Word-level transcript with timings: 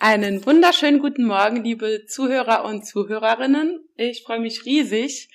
Einen 0.00 0.46
wunderschönen 0.46 1.00
guten 1.00 1.24
Morgen, 1.24 1.64
liebe 1.64 2.06
Zuhörer 2.06 2.64
und 2.64 2.86
Zuhörerinnen. 2.86 3.84
Ich 3.96 4.22
freue 4.22 4.38
mich 4.38 4.64
riesig, 4.64 5.28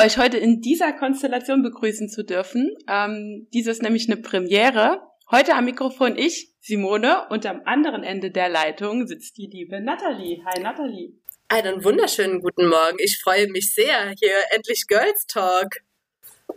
euch 0.00 0.16
heute 0.16 0.38
in 0.38 0.62
dieser 0.62 0.94
Konstellation 0.94 1.62
begrüßen 1.62 2.08
zu 2.08 2.24
dürfen. 2.24 2.74
Ähm, 2.88 3.46
dies 3.52 3.66
ist 3.66 3.82
nämlich 3.82 4.10
eine 4.10 4.18
Premiere. 4.22 5.02
Heute 5.30 5.54
am 5.54 5.66
Mikrofon 5.66 6.16
ich, 6.16 6.54
Simone, 6.60 7.28
und 7.28 7.44
am 7.44 7.60
anderen 7.66 8.02
Ende 8.02 8.30
der 8.30 8.48
Leitung 8.48 9.06
sitzt 9.06 9.36
die 9.36 9.48
liebe 9.48 9.82
Nathalie. 9.82 10.42
Hi 10.46 10.62
Nathalie. 10.62 11.12
Einen 11.48 11.84
wunderschönen 11.84 12.40
guten 12.40 12.68
Morgen. 12.68 12.96
Ich 13.00 13.20
freue 13.22 13.48
mich 13.48 13.74
sehr. 13.74 14.14
Hier 14.18 14.32
endlich 14.52 14.86
Girls 14.86 15.26
Talk. 15.26 15.76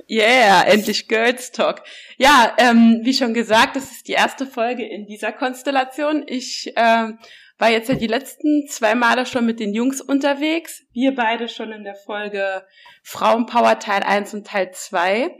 Yeah, 0.10 0.64
endlich 0.64 1.08
Girls 1.08 1.52
Talk. 1.52 1.84
Ja, 2.18 2.56
ähm, 2.58 3.00
wie 3.04 3.14
schon 3.14 3.34
gesagt, 3.34 3.76
das 3.76 3.92
ist 3.92 4.08
die 4.08 4.14
erste 4.14 4.46
Folge 4.46 4.88
in 4.88 5.06
dieser 5.06 5.32
Konstellation. 5.32 6.24
Ich 6.28 6.72
ähm, 6.76 7.20
war 7.58 7.70
jetzt 7.70 7.90
ja 7.90 7.96
die 7.96 8.08
letzten 8.08 8.68
zwei 8.68 8.96
Male 8.96 9.26
schon 9.26 9.46
mit 9.46 9.60
den 9.60 9.74
Jungs 9.74 10.02
unterwegs. 10.02 10.84
Wir 10.92 11.16
beide 11.16 11.48
schon 11.48 11.72
in 11.72 11.84
der 11.84 11.96
Folge 11.96 12.66
Frauenpower 13.04 13.80
Teil 13.80 14.04
1 14.04 14.34
und 14.34 14.48
Teil 14.48 14.72
2. 14.72 15.32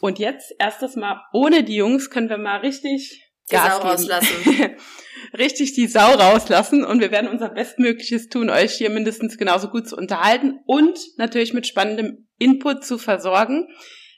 Und 0.00 0.18
jetzt 0.18 0.54
erstes 0.58 0.96
Mal 0.96 1.20
ohne 1.32 1.64
die 1.64 1.76
Jungs 1.76 2.10
können 2.10 2.28
wir 2.28 2.38
mal 2.38 2.58
richtig 2.60 3.27
die 3.50 3.54
Gas 3.54 3.72
Sau 3.72 3.78
geben. 3.78 3.90
rauslassen. 3.90 4.76
richtig 5.38 5.74
die 5.74 5.86
Sau 5.86 6.14
rauslassen 6.14 6.84
und 6.84 7.00
wir 7.00 7.10
werden 7.10 7.28
unser 7.28 7.50
Bestmögliches 7.50 8.28
tun, 8.28 8.50
euch 8.50 8.72
hier 8.72 8.90
mindestens 8.90 9.36
genauso 9.36 9.68
gut 9.68 9.88
zu 9.88 9.96
unterhalten 9.96 10.60
und 10.66 10.98
natürlich 11.16 11.52
mit 11.52 11.66
spannendem 11.66 12.28
Input 12.38 12.84
zu 12.84 12.98
versorgen. 12.98 13.68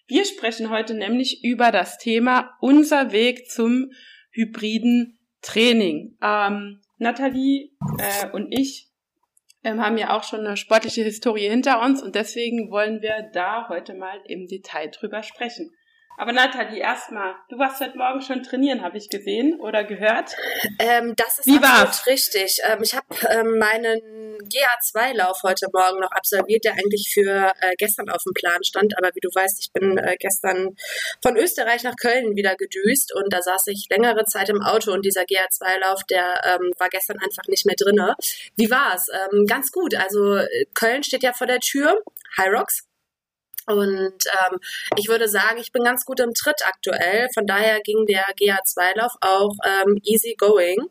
Wir 0.07 0.25
sprechen 0.25 0.71
heute 0.71 0.95
nämlich 0.95 1.45
über 1.45 1.71
das 1.71 1.99
Thema 1.99 2.51
unser 2.61 3.13
Weg 3.13 3.49
zum 3.51 3.91
hybriden 4.33 5.19
Training. 5.43 6.17
Ähm, 6.23 6.81
Nathalie 6.99 7.71
äh, 7.99 8.29
und 8.33 8.49
ich 8.51 8.89
ähm, 9.63 9.81
haben 9.81 9.99
ja 9.99 10.17
auch 10.17 10.25
schon 10.25 10.41
eine 10.41 10.57
sportliche 10.57 11.03
Historie 11.03 11.49
hinter 11.49 11.83
uns 11.83 12.03
und 12.03 12.15
deswegen 12.15 12.71
wollen 12.71 13.03
wir 13.03 13.31
da 13.33 13.69
heute 13.69 13.95
mal 13.95 14.21
im 14.27 14.47
Detail 14.47 14.89
drüber 14.89 15.23
sprechen. 15.23 15.71
Aber 16.21 16.33
Nathalie, 16.33 16.81
erstmal, 16.81 17.35
du 17.49 17.57
warst 17.57 17.81
heute 17.81 17.97
Morgen 17.97 18.21
schon 18.21 18.43
trainieren, 18.43 18.83
habe 18.83 18.99
ich 18.99 19.09
gesehen 19.09 19.59
oder 19.59 19.85
gehört. 19.85 20.37
Ähm, 20.79 21.15
das 21.17 21.39
ist 21.39 21.47
Wie 21.47 21.63
war's? 21.63 22.07
richtig. 22.07 22.59
Ähm, 22.63 22.83
ich 22.83 22.95
habe 22.95 23.07
ähm, 23.31 23.59
meinen 23.59 24.37
GA2-Lauf 24.43 25.43
heute 25.43 25.69
Morgen 25.73 26.01
noch 26.01 26.11
absolviert, 26.11 26.67
der 26.67 26.75
eigentlich 26.75 27.11
für 27.15 27.51
äh, 27.63 27.75
gestern 27.79 28.11
auf 28.11 28.23
dem 28.23 28.35
Plan 28.35 28.63
stand. 28.63 28.99
Aber 28.99 29.09
wie 29.15 29.21
du 29.21 29.31
weißt, 29.35 29.61
ich 29.61 29.73
bin 29.73 29.97
äh, 29.97 30.17
gestern 30.19 30.77
von 31.23 31.39
Österreich 31.39 31.85
nach 31.85 31.97
Köln 31.97 32.37
wieder 32.37 32.55
gedüst 32.55 33.15
und 33.15 33.33
da 33.33 33.41
saß 33.41 33.69
ich 33.69 33.87
längere 33.89 34.27
Zeit 34.27 34.51
im 34.51 34.61
Auto 34.61 34.93
und 34.93 35.07
dieser 35.07 35.23
GA2-Lauf, 35.23 36.05
der 36.05 36.39
ähm, 36.45 36.71
war 36.79 36.91
gestern 36.91 37.17
einfach 37.19 37.45
nicht 37.49 37.65
mehr 37.65 37.77
drinne. 37.79 38.15
Wie 38.59 38.71
war's? 38.71 39.07
Ähm, 39.09 39.47
ganz 39.47 39.73
gut. 39.73 39.95
Also 39.95 40.39
Köln 40.75 41.03
steht 41.03 41.23
ja 41.23 41.33
vor 41.33 41.47
der 41.47 41.61
Tür. 41.61 42.03
High 42.37 42.53
Rocks 42.53 42.90
und 43.71 44.25
ähm, 44.27 44.59
ich 44.97 45.09
würde 45.09 45.29
sagen, 45.29 45.59
ich 45.59 45.73
bin 45.73 45.85
ganz 45.85 46.05
gut 46.05 46.21
im 46.21 46.35
Tritt 46.35 46.61
aktuell. 46.65 47.29
Von 47.35 47.47
daher 47.47 47.81
ging 47.81 48.07
der 48.07 48.25
GA2-Lauf 48.37 49.13
auch 49.21 49.55
ähm, 49.67 49.99
easy 50.05 50.35
going. 50.37 50.89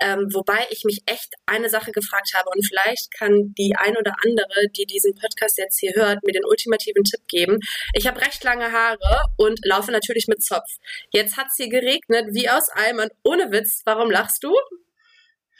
Ähm, 0.00 0.28
wobei 0.32 0.66
ich 0.70 0.84
mich 0.84 1.02
echt 1.06 1.34
eine 1.46 1.68
Sache 1.68 1.92
gefragt 1.92 2.32
habe 2.34 2.48
und 2.54 2.66
vielleicht 2.66 3.12
kann 3.12 3.54
die 3.56 3.74
ein 3.76 3.96
oder 3.96 4.14
andere, 4.24 4.68
die 4.76 4.86
diesen 4.86 5.14
Podcast 5.14 5.58
jetzt 5.58 5.78
hier 5.78 5.92
hört, 5.94 6.24
mir 6.24 6.32
den 6.32 6.44
ultimativen 6.44 7.04
Tipp 7.04 7.20
geben. 7.28 7.58
Ich 7.94 8.06
habe 8.06 8.20
recht 8.20 8.42
lange 8.44 8.72
Haare 8.72 9.22
und 9.36 9.60
laufe 9.64 9.92
natürlich 9.92 10.26
mit 10.28 10.44
Zopf. 10.44 10.68
Jetzt 11.10 11.36
hat 11.36 11.52
sie 11.52 11.68
geregnet 11.68 12.28
wie 12.32 12.48
aus 12.48 12.68
Eimern. 12.70 13.08
Ohne 13.24 13.50
Witz, 13.50 13.82
warum 13.84 14.10
lachst 14.10 14.42
du? 14.42 14.54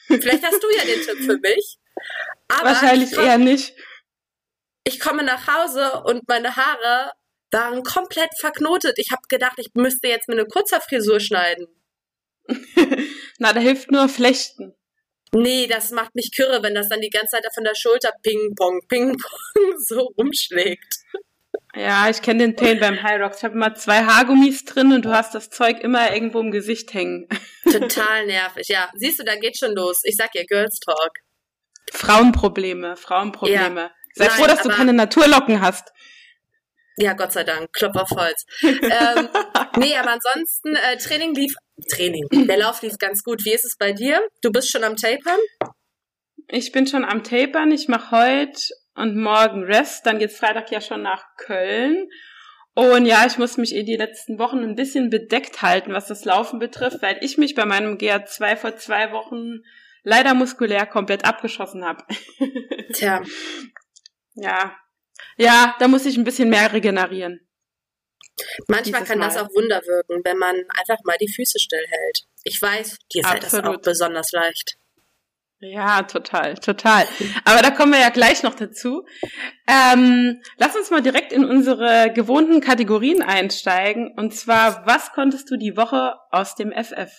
Vielleicht 0.07 0.45
hast 0.45 0.63
du 0.63 0.67
ja 0.77 0.85
den 0.85 1.01
Tipp 1.01 1.19
für 1.25 1.39
mich. 1.39 1.79
Aber 2.49 2.71
Wahrscheinlich 2.71 3.13
eher 3.13 3.39
nicht 3.39 3.75
ich 4.85 5.01
komme 5.01 5.23
nach 5.23 5.47
Hause 5.47 6.03
und 6.05 6.29
meine 6.29 6.57
Haare 6.57 7.13
waren 7.51 7.83
komplett 7.83 8.31
verknotet. 8.39 8.99
Ich 8.99 9.11
habe 9.13 9.23
gedacht, 9.29 9.59
ich 9.59 9.71
müsste 9.75 10.09
jetzt 10.09 10.29
mir 10.29 10.35
eine 10.35 10.47
Kurzerfrisur 10.47 11.21
schneiden. 11.21 11.67
Na, 13.39 13.53
da 13.53 13.61
hilft 13.61 13.91
nur 13.91 14.09
Flechten. 14.09 14.75
Nee, 15.35 15.67
das 15.67 15.91
macht 15.93 16.15
mich 16.15 16.31
kürre, 16.35 16.63
wenn 16.63 16.75
das 16.75 16.89
dann 16.89 17.01
die 17.01 17.11
ganze 17.11 17.37
Zeit 17.37 17.47
von 17.55 17.65
der 17.65 17.75
Schulter 17.75 18.13
ping-pong, 18.23 18.83
ping-pong 18.89 19.79
so 19.79 20.13
rumschlägt. 20.19 20.97
Ja, 21.75 22.11
ich 22.11 22.21
kenne 22.21 22.41
den 22.41 22.57
Pain 22.57 22.81
beim 22.81 23.03
High 23.03 23.21
Rocks. 23.21 23.39
Ich 23.39 23.45
habe 23.45 23.55
immer 23.55 23.75
zwei 23.75 24.05
Haargummis 24.05 24.65
drin 24.65 24.93
und 24.93 25.07
du 25.07 25.11
hast 25.11 25.35
das 25.35 25.49
Zeug 25.49 25.81
immer 25.81 26.13
irgendwo 26.13 26.41
im 26.41 26.51
Gesicht 26.51 26.93
hängen. 26.93 27.29
Total 27.65 28.27
nervig, 28.27 28.69
ja. 28.69 28.91
Siehst 28.95 29.21
du, 29.21 29.25
da 29.25 29.37
geht 29.37 29.57
schon 29.57 29.75
los. 29.75 30.03
Ich 30.05 30.17
sag 30.17 30.35
ihr 30.35 30.45
Girls 30.45 30.79
Talk. 30.81 31.13
Frauenprobleme, 31.91 32.97
Frauenprobleme. 32.97 33.81
Ja. 33.81 33.91
Sei 34.15 34.27
Nein, 34.27 34.37
froh, 34.37 34.47
dass 34.47 34.63
du 34.63 34.69
keine 34.69 34.93
Naturlocken 34.93 35.61
hast. 35.61 35.93
Ja, 36.97 37.15
Gott 37.15 37.33
sei 37.33 37.45
Dank. 37.45 37.73
Klopf 37.73 37.97
auf 37.97 38.11
Holz. 38.11 38.45
ähm, 38.63 39.29
nee, 39.77 39.97
aber 39.97 40.13
ansonsten, 40.13 40.77
äh, 40.77 40.97
Training 40.99 41.35
lief, 41.35 41.55
Training, 41.91 42.27
der 42.47 42.59
Lauf 42.59 42.83
lief 42.83 42.99
ganz 42.99 43.23
gut. 43.23 43.45
Wie 43.45 43.53
ist 43.53 43.65
es 43.65 43.77
bei 43.79 43.93
dir? 43.93 44.21
Du 44.43 44.51
bist 44.51 44.71
schon 44.71 44.85
am 44.85 44.97
Tapern? 44.97 45.41
Ich 46.49 46.73
bin 46.73 46.87
schon 46.87 47.05
am 47.05 47.25
Tapern. 47.25 47.73
Ich 47.73 47.89
mache 47.89 48.11
heute 48.11 48.61
und 48.95 49.17
morgen 49.17 49.65
Rest. 49.65 50.05
Dann 50.05 50.19
geht's 50.19 50.37
Freitag 50.37 50.71
ja 50.71 50.81
schon 50.81 51.03
nach 51.03 51.25
Köln. 51.39 52.09
Und 52.75 53.05
ja, 53.07 53.27
ich 53.27 53.39
muss 53.39 53.59
mich 53.59 53.75
eh 53.75 53.83
die 53.83 53.97
letzten 53.97 54.39
Wochen 54.39 54.59
ein 54.59 54.75
bisschen 54.75 55.11
bedeckt 55.11 55.61
halten, 55.63 55.93
was 55.93 56.07
das 56.07 56.25
Laufen 56.25 56.59
betrifft, 56.59 57.03
weil 57.03 57.19
ich 57.21 57.37
mich 57.37 57.55
bei 57.55 57.67
meinem 57.67 57.99
GA2 57.99 58.57
vor 58.57 58.77
zwei 58.77 59.13
Wochen 59.13 59.61
leider 60.05 60.35
muskulär 60.35 60.87
komplett 60.87 61.25
abgeschossen 61.25 61.85
habe. 61.85 62.05
Tja. 62.95 63.23
Ja. 64.35 64.77
Ja, 65.37 65.77
da 65.79 65.89
muss 65.89 66.07
ich 66.07 66.17
ein 66.17 66.25
bisschen 66.25 66.49
mehr 66.49 66.73
regenerieren. 66.73 67.47
Manchmal 68.67 69.05
kann 69.05 69.19
mal. 69.19 69.27
das 69.27 69.37
auch 69.37 69.49
Wunder 69.55 69.81
wirken, 69.87 70.23
wenn 70.25 70.39
man 70.39 70.57
einfach 70.57 70.99
mal 71.05 71.17
die 71.21 71.33
Füße 71.33 71.59
stillhält. 71.59 72.25
Ich 72.45 72.61
weiß, 72.61 72.99
dir 73.13 73.25
fällt 73.25 73.45
Absolut. 73.45 73.67
das 73.67 73.75
auch 73.75 73.81
besonders 73.83 74.33
leicht. 74.33 74.77
Ja, 75.65 76.03
total, 76.03 76.55
total. 76.55 77.07
Aber 77.45 77.63
da 77.63 77.71
kommen 77.71 77.93
wir 77.93 78.01
ja 78.01 78.09
gleich 78.09 78.43
noch 78.43 78.55
dazu. 78.55 79.07
Ähm, 79.69 80.43
lass 80.57 80.75
uns 80.75 80.91
mal 80.91 81.03
direkt 81.03 81.33
in 81.33 81.45
unsere 81.45 82.13
gewohnten 82.13 82.61
Kategorien 82.61 83.23
einsteigen. 83.23 84.13
Und 84.17 84.35
zwar, 84.35 84.85
was 84.87 85.13
konntest 85.13 85.49
du 85.53 85.57
die 85.57 85.77
Woche 85.77 86.15
aus 86.33 86.57
dem 86.57 86.73
FF? 86.73 87.13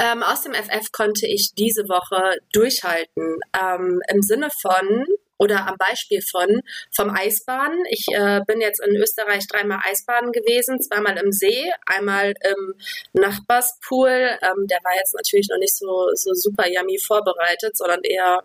Ähm, 0.00 0.24
aus 0.24 0.42
dem 0.42 0.54
FF 0.54 0.90
konnte 0.90 1.28
ich 1.28 1.52
diese 1.56 1.84
Woche 1.84 2.36
durchhalten. 2.52 3.38
Ähm, 3.54 4.00
Im 4.12 4.22
Sinne 4.22 4.48
von, 4.60 5.04
oder 5.38 5.66
am 5.66 5.76
Beispiel 5.76 6.20
von 6.22 6.62
vom 6.94 7.10
Eisbaden. 7.10 7.84
Ich 7.90 8.06
äh, 8.08 8.40
bin 8.46 8.60
jetzt 8.60 8.80
in 8.80 8.96
Österreich 8.96 9.46
dreimal 9.46 9.80
Eisbaden 9.84 10.32
gewesen, 10.32 10.80
zweimal 10.80 11.16
im 11.18 11.32
See, 11.32 11.70
einmal 11.84 12.34
im 12.42 12.74
Nachbarspool. 13.12 14.10
Ähm, 14.10 14.66
der 14.66 14.78
war 14.82 14.94
jetzt 14.96 15.14
natürlich 15.14 15.48
noch 15.50 15.58
nicht 15.58 15.76
so, 15.76 16.10
so 16.14 16.32
super 16.34 16.68
yummy 16.68 16.98
vorbereitet, 16.98 17.76
sondern 17.76 18.00
eher 18.02 18.44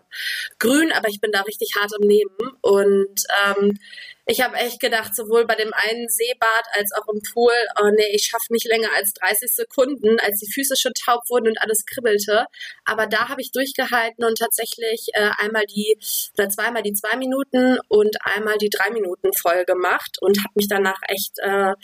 grün, 0.58 0.92
aber 0.92 1.08
ich 1.08 1.20
bin 1.20 1.32
da 1.32 1.42
richtig 1.42 1.72
hart 1.78 1.92
im 2.00 2.06
Nehmen. 2.06 2.36
Und 2.60 3.24
ähm, 3.46 3.78
ich 4.26 4.40
habe 4.40 4.56
echt 4.56 4.80
gedacht, 4.80 5.16
sowohl 5.16 5.46
bei 5.46 5.56
dem 5.56 5.72
einen 5.74 6.08
Seebad 6.08 6.64
als 6.74 6.92
auch 6.92 7.12
im 7.12 7.20
Pool, 7.32 7.52
oh 7.80 7.90
nee, 7.96 8.14
ich 8.14 8.26
schaffe 8.26 8.52
nicht 8.52 8.66
länger 8.66 8.88
als 8.96 9.12
30 9.14 9.50
Sekunden, 9.52 10.20
als 10.20 10.38
die 10.38 10.50
Füße 10.52 10.76
schon 10.76 10.92
taub 10.94 11.22
wurden 11.28 11.48
und 11.48 11.60
alles 11.60 11.84
kribbelte. 11.86 12.46
Aber 12.84 13.06
da 13.06 13.28
habe 13.28 13.40
ich 13.40 13.50
durchgehalten 13.50 14.24
und 14.24 14.38
tatsächlich 14.38 15.08
äh, 15.14 15.30
einmal 15.38 15.66
die 15.66 15.98
oder 16.38 16.48
zweimal 16.48 16.82
die 16.82 16.92
zwei 16.92 17.16
Minuten 17.16 17.78
und 17.88 18.16
einmal 18.24 18.58
die 18.58 18.70
drei 18.70 18.90
Minuten 18.90 19.32
voll 19.32 19.64
gemacht 19.64 20.18
und 20.20 20.38
habe 20.38 20.52
mich 20.54 20.68
danach 20.68 21.00
echt 21.08 21.38
äh, 21.38 21.74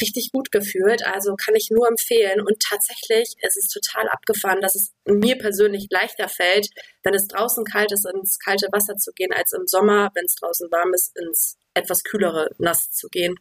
richtig 0.00 0.30
gut 0.32 0.50
gefühlt. 0.50 1.04
Also 1.06 1.34
kann 1.34 1.54
ich 1.54 1.68
nur 1.70 1.88
empfehlen. 1.88 2.40
Und 2.40 2.60
tatsächlich 2.60 3.34
ist 3.42 3.56
es 3.56 3.68
total 3.68 4.08
abgefahren, 4.08 4.60
dass 4.60 4.74
es 4.74 4.92
mir 5.04 5.36
persönlich 5.38 5.86
leichter 5.90 6.28
fällt, 6.28 6.68
wenn 7.02 7.14
es 7.14 7.28
draußen 7.28 7.64
kalt 7.64 7.92
ist, 7.92 8.06
ins 8.12 8.38
kalte 8.38 8.68
Wasser 8.72 8.96
zu 8.96 9.12
gehen, 9.12 9.32
als 9.32 9.52
im 9.52 9.66
Sommer, 9.66 10.10
wenn 10.14 10.24
es 10.24 10.34
draußen 10.36 10.70
warm 10.70 10.92
ist, 10.94 11.16
ins 11.18 11.56
etwas 11.74 12.02
kühlere 12.02 12.50
nass 12.58 12.90
zu 12.90 13.08
gehen. 13.08 13.36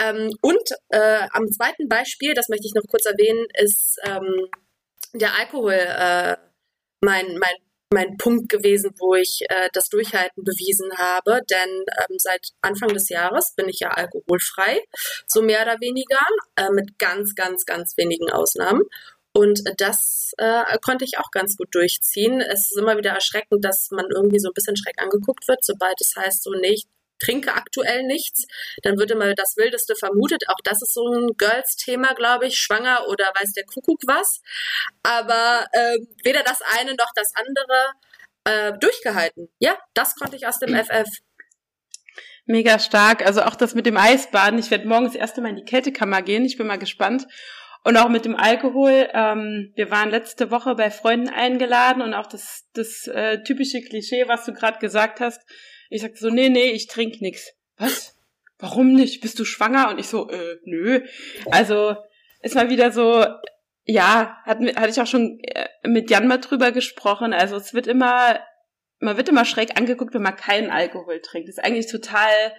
Ähm, 0.00 0.32
und 0.40 0.70
äh, 0.88 1.26
am 1.30 1.46
zweiten 1.50 1.88
Beispiel, 1.88 2.34
das 2.34 2.48
möchte 2.48 2.66
ich 2.66 2.74
noch 2.74 2.86
kurz 2.88 3.04
erwähnen, 3.06 3.46
ist 3.60 3.98
ähm, 4.04 4.48
der 5.12 5.34
Alkohol 5.34 5.74
äh, 5.74 6.36
mein, 7.00 7.38
mein 7.38 7.56
mein 7.92 8.16
Punkt 8.16 8.48
gewesen, 8.48 8.92
wo 8.98 9.14
ich 9.14 9.42
äh, 9.48 9.68
das 9.72 9.88
Durchhalten 9.88 10.44
bewiesen 10.44 10.90
habe. 10.96 11.40
Denn 11.50 11.68
ähm, 11.70 12.18
seit 12.18 12.48
Anfang 12.60 12.88
des 12.88 13.08
Jahres 13.08 13.54
bin 13.56 13.68
ich 13.68 13.80
ja 13.80 13.90
alkoholfrei, 13.90 14.80
so 15.26 15.42
mehr 15.42 15.62
oder 15.62 15.80
weniger, 15.80 16.20
äh, 16.56 16.70
mit 16.70 16.98
ganz, 16.98 17.34
ganz, 17.34 17.64
ganz 17.64 17.96
wenigen 17.96 18.30
Ausnahmen. 18.30 18.82
Und 19.32 19.60
das 19.76 20.32
äh, 20.38 20.78
konnte 20.82 21.04
ich 21.04 21.18
auch 21.18 21.30
ganz 21.30 21.58
gut 21.58 21.68
durchziehen. 21.72 22.40
Es 22.40 22.70
ist 22.70 22.78
immer 22.78 22.96
wieder 22.96 23.10
erschreckend, 23.10 23.62
dass 23.64 23.88
man 23.90 24.06
irgendwie 24.14 24.38
so 24.38 24.48
ein 24.48 24.54
bisschen 24.54 24.76
schreck 24.76 25.00
angeguckt 25.02 25.46
wird, 25.46 25.62
sobald 25.62 26.00
es 26.00 26.16
heißt, 26.16 26.42
so 26.42 26.52
nicht, 26.52 26.88
trinke 27.18 27.54
aktuell 27.54 28.02
nichts, 28.04 28.46
dann 28.82 28.98
wird 28.98 29.10
immer 29.10 29.34
das 29.34 29.56
Wildeste 29.56 29.94
vermutet. 29.96 30.44
Auch 30.48 30.60
das 30.64 30.80
ist 30.82 30.94
so 30.94 31.06
ein 31.08 31.28
Girls-Thema, 31.36 32.14
glaube 32.14 32.46
ich, 32.46 32.58
schwanger 32.58 33.06
oder 33.08 33.24
weiß 33.34 33.52
der 33.52 33.64
Kuckuck 33.64 34.00
was. 34.06 34.40
Aber 35.02 35.66
äh, 35.72 35.98
weder 36.24 36.42
das 36.42 36.60
eine 36.78 36.94
noch 36.94 37.10
das 37.14 37.30
andere 37.34 37.92
äh, 38.44 38.78
durchgehalten. 38.78 39.48
Ja, 39.58 39.76
das 39.94 40.14
konnte 40.14 40.36
ich 40.36 40.46
aus 40.46 40.58
dem 40.58 40.74
FF. 40.84 41.08
Mega 42.46 42.78
stark. 42.78 43.26
Also 43.26 43.42
auch 43.42 43.56
das 43.56 43.74
mit 43.74 43.86
dem 43.86 43.96
Eisbaden. 43.96 44.58
Ich 44.58 44.70
werde 44.70 44.86
morgens 44.86 45.14
erst 45.14 45.36
einmal 45.36 45.50
in 45.50 45.56
die 45.56 45.64
Kältekammer 45.64 46.22
gehen. 46.22 46.44
Ich 46.44 46.56
bin 46.56 46.66
mal 46.66 46.78
gespannt. 46.78 47.26
Und 47.82 47.96
auch 47.96 48.08
mit 48.08 48.24
dem 48.24 48.36
Alkohol. 48.36 49.08
Ähm, 49.12 49.72
wir 49.74 49.90
waren 49.90 50.10
letzte 50.10 50.50
Woche 50.50 50.74
bei 50.76 50.90
Freunden 50.90 51.28
eingeladen 51.28 52.02
und 52.02 52.14
auch 52.14 52.26
das, 52.26 52.64
das 52.72 53.06
äh, 53.08 53.42
typische 53.42 53.80
Klischee, 53.80 54.26
was 54.28 54.44
du 54.44 54.52
gerade 54.52 54.78
gesagt 54.78 55.20
hast, 55.20 55.40
ich 55.90 56.02
sagte 56.02 56.18
so, 56.18 56.30
nee, 56.30 56.48
nee, 56.48 56.70
ich 56.70 56.86
trinke 56.86 57.18
nix. 57.20 57.52
Was? 57.76 58.16
Warum 58.58 58.94
nicht? 58.94 59.20
Bist 59.20 59.38
du 59.38 59.44
schwanger? 59.44 59.90
Und 59.90 59.98
ich 59.98 60.08
so, 60.08 60.28
äh, 60.30 60.56
nö. 60.64 61.02
Also 61.50 61.96
ist 62.42 62.54
mal 62.54 62.70
wieder 62.70 62.90
so, 62.90 63.24
ja, 63.84 64.38
hat, 64.44 64.58
hatte 64.76 64.90
ich 64.90 65.00
auch 65.00 65.06
schon 65.06 65.38
äh, 65.40 65.68
mit 65.86 66.10
Jan 66.10 66.26
mal 66.26 66.38
drüber 66.38 66.72
gesprochen. 66.72 67.32
Also 67.32 67.56
es 67.56 67.74
wird 67.74 67.86
immer, 67.86 68.40
man 68.98 69.16
wird 69.16 69.28
immer 69.28 69.44
schräg 69.44 69.76
angeguckt, 69.76 70.14
wenn 70.14 70.22
man 70.22 70.36
keinen 70.36 70.70
Alkohol 70.70 71.20
trinkt. 71.20 71.48
Das 71.48 71.58
ist 71.58 71.64
eigentlich 71.64 71.90
total 71.90 72.52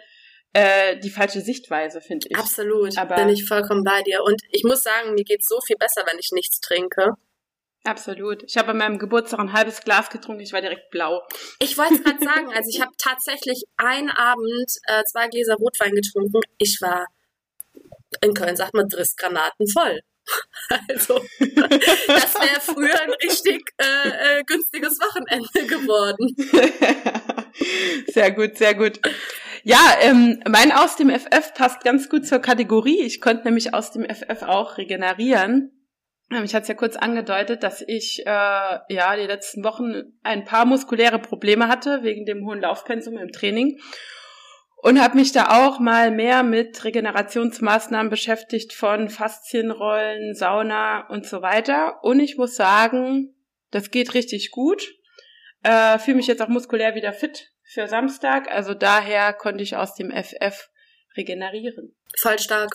äh, 0.53 0.97
die 0.97 1.09
falsche 1.09 1.41
Sichtweise, 1.41 1.99
finde 2.01 2.27
ich. 2.29 2.37
Absolut, 2.37 2.97
Aber 2.97 3.15
bin 3.15 3.29
ich 3.29 3.45
vollkommen 3.45 3.83
bei 3.83 4.01
dir. 4.03 4.23
Und 4.23 4.41
ich 4.51 4.63
muss 4.63 4.81
sagen, 4.81 5.13
mir 5.15 5.23
geht's 5.23 5.47
so 5.47 5.59
viel 5.65 5.75
besser, 5.77 6.03
wenn 6.09 6.19
ich 6.19 6.29
nichts 6.31 6.59
trinke. 6.61 7.11
Absolut. 7.83 8.43
Ich 8.43 8.57
habe 8.57 8.71
an 8.71 8.77
meinem 8.77 8.99
Geburtstag 8.99 9.39
ein 9.39 9.53
halbes 9.53 9.81
Glas 9.81 10.09
getrunken, 10.09 10.41
ich 10.41 10.51
war 10.51 10.61
direkt 10.61 10.89
blau. 10.89 11.21
Ich 11.59 11.77
wollte 11.77 11.95
es 11.95 12.03
gerade 12.03 12.23
sagen, 12.23 12.53
also 12.53 12.69
ich 12.69 12.81
habe 12.81 12.91
tatsächlich 12.97 13.63
einen 13.77 14.09
Abend 14.09 14.71
äh, 14.87 15.03
zwei 15.05 15.27
Gläser 15.27 15.55
Rotwein 15.55 15.93
getrunken. 15.93 16.41
Ich 16.57 16.79
war, 16.81 17.05
in 18.21 18.33
Köln 18.33 18.55
sagt 18.55 18.73
man, 18.73 18.87
Drissgranaten 18.87 19.67
voll. 19.67 20.01
Also, 20.89 21.21
das 21.39 22.35
wäre 22.35 22.59
früher 22.59 23.01
ein 23.01 23.11
richtig 23.23 23.63
äh, 23.77 24.39
äh, 24.39 24.43
günstiges 24.43 24.99
Wochenende 24.99 25.65
geworden. 25.65 26.35
Sehr 28.13 28.31
gut, 28.31 28.57
sehr 28.57 28.75
gut. 28.75 28.99
Ja, 29.63 29.95
ähm, 30.01 30.41
mein 30.47 30.71
aus 30.71 30.95
dem 30.95 31.09
FF 31.09 31.53
passt 31.53 31.83
ganz 31.83 32.09
gut 32.09 32.27
zur 32.27 32.39
Kategorie. 32.39 33.01
Ich 33.01 33.19
konnte 33.19 33.45
nämlich 33.45 33.73
aus 33.73 33.91
dem 33.91 34.05
FF 34.05 34.43
auch 34.43 34.77
regenerieren. 34.77 35.76
Ähm, 36.31 36.43
ich 36.43 36.53
hatte 36.53 36.63
es 36.63 36.67
ja 36.67 36.75
kurz 36.75 36.95
angedeutet, 36.95 37.63
dass 37.63 37.81
ich 37.81 38.21
äh, 38.25 38.25
ja 38.89 39.15
die 39.15 39.27
letzten 39.27 39.63
Wochen 39.63 40.17
ein 40.23 40.45
paar 40.45 40.65
muskuläre 40.65 41.19
Probleme 41.19 41.67
hatte 41.67 42.03
wegen 42.03 42.25
dem 42.25 42.45
hohen 42.45 42.61
Laufpensum 42.61 43.17
im 43.17 43.31
Training 43.31 43.79
und 44.77 45.01
habe 45.01 45.17
mich 45.17 45.31
da 45.31 45.65
auch 45.65 45.79
mal 45.79 46.11
mehr 46.11 46.43
mit 46.43 46.83
Regenerationsmaßnahmen 46.83 48.09
beschäftigt 48.09 48.73
von 48.73 49.09
Faszienrollen, 49.09 50.35
Sauna 50.35 51.07
und 51.07 51.25
so 51.25 51.41
weiter. 51.41 52.03
Und 52.03 52.19
ich 52.19 52.37
muss 52.37 52.55
sagen, 52.55 53.35
das 53.71 53.89
geht 53.89 54.13
richtig 54.13 54.51
gut. 54.51 54.93
Äh, 55.63 55.97
Fühle 55.99 56.17
mich 56.17 56.27
jetzt 56.27 56.41
auch 56.41 56.47
muskulär 56.47 56.95
wieder 56.95 57.11
fit 57.11 57.51
für 57.63 57.87
Samstag. 57.87 58.51
Also 58.51 58.73
daher 58.73 59.33
konnte 59.33 59.63
ich 59.63 59.75
aus 59.75 59.95
dem 59.95 60.11
FF 60.11 60.69
regenerieren. 61.17 61.95
Voll 62.19 62.37
stark. 62.37 62.69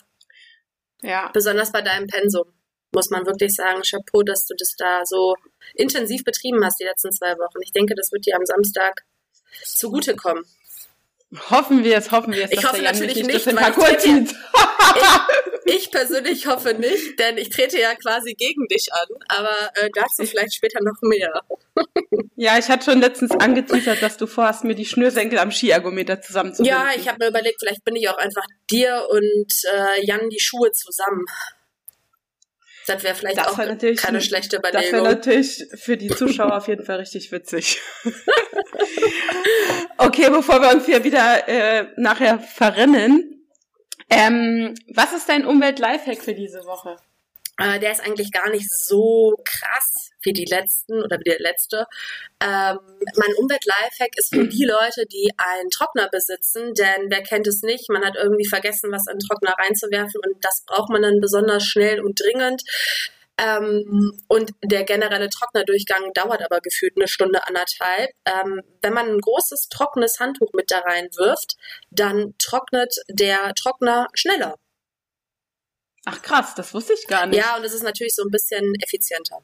Ja. 1.01 1.29
Besonders 1.33 1.71
bei 1.71 1.81
deinem 1.81 2.07
Pensum 2.07 2.52
muss 2.93 3.09
man 3.09 3.25
wirklich 3.25 3.53
sagen, 3.53 3.81
Chapeau, 3.81 4.23
dass 4.23 4.45
du 4.45 4.55
das 4.57 4.75
da 4.77 5.05
so 5.05 5.35
intensiv 5.75 6.23
betrieben 6.23 6.63
hast 6.63 6.79
die 6.79 6.85
letzten 6.85 7.11
zwei 7.11 7.37
Wochen. 7.37 7.61
Ich 7.61 7.71
denke, 7.71 7.95
das 7.95 8.11
wird 8.11 8.25
dir 8.25 8.35
am 8.35 8.45
Samstag 8.45 9.03
zugutekommen. 9.65 10.45
Hoffen 11.49 11.83
wir 11.83 11.97
es, 11.97 12.11
hoffen 12.11 12.33
wir 12.33 12.45
es. 12.45 12.51
Ich 12.51 12.63
hoffe 12.63 12.81
natürlich 12.81 13.15
nicht, 13.15 13.45
nicht 13.45 13.45
weil 13.47 13.97
ich, 13.97 14.31
ich, 15.65 15.75
ich, 15.75 15.91
persönlich 15.91 16.45
hoffe 16.45 16.75
nicht, 16.75 17.17
denn 17.19 17.39
ich 17.39 17.49
trete 17.49 17.79
ja 17.79 17.95
quasi 17.95 18.33
gegen 18.33 18.67
dich 18.67 18.89
an, 18.93 19.07
aber 19.29 19.71
äh, 19.75 19.89
dazu 19.95 20.25
vielleicht 20.25 20.53
später 20.53 20.79
noch 20.83 21.01
mehr. 21.01 21.41
ja, 22.35 22.59
ich 22.59 22.67
hatte 22.69 22.85
schon 22.85 22.99
letztens 22.99 23.31
angeteasert, 23.31 24.03
dass 24.03 24.17
du 24.17 24.27
vorhast, 24.27 24.63
mir 24.63 24.75
die 24.75 24.85
Schnürsenkel 24.85 25.39
am 25.39 25.49
Skiergometer 25.49 26.21
zusammenzubinden. 26.21 26.79
Ja, 26.79 26.91
ich 26.95 27.07
habe 27.07 27.17
mir 27.19 27.29
überlegt, 27.29 27.57
vielleicht 27.59 27.83
bin 27.83 27.95
ich 27.95 28.07
auch 28.09 28.17
einfach 28.17 28.45
dir 28.69 29.07
und 29.09 29.53
äh, 29.73 30.05
Jan 30.05 30.29
die 30.29 30.39
Schuhe 30.39 30.71
zusammen. 30.71 31.25
Das 32.87 33.03
wäre 33.03 33.15
vielleicht 33.15 33.37
das 33.37 33.47
auch 33.47 33.57
wär 33.57 33.95
keine 33.95 34.21
schlechte 34.21 34.57
Überlegung. 34.57 34.83
Das 34.83 34.91
wäre 34.91 35.15
natürlich 35.15 35.65
für 35.75 35.97
die 35.97 36.09
Zuschauer 36.09 36.57
auf 36.57 36.67
jeden 36.67 36.85
Fall 36.85 36.97
richtig 36.97 37.31
witzig. 37.31 37.81
okay, 39.97 40.29
bevor 40.29 40.61
wir 40.61 40.71
uns 40.75 40.85
hier 40.85 41.03
wieder 41.03 41.47
äh, 41.47 41.87
nachher 41.95 42.39
verrennen, 42.39 43.47
ähm, 44.09 44.75
was 44.93 45.13
ist 45.13 45.29
dein 45.29 45.45
Umwelt-Lifehack 45.45 46.21
für 46.21 46.33
diese 46.33 46.65
Woche? 46.65 46.97
Äh, 47.57 47.79
der 47.79 47.91
ist 47.91 48.01
eigentlich 48.05 48.31
gar 48.31 48.49
nicht 48.49 48.69
so 48.69 49.33
krass 49.43 50.12
wie 50.23 50.33
die 50.33 50.45
letzten 50.45 51.01
oder 51.01 51.17
wie 51.19 51.29
der 51.29 51.39
letzte. 51.39 51.85
Ähm, 52.41 52.79
mein 53.15 53.33
Umwelt-Lifehack 53.37 54.17
ist 54.17 54.33
für 54.33 54.47
die 54.47 54.65
Leute, 54.65 55.05
die 55.05 55.31
einen 55.37 55.69
Trockner 55.69 56.09
besitzen, 56.09 56.73
denn 56.73 57.09
wer 57.09 57.23
kennt 57.23 57.47
es 57.47 57.61
nicht? 57.61 57.89
Man 57.89 58.03
hat 58.03 58.15
irgendwie 58.15 58.47
vergessen, 58.47 58.91
was 58.91 59.07
in 59.07 59.17
den 59.17 59.27
Trockner 59.27 59.55
reinzuwerfen 59.57 60.21
und 60.25 60.43
das 60.43 60.63
braucht 60.65 60.89
man 60.89 61.01
dann 61.01 61.19
besonders 61.19 61.63
schnell 61.63 62.01
und 62.01 62.19
dringend. 62.19 62.63
Ähm, 63.37 64.21
und 64.27 64.51
der 64.63 64.83
generelle 64.83 65.29
Trocknerdurchgang 65.29 66.13
dauert 66.13 66.43
aber 66.43 66.61
gefühlt 66.61 66.93
eine 66.95 67.07
Stunde, 67.07 67.45
anderthalb. 67.47 68.11
Ähm, 68.25 68.61
wenn 68.81 68.93
man 68.93 69.07
ein 69.07 69.19
großes, 69.19 69.69
trockenes 69.69 70.19
Handtuch 70.19 70.53
mit 70.53 70.69
da 70.69 70.79
reinwirft, 70.79 71.57
dann 71.89 72.35
trocknet 72.37 72.95
der 73.09 73.53
Trockner 73.55 74.07
schneller. 74.13 74.55
Ach 76.05 76.21
krass, 76.21 76.53
das 76.55 76.73
wusste 76.73 76.93
ich 76.93 77.07
gar 77.07 77.25
nicht. 77.25 77.39
Ja, 77.39 77.55
und 77.57 77.63
es 77.63 77.73
ist 77.73 77.83
natürlich 77.83 78.13
so 78.13 78.23
ein 78.23 78.31
bisschen 78.31 78.75
effizienter. 78.81 79.43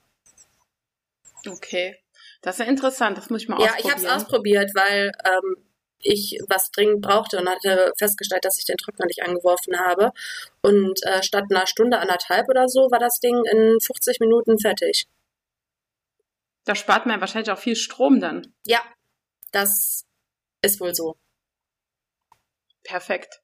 Okay, 1.50 1.96
das 2.42 2.56
ist 2.56 2.66
ja 2.66 2.72
interessant, 2.72 3.18
das 3.18 3.30
muss 3.30 3.44
ich 3.44 3.50
mal 3.50 3.60
ja, 3.60 3.68
ausprobieren. 3.68 3.88
Ja, 3.88 3.98
ich 3.98 4.06
habe 4.08 4.16
es 4.18 4.24
ausprobiert, 4.24 4.72
weil 4.76 5.12
ähm, 5.26 5.66
ich 6.02 6.40
was 6.48 6.72
dringend 6.72 7.02
brauchte 7.02 7.38
und 7.38 7.50
hatte 7.50 7.92
festgestellt, 7.98 8.46
dass 8.46 8.58
ich 8.58 8.66
den 8.66 8.78
Trockner 8.78 9.06
nicht 9.06 9.24
angeworfen 9.24 9.80
habe. 9.80 10.12
Und 10.62 11.00
äh, 11.06 11.22
statt 11.24 11.46
einer 11.50 11.68
Stunde, 11.68 12.00
anderthalb 12.00 12.48
oder 12.50 12.68
so, 12.70 12.90
war 12.92 13.00
das 13.00 13.20
Ding 13.20 13.44
in 13.52 13.80
50 13.82 14.20
Minuten 14.20 14.60
fertig. 14.60 15.08
Da 16.66 16.76
spart 16.76 17.06
man 17.06 17.20
wahrscheinlich 17.20 17.52
auch 17.52 17.60
viel 17.60 17.76
Strom 17.76 18.20
dann. 18.20 18.54
Ja, 18.66 18.82
das 19.52 20.06
ist 20.62 20.80
wohl 20.80 20.96
so. 20.96 21.18
Perfekt. 22.84 23.42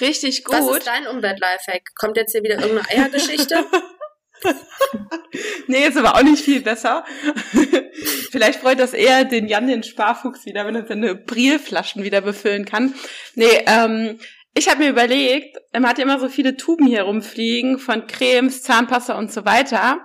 Richtig 0.00 0.44
gut. 0.44 0.54
Was 0.54 0.78
ist 0.78 0.86
dein 0.86 1.06
Umwelt-Lifehack? 1.06 1.94
Kommt 1.94 2.16
jetzt 2.16 2.32
hier 2.32 2.42
wieder 2.42 2.58
irgendeine 2.58 2.88
Eiergeschichte? 2.88 3.66
nee, 5.66 5.86
ist 5.86 5.96
aber 5.96 6.14
auch 6.16 6.22
nicht 6.22 6.44
viel 6.44 6.60
besser. 6.60 7.04
Vielleicht 8.30 8.60
freut 8.60 8.78
das 8.78 8.94
eher 8.94 9.24
den 9.24 9.48
Jan, 9.48 9.66
den 9.66 9.82
Sparfuchs 9.82 10.46
wieder, 10.46 10.66
wenn 10.66 10.76
er 10.76 10.86
seine 10.86 11.14
Brilflaschen 11.14 12.02
wieder 12.02 12.20
befüllen 12.20 12.64
kann. 12.64 12.94
Nee, 13.34 13.64
ähm, 13.66 14.18
ich 14.54 14.68
habe 14.68 14.82
mir 14.82 14.90
überlegt, 14.90 15.56
man 15.72 15.88
hat 15.88 15.98
ja 15.98 16.04
immer 16.04 16.18
so 16.18 16.28
viele 16.28 16.56
Tuben 16.56 16.86
hier 16.86 17.02
rumfliegen 17.02 17.78
von 17.78 18.06
Cremes, 18.06 18.62
Zahnpasta 18.62 19.16
und 19.16 19.32
so 19.32 19.44
weiter. 19.44 20.04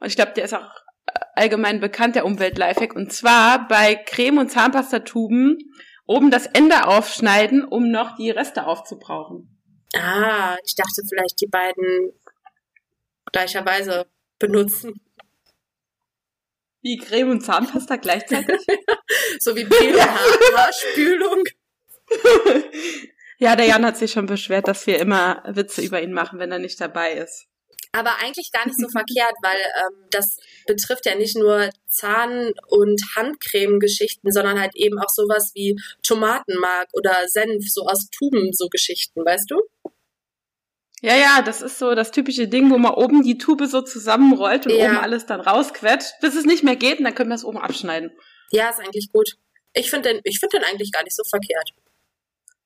Und 0.00 0.08
ich 0.08 0.16
glaube, 0.16 0.32
der 0.36 0.44
ist 0.44 0.54
auch 0.54 0.70
allgemein 1.34 1.80
bekannt, 1.80 2.14
der 2.14 2.26
Umwelt-Lifehack. 2.26 2.94
Und 2.94 3.12
zwar 3.12 3.66
bei 3.68 3.94
Creme- 3.94 4.38
und 4.38 4.50
Zahnpastatuben 4.50 5.58
oben 6.06 6.30
das 6.30 6.46
Ende 6.46 6.86
aufschneiden, 6.86 7.64
um 7.64 7.90
noch 7.90 8.16
die 8.16 8.30
Reste 8.30 8.66
aufzubrauchen. 8.66 9.56
Ah, 9.94 10.56
ich 10.64 10.74
dachte 10.74 11.02
vielleicht 11.08 11.40
die 11.40 11.48
beiden 11.48 12.12
gleicherweise 13.32 14.06
benutzen. 14.38 15.00
Wie 16.82 16.98
Creme 16.98 17.30
und 17.30 17.40
Zahnpasta 17.40 17.96
gleichzeitig? 17.96 18.60
so 19.40 19.56
wie 19.56 19.64
Peel 19.64 20.00
Haarspülung. 20.00 21.42
ja, 23.38 23.56
der 23.56 23.66
Jan 23.66 23.84
hat 23.84 23.96
sich 23.96 24.12
schon 24.12 24.26
beschwert, 24.26 24.68
dass 24.68 24.86
wir 24.86 24.98
immer 24.98 25.42
Witze 25.46 25.82
über 25.82 26.00
ihn 26.00 26.12
machen, 26.12 26.38
wenn 26.38 26.52
er 26.52 26.58
nicht 26.58 26.80
dabei 26.80 27.14
ist 27.14 27.48
aber 27.96 28.18
eigentlich 28.18 28.52
gar 28.52 28.66
nicht 28.66 28.78
so 28.78 28.88
verkehrt, 28.88 29.34
weil 29.42 29.56
ähm, 29.56 30.06
das 30.10 30.36
betrifft 30.66 31.06
ja 31.06 31.14
nicht 31.14 31.36
nur 31.36 31.70
Zahn- 31.88 32.52
und 32.68 33.00
Handcreme-Geschichten, 33.16 34.30
sondern 34.30 34.60
halt 34.60 34.76
eben 34.76 34.98
auch 34.98 35.08
sowas 35.08 35.52
wie 35.54 35.76
Tomatenmark 36.02 36.88
oder 36.92 37.26
Senf, 37.26 37.64
so 37.68 37.86
aus 37.86 38.08
Tuben, 38.10 38.52
so 38.52 38.68
Geschichten, 38.68 39.24
weißt 39.24 39.50
du? 39.50 39.62
Ja, 41.02 41.14
ja, 41.14 41.42
das 41.42 41.60
ist 41.62 41.78
so 41.78 41.94
das 41.94 42.10
typische 42.10 42.48
Ding, 42.48 42.70
wo 42.70 42.78
man 42.78 42.94
oben 42.94 43.22
die 43.22 43.38
Tube 43.38 43.66
so 43.66 43.82
zusammenrollt 43.82 44.66
und 44.66 44.74
ja. 44.74 44.86
oben 44.86 44.96
alles 44.98 45.26
dann 45.26 45.40
rausquetscht, 45.40 46.20
bis 46.20 46.34
es 46.34 46.44
nicht 46.46 46.64
mehr 46.64 46.76
geht 46.76 46.98
und 46.98 47.04
dann 47.04 47.14
können 47.14 47.30
wir 47.30 47.34
es 47.34 47.44
oben 47.44 47.58
abschneiden. 47.58 48.10
Ja, 48.50 48.70
ist 48.70 48.80
eigentlich 48.80 49.10
gut. 49.12 49.36
Ich 49.74 49.90
finde 49.90 50.08
den, 50.08 50.20
ich 50.24 50.40
finde 50.40 50.58
den 50.58 50.64
eigentlich 50.64 50.90
gar 50.92 51.02
nicht 51.02 51.14
so 51.14 51.22
verkehrt. 51.24 51.70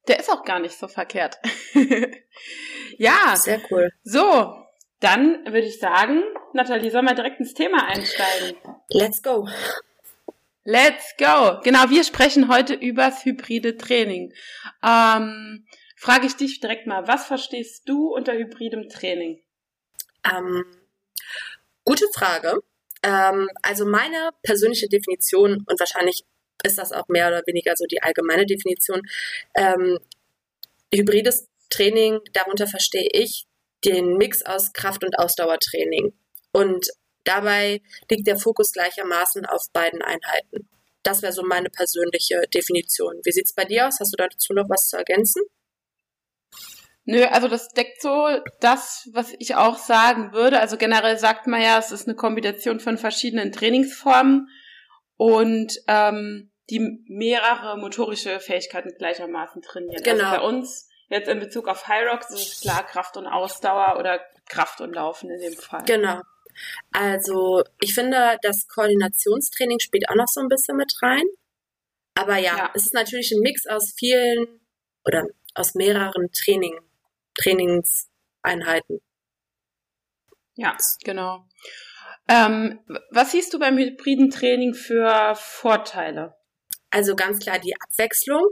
Der 0.06 0.20
ist 0.20 0.30
auch 0.30 0.44
gar 0.44 0.60
nicht 0.60 0.78
so 0.78 0.86
verkehrt. 0.86 1.38
ja. 2.98 3.34
Sehr 3.36 3.60
cool. 3.70 3.90
So, 4.04 4.54
dann 5.00 5.44
würde 5.46 5.66
ich 5.66 5.78
sagen, 5.78 6.22
Nathalie, 6.52 6.90
sollen 6.90 7.06
wir 7.06 7.14
direkt 7.14 7.40
ins 7.40 7.54
Thema 7.54 7.86
einsteigen? 7.86 8.56
Let's 8.90 9.22
go. 9.22 9.48
Let's 10.64 11.14
go. 11.18 11.58
Genau, 11.64 11.88
wir 11.88 12.04
sprechen 12.04 12.48
heute 12.48 12.74
übers 12.74 13.24
hybride 13.24 13.76
Training. 13.76 14.32
Ähm, 14.84 15.66
frage 16.00 16.26
ich 16.26 16.36
dich 16.36 16.60
direkt 16.60 16.86
mal, 16.86 17.06
was 17.06 17.26
verstehst 17.26 17.82
du 17.86 18.14
unter 18.14 18.32
hybridem 18.32 18.88
Training? 18.88 19.42
Ähm, 20.24 20.64
gute 21.84 22.06
Frage. 22.14 22.62
Ähm, 23.02 23.48
also 23.62 23.84
meine 23.84 24.30
persönliche 24.42 24.88
Definition 24.88 25.64
und 25.66 25.78
wahrscheinlich 25.78 26.24
ist 26.64 26.78
das 26.78 26.92
auch 26.92 27.06
mehr 27.08 27.28
oder 27.28 27.42
weniger 27.46 27.76
so 27.76 27.84
die 27.84 28.02
allgemeine 28.02 28.46
Definition. 28.46 29.02
Ähm, 29.54 29.98
hybrides 30.92 31.48
Training, 31.68 32.20
darunter 32.32 32.66
verstehe 32.66 33.08
ich 33.12 33.46
den 33.84 34.16
Mix 34.16 34.42
aus 34.42 34.72
Kraft- 34.72 35.04
und 35.04 35.18
Ausdauertraining. 35.18 36.14
Und 36.52 36.88
dabei 37.24 37.82
liegt 38.10 38.26
der 38.26 38.38
Fokus 38.38 38.72
gleichermaßen 38.72 39.44
auf 39.44 39.66
beiden 39.72 40.00
Einheiten. 40.00 40.68
Das 41.02 41.20
wäre 41.20 41.32
so 41.32 41.42
meine 41.42 41.68
persönliche 41.68 42.42
Definition. 42.54 43.20
Wie 43.22 43.32
sieht 43.32 43.46
es 43.46 43.52
bei 43.52 43.64
dir 43.64 43.86
aus? 43.86 44.00
Hast 44.00 44.12
du 44.12 44.16
dazu 44.16 44.54
noch 44.54 44.68
was 44.68 44.88
zu 44.88 44.96
ergänzen? 44.96 45.42
Nö, 47.04 47.24
also 47.24 47.48
das 47.48 47.68
deckt 47.68 48.02
so 48.02 48.28
das, 48.60 49.08
was 49.12 49.32
ich 49.38 49.54
auch 49.56 49.78
sagen 49.78 50.32
würde. 50.32 50.60
Also 50.60 50.76
generell 50.76 51.18
sagt 51.18 51.46
man 51.46 51.62
ja, 51.62 51.78
es 51.78 51.92
ist 51.92 52.06
eine 52.06 52.14
Kombination 52.14 52.78
von 52.78 52.98
verschiedenen 52.98 53.52
Trainingsformen 53.52 54.48
und 55.16 55.72
ähm, 55.88 56.52
die 56.68 57.02
mehrere 57.08 57.78
motorische 57.78 58.38
Fähigkeiten 58.38 58.90
gleichermaßen 58.96 59.62
trainieren. 59.62 60.02
Also 60.04 60.10
genau. 60.10 60.30
Also 60.30 60.40
bei 60.40 60.46
uns 60.46 60.90
Jetzt 61.10 61.28
in 61.28 61.40
Bezug 61.40 61.66
auf 61.66 61.88
High 61.88 62.08
Rocks 62.08 62.30
ist 62.30 62.52
es 62.52 62.60
klar 62.60 62.86
Kraft 62.86 63.16
und 63.16 63.26
Ausdauer 63.26 63.98
oder 63.98 64.20
Kraft 64.48 64.80
und 64.80 64.94
Laufen 64.94 65.28
in 65.28 65.40
dem 65.40 65.56
Fall. 65.56 65.82
Genau. 65.84 66.20
Also 66.92 67.64
ich 67.80 67.94
finde, 67.94 68.38
das 68.42 68.68
Koordinationstraining 68.68 69.80
spielt 69.80 70.08
auch 70.08 70.14
noch 70.14 70.28
so 70.28 70.40
ein 70.40 70.48
bisschen 70.48 70.76
mit 70.76 70.92
rein. 71.02 71.24
Aber 72.14 72.36
ja, 72.36 72.56
ja. 72.56 72.70
es 72.74 72.84
ist 72.86 72.94
natürlich 72.94 73.32
ein 73.32 73.40
Mix 73.40 73.66
aus 73.66 73.92
vielen 73.98 74.60
oder 75.04 75.26
aus 75.54 75.74
mehreren 75.74 76.30
Training, 76.32 76.78
Trainingseinheiten. 77.34 79.00
Ja, 80.56 80.76
genau. 81.04 81.46
Ähm, 82.28 82.80
was 83.10 83.32
siehst 83.32 83.52
du 83.54 83.58
beim 83.58 83.78
hybriden 83.78 84.30
Training 84.30 84.74
für 84.74 85.34
Vorteile? 85.34 86.36
Also 86.90 87.16
ganz 87.16 87.38
klar 87.40 87.58
die 87.58 87.74
Abwechslung 87.80 88.50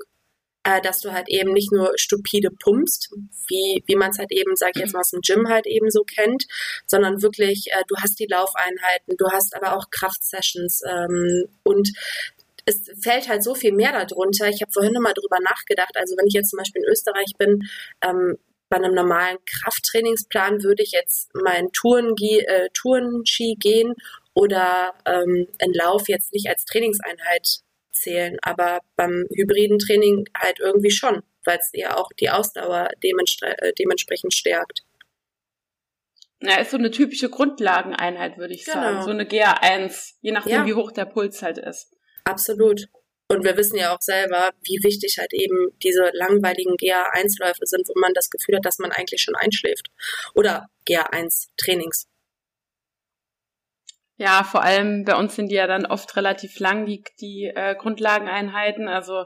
äh, 0.69 0.81
dass 0.83 1.01
du 1.01 1.13
halt 1.13 1.29
eben 1.29 1.53
nicht 1.53 1.73
nur 1.73 1.93
stupide 1.97 2.51
pumpst, 2.51 3.11
wie, 3.49 3.83
wie 3.87 3.97
man 3.97 4.11
es 4.11 4.19
halt 4.19 4.33
eben, 4.33 4.55
sag 4.57 4.73
ich 4.75 4.83
jetzt 4.83 4.93
mal 4.93 5.01
aus 5.01 5.11
dem 5.11 5.21
Gym 5.21 5.49
halt 5.49 5.67
eben 5.67 5.91
so 5.91 6.03
kennt, 6.03 6.45
sondern 6.87 7.23
wirklich, 7.23 7.69
äh, 7.71 7.85
du 7.89 7.97
hast 7.97 8.19
die 8.19 8.27
Laufeinheiten, 8.27 9.17
du 9.17 9.27
hast 9.31 9.55
aber 9.57 9.77
auch 9.77 9.87
Kraftsessions 9.91 10.83
ähm, 10.87 11.47
und 11.63 11.89
es 12.67 12.85
fällt 13.03 13.29
halt 13.29 13.43
so 13.43 13.55
viel 13.55 13.73
mehr 13.73 13.93
darunter. 13.93 14.47
Ich 14.49 14.61
habe 14.61 14.71
vorhin 14.71 14.93
nochmal 14.93 15.15
drüber 15.15 15.39
nachgedacht. 15.41 15.97
Also 15.97 16.17
wenn 16.19 16.27
ich 16.27 16.35
jetzt 16.35 16.51
zum 16.51 16.59
Beispiel 16.59 16.83
in 16.83 16.91
Österreich 16.91 17.33
bin, 17.39 17.61
ähm, 18.03 18.37
bei 18.69 18.77
einem 18.77 18.95
normalen 18.95 19.39
Krafttrainingsplan 19.47 20.63
würde 20.63 20.83
ich 20.83 20.93
jetzt 20.93 21.35
meinen 21.35 21.73
Tourenski 21.73 22.41
äh, 22.41 22.69
Tourenski 22.75 23.57
gehen 23.59 23.95
oder 24.35 24.95
ähm, 25.07 25.49
einen 25.59 25.75
Lauf 25.75 26.09
jetzt 26.09 26.33
nicht 26.33 26.49
als 26.49 26.65
Trainingseinheit 26.65 27.61
zählen, 27.93 28.37
aber 28.43 28.81
beim 28.97 29.27
hybriden 29.35 29.79
Training 29.79 30.27
halt 30.37 30.61
irgendwie 30.61 30.91
schon, 30.91 31.23
weil 31.45 31.59
es 31.59 31.71
ja 31.73 31.97
auch 31.97 32.09
die 32.21 32.31
Ausdauer 32.31 32.89
äh, 33.01 33.73
dementsprechend 33.79 34.35
stärkt. 34.35 34.85
Ja, 36.41 36.61
ist 36.61 36.71
so 36.71 36.77
eine 36.77 36.93
typische 36.93 37.31
Grundlageneinheit, 37.31 38.39
würde 38.39 38.55
ich 38.55 38.65
genau. 38.65 38.77
sagen. 38.77 39.03
So 39.03 39.11
eine 39.11 39.25
GA1, 39.25 40.15
je 40.21 40.31
nachdem, 40.31 40.53
ja. 40.53 40.67
wie 40.67 40.75
hoch 40.75 40.93
der 40.93 41.07
Puls 41.07 41.43
halt 41.43 41.59
ist. 41.59 41.97
Absolut. 42.25 42.89
Und 43.29 43.45
wir 43.45 43.57
wissen 43.59 43.77
ja 43.77 43.95
auch 43.95 44.01
selber, 44.01 44.51
wie 44.63 44.83
wichtig 44.83 45.19
halt 45.19 45.35
eben 45.35 45.71
diese 45.83 46.11
langweiligen 46.15 46.77
GA1-Läufe 46.77 47.67
sind, 47.67 47.87
wo 47.89 48.01
man 48.01 48.15
das 48.15 48.31
Gefühl 48.31 48.57
hat, 48.57 48.65
dass 48.65 48.79
man 48.79 48.91
eigentlich 48.91 49.23
schon 49.23 49.37
einschläft. 49.37 49.89
Oder 50.35 50.69
GA1-Trainings. 50.89 52.09
Ja, 54.17 54.43
vor 54.45 54.63
allem 54.63 55.05
bei 55.05 55.15
uns 55.15 55.37
sind 55.37 55.49
die 55.49 55.57
ja 55.57 55.67
dann 55.67 55.87
oft 55.87 56.17
relativ 56.17 56.59
lang, 56.59 56.87
die, 56.87 57.05
die 57.21 57.53
äh, 57.55 57.77
Grundlageneinheiten. 57.77 58.89
Also 58.89 59.25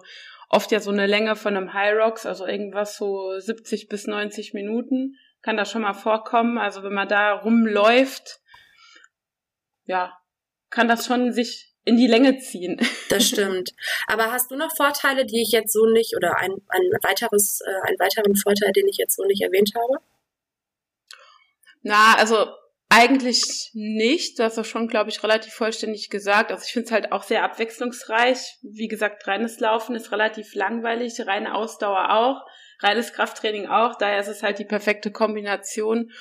oft 0.49 0.71
ja 0.73 0.81
so 0.81 0.91
eine 0.91 1.07
Länge 1.07 1.37
von 1.37 1.57
einem 1.57 1.73
High 1.73 1.95
Rocks, 1.95 2.27
also 2.27 2.45
irgendwas 2.45 2.97
so 2.97 3.39
70 3.39 3.89
bis 3.89 4.07
90 4.07 4.53
Minuten 4.53 5.17
kann 5.43 5.57
das 5.57 5.71
schon 5.71 5.83
mal 5.83 5.95
vorkommen. 5.95 6.59
Also 6.59 6.83
wenn 6.83 6.93
man 6.93 7.09
da 7.09 7.33
rumläuft, 7.33 8.41
ja, 9.85 10.17
kann 10.71 10.89
das 10.89 11.07
schon 11.07 11.33
sich 11.33 11.72
in 11.85 11.97
die 11.97 12.07
Länge 12.07 12.39
ziehen. 12.39 12.79
Das 13.09 13.29
stimmt. 13.29 13.75
Aber 14.07 14.33
hast 14.33 14.51
du 14.51 14.57
noch 14.57 14.75
Vorteile, 14.75 15.27
die 15.27 15.43
ich 15.43 15.53
jetzt 15.53 15.75
so 15.75 15.85
nicht, 15.85 16.17
oder 16.17 16.39
ein, 16.39 16.51
ein 16.51 16.83
weiteres, 17.03 17.61
äh, 17.61 17.87
einen 17.87 17.99
weiteren 17.99 18.35
Vorteil, 18.37 18.73
den 18.73 18.89
ich 18.89 18.97
jetzt 18.97 19.17
so 19.17 19.25
nicht 19.25 19.43
erwähnt 19.43 19.71
habe? 19.77 20.03
Na, 21.83 22.15
also 22.17 22.47
eigentlich 22.89 23.71
nicht. 23.75 24.39
Du 24.39 24.45
hast 24.45 24.57
das 24.57 24.67
schon, 24.67 24.89
glaube 24.89 25.11
ich, 25.11 25.23
relativ 25.23 25.53
vollständig 25.53 26.09
gesagt. 26.09 26.53
Also 26.53 26.65
ich 26.67 26.73
finde 26.73 26.87
es 26.87 26.93
halt 26.93 27.13
auch 27.13 27.23
sehr 27.23 27.43
abwechslungsreich. 27.43 28.59
Wie 28.63 28.89
gesagt, 28.89 29.27
reines 29.27 29.61
Laufen 29.61 29.95
ist 29.95 30.11
relativ 30.11 30.55
langweilig, 30.55 31.27
reine 31.27 31.55
Ausdauer 31.55 32.11
auch, 32.11 32.47
reines 32.81 33.13
Krafttraining 33.13 33.67
auch. 33.67 33.97
Daher 33.99 34.21
ist 34.21 34.29
es 34.29 34.43
halt 34.43 34.59
die 34.59 34.65
perfekte 34.65 35.11
Kombination. 35.11 36.13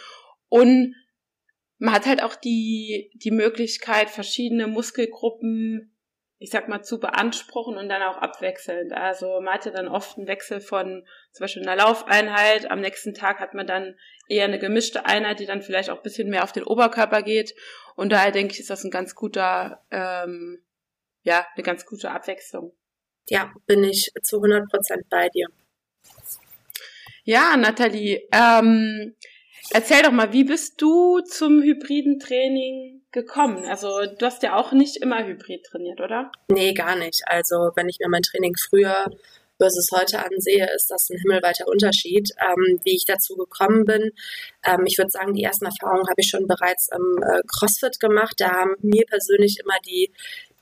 Und 0.49 0.95
man 1.81 1.95
hat 1.95 2.05
halt 2.05 2.23
auch 2.23 2.35
die, 2.35 3.11
die 3.15 3.31
Möglichkeit, 3.31 4.09
verschiedene 4.09 4.67
Muskelgruppen 4.67 5.91
ich 6.41 6.49
sag 6.49 6.67
mal, 6.67 6.81
zu 6.81 6.99
beanspruchen 6.99 7.77
und 7.77 7.87
dann 7.87 8.01
auch 8.01 8.17
abwechselnd. 8.17 8.93
Also 8.93 9.39
man 9.41 9.53
hatte 9.53 9.69
dann 9.69 9.87
oft 9.87 10.17
einen 10.17 10.25
Wechsel 10.25 10.59
von 10.59 11.05
zum 11.33 11.43
Beispiel 11.43 11.61
einer 11.61 11.75
Laufeinheit, 11.75 12.69
am 12.71 12.81
nächsten 12.81 13.13
Tag 13.13 13.39
hat 13.39 13.53
man 13.53 13.67
dann 13.67 13.95
eher 14.27 14.45
eine 14.45 14.57
gemischte 14.57 15.05
Einheit, 15.05 15.39
die 15.39 15.45
dann 15.45 15.61
vielleicht 15.61 15.91
auch 15.91 15.97
ein 15.97 16.01
bisschen 16.01 16.31
mehr 16.31 16.43
auf 16.43 16.51
den 16.51 16.63
Oberkörper 16.63 17.21
geht. 17.21 17.53
Und 17.95 18.11
daher 18.11 18.31
denke 18.31 18.55
ich, 18.55 18.59
ist 18.59 18.71
das 18.71 18.83
ein 18.83 18.89
ganz 18.89 19.13
guter, 19.13 19.85
ähm, 19.91 20.63
ja, 21.21 21.45
eine 21.53 21.63
ganz 21.63 21.85
gute 21.85 22.09
Abwechslung. 22.09 22.73
Ja, 23.29 23.53
bin 23.67 23.83
ich 23.83 24.11
zu 24.23 24.37
100 24.37 24.67
Prozent 24.67 25.07
bei 25.11 25.29
dir. 25.29 25.45
Ja, 27.23 27.55
Nathalie, 27.55 28.27
ähm, 28.31 29.15
erzähl 29.73 30.01
doch 30.03 30.11
mal, 30.11 30.33
wie 30.33 30.43
bist 30.43 30.81
du 30.81 31.19
zum 31.21 31.61
hybriden 31.61 32.19
Training 32.19 33.01
gekommen? 33.11 33.65
Also 33.65 34.05
du 34.05 34.25
hast 34.25 34.43
ja 34.43 34.55
auch 34.55 34.71
nicht 34.71 34.97
immer 34.97 35.25
Hybrid 35.25 35.65
trainiert, 35.65 35.99
oder? 36.01 36.31
Nee, 36.49 36.73
gar 36.73 36.95
nicht. 36.95 37.21
Also 37.25 37.71
wenn 37.75 37.89
ich 37.89 37.99
mir 37.99 38.09
mein 38.09 38.21
Training 38.21 38.55
früher 38.55 39.05
versus 39.61 39.89
heute 39.93 40.25
ansehe, 40.25 40.67
ist 40.75 40.89
das 40.89 41.09
ein 41.09 41.19
himmelweiter 41.19 41.67
Unterschied. 41.67 42.31
Ähm, 42.41 42.79
wie 42.83 42.95
ich 42.95 43.05
dazu 43.05 43.35
gekommen 43.35 43.85
bin, 43.85 44.11
ähm, 44.65 44.85
ich 44.85 44.97
würde 44.97 45.11
sagen, 45.11 45.33
die 45.33 45.43
ersten 45.43 45.65
Erfahrungen 45.65 46.09
habe 46.09 46.19
ich 46.19 46.29
schon 46.29 46.47
bereits 46.47 46.89
im 46.91 47.21
äh, 47.21 47.41
CrossFit 47.47 47.99
gemacht. 47.99 48.35
Da 48.37 48.49
haben 48.49 48.75
mir 48.81 49.03
persönlich 49.05 49.59
immer 49.63 49.77
die 49.85 50.11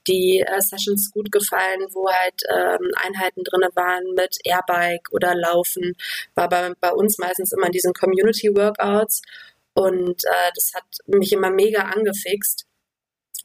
die 0.10 0.44
äh, 0.46 0.62
Sessions 0.62 1.12
gut 1.12 1.32
gefallen, 1.32 1.88
wo 1.94 2.10
halt 2.10 2.42
ähm, 2.50 2.92
Einheiten 3.06 3.44
drin 3.44 3.70
waren 3.76 4.04
mit 4.16 4.38
Airbike 4.44 5.12
oder 5.12 5.36
Laufen. 5.36 5.96
War 6.36 6.50
bei, 6.50 6.74
bei 6.80 6.92
uns 6.92 7.18
meistens 7.18 7.54
immer 7.54 7.68
in 7.68 7.72
diesen 7.72 7.94
Community 7.94 8.50
Workouts 8.56 9.22
und 9.74 10.24
äh, 10.26 10.52
das 10.56 10.74
hat 10.76 10.84
mich 11.08 11.32
immer 11.32 11.52
mega 11.52 11.84
angefixt. 11.84 12.66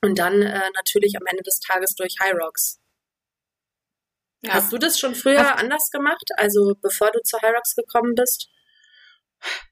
Und 0.02 0.18
dann 0.18 0.42
äh, 0.42 0.70
natürlich 0.74 1.16
am 1.16 1.26
Ende 1.26 1.42
des 1.42 1.60
Tages 1.60 1.94
durch 1.94 2.16
High 2.20 2.34
Rocks. 2.34 2.80
Ja. 4.42 4.54
Hast 4.54 4.72
du 4.72 4.78
das 4.78 4.98
schon 4.98 5.14
früher 5.14 5.38
Hast 5.38 5.60
anders 5.62 5.90
gemacht, 5.90 6.28
also 6.36 6.74
bevor 6.82 7.10
du 7.12 7.20
zu 7.22 7.40
High 7.40 7.54
Rocks 7.54 7.74
gekommen 7.74 8.14
bist? 8.14 8.50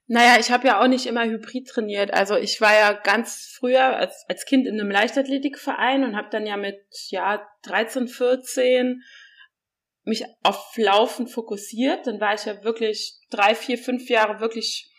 Naja, 0.06 0.38
ich 0.38 0.50
habe 0.50 0.66
ja 0.66 0.80
auch 0.80 0.88
nicht 0.88 1.06
immer 1.06 1.24
Hybrid 1.24 1.68
trainiert. 1.68 2.12
Also 2.12 2.36
ich 2.36 2.60
war 2.60 2.74
ja 2.74 2.92
ganz 2.92 3.54
früher 3.58 3.96
als, 3.96 4.24
als 4.28 4.44
Kind 4.44 4.66
in 4.66 4.78
einem 4.78 4.90
Leichtathletikverein 4.90 6.04
und 6.04 6.16
habe 6.16 6.28
dann 6.30 6.46
ja 6.46 6.56
mit 6.56 6.80
ja 7.08 7.46
13, 7.62 8.08
14 8.08 9.02
mich 10.04 10.24
auf 10.42 10.72
Laufen 10.76 11.26
fokussiert. 11.28 12.06
Dann 12.06 12.20
war 12.20 12.34
ich 12.34 12.44
ja 12.44 12.62
wirklich 12.64 13.20
drei, 13.30 13.54
vier, 13.54 13.78
fünf 13.78 14.08
Jahre 14.08 14.40
wirklich 14.40 14.92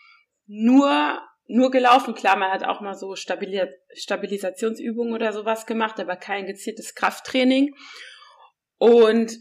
nur 0.46 1.20
nur 1.46 1.70
gelaufen. 1.70 2.14
Klar, 2.14 2.36
man 2.36 2.50
hat 2.50 2.64
auch 2.64 2.80
mal 2.80 2.94
so 2.94 3.16
Stabilis 3.16 3.68
Stabilisationsübungen 3.94 5.14
oder 5.14 5.32
sowas 5.32 5.66
gemacht, 5.66 6.00
aber 6.00 6.16
kein 6.16 6.46
gezieltes 6.46 6.94
Krafttraining. 6.94 7.74
Und 8.78 9.36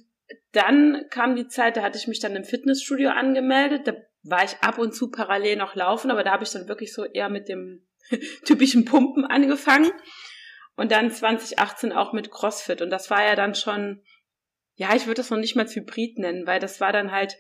dann 0.52 1.06
kam 1.10 1.36
die 1.36 1.48
Zeit, 1.48 1.78
da 1.78 1.82
hatte 1.82 1.98
ich 1.98 2.08
mich 2.08 2.20
dann 2.20 2.36
im 2.36 2.44
Fitnessstudio 2.44 3.10
angemeldet. 3.10 3.88
Da 3.88 3.94
war 4.24 4.44
ich 4.44 4.56
ab 4.62 4.78
und 4.78 4.96
zu 4.96 5.12
parallel 5.12 5.58
noch 5.58 5.76
laufen, 5.76 6.10
aber 6.10 6.24
da 6.24 6.32
habe 6.32 6.44
ich 6.44 6.52
dann 6.52 6.68
wirklich 6.68 6.94
so 6.94 7.04
eher 7.04 7.30
mit 7.30 7.50
dem 7.50 7.86
typischen 8.46 8.86
Pumpen 8.86 9.26
angefangen. 9.26 9.92
Und 10.76 10.92
dann 10.92 11.12
2018 11.12 11.92
auch 11.92 12.14
mit 12.14 12.32
CrossFit. 12.32 12.82
Und 12.82 12.90
das 12.90 13.12
war 13.12 13.24
ja 13.24 13.36
dann 13.36 13.54
schon, 13.54 14.02
ja, 14.76 14.96
ich 14.96 15.06
würde 15.06 15.22
das 15.22 15.30
noch 15.30 15.38
nicht 15.38 15.56
mal 15.56 15.68
Hybrid 15.68 16.18
nennen, 16.18 16.48
weil 16.48 16.60
das 16.60 16.82
war 16.82 16.92
dann 16.92 17.12
halt, 17.12 17.38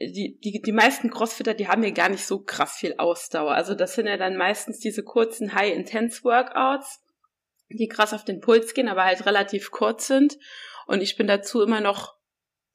die, 0.00 0.38
die, 0.42 0.62
die 0.62 0.72
meisten 0.72 1.10
Crossfitter, 1.10 1.54
die 1.54 1.68
haben 1.68 1.82
ja 1.82 1.90
gar 1.90 2.08
nicht 2.08 2.24
so 2.24 2.40
krass 2.40 2.76
viel 2.76 2.94
Ausdauer. 2.96 3.52
Also 3.52 3.74
das 3.74 3.94
sind 3.94 4.06
ja 4.06 4.16
dann 4.16 4.36
meistens 4.36 4.78
diese 4.78 5.02
kurzen 5.02 5.54
High-Intense-Workouts, 5.54 7.02
die 7.68 7.88
krass 7.88 8.14
auf 8.14 8.24
den 8.24 8.40
Puls 8.40 8.72
gehen, 8.72 8.88
aber 8.88 9.04
halt 9.04 9.26
relativ 9.26 9.70
kurz 9.70 10.06
sind. 10.06 10.38
Und 10.86 11.02
ich 11.02 11.16
bin 11.16 11.26
dazu 11.26 11.60
immer 11.60 11.80
noch 11.80 12.17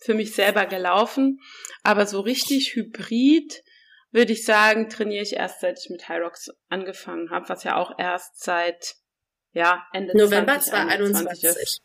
für 0.04 0.14
mich 0.14 0.36
selber 0.36 0.66
gelaufen. 0.66 1.40
Aber 1.84 2.06
so 2.06 2.20
richtig 2.20 2.76
hybrid, 2.76 3.64
würde 4.12 4.34
ich 4.34 4.46
sagen, 4.46 4.90
trainiere 4.90 5.24
ich 5.24 5.34
erst 5.34 5.62
seit 5.62 5.80
ich 5.80 5.90
mit 5.90 6.08
Hyrox 6.08 6.50
angefangen 6.70 7.30
habe, 7.32 7.50
was 7.50 7.64
ja 7.64 7.78
auch 7.78 7.98
erst 7.98 8.44
seit 8.44 8.96
ja, 9.54 9.86
Ende 9.94 10.18
November 10.18 10.60
2021 10.60 11.44
ist. 11.44 11.82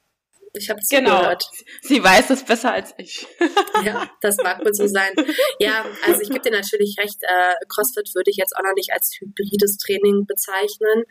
Ich 0.55 0.71
habe 0.71 0.81
es 0.81 0.89
genau. 0.89 1.21
gehört. 1.21 1.45
Sie 1.83 2.03
weiß 2.03 2.31
es 2.31 2.43
besser 2.43 2.73
als 2.73 2.95
ich. 2.97 3.27
ja, 3.85 4.11
das 4.23 4.37
mag 4.39 4.65
wohl 4.65 4.73
so 4.75 4.87
sein. 4.87 5.11
Ja, 5.59 5.85
also 6.07 6.21
ich 6.23 6.31
gebe 6.31 6.41
dir 6.41 6.53
natürlich 6.53 6.97
recht. 6.99 7.19
Äh, 7.23 7.55
CrossFit 7.69 8.15
würde 8.15 8.31
ich 8.31 8.37
jetzt 8.37 8.57
auch 8.57 8.63
noch 8.63 8.75
nicht 8.75 8.93
als 8.93 9.17
hybrides 9.21 9.77
Training 9.77 10.27
bezeichnen. 10.27 11.05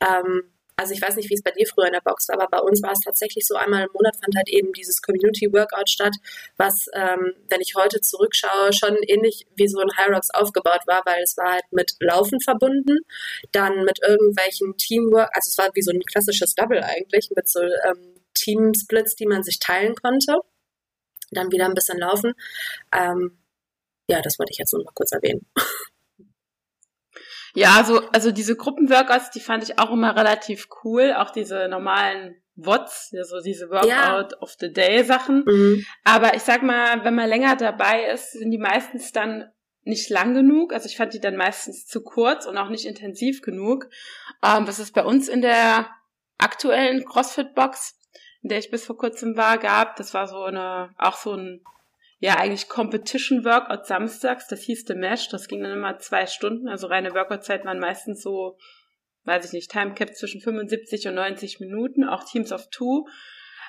Ähm, 0.00 0.51
also 0.76 0.94
ich 0.94 1.02
weiß 1.02 1.16
nicht, 1.16 1.30
wie 1.30 1.34
es 1.34 1.42
bei 1.42 1.50
dir 1.50 1.66
früher 1.66 1.86
in 1.86 1.92
der 1.92 2.00
Box 2.00 2.28
war, 2.28 2.40
aber 2.40 2.48
bei 2.48 2.58
uns 2.58 2.82
war 2.82 2.92
es 2.92 3.00
tatsächlich 3.00 3.46
so, 3.46 3.54
einmal 3.56 3.84
im 3.84 3.92
Monat 3.92 4.16
fand 4.16 4.34
halt 4.36 4.48
eben 4.48 4.72
dieses 4.72 5.02
Community 5.02 5.52
Workout 5.52 5.90
statt, 5.90 6.14
was, 6.56 6.86
ähm, 6.94 7.34
wenn 7.48 7.60
ich 7.60 7.74
heute 7.76 8.00
zurückschaue, 8.00 8.72
schon 8.72 8.96
ähnlich 9.06 9.46
wie 9.54 9.68
so 9.68 9.80
ein 9.80 9.90
Rocks 10.12 10.30
aufgebaut 10.32 10.82
war, 10.86 11.02
weil 11.04 11.22
es 11.22 11.36
war 11.36 11.52
halt 11.52 11.64
mit 11.70 11.92
Laufen 12.00 12.40
verbunden, 12.40 12.98
dann 13.52 13.84
mit 13.84 14.00
irgendwelchen 14.02 14.76
Teamwork, 14.76 15.30
also 15.34 15.48
es 15.48 15.58
war 15.58 15.70
wie 15.74 15.82
so 15.82 15.92
ein 15.92 16.00
klassisches 16.00 16.54
Double 16.54 16.82
eigentlich, 16.82 17.30
mit 17.34 17.48
so 17.48 17.60
ähm, 17.60 18.14
Teamsplits, 18.34 19.14
die 19.16 19.26
man 19.26 19.42
sich 19.42 19.58
teilen 19.58 19.94
konnte. 19.94 20.36
Dann 21.30 21.50
wieder 21.50 21.66
ein 21.66 21.74
bisschen 21.74 21.98
laufen. 21.98 22.34
Ähm, 22.92 23.38
ja, 24.08 24.20
das 24.20 24.38
wollte 24.38 24.52
ich 24.52 24.58
jetzt 24.58 24.72
nur 24.72 24.84
mal 24.84 24.92
kurz 24.94 25.12
erwähnen. 25.12 25.46
Ja, 27.54 27.84
so, 27.84 28.00
also 28.12 28.32
diese 28.32 28.56
Gruppenworkouts, 28.56 29.30
die 29.30 29.40
fand 29.40 29.62
ich 29.62 29.78
auch 29.78 29.90
immer 29.90 30.16
relativ 30.16 30.68
cool. 30.84 31.14
Auch 31.16 31.30
diese 31.30 31.68
normalen 31.68 32.36
WOTS, 32.54 33.14
also 33.16 33.40
diese 33.40 33.70
Workout 33.70 34.32
ja. 34.32 34.38
of 34.40 34.56
the 34.58 34.72
Day 34.72 35.04
Sachen. 35.04 35.44
Mhm. 35.46 35.84
Aber 36.04 36.34
ich 36.34 36.42
sag 36.42 36.62
mal, 36.62 37.04
wenn 37.04 37.14
man 37.14 37.28
länger 37.28 37.56
dabei 37.56 38.04
ist, 38.04 38.32
sind 38.32 38.50
die 38.50 38.58
meistens 38.58 39.12
dann 39.12 39.50
nicht 39.84 40.08
lang 40.10 40.34
genug. 40.34 40.72
Also 40.72 40.86
ich 40.86 40.96
fand 40.96 41.12
die 41.12 41.20
dann 41.20 41.36
meistens 41.36 41.86
zu 41.86 42.02
kurz 42.02 42.46
und 42.46 42.56
auch 42.56 42.68
nicht 42.68 42.86
intensiv 42.86 43.42
genug. 43.42 43.88
Ähm, 44.42 44.66
was 44.66 44.78
ist 44.78 44.94
bei 44.94 45.04
uns 45.04 45.28
in 45.28 45.42
der 45.42 45.88
aktuellen 46.38 47.04
CrossFit-Box? 47.04 47.98
in 48.42 48.48
der 48.48 48.58
ich 48.58 48.70
bis 48.70 48.84
vor 48.84 48.96
kurzem 48.96 49.36
war, 49.36 49.58
gab. 49.58 49.96
Das 49.96 50.14
war 50.14 50.26
so 50.26 50.42
eine, 50.42 50.90
auch 50.98 51.16
so 51.16 51.32
ein, 51.32 51.62
ja, 52.22 52.36
eigentlich 52.36 52.68
Competition 52.68 53.44
Workout 53.44 53.84
samstags. 53.84 54.46
Das 54.46 54.60
hieß 54.62 54.84
The 54.86 54.94
Mesh. 54.94 55.28
Das 55.30 55.48
ging 55.48 55.60
dann 55.60 55.72
immer 55.72 55.98
zwei 55.98 56.26
Stunden. 56.26 56.68
Also 56.68 56.86
reine 56.86 57.14
Workout-Zeit 57.14 57.64
waren 57.64 57.80
meistens 57.80 58.22
so, 58.22 58.56
weiß 59.24 59.46
ich 59.46 59.52
nicht, 59.52 59.72
Timecap 59.72 60.14
zwischen 60.14 60.40
75 60.40 61.08
und 61.08 61.16
90 61.16 61.58
Minuten, 61.58 62.04
auch 62.04 62.22
Teams 62.22 62.52
of 62.52 62.68
Two. 62.70 63.08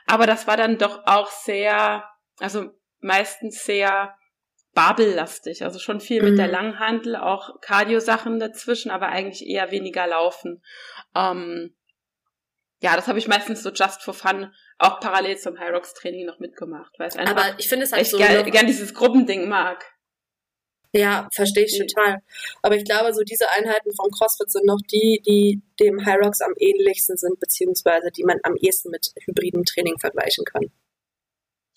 Aber 0.06 0.28
das 0.28 0.46
war 0.46 0.56
dann 0.56 0.78
doch 0.78 1.02
auch 1.08 1.32
sehr, 1.32 2.08
also 2.38 2.70
meistens 3.00 3.66
sehr 3.66 4.16
babellastig, 4.76 5.64
also 5.64 5.80
schon 5.80 6.00
viel 6.00 6.22
mit 6.22 6.38
der 6.38 6.46
mhm. 6.46 6.54
Langhandel, 6.54 7.16
auch 7.16 7.60
Cardio-Sachen 7.60 8.38
dazwischen, 8.38 8.92
aber 8.92 9.08
eigentlich 9.08 9.48
eher 9.48 9.72
weniger 9.72 10.06
laufen. 10.06 10.62
Ähm, 11.16 11.76
ja, 12.84 12.98
das 12.98 13.08
habe 13.08 13.18
ich 13.18 13.30
meistens 13.30 13.64
so 13.64 13.70
just 13.70 14.04
for 14.04 14.14
fun 14.14 14.54
auch 14.78 15.00
parallel 15.00 15.38
zum 15.38 15.58
High 15.58 15.72
Rocks 15.72 15.94
Training 15.94 16.26
noch 16.26 16.40
mitgemacht, 16.40 16.94
weil 17.00 17.08
es 17.08 17.16
einfach 17.16 17.38
Aber 17.38 17.58
ich 17.58 17.70
finde 17.70 17.86
es 17.86 17.94
halt 17.94 18.06
so 18.06 18.18
gern, 18.18 18.46
gern 18.52 18.68
dieses 18.68 18.94
Gruppending 18.94 19.48
mag. 19.48 19.86
Ja, 20.92 21.30
verstehe 21.34 21.64
ich 21.64 21.80
mhm. 21.80 21.88
total. 21.88 22.18
Aber 22.62 22.76
ich 22.76 22.84
glaube, 22.84 23.14
so 23.14 23.24
diese 23.24 23.50
Einheiten 23.50 23.94
vom 23.96 24.12
CrossFit 24.12 24.52
sind 24.52 24.66
noch 24.66 24.82
die, 24.92 25.22
die 25.26 25.64
dem 25.80 26.06
High 26.06 26.20
Rocks 26.26 26.42
am 26.42 26.54
ähnlichsten 26.58 27.16
sind, 27.16 27.40
beziehungsweise 27.40 28.12
die 28.12 28.26
man 28.26 28.40
am 28.44 28.56
ehesten 28.58 28.92
mit 28.92 29.14
hybriden 29.26 29.64
Training 29.64 29.98
vergleichen 29.98 30.44
kann. 30.44 30.70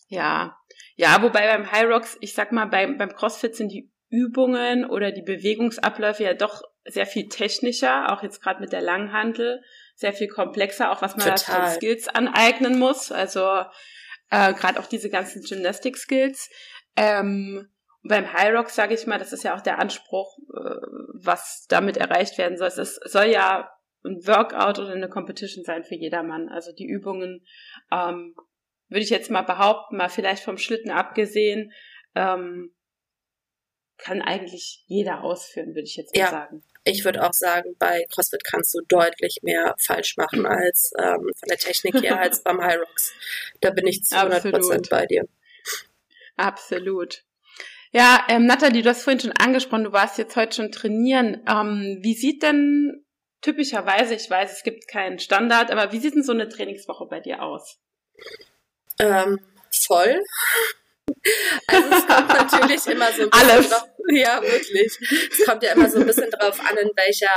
Ja, 0.08 0.58
ja, 0.96 1.22
wobei 1.22 1.46
beim 1.46 1.70
High 1.70 1.86
Rocks, 1.86 2.18
ich 2.20 2.34
sag 2.34 2.50
mal, 2.50 2.66
beim, 2.66 2.98
beim 2.98 3.14
CrossFit 3.14 3.54
sind 3.54 3.70
die 3.70 3.92
Übungen 4.10 4.84
oder 4.84 5.12
die 5.12 5.22
Bewegungsabläufe 5.22 6.24
ja 6.24 6.34
doch 6.34 6.62
sehr 6.84 7.06
viel 7.06 7.28
technischer, 7.28 8.12
auch 8.12 8.24
jetzt 8.24 8.42
gerade 8.42 8.60
mit 8.60 8.72
der 8.72 8.82
Langhantel 8.82 9.62
sehr 9.96 10.12
viel 10.12 10.28
komplexer, 10.28 10.92
auch 10.92 11.02
was 11.02 11.16
man 11.16 11.26
da 11.26 11.36
für 11.36 11.74
Skills 11.74 12.08
aneignen 12.08 12.78
muss. 12.78 13.10
Also 13.10 13.64
äh, 14.30 14.52
gerade 14.54 14.78
auch 14.78 14.86
diese 14.86 15.10
ganzen 15.10 15.42
Gymnastik-Skills. 15.42 16.50
Ähm, 16.96 17.68
beim 18.02 18.32
High 18.32 18.54
Rock, 18.54 18.70
sage 18.70 18.94
ich 18.94 19.06
mal, 19.06 19.18
das 19.18 19.32
ist 19.32 19.42
ja 19.42 19.56
auch 19.56 19.62
der 19.62 19.78
Anspruch, 19.78 20.38
äh, 20.54 20.76
was 21.14 21.66
damit 21.68 21.96
erreicht 21.96 22.38
werden 22.38 22.56
soll. 22.56 22.68
Es 22.68 23.00
soll 23.04 23.26
ja 23.26 23.70
ein 24.04 24.24
Workout 24.26 24.78
oder 24.78 24.92
eine 24.92 25.08
Competition 25.08 25.64
sein 25.64 25.82
für 25.82 25.96
jedermann. 25.96 26.48
Also 26.48 26.72
die 26.72 26.86
Übungen, 26.86 27.44
ähm, 27.90 28.34
würde 28.88 29.02
ich 29.02 29.10
jetzt 29.10 29.30
mal 29.30 29.42
behaupten, 29.42 29.96
mal 29.96 30.08
vielleicht 30.08 30.44
vom 30.44 30.58
Schlitten 30.58 30.92
abgesehen, 30.92 31.72
ähm, 32.14 32.75
kann 33.98 34.22
eigentlich 34.22 34.84
jeder 34.86 35.22
ausführen, 35.24 35.68
würde 35.68 35.82
ich 35.82 35.96
jetzt 35.96 36.14
mal 36.14 36.20
ja. 36.20 36.30
sagen 36.30 36.62
ich 36.86 37.04
würde 37.04 37.26
auch 37.26 37.32
sagen, 37.32 37.74
bei 37.78 38.06
CrossFit 38.10 38.44
kannst 38.44 38.72
du 38.74 38.80
deutlich 38.86 39.40
mehr 39.42 39.74
falsch 39.78 40.16
machen 40.16 40.46
als 40.46 40.92
ähm, 40.98 41.30
von 41.36 41.48
der 41.48 41.58
Technik 41.58 42.00
her 42.02 42.20
als 42.20 42.42
beim 42.42 42.60
High 42.60 42.78
Rocks. 42.78 43.12
Da 43.60 43.70
bin 43.70 43.86
ich 43.86 44.04
zu 44.04 44.16
100 44.16 44.50
Prozent 44.52 44.88
bei 44.88 45.04
dir. 45.06 45.26
Absolut. 46.36 47.24
Ja, 47.92 48.24
ähm, 48.28 48.46
Nathalie, 48.46 48.82
du 48.82 48.90
hast 48.90 49.02
vorhin 49.02 49.20
schon 49.20 49.32
angesprochen, 49.32 49.84
du 49.84 49.92
warst 49.92 50.18
jetzt 50.18 50.36
heute 50.36 50.56
schon 50.56 50.72
trainieren. 50.72 51.42
Ähm, 51.48 51.98
wie 52.02 52.14
sieht 52.14 52.42
denn 52.42 53.04
typischerweise, 53.40 54.14
ich 54.14 54.30
weiß, 54.30 54.52
es 54.52 54.62
gibt 54.62 54.86
keinen 54.86 55.18
Standard, 55.18 55.70
aber 55.70 55.92
wie 55.92 55.98
sieht 55.98 56.14
denn 56.14 56.22
so 56.22 56.32
eine 56.32 56.48
Trainingswoche 56.48 57.06
bei 57.06 57.20
dir 57.20 57.42
aus? 57.42 57.78
Ähm, 59.00 59.40
voll. 59.70 60.22
Also 61.66 61.88
es 61.90 62.06
kommt 62.06 62.28
natürlich 62.28 62.86
immer 62.86 63.12
so 63.12 63.22
ein 63.22 63.30
bisschen 63.30 63.50
Alles. 63.50 63.70
drauf, 63.70 63.88
ja 64.10 64.42
wirklich. 64.42 64.98
Es 65.30 65.44
kommt 65.44 65.62
ja 65.62 65.72
immer 65.72 65.90
so 65.90 65.98
ein 65.98 66.06
bisschen 66.06 66.30
drauf 66.30 66.60
an, 66.60 66.76
in 66.76 66.90
welcher 66.96 67.30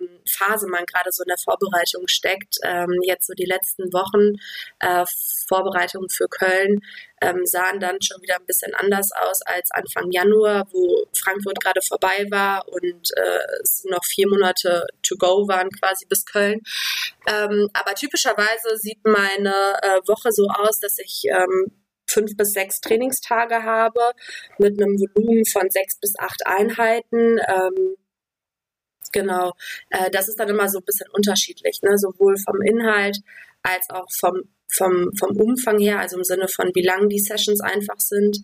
ähm, 0.00 0.20
Phase 0.28 0.66
man 0.68 0.84
gerade 0.86 1.12
so 1.12 1.22
in 1.22 1.28
der 1.28 1.38
Vorbereitung 1.38 2.08
steckt. 2.08 2.56
Ähm, 2.62 3.00
jetzt 3.02 3.26
so 3.26 3.34
die 3.34 3.44
letzten 3.44 3.92
Wochen 3.92 4.36
äh, 4.80 5.04
Vorbereitungen 5.46 6.08
für 6.08 6.28
Köln 6.28 6.80
ähm, 7.20 7.44
sahen 7.44 7.80
dann 7.80 8.00
schon 8.00 8.22
wieder 8.22 8.36
ein 8.36 8.46
bisschen 8.46 8.74
anders 8.74 9.10
aus 9.12 9.42
als 9.42 9.70
Anfang 9.70 10.10
Januar, 10.10 10.66
wo 10.70 11.06
Frankfurt 11.12 11.60
gerade 11.60 11.80
vorbei 11.82 12.26
war 12.30 12.66
und 12.68 13.10
äh, 13.16 13.62
es 13.62 13.84
noch 13.84 14.04
vier 14.04 14.28
Monate 14.28 14.86
to 15.02 15.16
go 15.16 15.48
waren 15.48 15.70
quasi 15.70 16.06
bis 16.06 16.24
Köln. 16.26 16.60
Ähm, 17.26 17.68
aber 17.72 17.94
typischerweise 17.94 18.76
sieht 18.76 19.04
meine 19.04 19.78
äh, 19.82 20.00
Woche 20.06 20.32
so 20.32 20.46
aus, 20.48 20.80
dass 20.80 20.98
ich 20.98 21.24
ähm, 21.26 21.72
fünf 22.08 22.36
bis 22.36 22.52
sechs 22.52 22.80
Trainingstage 22.80 23.62
habe 23.62 24.00
mit 24.58 24.80
einem 24.80 24.98
Volumen 24.98 25.44
von 25.44 25.70
sechs 25.70 25.98
bis 26.00 26.18
acht 26.18 26.46
Einheiten. 26.46 27.38
Ähm, 27.48 27.96
genau, 29.12 29.52
äh, 29.90 30.10
das 30.10 30.28
ist 30.28 30.38
dann 30.38 30.48
immer 30.48 30.68
so 30.68 30.78
ein 30.78 30.84
bisschen 30.84 31.08
unterschiedlich, 31.12 31.80
ne? 31.82 31.98
sowohl 31.98 32.36
vom 32.38 32.60
Inhalt 32.62 33.18
als 33.62 33.90
auch 33.90 34.06
vom, 34.10 34.42
vom, 34.68 35.10
vom 35.18 35.36
Umfang 35.36 35.78
her, 35.78 36.00
also 36.00 36.16
im 36.16 36.24
Sinne 36.24 36.48
von 36.48 36.70
wie 36.74 36.84
lang 36.84 37.08
die 37.08 37.18
Sessions 37.18 37.60
einfach 37.60 37.98
sind, 37.98 38.38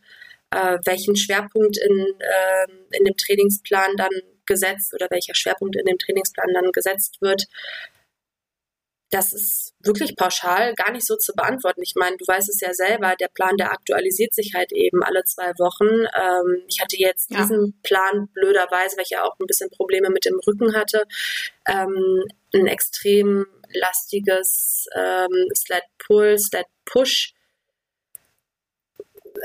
äh, 0.51 0.79
welchen 0.85 1.17
Schwerpunkt 1.17 1.79
in, 1.79 1.99
äh, 2.19 2.97
in 2.97 3.05
dem 3.05 3.17
Trainingsplan 3.17 3.97
dann 3.97 4.13
gesetzt 4.47 4.95
oder 4.95 5.09
welcher 5.11 5.35
Schwerpunkt 5.35 5.77
in 5.77 5.87
dem 5.87 5.99
Trainingsplan 5.99 6.53
dann 6.53 6.71
gesetzt 6.73 7.19
wird. 7.21 7.45
Das 9.15 9.33
ist 9.33 9.73
wirklich 9.79 10.17
pauschal 10.17 10.75
gar 10.75 10.91
nicht 10.91 11.07
so 11.07 11.15
zu 11.15 11.35
beantworten. 11.35 11.83
Ich 11.85 11.93
meine, 11.95 12.17
du 12.17 12.25
weißt 12.27 12.49
es 12.49 12.61
ja 12.61 12.75
selber, 12.75 13.15
der 13.15 13.29
Plan, 13.29 13.57
der 13.57 13.71
aktualisiert 13.71 14.35
sich 14.35 14.55
halt 14.57 14.73
eben 14.73 15.05
alle 15.05 15.23
zwei 15.23 15.53
Wochen. 15.61 15.87
Ähm, 15.87 16.65
ich 16.67 16.81
hatte 16.81 16.97
jetzt 16.99 17.31
ja. 17.31 17.39
diesen 17.39 17.81
Plan 17.85 18.29
blöderweise, 18.35 18.97
weil 18.97 19.05
ich 19.05 19.11
ja 19.11 19.23
auch 19.23 19.39
ein 19.39 19.47
bisschen 19.47 19.71
Probleme 19.71 20.11
mit 20.11 20.25
dem 20.25 20.41
Rücken 20.45 20.75
hatte, 20.75 21.05
ähm, 21.69 22.25
ein 22.55 22.67
extrem 22.67 23.47
lastiges 23.73 24.89
ähm, 24.97 25.49
Sled 25.55 25.85
Pull, 25.99 26.37
Sled 26.37 26.67
Push. 26.85 27.35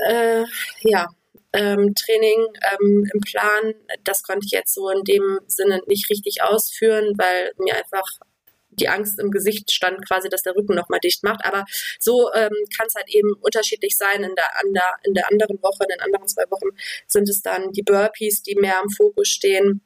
Äh, 0.08 0.46
ja, 0.80 1.06
ähm, 1.52 1.94
Training 1.94 2.44
ähm, 2.72 3.08
im 3.14 3.20
Plan. 3.20 3.74
Das 4.02 4.24
konnte 4.24 4.46
ich 4.46 4.50
jetzt 4.50 4.74
so 4.74 4.90
in 4.90 5.04
dem 5.04 5.38
Sinne 5.46 5.80
nicht 5.86 6.10
richtig 6.10 6.42
ausführen, 6.42 7.14
weil 7.16 7.52
mir 7.58 7.76
einfach 7.76 8.18
die 8.70 8.88
Angst 8.88 9.18
im 9.18 9.30
Gesicht 9.30 9.70
stand, 9.70 10.06
quasi, 10.06 10.28
dass 10.28 10.42
der 10.42 10.54
Rücken 10.54 10.74
nochmal 10.74 11.00
dicht 11.00 11.22
macht. 11.22 11.44
Aber 11.44 11.64
so 11.98 12.32
ähm, 12.34 12.52
kann 12.76 12.86
es 12.86 12.94
halt 12.94 13.08
eben 13.08 13.32
unterschiedlich 13.40 13.96
sein. 13.96 14.22
In 14.22 14.34
der, 14.34 14.58
an 14.58 14.72
der, 14.72 14.96
in 15.04 15.14
der 15.14 15.30
anderen 15.30 15.62
Woche, 15.62 15.84
in 15.84 15.96
den 15.96 16.00
anderen 16.00 16.28
zwei 16.28 16.44
Wochen 16.50 16.76
sind 17.06 17.28
es 17.28 17.42
dann 17.42 17.72
die 17.72 17.82
Burpees, 17.82 18.42
die 18.42 18.54
mehr 18.54 18.80
im 18.82 18.90
Fokus 18.90 19.28
stehen. 19.28 19.82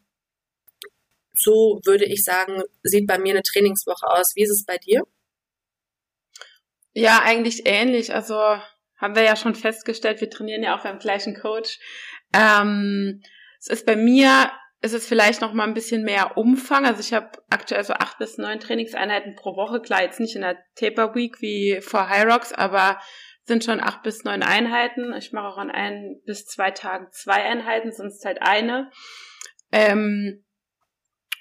So 1.36 1.80
würde 1.84 2.04
ich 2.04 2.24
sagen, 2.24 2.62
sieht 2.82 3.06
bei 3.06 3.18
mir 3.18 3.34
eine 3.34 3.42
Trainingswoche 3.42 4.06
aus. 4.06 4.32
Wie 4.36 4.42
ist 4.42 4.50
es 4.50 4.64
bei 4.64 4.78
dir? 4.78 5.02
Ja, 6.92 7.22
eigentlich 7.24 7.62
ähnlich. 7.66 8.14
Also 8.14 8.34
haben 8.96 9.16
wir 9.16 9.24
ja 9.24 9.34
schon 9.36 9.54
festgestellt, 9.54 10.20
wir 10.20 10.30
trainieren 10.30 10.62
ja 10.62 10.78
auch 10.78 10.84
beim 10.84 11.00
gleichen 11.00 11.34
Coach. 11.34 11.80
Ähm, 12.32 13.22
es 13.58 13.66
ist 13.66 13.86
bei 13.86 13.96
mir 13.96 14.52
ist 14.84 14.92
es 14.92 15.06
vielleicht 15.06 15.40
noch 15.40 15.54
mal 15.54 15.64
ein 15.64 15.72
bisschen 15.72 16.04
mehr 16.04 16.36
Umfang. 16.36 16.84
Also 16.84 17.00
ich 17.00 17.14
habe 17.14 17.30
aktuell 17.48 17.82
so 17.84 17.94
acht 17.94 18.18
bis 18.18 18.36
neun 18.36 18.60
Trainingseinheiten 18.60 19.34
pro 19.34 19.56
Woche. 19.56 19.80
Klar, 19.80 20.02
jetzt 20.02 20.20
nicht 20.20 20.36
in 20.36 20.42
der 20.42 20.58
Taper 20.74 21.14
Week 21.14 21.40
wie 21.40 21.80
vor 21.80 22.10
High 22.10 22.26
Rocks, 22.26 22.52
aber 22.52 23.00
sind 23.44 23.64
schon 23.64 23.80
acht 23.80 24.02
bis 24.02 24.24
neun 24.24 24.42
Einheiten. 24.42 25.14
Ich 25.14 25.32
mache 25.32 25.46
auch 25.48 25.56
an 25.56 25.70
ein 25.70 26.20
bis 26.26 26.44
zwei 26.44 26.70
Tagen 26.70 27.08
zwei 27.12 27.44
Einheiten, 27.44 27.92
sonst 27.92 28.26
halt 28.26 28.42
eine. 28.42 28.90
Ähm, 29.72 30.44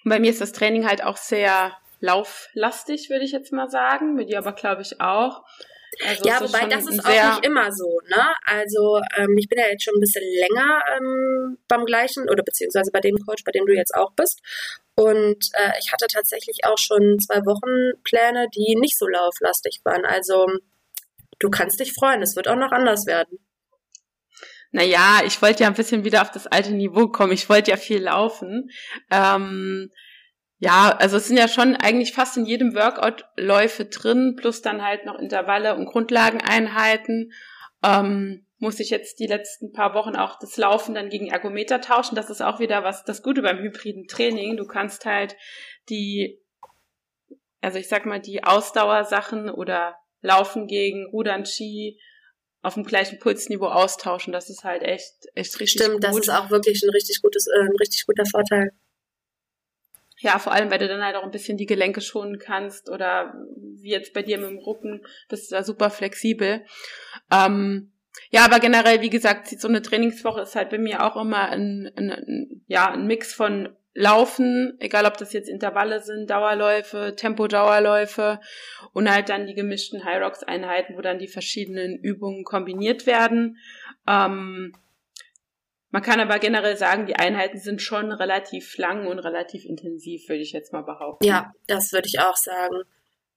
bei 0.06 0.20
mir 0.20 0.30
ist 0.30 0.40
das 0.40 0.54
Training 0.54 0.88
halt 0.88 1.04
auch 1.04 1.18
sehr 1.18 1.78
lauflastig, 2.00 3.10
würde 3.10 3.26
ich 3.26 3.34
jetzt 3.34 3.52
mal 3.52 3.70
sagen. 3.70 4.14
Mit 4.16 4.30
dir 4.30 4.38
aber 4.38 4.54
glaube 4.54 4.84
ich 4.84 5.02
auch. 5.02 5.44
Also 6.08 6.28
ja, 6.28 6.42
wobei 6.42 6.66
das 6.68 6.88
ist 6.88 7.06
auch 7.06 7.10
nicht 7.10 7.46
immer 7.46 7.72
so, 7.72 8.00
ne? 8.10 8.34
Also 8.46 9.02
ähm, 9.18 9.38
ich 9.38 9.48
bin 9.48 9.60
ja 9.60 9.66
jetzt 9.70 9.84
schon 9.84 9.96
ein 9.96 10.00
bisschen 10.00 10.24
länger 10.24 10.82
ähm, 10.98 11.58
beim 11.68 11.86
gleichen 11.86 12.30
oder 12.30 12.44
beziehungsweise 12.44 12.92
bei 12.92 13.00
dem 13.00 13.18
Coach, 13.18 13.44
bei 13.44 13.52
dem 13.52 13.66
du 13.66 13.74
jetzt 13.74 13.94
auch 13.96 14.12
bist. 14.14 14.42
Und 14.96 15.50
äh, 15.54 15.72
ich 15.80 15.92
hatte 15.92 16.08
tatsächlich 16.08 16.60
auch 16.66 16.78
schon 16.78 17.20
zwei 17.20 17.40
Wochenpläne, 17.46 18.48
die 18.56 18.76
nicht 18.80 18.98
so 18.98 19.08
lauflastig 19.08 19.82
waren. 19.84 20.06
Also 20.06 20.48
du 21.40 21.50
kannst 21.50 21.80
dich 21.80 21.94
freuen, 21.94 22.22
es 22.22 22.36
wird 22.36 22.48
auch 22.48 22.56
noch 22.56 22.72
anders 22.72 23.06
werden. 23.06 23.40
Naja, 24.72 25.22
ich 25.24 25.40
wollte 25.42 25.64
ja 25.64 25.68
ein 25.68 25.76
bisschen 25.76 26.04
wieder 26.04 26.24
auf 26.24 26.32
das 26.32 26.48
alte 26.48 26.72
Niveau 26.72 27.08
kommen. 27.08 27.32
Ich 27.32 27.48
wollte 27.48 27.70
ja 27.70 27.78
viel 27.78 28.02
laufen. 28.02 28.72
Ähm, 29.12 29.92
ja, 30.64 30.96
also 30.98 31.18
es 31.18 31.28
sind 31.28 31.36
ja 31.36 31.50
schon 31.50 31.76
eigentlich 31.76 32.14
fast 32.14 32.38
in 32.38 32.46
jedem 32.46 32.74
Workout 32.74 33.26
Läufe 33.36 33.84
drin, 33.84 34.36
plus 34.38 34.62
dann 34.62 34.82
halt 34.82 35.06
noch 35.06 35.20
Intervalle 35.20 35.76
und 35.76 35.88
Grundlageneinheiten. 35.88 37.34
Ähm, 37.84 38.46
muss 38.60 38.80
ich 38.80 38.90
jetzt 38.90 39.20
die 39.20 39.28
letzten 39.28 39.74
paar 39.74 39.94
Wochen 39.94 40.16
auch 40.16 40.40
das 40.40 40.56
Laufen 40.56 40.96
dann 40.96 41.10
gegen 41.10 41.28
Ergometer 41.28 41.82
tauschen. 41.82 42.16
Das 42.16 42.30
ist 42.30 42.42
auch 42.42 42.62
wieder 42.62 42.82
was, 42.82 43.04
das 43.04 43.22
Gute 43.22 43.42
beim 43.42 43.58
hybriden 43.58 44.08
Training. 44.08 44.56
Du 44.56 44.66
kannst 44.66 45.06
halt 45.06 45.36
die, 45.90 46.42
also 47.60 47.78
ich 47.78 47.90
sag 47.90 48.06
mal, 48.06 48.22
die 48.22 48.46
Ausdauersachen 48.46 49.50
oder 49.50 49.98
Laufen 50.22 50.68
gegen 50.68 51.08
Rudern, 51.08 51.46
Ski 51.46 52.00
auf 52.62 52.76
dem 52.76 52.86
gleichen 52.86 53.20
Pulsniveau 53.20 53.68
austauschen. 53.68 54.32
Das 54.32 54.50
ist 54.50 54.64
halt 54.64 54.84
echt, 54.84 55.12
echt 55.36 55.60
richtig 55.60 55.82
Stimmt, 55.82 55.96
gut. 55.96 56.04
das 56.06 56.18
ist 56.18 56.30
auch 56.30 56.50
wirklich 56.50 56.82
ein 56.84 56.90
richtig 56.92 57.22
gutes, 57.22 57.48
äh, 57.48 57.60
ein 57.60 57.76
richtig 57.82 58.06
guter 58.06 58.26
Vorteil. 58.26 58.72
Ja, 60.24 60.40
vor 60.40 60.54
allem, 60.54 60.72
weil 60.72 60.80
du 60.80 60.88
dann 60.88 61.04
halt 61.04 61.18
auch 61.18 61.24
ein 61.24 61.32
bisschen 61.32 61.58
die 61.58 61.66
Gelenke 61.66 62.00
schonen 62.00 62.40
kannst 62.40 62.90
oder 62.90 63.34
wie 63.58 63.92
jetzt 63.92 64.14
bei 64.14 64.22
dir 64.22 64.38
mit 64.38 64.52
dem 64.52 64.58
Rücken, 64.58 65.02
bist 65.28 65.52
du 65.52 65.56
da 65.56 65.64
super 65.64 65.90
flexibel. 65.90 66.64
Ähm, 67.30 67.92
ja, 68.30 68.46
aber 68.46 68.62
generell, 68.62 69.02
wie 69.02 69.10
gesagt, 69.10 69.50
so 69.50 69.68
eine 69.68 69.82
Trainingswoche 69.82 70.40
ist 70.40 70.56
halt 70.56 70.70
bei 70.70 70.78
mir 70.78 71.04
auch 71.04 71.22
immer 71.22 71.50
ein, 71.50 71.92
ein, 71.98 72.10
ein, 72.10 72.62
ja, 72.68 72.90
ein 72.90 73.06
Mix 73.06 73.34
von 73.34 73.76
Laufen, 73.96 74.78
egal 74.80 75.06
ob 75.06 75.18
das 75.18 75.34
jetzt 75.34 75.50
Intervalle 75.50 76.00
sind, 76.00 76.30
Dauerläufe, 76.30 77.16
Tempo-Dauerläufe 77.18 78.40
und 78.94 79.12
halt 79.12 79.28
dann 79.28 79.46
die 79.46 79.56
gemischten 79.56 80.06
High 80.06 80.22
Rocks 80.22 80.42
Einheiten, 80.42 80.96
wo 80.96 81.02
dann 81.02 81.20
die 81.20 81.28
verschiedenen 81.28 81.98
Übungen 81.98 82.46
kombiniert 82.46 83.06
werden. 83.06 83.58
Ähm, 84.08 84.74
man 85.94 86.02
kann 86.02 86.20
aber 86.20 86.40
generell 86.40 86.76
sagen, 86.76 87.06
die 87.06 87.18
Einheiten 87.18 87.60
sind 87.60 87.80
schon 87.80 88.12
relativ 88.12 88.80
lang 88.80 89.06
und 89.06 89.20
relativ 89.20 89.64
intensiv, 89.64 90.28
würde 90.28 90.42
ich 90.42 90.52
jetzt 90.52 90.74
mal 90.74 90.82
behaupten. 90.82 91.24
Ja, 91.24 91.54
das 91.68 91.94
würde 91.94 92.08
ich 92.08 92.20
auch 92.20 92.36
sagen. 92.36 92.82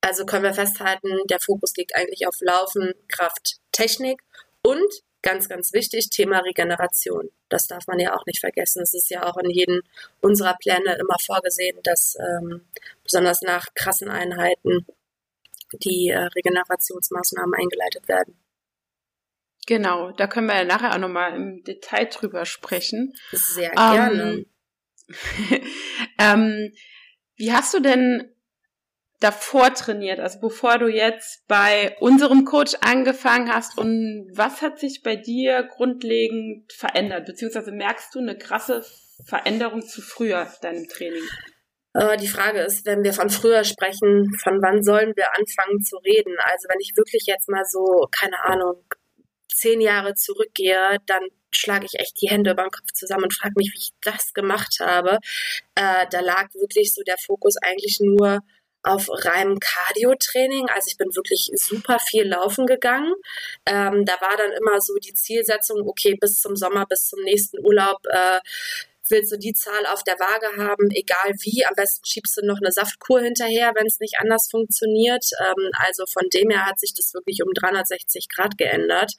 Also 0.01 0.25
können 0.25 0.43
wir 0.43 0.55
festhalten, 0.55 1.11
der 1.29 1.39
Fokus 1.39 1.77
liegt 1.77 1.95
eigentlich 1.95 2.27
auf 2.27 2.37
Laufen, 2.41 2.95
Kraft, 3.09 3.59
Technik 3.73 4.23
und 4.63 4.91
ganz, 5.21 5.51
ganz 5.51 5.75
wichtig, 5.75 6.09
Thema 6.09 6.39
Regeneration. 6.39 7.29
Das 7.51 7.67
darf 7.67 7.87
man 7.89 7.99
ja 7.99 8.17
auch 8.17 8.25
nicht 8.25 8.41
vergessen. 8.41 8.81
Es 8.81 8.95
ist 8.95 9.11
ja 9.11 9.25
auch 9.25 9.37
in 9.37 9.51
jedem 9.51 9.83
unserer 10.23 10.57
Pläne 10.57 10.97
immer 10.99 11.19
vorgesehen, 11.19 11.79
dass 11.83 12.17
ähm, 12.19 12.65
besonders 13.05 13.43
nach 13.43 13.67
krassen 13.75 14.09
Einheiten 14.09 14.87
die 15.75 16.09
äh, 16.09 16.21
Regenerationsmaßnahmen 16.21 17.53
eingeleitet 17.53 18.09
werden. 18.09 18.39
Genau, 19.67 20.13
da 20.13 20.29
können 20.29 20.47
wir 20.47 20.57
ja 20.57 20.65
nachher 20.65 20.95
auch 20.95 20.99
nochmal 20.99 21.35
im 21.35 21.63
Detail 21.65 22.07
drüber 22.07 22.47
sprechen. 22.47 23.13
Sehr 23.33 23.71
gerne. 23.71 24.23
Ähm, 24.23 24.47
ähm, 26.19 26.73
wie 27.37 27.53
hast 27.53 27.75
du 27.75 27.81
denn 27.81 28.33
davor 29.21 29.73
trainiert, 29.75 30.21
also 30.21 30.41
bevor 30.41 30.79
du 30.79 30.89
jetzt 30.89 31.47
bei 31.49 31.97
unserem 32.01 32.45
Coach 32.45 32.75
angefangen 32.81 33.53
hast 33.53 33.79
und 33.79 34.31
was 34.35 34.63
hat 34.63 34.79
sich 34.79 35.03
bei 35.03 35.17
dir 35.17 35.63
grundlegend 35.65 36.73
verändert, 36.73 37.27
beziehungsweise 37.27 37.73
merkst 37.73 38.15
du 38.15 38.19
eine 38.19 38.37
krasse 38.37 38.85
Veränderung 39.25 39.83
zu 39.83 40.03
früher 40.03 40.47
deinem 40.61 40.87
Training? 40.87 41.23
Äh, 41.95 42.19
die 42.19 42.29
Frage 42.29 42.61
ist, 42.61 42.85
wenn 42.85 43.03
wir 43.03 43.15
von 43.15 43.31
früher 43.31 43.65
sprechen, 43.65 44.33
von 44.43 44.61
wann 44.63 44.83
sollen 44.83 45.15
wir 45.17 45.35
anfangen 45.35 45.83
zu 45.83 45.97
reden? 45.97 46.37
Also 46.39 46.69
wenn 46.69 46.81
ich 46.81 46.93
wirklich 46.95 47.25
jetzt 47.27 47.49
mal 47.49 47.65
so, 47.65 48.07
keine 48.11 48.39
Ahnung, 48.45 48.85
zehn 49.57 49.81
Jahre 49.81 50.15
zurückgehe, 50.15 50.99
dann 51.07 51.23
schlage 51.51 51.87
ich 51.87 51.99
echt 51.99 52.21
die 52.21 52.29
Hände 52.29 52.51
über 52.53 52.63
den 52.63 52.71
Kopf 52.71 52.93
zusammen 52.93 53.25
und 53.25 53.35
frage 53.35 53.55
mich, 53.57 53.73
wie 53.73 53.79
ich 53.79 53.93
das 54.03 54.35
gemacht 54.35 54.79
habe. 54.81 55.19
Äh, 55.75 56.07
da 56.11 56.21
lag 56.21 56.53
wirklich 56.55 56.93
so 56.93 57.03
der 57.03 57.17
Fokus 57.19 57.57
eigentlich 57.57 57.99
nur 58.01 58.41
auf 58.83 59.09
reinem 59.09 59.59
Cardio-Training. 59.59 60.69
Also 60.69 60.89
ich 60.89 60.97
bin 60.97 61.15
wirklich 61.17 61.51
super 61.55 61.99
viel 61.99 62.25
laufen 62.25 62.67
gegangen. 62.67 63.13
Ähm, 63.67 64.05
da 64.05 64.15
war 64.21 64.37
dann 64.37 64.53
immer 64.53 64.81
so 64.81 64.95
die 64.97 65.15
Zielsetzung, 65.15 65.89
okay, 65.89 66.17
bis 66.21 66.37
zum 66.41 66.55
Sommer, 66.55 66.87
bis 66.87 67.09
zum 67.09 67.21
nächsten 67.25 67.59
Urlaub 67.65 67.99
äh, 68.09 68.39
willst 69.11 69.33
du 69.33 69.39
die 69.39 69.53
Zahl 69.53 69.87
auf 69.87 70.03
der 70.03 70.19
Waage 70.19 70.57
haben, 70.63 70.91
egal 70.91 71.33
wie. 71.43 71.65
Am 71.67 71.75
besten 71.75 72.05
schiebst 72.05 72.37
du 72.37 72.47
noch 72.47 72.59
eine 72.61 72.73
Saftkur 72.73 73.21
hinterher, 73.21 73.73
wenn 73.75 73.87
es 73.87 74.01
nicht 74.01 74.17
anders 74.19 74.49
funktioniert. 74.51 75.25
Ähm, 75.41 75.71
also 75.87 76.05
von 76.07 76.29
dem 76.33 76.51
her 76.51 76.67
hat 76.67 76.81
sich 76.81 76.95
das 76.95 77.15
wirklich 77.15 77.43
um 77.43 77.53
360 77.53 78.29
Grad 78.29 78.59
geändert. 78.59 79.13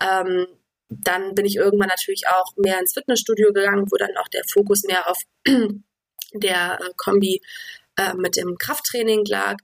Ähm, 0.00 0.46
dann 0.88 1.34
bin 1.34 1.46
ich 1.46 1.56
irgendwann 1.56 1.88
natürlich 1.88 2.24
auch 2.28 2.52
mehr 2.56 2.78
ins 2.78 2.92
Fitnessstudio 2.92 3.52
gegangen, 3.52 3.86
wo 3.90 3.96
dann 3.96 4.16
auch 4.16 4.28
der 4.28 4.42
Fokus 4.52 4.84
mehr 4.84 5.08
auf 5.08 5.18
der 6.34 6.78
äh, 6.80 6.90
Kombi 6.96 7.40
äh, 7.96 8.14
mit 8.14 8.36
dem 8.36 8.56
Krafttraining 8.58 9.24
lag. 9.26 9.56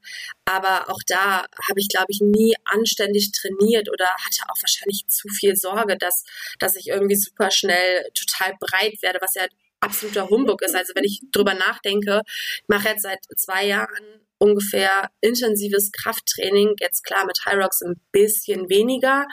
Aber 0.44 0.88
auch 0.90 1.00
da 1.06 1.44
habe 1.68 1.80
ich, 1.80 1.88
glaube 1.88 2.06
ich, 2.08 2.20
nie 2.20 2.54
anständig 2.64 3.32
trainiert 3.32 3.88
oder 3.90 4.06
hatte 4.06 4.42
auch 4.48 4.62
wahrscheinlich 4.62 5.06
zu 5.08 5.28
viel 5.28 5.56
Sorge, 5.56 5.96
dass, 5.96 6.24
dass 6.58 6.76
ich 6.76 6.88
irgendwie 6.88 7.16
super 7.16 7.50
schnell 7.50 8.04
total 8.14 8.54
breit 8.60 9.02
werde, 9.02 9.18
was 9.20 9.34
ja 9.34 9.46
absoluter 9.80 10.28
Humbug 10.28 10.62
ist. 10.62 10.74
Also 10.74 10.92
wenn 10.94 11.04
ich 11.04 11.20
drüber 11.32 11.54
nachdenke, 11.54 12.22
ich 12.26 12.68
mache 12.68 12.88
jetzt 12.88 13.02
seit 13.02 13.20
zwei 13.36 13.66
Jahren 13.66 14.20
ungefähr 14.40 15.10
intensives 15.20 15.92
Krafttraining. 15.92 16.74
Jetzt 16.80 17.04
klar 17.04 17.26
mit 17.26 17.38
High 17.44 17.62
Rocks 17.62 17.82
ein 17.82 18.00
bisschen 18.10 18.70
weniger, 18.70 19.26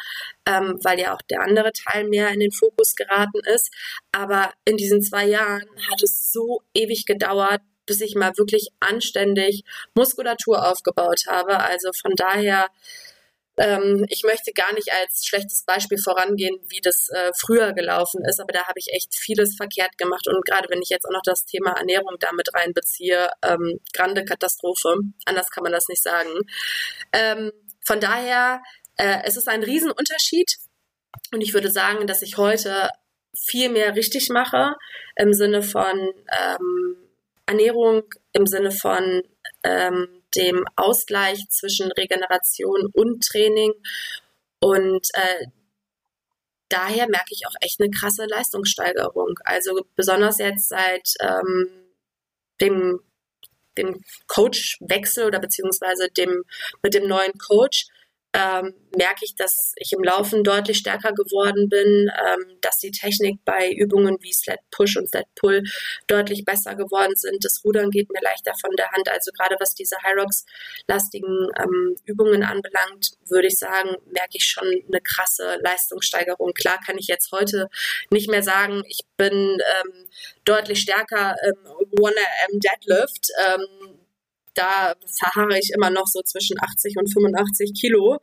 ähm, 0.45 0.77
weil 0.83 0.99
ja 0.99 1.15
auch 1.15 1.21
der 1.29 1.41
andere 1.41 1.71
Teil 1.71 2.07
mehr 2.09 2.29
in 2.29 2.41
den 2.41 2.51
Fokus 2.51 2.95
geraten 2.95 3.39
ist. 3.45 3.73
Aber 4.11 4.53
in 4.65 4.77
diesen 4.77 5.01
zwei 5.01 5.25
Jahren 5.25 5.67
hat 5.89 6.03
es 6.03 6.31
so 6.31 6.61
ewig 6.73 7.05
gedauert, 7.05 7.61
bis 7.87 8.01
ich 8.01 8.15
mal 8.15 8.37
wirklich 8.37 8.69
anständig 8.79 9.63
Muskulatur 9.95 10.67
aufgebaut 10.69 11.23
habe. 11.27 11.59
Also 11.59 11.91
von 11.93 12.13
daher 12.15 12.67
ähm, 13.57 14.05
ich 14.09 14.23
möchte 14.23 14.53
gar 14.53 14.71
nicht 14.73 14.93
als 14.93 15.25
schlechtes 15.25 15.63
Beispiel 15.63 15.97
vorangehen, 15.97 16.59
wie 16.69 16.79
das 16.79 17.09
äh, 17.09 17.31
früher 17.35 17.73
gelaufen 17.73 18.23
ist, 18.23 18.39
aber 18.39 18.53
da 18.53 18.67
habe 18.67 18.77
ich 18.77 18.93
echt 18.93 19.15
vieles 19.19 19.55
verkehrt 19.55 19.97
gemacht. 19.97 20.27
Und 20.27 20.45
gerade 20.45 20.69
wenn 20.69 20.81
ich 20.81 20.89
jetzt 20.89 21.05
auch 21.05 21.11
noch 21.11 21.23
das 21.23 21.43
Thema 21.43 21.71
Ernährung 21.71 22.17
damit 22.19 22.53
reinbeziehe, 22.53 23.29
ähm, 23.43 23.79
grande 23.93 24.25
Katastrophe. 24.25 24.97
Anders 25.25 25.49
kann 25.49 25.63
man 25.63 25.71
das 25.71 25.87
nicht 25.87 26.03
sagen. 26.03 26.29
Ähm, 27.11 27.51
von 27.83 27.99
daher, 27.99 28.61
äh, 28.97 29.21
es 29.23 29.37
ist 29.37 29.47
ein 29.47 29.63
Riesenunterschied. 29.63 30.57
Und 31.33 31.41
ich 31.41 31.53
würde 31.53 31.71
sagen, 31.71 32.05
dass 32.05 32.21
ich 32.21 32.37
heute 32.37 32.89
viel 33.35 33.69
mehr 33.69 33.95
richtig 33.95 34.29
mache 34.29 34.75
im 35.15 35.33
Sinne 35.33 35.63
von 35.63 36.13
ähm, 36.39 37.06
Ernährung, 37.47 38.03
im 38.33 38.45
Sinne 38.45 38.71
von 38.71 39.23
ähm, 39.63 40.23
dem 40.35 40.65
Ausgleich 40.75 41.39
zwischen 41.49 41.91
Regeneration 41.91 42.91
und 42.93 43.23
Training. 43.23 43.73
Und 44.59 45.07
äh, 45.13 45.45
daher 46.69 47.07
merke 47.09 47.31
ich 47.31 47.47
auch 47.47 47.55
echt 47.61 47.79
eine 47.79 47.89
krasse 47.89 48.25
Leistungssteigerung. 48.25 49.35
Also 49.43 49.85
besonders 49.95 50.37
jetzt 50.39 50.69
seit 50.69 51.13
ähm, 51.21 51.69
dem, 52.61 52.99
dem 53.77 54.03
Coachwechsel 54.27 55.25
oder 55.25 55.39
beziehungsweise 55.39 56.09
dem 56.09 56.43
mit 56.83 56.93
dem 56.93 57.07
neuen 57.07 57.33
Coach 57.37 57.87
ähm, 58.37 58.73
merke 58.95 59.23
ich, 59.23 59.35
dass 59.35 59.73
ich 59.77 59.91
im 59.93 60.03
Laufen 60.03 60.43
deutlich 60.43 60.77
stärker 60.77 61.11
geworden 61.11 61.69
bin, 61.69 62.09
ähm, 62.09 62.57
dass 62.61 62.77
die 62.77 62.91
Technik 62.91 63.39
bei 63.45 63.71
Übungen 63.71 64.17
wie 64.21 64.31
Sled 64.31 64.59
Push 64.71 64.97
und 64.97 65.09
Sled 65.09 65.25
Pull 65.35 65.63
deutlich 66.07 66.45
besser 66.45 66.75
geworden 66.75 67.15
sind. 67.15 67.43
Das 67.43 67.61
Rudern 67.63 67.89
geht 67.89 68.11
mir 68.11 68.21
leichter 68.21 68.53
von 68.59 68.71
der 68.77 68.91
Hand. 68.91 69.09
Also 69.09 69.31
gerade 69.31 69.55
was 69.59 69.73
diese 69.73 69.95
Hyrox-lastigen 70.03 71.49
ähm, 71.59 71.95
Übungen 72.05 72.43
anbelangt, 72.43 73.11
würde 73.27 73.47
ich 73.47 73.55
sagen, 73.55 73.95
merke 74.11 74.33
ich 74.33 74.45
schon 74.45 74.67
eine 74.67 75.01
krasse 75.01 75.57
Leistungssteigerung. 75.63 76.53
Klar 76.53 76.79
kann 76.85 76.97
ich 76.97 77.07
jetzt 77.07 77.31
heute 77.31 77.69
nicht 78.11 78.29
mehr 78.29 78.43
sagen, 78.43 78.83
ich 78.87 78.99
bin 79.17 79.33
ähm, 79.33 80.05
deutlich 80.45 80.81
stärker 80.81 81.35
im 81.43 81.99
One-AM 81.99 82.59
Deadlift 82.59 83.27
ähm, 83.47 83.96
da 84.57 84.95
verharre 85.19 85.57
ich 85.57 85.71
immer 85.75 85.89
noch 85.89 86.07
so 86.07 86.21
zwischen 86.21 86.57
80 86.59 86.95
und 86.97 87.11
85 87.11 87.73
Kilo. 87.79 88.17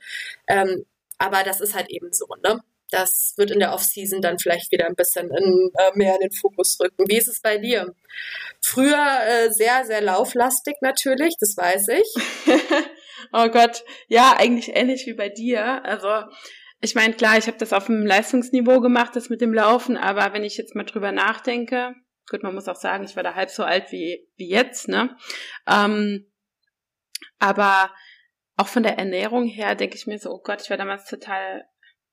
Ähm, 0.49 0.85
aber 1.18 1.42
das 1.44 1.61
ist 1.61 1.75
halt 1.75 1.90
eben 1.90 2.12
so, 2.12 2.27
ne? 2.42 2.61
Das 2.90 3.35
wird 3.37 3.51
in 3.51 3.59
der 3.59 3.73
Off-Season 3.73 4.20
dann 4.20 4.38
vielleicht 4.38 4.70
wieder 4.70 4.87
ein 4.87 4.94
bisschen 4.94 5.31
in, 5.31 5.70
äh, 5.79 5.90
mehr 5.94 6.14
in 6.14 6.29
den 6.29 6.33
Fokus 6.33 6.77
rücken. 6.81 7.09
Wie 7.09 7.16
ist 7.16 7.29
es 7.29 7.40
bei 7.40 7.59
dir? 7.59 7.94
Früher 8.61 9.18
äh, 9.27 9.51
sehr, 9.51 9.85
sehr 9.85 10.01
lauflastig 10.01 10.77
natürlich, 10.81 11.35
das 11.40 11.57
weiß 11.57 11.88
ich. 11.88 12.14
oh 13.33 13.49
Gott, 13.49 13.85
ja, 14.09 14.37
eigentlich 14.37 14.77
ähnlich 14.77 15.07
wie 15.07 15.14
bei 15.14 15.29
dir. 15.29 15.85
Also 15.85 16.31
ich 16.81 16.94
meine, 16.94 17.14
klar, 17.14 17.38
ich 17.38 17.47
habe 17.47 17.57
das 17.57 17.73
auf 17.73 17.87
dem 17.87 18.05
Leistungsniveau 18.05 18.81
gemacht, 18.81 19.16
das 19.16 19.31
mit 19.31 19.40
dem 19.40 19.55
Laufen, 19.55 19.97
aber 19.97 20.33
wenn 20.35 20.44
ich 20.44 20.59
jetzt 20.59 20.75
mal 20.75 20.85
drüber 20.85 21.12
nachdenke, 21.12 21.94
gut, 22.29 22.43
man 22.43 22.55
muss 22.55 22.69
auch 22.69 22.77
sagen, 22.77 23.05
ich 23.05 23.17
war 23.17 23.23
da 23.23 23.35
halb 23.35 23.51
so 23.51 23.65
alt 23.65 23.93
wie, 23.93 24.29
wie 24.37 24.49
jetzt, 24.49 24.89
ne? 24.89 25.17
Ähm, 25.67 26.31
aber 27.39 27.91
auch 28.57 28.69
von 28.69 28.83
der 28.83 28.99
Ernährung 28.99 29.47
her 29.47 29.75
denke 29.75 29.97
ich 29.97 30.07
mir 30.07 30.19
so, 30.19 30.31
oh 30.31 30.41
Gott, 30.43 30.63
ich 30.63 30.71
war 30.71 30.77
damals 30.77 31.07
total, 31.07 31.65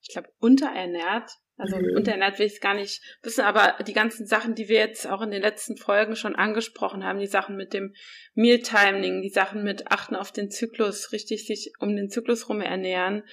ich 0.02 0.10
glaube, 0.10 0.30
unterernährt. 0.40 1.32
Also 1.58 1.78
mhm. 1.78 1.96
unterernährt 1.96 2.40
will 2.40 2.48
ich 2.48 2.54
es 2.54 2.60
gar 2.60 2.74
nicht 2.74 3.04
wissen, 3.22 3.42
aber 3.42 3.84
die 3.84 3.94
ganzen 3.94 4.26
Sachen, 4.26 4.56
die 4.56 4.68
wir 4.68 4.80
jetzt 4.80 5.06
auch 5.06 5.22
in 5.22 5.30
den 5.30 5.44
letzten 5.44 5.78
Folgen 5.78 6.16
schon 6.16 6.36
angesprochen 6.36 7.04
haben, 7.04 7.20
die 7.20 7.28
Sachen 7.28 7.56
mit 7.56 7.74
dem 7.74 7.94
Mealtiming, 8.34 9.22
die 9.22 9.30
Sachen 9.30 9.64
mit 9.64 9.92
Achten 9.92 10.16
auf 10.16 10.32
den 10.32 10.50
Zyklus, 10.50 11.12
richtig 11.12 11.46
sich 11.46 11.74
um 11.80 11.96
den 11.96 12.10
Zyklus 12.10 12.50
rum 12.50 12.62
ernähren, 12.62 13.24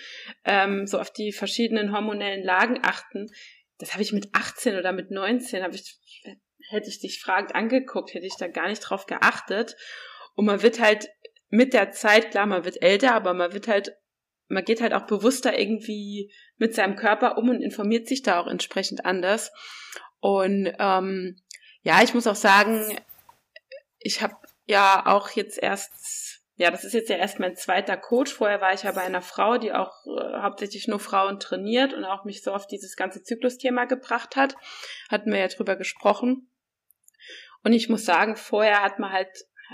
ähm, 0.44 0.86
so 0.86 1.00
auf 1.00 1.10
die 1.10 1.32
verschiedenen 1.32 1.92
hormonellen 1.92 2.44
Lagen 2.44 2.80
achten, 2.82 3.28
das 3.78 3.92
habe 3.92 4.02
ich 4.02 4.12
mit 4.12 4.28
18 4.32 4.76
oder 4.76 4.92
mit 4.92 5.10
19, 5.10 5.62
habe 5.62 5.74
ich 5.74 5.98
hätte 6.68 6.88
ich 6.88 7.00
dich 7.00 7.20
fragend 7.20 7.54
angeguckt, 7.54 8.14
hätte 8.14 8.26
ich 8.26 8.36
da 8.36 8.48
gar 8.48 8.68
nicht 8.68 8.80
drauf 8.80 9.06
geachtet. 9.06 9.76
Und 10.34 10.44
man 10.46 10.62
wird 10.62 10.80
halt 10.80 11.08
mit 11.48 11.72
der 11.72 11.90
Zeit, 11.92 12.30
klar, 12.30 12.46
man 12.46 12.64
wird 12.64 12.82
älter, 12.82 13.14
aber 13.14 13.34
man 13.34 13.52
wird 13.52 13.68
halt, 13.68 13.96
man 14.48 14.64
geht 14.64 14.80
halt 14.80 14.92
auch 14.92 15.06
bewusster 15.06 15.58
irgendwie 15.58 16.32
mit 16.56 16.74
seinem 16.74 16.96
Körper 16.96 17.38
um 17.38 17.48
und 17.48 17.62
informiert 17.62 18.06
sich 18.06 18.22
da 18.22 18.40
auch 18.40 18.46
entsprechend 18.46 19.04
anders. 19.04 19.52
Und 20.20 20.72
ähm, 20.78 21.40
ja, 21.82 22.02
ich 22.02 22.14
muss 22.14 22.26
auch 22.26 22.36
sagen, 22.36 22.98
ich 23.98 24.22
habe 24.22 24.36
ja 24.66 25.06
auch 25.06 25.30
jetzt 25.30 25.58
erst, 25.58 26.42
ja, 26.56 26.70
das 26.70 26.84
ist 26.84 26.92
jetzt 26.92 27.08
ja 27.08 27.16
erst 27.16 27.38
mein 27.38 27.56
zweiter 27.56 27.96
Coach. 27.96 28.32
Vorher 28.32 28.60
war 28.60 28.74
ich 28.74 28.82
ja 28.82 28.92
bei 28.92 29.02
einer 29.02 29.22
Frau, 29.22 29.58
die 29.58 29.72
auch 29.72 29.92
äh, 30.06 30.40
hauptsächlich 30.42 30.88
nur 30.88 30.98
Frauen 30.98 31.38
trainiert 31.40 31.94
und 31.94 32.04
auch 32.04 32.24
mich 32.24 32.42
so 32.42 32.52
auf 32.52 32.66
dieses 32.66 32.96
ganze 32.96 33.22
Zyklusthema 33.22 33.84
gebracht 33.84 34.36
hat. 34.36 34.56
Hatten 35.08 35.32
wir 35.32 35.38
ja 35.38 35.48
drüber 35.48 35.76
gesprochen. 35.76 36.50
Und 37.64 37.72
ich 37.72 37.88
muss 37.88 38.04
sagen, 38.04 38.36
vorher 38.36 38.82
hat 38.82 38.98
man 38.98 39.12
halt, 39.12 39.28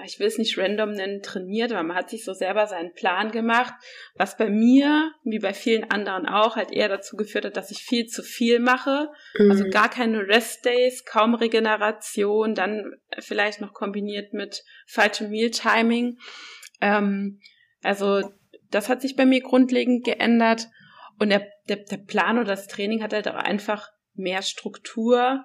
ich 0.05 0.19
will 0.19 0.27
es 0.27 0.39
nicht 0.39 0.59
random 0.59 0.93
nennen, 0.93 1.23
trainiert, 1.23 1.71
aber 1.73 1.83
man 1.83 1.97
hat 1.97 2.11
sich 2.11 2.25
so 2.25 2.33
selber 2.33 2.67
seinen 2.67 2.93
Plan 2.95 3.31
gemacht, 3.31 3.75
was 4.15 4.37
bei 4.37 4.51
mir, 4.51 5.13
wie 5.23 5.39
bei 5.39 5.55
vielen 5.55 5.91
anderen 5.91 6.27
auch, 6.27 6.57
halt 6.57 6.73
eher 6.73 6.89
dazu 6.89 7.17
geführt 7.17 7.45
hat, 7.45 7.57
dass 7.57 7.71
ich 7.71 7.79
viel 7.79 8.07
zu 8.07 8.23
viel 8.23 8.59
mache. 8.59 9.11
Mhm. 9.39 9.51
Also 9.51 9.69
gar 9.71 9.89
keine 9.89 10.27
Rest-Days, 10.27 11.05
kaum 11.05 11.35
Regeneration, 11.35 12.55
dann 12.55 12.95
vielleicht 13.21 13.61
noch 13.61 13.73
kombiniert 13.73 14.33
mit 14.33 14.65
falschem 14.87 15.31
Meal-Timing. 15.31 16.19
Ähm, 16.81 17.41
also 17.83 18.23
das 18.71 18.89
hat 18.89 19.03
sich 19.03 19.15
bei 19.15 19.27
mir 19.27 19.41
grundlegend 19.41 20.05
geändert. 20.05 20.69
Und 21.19 21.29
der, 21.29 21.47
der, 21.69 21.77
der 21.77 21.99
Plan 21.99 22.39
oder 22.39 22.49
das 22.49 22.67
Training 22.67 23.03
hat 23.03 23.13
halt 23.13 23.29
auch 23.29 23.35
einfach 23.35 23.89
mehr 24.15 24.43
Struktur, 24.43 25.45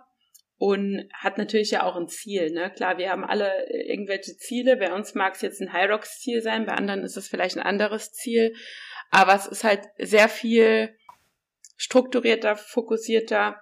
und 0.60 1.10
hat 1.14 1.38
natürlich 1.38 1.72
ja 1.72 1.84
auch 1.84 1.96
ein 1.96 2.10
Ziel. 2.10 2.52
Ne? 2.52 2.70
Klar, 2.70 2.98
wir 2.98 3.10
haben 3.10 3.24
alle 3.24 3.66
irgendwelche 3.72 4.36
Ziele. 4.36 4.76
Bei 4.76 4.94
uns 4.94 5.16
mag 5.16 5.36
es 5.36 5.42
jetzt 5.42 5.62
ein 5.62 5.72
High-Rocks-Ziel 5.72 6.42
sein, 6.42 6.66
bei 6.66 6.74
anderen 6.74 7.04
ist 7.04 7.16
es 7.16 7.30
vielleicht 7.30 7.58
ein 7.58 7.64
anderes 7.64 8.12
Ziel. 8.12 8.54
Aber 9.10 9.34
es 9.34 9.48
ist 9.48 9.64
halt 9.64 9.88
sehr 9.98 10.28
viel 10.28 10.96
strukturierter, 11.78 12.58
fokussierter 12.58 13.62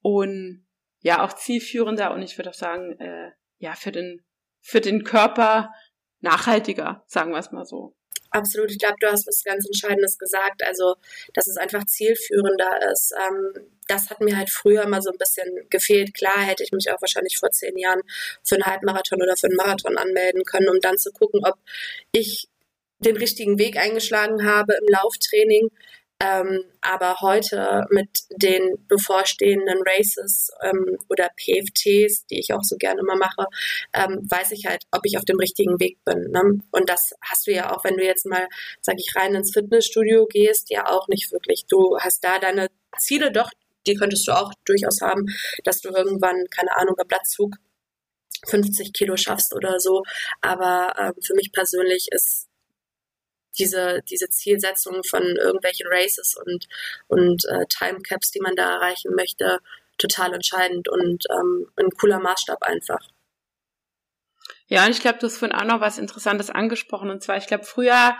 und 0.00 0.64
ja 1.00 1.24
auch 1.24 1.32
zielführender 1.32 2.14
und 2.14 2.22
ich 2.22 2.38
würde 2.38 2.50
auch 2.50 2.54
sagen, 2.54 2.92
äh, 3.00 3.32
ja, 3.58 3.74
für 3.74 3.90
den, 3.90 4.24
für 4.60 4.80
den 4.80 5.02
Körper 5.02 5.72
nachhaltiger, 6.20 7.02
sagen 7.06 7.32
wir 7.32 7.38
es 7.38 7.50
mal 7.50 7.64
so. 7.64 7.96
Absolut, 8.30 8.70
ich 8.70 8.78
glaube, 8.78 8.96
du 9.00 9.08
hast 9.08 9.26
was 9.26 9.42
ganz 9.44 9.66
Entscheidendes 9.66 10.18
gesagt. 10.18 10.62
Also, 10.64 10.94
dass 11.34 11.46
es 11.46 11.56
einfach 11.56 11.84
zielführender 11.86 12.90
ist. 12.92 13.12
Ähm, 13.12 13.66
das 13.86 14.10
hat 14.10 14.20
mir 14.20 14.36
halt 14.36 14.50
früher 14.50 14.86
mal 14.86 15.00
so 15.02 15.10
ein 15.10 15.18
bisschen 15.18 15.48
gefehlt. 15.70 16.14
Klar 16.14 16.40
hätte 16.40 16.62
ich 16.62 16.72
mich 16.72 16.90
auch 16.90 17.00
wahrscheinlich 17.00 17.38
vor 17.38 17.50
zehn 17.50 17.76
Jahren 17.78 18.02
für 18.44 18.56
einen 18.56 18.66
Halbmarathon 18.66 19.22
oder 19.22 19.36
für 19.36 19.46
einen 19.46 19.56
Marathon 19.56 19.96
anmelden 19.96 20.44
können, 20.44 20.68
um 20.68 20.80
dann 20.80 20.98
zu 20.98 21.10
gucken, 21.10 21.40
ob 21.44 21.54
ich 22.12 22.48
den 23.00 23.16
richtigen 23.16 23.58
Weg 23.58 23.76
eingeschlagen 23.76 24.44
habe 24.44 24.74
im 24.74 24.88
Lauftraining. 24.88 25.70
Ähm, 26.20 26.64
aber 26.80 27.20
heute 27.20 27.86
mit 27.90 28.08
den 28.30 28.84
bevorstehenden 28.88 29.78
Races 29.86 30.50
ähm, 30.62 30.98
oder 31.08 31.28
PFTs, 31.36 32.26
die 32.26 32.40
ich 32.40 32.52
auch 32.52 32.64
so 32.64 32.76
gerne 32.76 33.04
mal 33.04 33.16
mache, 33.16 33.46
ähm, 33.92 34.26
weiß 34.28 34.50
ich 34.50 34.66
halt, 34.66 34.82
ob 34.90 35.02
ich 35.04 35.16
auf 35.16 35.24
dem 35.24 35.38
richtigen 35.38 35.78
Weg 35.78 35.98
bin. 36.04 36.30
Ne? 36.32 36.60
Und 36.72 36.88
das 36.88 37.12
hast 37.22 37.46
du 37.46 37.52
ja 37.52 37.72
auch, 37.72 37.84
wenn 37.84 37.96
du 37.96 38.04
jetzt 38.04 38.26
mal, 38.26 38.48
sag 38.80 38.96
ich, 38.98 39.14
rein 39.14 39.36
ins 39.36 39.52
Fitnessstudio 39.52 40.26
gehst, 40.26 40.70
ja 40.70 40.88
auch 40.88 41.06
nicht 41.06 41.30
wirklich. 41.30 41.66
Du 41.68 41.96
hast 42.00 42.24
da 42.24 42.40
deine 42.40 42.66
Ziele 42.98 43.30
doch, 43.30 43.50
die 43.86 43.94
könntest 43.94 44.26
du 44.26 44.32
auch 44.32 44.52
durchaus 44.64 45.00
haben, 45.00 45.26
dass 45.62 45.80
du 45.80 45.90
irgendwann, 45.90 46.46
keine 46.50 46.76
Ahnung, 46.76 46.96
am 46.98 47.06
Blattzug 47.06 47.54
50 48.46 48.92
Kilo 48.92 49.16
schaffst 49.16 49.54
oder 49.54 49.78
so. 49.78 50.02
Aber 50.40 50.94
ähm, 50.98 51.14
für 51.22 51.34
mich 51.34 51.52
persönlich 51.52 52.08
ist 52.10 52.47
diese, 53.58 54.02
diese 54.08 54.28
Zielsetzung 54.28 55.02
von 55.04 55.22
irgendwelchen 55.22 55.86
Races 55.90 56.36
und, 56.44 56.68
und 57.08 57.44
äh, 57.46 57.66
Timecaps, 57.68 58.30
die 58.30 58.40
man 58.40 58.56
da 58.56 58.76
erreichen 58.76 59.14
möchte, 59.14 59.60
total 59.98 60.34
entscheidend 60.34 60.88
und 60.88 61.24
ähm, 61.30 61.70
ein 61.76 61.90
cooler 61.90 62.20
Maßstab 62.20 62.62
einfach. 62.62 63.00
Ja, 64.68 64.84
und 64.84 64.90
ich 64.90 65.00
glaube, 65.00 65.18
du 65.18 65.26
hast 65.26 65.38
vorhin 65.38 65.56
auch 65.56 65.64
noch 65.64 65.80
was 65.80 65.98
Interessantes 65.98 66.50
angesprochen. 66.50 67.10
Und 67.10 67.22
zwar, 67.22 67.38
ich 67.38 67.46
glaube, 67.46 67.64
früher, 67.64 68.16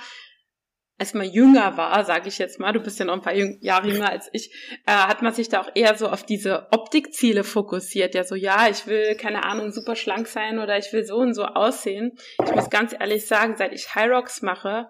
als 0.99 1.15
man 1.15 1.31
jünger 1.31 1.77
war, 1.77 2.05
sage 2.05 2.29
ich 2.29 2.39
jetzt 2.39 2.59
mal, 2.59 2.73
du 2.73 2.81
bist 2.81 2.99
ja 2.99 3.05
noch 3.05 3.15
ein 3.15 3.23
paar 3.23 3.35
Jahre 3.35 3.89
jünger 3.89 4.11
als 4.11 4.29
ich, 4.33 4.51
äh, 4.85 4.93
hat 4.93 5.23
man 5.23 5.33
sich 5.33 5.49
da 5.49 5.61
auch 5.61 5.71
eher 5.75 5.97
so 5.97 6.09
auf 6.09 6.25
diese 6.25 6.67
Optikziele 6.73 7.45
fokussiert. 7.45 8.17
Ja, 8.17 8.25
so, 8.25 8.35
ja, 8.35 8.69
ich 8.69 8.87
will, 8.89 9.15
keine 9.15 9.45
Ahnung, 9.45 9.71
super 9.71 9.95
schlank 9.95 10.27
sein 10.27 10.59
oder 10.59 10.77
ich 10.77 10.93
will 10.93 11.05
so 11.05 11.17
und 11.17 11.35
so 11.35 11.45
aussehen. 11.45 12.19
Ich 12.45 12.53
muss 12.53 12.69
ganz 12.69 12.93
ehrlich 12.93 13.27
sagen, 13.27 13.55
seit 13.57 13.73
ich 13.73 13.95
High 13.95 14.11
Rocks 14.11 14.43
mache, 14.43 14.89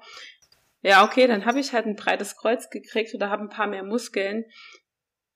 ja, 0.80 1.04
okay, 1.04 1.26
dann 1.26 1.44
habe 1.44 1.60
ich 1.60 1.72
halt 1.72 1.86
ein 1.86 1.96
breites 1.96 2.36
Kreuz 2.36 2.70
gekriegt 2.70 3.14
oder 3.14 3.28
habe 3.28 3.42
ein 3.42 3.48
paar 3.50 3.66
mehr 3.66 3.82
Muskeln. 3.82 4.44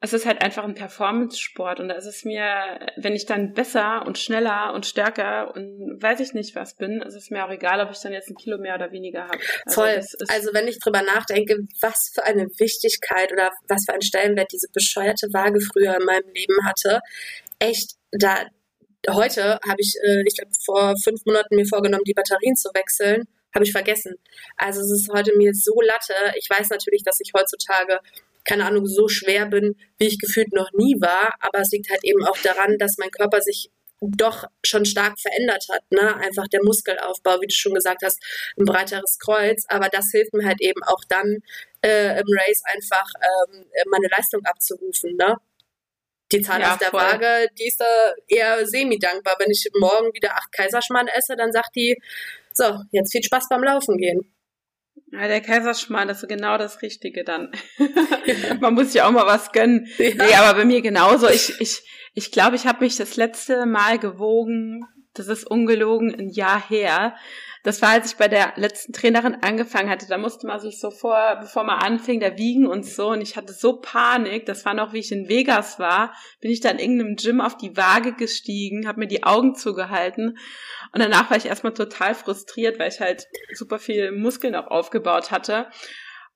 Es 0.05 0.13
ist 0.13 0.27
halt 0.27 0.43
einfach 0.43 0.65
ein 0.65 0.75
Performance-Sport 0.75 1.79
und 1.79 1.89
da 1.89 1.95
ist 1.95 2.07
es 2.07 2.25
mir, 2.25 2.81
wenn 2.97 3.15
ich 3.15 3.25
dann 3.25 3.53
besser 3.53 4.05
und 4.05 4.19
schneller 4.19 4.75
und 4.75 4.85
stärker 4.85 5.55
und 5.55 6.03
weiß 6.03 6.19
ich 6.19 6.35
nicht 6.35 6.57
was 6.57 6.75
bin, 6.75 7.01
ist 7.03 7.15
es 7.15 7.31
mir 7.31 7.47
auch 7.47 7.51
egal, 7.51 7.81
ob 7.81 7.93
ich 7.93 8.01
dann 8.01 8.13
jetzt 8.13 8.29
ein 8.29 8.35
Kilo 8.35 8.59
mehr 8.59 8.75
oder 8.75 8.91
weniger 8.91 9.29
habe. 9.29 9.39
Also 9.65 9.81
Voll. 9.81 10.03
Also 10.29 10.53
wenn 10.55 10.67
ich 10.67 10.81
drüber 10.81 11.03
nachdenke, 11.03 11.57
was 11.81 12.11
für 12.13 12.25
eine 12.25 12.49
Wichtigkeit 12.59 13.33
oder 13.33 13.53
was 13.69 13.85
für 13.87 13.93
einen 13.93 14.03
Stellenwert 14.03 14.51
diese 14.53 14.67
bescheuerte 14.75 15.29
Waage 15.33 15.61
früher 15.61 15.97
in 15.97 16.05
meinem 16.05 16.29
Leben 16.35 16.57
hatte, 16.67 16.99
echt, 17.61 17.93
da 18.11 18.45
heute 19.09 19.61
habe 19.65 19.79
ich, 19.79 19.95
äh, 20.05 20.25
ich 20.27 20.37
glaube 20.37 20.53
vor 20.65 20.97
fünf 20.97 21.25
Monaten 21.27 21.55
mir 21.55 21.67
vorgenommen, 21.67 22.05
die 22.05 22.15
Batterien 22.15 22.57
zu 22.57 22.71
wechseln 22.75 23.29
habe 23.55 23.67
ich 23.67 23.73
vergessen. 23.73 24.15
Also 24.57 24.81
es 24.81 24.91
ist 24.91 25.13
heute 25.13 25.37
mir 25.37 25.53
so 25.53 25.75
latte. 25.83 26.15
Ich 26.39 26.49
weiß 26.49 26.71
natürlich, 26.71 27.03
dass 27.05 27.21
ich 27.21 27.33
heutzutage 27.37 28.01
keine 28.45 28.67
Ahnung, 28.67 28.87
so 28.87 29.09
schwer 29.09 29.47
bin, 29.47 29.77
wie 29.99 30.09
ich 30.09 30.19
gefühlt 30.19 30.53
noch 30.53 30.71
nie 30.73 30.97
war. 31.01 31.35
Aber 31.41 31.61
es 31.61 31.71
liegt 31.71 31.91
halt 31.91 32.05
eben 32.05 32.25
auch 32.25 32.39
daran, 32.39 32.79
dass 32.79 32.97
mein 32.99 33.11
Körper 33.11 33.41
sich 33.41 33.71
doch 34.03 34.45
schon 34.65 34.85
stark 34.85 35.21
verändert 35.21 35.65
hat. 35.71 35.83
Ne? 35.91 36.17
Einfach 36.17 36.49
der 36.49 36.61
Muskelaufbau, 36.65 37.41
wie 37.41 37.47
du 37.47 37.55
schon 37.55 37.75
gesagt 37.75 38.03
hast, 38.05 38.21
ein 38.59 38.65
breiteres 38.65 39.19
Kreuz. 39.19 39.65
Aber 39.69 39.89
das 39.89 40.07
hilft 40.11 40.35
mir 40.35 40.45
halt 40.45 40.61
eben 40.61 40.83
auch 40.85 41.05
dann 41.09 41.39
äh, 41.83 42.21
im 42.21 42.27
Race 42.27 42.63
einfach 42.65 43.07
ähm, 43.21 43.65
meine 43.91 44.09
Leistung 44.09 44.45
abzurufen. 44.45 45.17
Ne? 45.17 45.37
Die 46.33 46.41
Zahl 46.41 46.61
ja, 46.61 46.73
auf 46.73 46.79
der 46.79 46.91
voll. 46.91 47.01
Waage, 47.01 47.49
die 47.59 47.69
ist 47.69 47.81
äh, 47.81 48.35
eher 48.35 48.67
semi-dankbar. 48.67 49.37
Wenn 49.39 49.51
ich 49.51 49.69
morgen 49.79 50.13
wieder 50.15 50.33
acht 50.33 50.51
Kaiserschmarrn 50.53 51.09
esse, 51.09 51.37
dann 51.37 51.53
sagt 51.53 51.77
die, 51.77 51.97
so, 52.53 52.81
jetzt 52.91 53.13
viel 53.13 53.23
Spaß 53.23 53.49
beim 53.49 53.63
Laufen 53.63 53.99
gehen. 53.99 54.32
Ja, 55.13 55.29
der 55.29 55.43
Kaiserschmarrn, 55.43 56.09
das 56.09 56.23
ist 56.23 56.29
genau 56.29 56.57
das 56.57 56.81
Richtige 56.81 57.23
dann. 57.23 57.53
Man 58.61 58.73
muss 58.73 58.93
sich 58.93 59.03
auch 59.03 59.11
mal 59.11 59.27
was 59.27 59.53
gönnen. 59.53 59.87
Ja. 59.99 60.15
Nee, 60.15 60.35
aber 60.35 60.59
bei 60.59 60.65
mir 60.65 60.81
genauso. 60.81 61.29
Ich, 61.29 61.61
ich, 61.61 61.83
ich 62.15 62.33
glaube, 62.33 62.57
ich 62.57 62.67
habe 62.67 62.83
mich 62.83 62.97
das 62.97 63.17
letzte 63.17 63.67
Mal 63.67 63.99
gewogen, 63.99 64.87
das 65.13 65.29
ist 65.29 65.47
ungelogen, 65.47 66.15
ein 66.15 66.31
Jahr 66.31 66.67
her. 66.67 67.15
Das 67.65 67.81
war, 67.81 67.91
als 67.91 68.11
ich 68.11 68.17
bei 68.17 68.27
der 68.27 68.55
letzten 68.57 68.93
Trainerin 68.93 69.37
angefangen 69.41 69.89
hatte. 69.89 70.09
Da 70.09 70.19
musste 70.19 70.47
man 70.49 70.59
sich 70.59 70.81
so 70.81 70.91
vor, 70.91 71.37
bevor 71.41 71.63
man 71.63 71.79
anfing, 71.79 72.19
da 72.19 72.37
wiegen 72.37 72.67
und 72.67 72.85
so. 72.85 73.11
Und 73.11 73.21
ich 73.21 73.37
hatte 73.37 73.53
so 73.53 73.77
Panik. 73.77 74.47
Das 74.47 74.65
war 74.65 74.75
noch, 74.75 74.93
wie 74.93 74.99
ich 74.99 75.13
in 75.13 75.29
Vegas 75.29 75.79
war. 75.79 76.13
Bin 76.41 76.51
ich 76.51 76.61
da 76.61 76.71
in 76.71 76.81
irgendeinem 76.81 77.15
Gym 77.15 77.41
auf 77.41 77.57
die 77.57 77.77
Waage 77.77 78.15
gestiegen, 78.15 78.89
habe 78.89 79.01
mir 79.01 79.07
die 79.07 79.23
Augen 79.23 79.55
zugehalten. 79.55 80.39
Und 80.93 81.01
danach 81.01 81.31
war 81.31 81.37
ich 81.37 81.47
erstmal 81.47 81.75
total 81.75 82.17
frustriert, 82.17 82.81
weil 82.81 82.91
ich 82.91 83.01
halt 83.01 83.29
super 83.55 83.79
viel 83.79 84.11
Muskeln 84.11 84.57
auch 84.57 84.67
aufgebaut 84.67 85.31
hatte. 85.31 85.69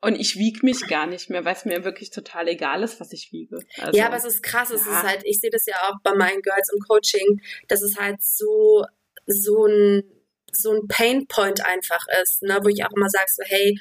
Und 0.00 0.14
ich 0.14 0.36
wiege 0.36 0.60
mich 0.62 0.86
gar 0.86 1.06
nicht 1.06 1.30
mehr, 1.30 1.44
weil 1.44 1.54
es 1.54 1.64
mir 1.64 1.82
wirklich 1.82 2.10
total 2.10 2.46
egal 2.46 2.84
ist, 2.84 3.00
was 3.00 3.12
ich 3.12 3.30
wiege. 3.32 3.58
Also, 3.80 3.98
ja, 3.98 4.06
aber 4.06 4.16
es 4.16 4.24
ist 4.24 4.42
krass. 4.42 4.70
Es 4.70 4.82
ist 4.82 5.02
halt, 5.02 5.22
ich 5.24 5.40
sehe 5.40 5.50
das 5.50 5.66
ja 5.66 5.74
auch 5.88 5.96
bei 6.04 6.14
meinen 6.14 6.42
Girls 6.42 6.70
im 6.72 6.80
Coaching, 6.86 7.40
dass 7.66 7.82
es 7.82 7.98
halt 7.98 8.22
so, 8.22 8.84
so 9.26 9.64
ein 9.66 10.04
so 10.52 10.72
ein 10.72 10.88
Painpoint 10.88 11.64
einfach 11.64 12.04
ist, 12.22 12.42
ne, 12.42 12.58
wo 12.62 12.68
ich 12.68 12.84
auch 12.84 12.92
immer 12.94 13.08
sage, 13.08 13.30
so, 13.34 13.42
hey, 13.46 13.78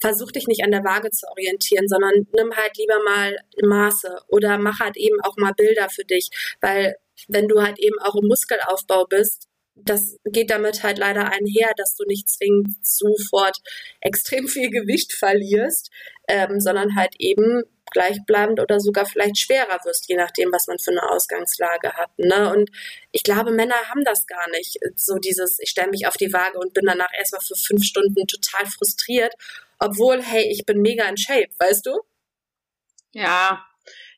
versuch 0.00 0.30
dich 0.30 0.46
nicht 0.46 0.64
an 0.64 0.70
der 0.70 0.84
Waage 0.84 1.10
zu 1.10 1.26
orientieren, 1.28 1.88
sondern 1.88 2.26
nimm 2.32 2.54
halt 2.54 2.76
lieber 2.76 3.02
mal 3.04 3.36
Maße 3.62 4.16
oder 4.28 4.58
mach 4.58 4.80
halt 4.80 4.96
eben 4.96 5.20
auch 5.22 5.36
mal 5.36 5.52
Bilder 5.52 5.88
für 5.90 6.04
dich, 6.04 6.30
weil 6.60 6.96
wenn 7.26 7.48
du 7.48 7.62
halt 7.62 7.78
eben 7.78 7.98
auch 8.00 8.14
im 8.14 8.28
Muskelaufbau 8.28 9.06
bist, 9.06 9.48
das 9.74 10.16
geht 10.24 10.50
damit 10.50 10.82
halt 10.82 10.98
leider 10.98 11.30
einher, 11.30 11.72
dass 11.76 11.94
du 11.94 12.04
nicht 12.06 12.30
zwingend 12.30 12.84
sofort 12.84 13.58
extrem 14.00 14.48
viel 14.48 14.70
Gewicht 14.70 15.12
verlierst, 15.12 15.90
ähm, 16.28 16.60
sondern 16.60 16.96
halt 16.96 17.14
eben 17.18 17.62
gleichbleibend 17.90 18.60
oder 18.60 18.80
sogar 18.80 19.06
vielleicht 19.06 19.38
schwerer 19.38 19.78
wirst, 19.84 20.08
je 20.08 20.16
nachdem, 20.16 20.52
was 20.52 20.66
man 20.66 20.78
für 20.78 20.90
eine 20.90 21.08
Ausgangslage 21.10 21.92
hat. 21.94 22.10
Ne? 22.18 22.52
Und 22.52 22.70
ich 23.12 23.22
glaube, 23.22 23.52
Männer 23.52 23.76
haben 23.88 24.04
das 24.04 24.26
gar 24.26 24.48
nicht. 24.50 24.78
So 24.96 25.16
dieses, 25.16 25.58
ich 25.60 25.70
stelle 25.70 25.90
mich 25.90 26.06
auf 26.06 26.16
die 26.16 26.32
Waage 26.32 26.58
und 26.58 26.74
bin 26.74 26.86
danach 26.86 27.12
erstmal 27.16 27.42
für 27.42 27.56
fünf 27.56 27.84
Stunden 27.84 28.26
total 28.26 28.66
frustriert, 28.66 29.34
obwohl, 29.78 30.22
hey, 30.22 30.50
ich 30.50 30.64
bin 30.66 30.80
mega 30.80 31.08
in 31.08 31.16
Shape, 31.16 31.50
weißt 31.58 31.86
du? 31.86 32.00
Ja, 33.12 33.64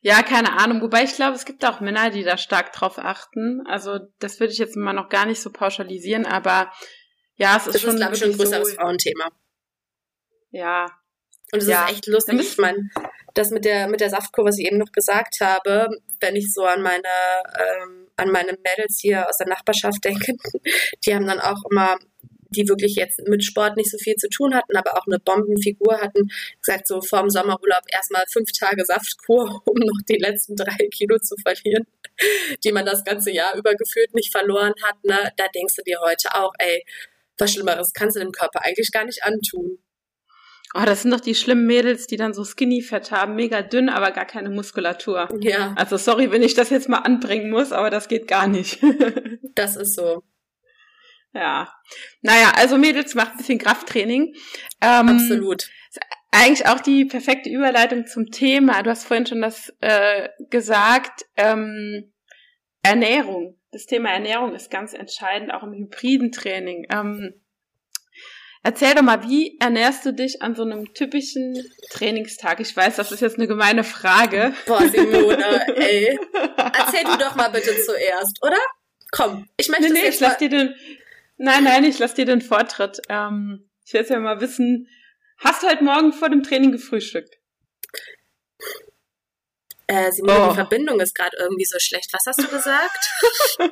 ja, 0.01 0.23
keine 0.23 0.53
Ahnung. 0.53 0.81
Wobei 0.81 1.03
ich 1.03 1.15
glaube, 1.15 1.35
es 1.35 1.45
gibt 1.45 1.63
auch 1.63 1.79
Männer, 1.79 2.09
die 2.09 2.23
da 2.23 2.37
stark 2.37 2.73
drauf 2.73 2.97
achten. 2.97 3.61
Also 3.67 3.99
das 4.19 4.39
würde 4.39 4.51
ich 4.51 4.57
jetzt 4.59 4.75
mal 4.75 4.93
noch 4.93 5.09
gar 5.09 5.27
nicht 5.27 5.39
so 5.39 5.51
pauschalisieren, 5.51 6.25
aber 6.25 6.71
ja, 7.35 7.57
es 7.57 7.67
ist 7.67 7.75
das 7.75 7.81
schon. 7.81 7.91
Das 7.91 7.95
ist, 7.95 7.99
glaube 7.99 8.15
ich, 8.15 8.19
schon 8.19 8.31
ein 8.31 8.37
größeres 8.37 8.69
so, 8.69 8.75
Frauenthema. 8.75 9.29
Ja. 10.49 10.87
Und 11.51 11.59
es 11.59 11.67
ja. 11.67 11.85
ist 11.85 11.91
echt 11.91 12.07
lustig. 12.07 12.39
Ich 12.39 12.57
meine, 12.57 12.89
das 13.33 13.51
mit 13.51 13.65
der, 13.65 13.87
mit 13.87 14.01
der 14.01 14.09
Saftkur, 14.09 14.45
was 14.45 14.57
ich 14.57 14.65
eben 14.65 14.77
noch 14.77 14.91
gesagt 14.91 15.37
habe, 15.41 15.87
wenn 16.19 16.35
ich 16.35 16.53
so 16.53 16.63
an 16.63 16.81
meine, 16.81 17.07
ähm, 17.59 18.07
an 18.17 18.31
meine 18.31 18.53
Mädels 18.53 18.99
hier 19.01 19.27
aus 19.27 19.37
der 19.37 19.47
Nachbarschaft 19.47 19.97
denke, 20.03 20.33
die 21.05 21.15
haben 21.15 21.27
dann 21.27 21.39
auch 21.39 21.63
immer 21.69 21.97
die 22.51 22.67
wirklich 22.67 22.95
jetzt 22.95 23.19
mit 23.27 23.43
Sport 23.43 23.77
nicht 23.77 23.89
so 23.89 23.97
viel 23.97 24.15
zu 24.15 24.27
tun 24.29 24.53
hatten, 24.53 24.75
aber 24.75 24.97
auch 24.97 25.07
eine 25.07 25.19
Bombenfigur 25.19 25.99
hatten, 25.99 26.27
gesagt, 26.63 26.87
so 26.87 27.01
vorm 27.01 27.29
Sommerurlaub 27.29 27.83
erstmal 27.87 28.25
fünf 28.31 28.51
Tage 28.51 28.83
Saftkur, 28.85 29.61
um 29.65 29.77
noch 29.77 29.99
die 30.07 30.17
letzten 30.17 30.55
drei 30.55 30.87
Kilo 30.93 31.17
zu 31.19 31.35
verlieren, 31.41 31.87
die 32.63 32.71
man 32.71 32.85
das 32.85 33.03
ganze 33.03 33.31
Jahr 33.31 33.55
über 33.55 33.73
gefühlt 33.75 34.13
nicht 34.13 34.31
verloren 34.31 34.73
hat. 34.83 35.03
Ne? 35.03 35.31
Da 35.37 35.47
denkst 35.55 35.75
du 35.75 35.83
dir 35.83 35.99
heute 36.01 36.35
auch, 36.35 36.51
ey, 36.59 36.83
was 37.37 37.53
Schlimmeres 37.53 37.93
kannst 37.93 38.17
du 38.17 38.19
dem 38.19 38.31
Körper 38.31 38.63
eigentlich 38.63 38.91
gar 38.91 39.05
nicht 39.05 39.23
antun. 39.23 39.79
Oh, 40.73 40.83
das 40.85 41.01
sind 41.01 41.11
doch 41.11 41.19
die 41.19 41.35
schlimmen 41.35 41.65
Mädels, 41.65 42.07
die 42.07 42.15
dann 42.15 42.33
so 42.33 42.45
Skinny-Fett 42.45 43.11
haben, 43.11 43.35
mega 43.35 43.61
dünn, 43.61 43.89
aber 43.89 44.11
gar 44.11 44.25
keine 44.25 44.49
Muskulatur. 44.49 45.27
Ja. 45.41 45.73
Also 45.75 45.97
sorry, 45.97 46.31
wenn 46.31 46.43
ich 46.43 46.53
das 46.53 46.69
jetzt 46.69 46.87
mal 46.87 46.99
anbringen 46.99 47.49
muss, 47.49 47.73
aber 47.73 47.89
das 47.89 48.07
geht 48.07 48.27
gar 48.27 48.47
nicht. 48.47 48.81
das 49.55 49.75
ist 49.75 49.95
so. 49.95 50.23
Ja. 51.33 51.73
Naja, 52.21 52.53
also 52.55 52.77
Mädels 52.77 53.15
macht 53.15 53.31
ein 53.31 53.37
bisschen 53.37 53.59
Krafttraining. 53.59 54.35
Ähm, 54.81 55.09
Absolut. 55.09 55.69
Eigentlich 56.31 56.65
auch 56.67 56.79
die 56.79 57.03
perfekte 57.05 57.49
Überleitung 57.49 58.07
zum 58.07 58.31
Thema. 58.31 58.81
Du 58.83 58.89
hast 58.89 59.05
vorhin 59.05 59.25
schon 59.25 59.41
das 59.41 59.73
äh, 59.81 60.29
gesagt. 60.49 61.25
Ähm, 61.35 62.13
Ernährung. 62.83 63.59
Das 63.71 63.85
Thema 63.85 64.09
Ernährung 64.09 64.55
ist 64.55 64.71
ganz 64.71 64.93
entscheidend, 64.93 65.53
auch 65.53 65.63
im 65.63 65.73
hybriden 65.73 66.31
Training. 66.31 66.87
Ähm, 66.89 67.33
Erzähl 68.63 68.93
doch 68.93 69.01
mal, 69.01 69.27
wie 69.27 69.57
ernährst 69.59 70.05
du 70.05 70.13
dich 70.13 70.41
an 70.41 70.55
so 70.55 70.63
einem 70.63 70.93
typischen 70.93 71.57
Trainingstag? 71.89 72.59
Ich 72.59 72.75
weiß, 72.75 72.95
das 72.95 73.11
ist 73.11 73.21
jetzt 73.21 73.37
eine 73.37 73.47
gemeine 73.47 73.83
Frage. 73.83 74.53
Boah, 74.67 74.87
Simone, 74.87 75.77
ey. 75.77 76.19
Erzähl 76.57 77.03
du 77.03 77.17
doch 77.17 77.35
mal 77.35 77.49
bitte 77.49 77.75
zuerst, 77.83 78.37
oder? 78.43 78.59
Komm, 79.11 79.47
ich 79.57 79.67
möchte 79.67 79.91
nee, 79.91 80.01
nee, 80.03 80.09
ich 80.09 80.19
lass 80.19 80.37
dir 80.37 80.49
den, 80.49 80.75
Nein, 81.43 81.63
nein, 81.63 81.83
ich 81.85 81.97
lass 81.97 82.13
dir 82.13 82.25
den 82.25 82.41
Vortritt. 82.41 83.01
Ähm, 83.09 83.67
ich 83.83 83.93
will 83.93 84.01
jetzt 84.01 84.11
ja 84.11 84.19
mal 84.19 84.41
wissen, 84.41 84.87
hast 85.39 85.63
du 85.63 85.67
heute 85.67 85.83
Morgen 85.83 86.13
vor 86.13 86.29
dem 86.29 86.43
Training 86.43 86.71
gefrühstückt? 86.71 87.35
Äh, 89.91 90.09
Simone, 90.13 90.45
oh. 90.45 90.49
die 90.51 90.55
Verbindung 90.55 91.01
ist 91.01 91.13
gerade 91.13 91.35
irgendwie 91.37 91.65
so 91.65 91.77
schlecht. 91.77 92.13
Was 92.13 92.21
hast 92.25 92.41
du 92.41 92.47
gesagt? 92.47 93.09
oh, 93.59 93.69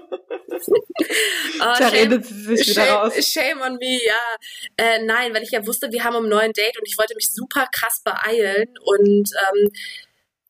da 1.60 1.76
shame, 1.76 1.92
redet 1.94 2.26
sie 2.26 2.58
sich 2.58 2.68
wieder 2.68 2.86
shame, 2.86 2.94
raus. 2.94 3.14
Shame 3.26 3.62
on 3.62 3.76
me, 3.78 4.00
ja. 4.06 4.36
Äh, 4.76 5.02
nein, 5.06 5.34
weil 5.34 5.44
ich 5.44 5.52
ja 5.52 5.66
wusste, 5.66 5.94
wir 5.94 6.04
haben 6.04 6.18
um 6.18 6.28
neun 6.28 6.52
Date 6.52 6.78
und 6.78 6.86
ich 6.86 6.98
wollte 6.98 7.16
mich 7.16 7.32
super 7.32 7.68
krass 7.72 8.02
beeilen 8.04 8.68
und 8.84 9.30
ähm, 9.32 9.72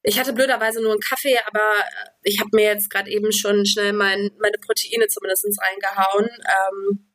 ich 0.01 0.19
hatte 0.19 0.33
blöderweise 0.33 0.81
nur 0.81 0.93
einen 0.93 1.01
Kaffee, 1.01 1.37
aber 1.45 1.83
ich 2.23 2.39
habe 2.39 2.49
mir 2.53 2.65
jetzt 2.65 2.89
gerade 2.89 3.11
eben 3.11 3.31
schon 3.31 3.67
schnell 3.67 3.93
mein, 3.93 4.31
meine 4.39 4.57
Proteine 4.57 5.07
zumindest 5.07 5.45
reingehauen. 5.61 6.29
Ähm, 6.29 7.08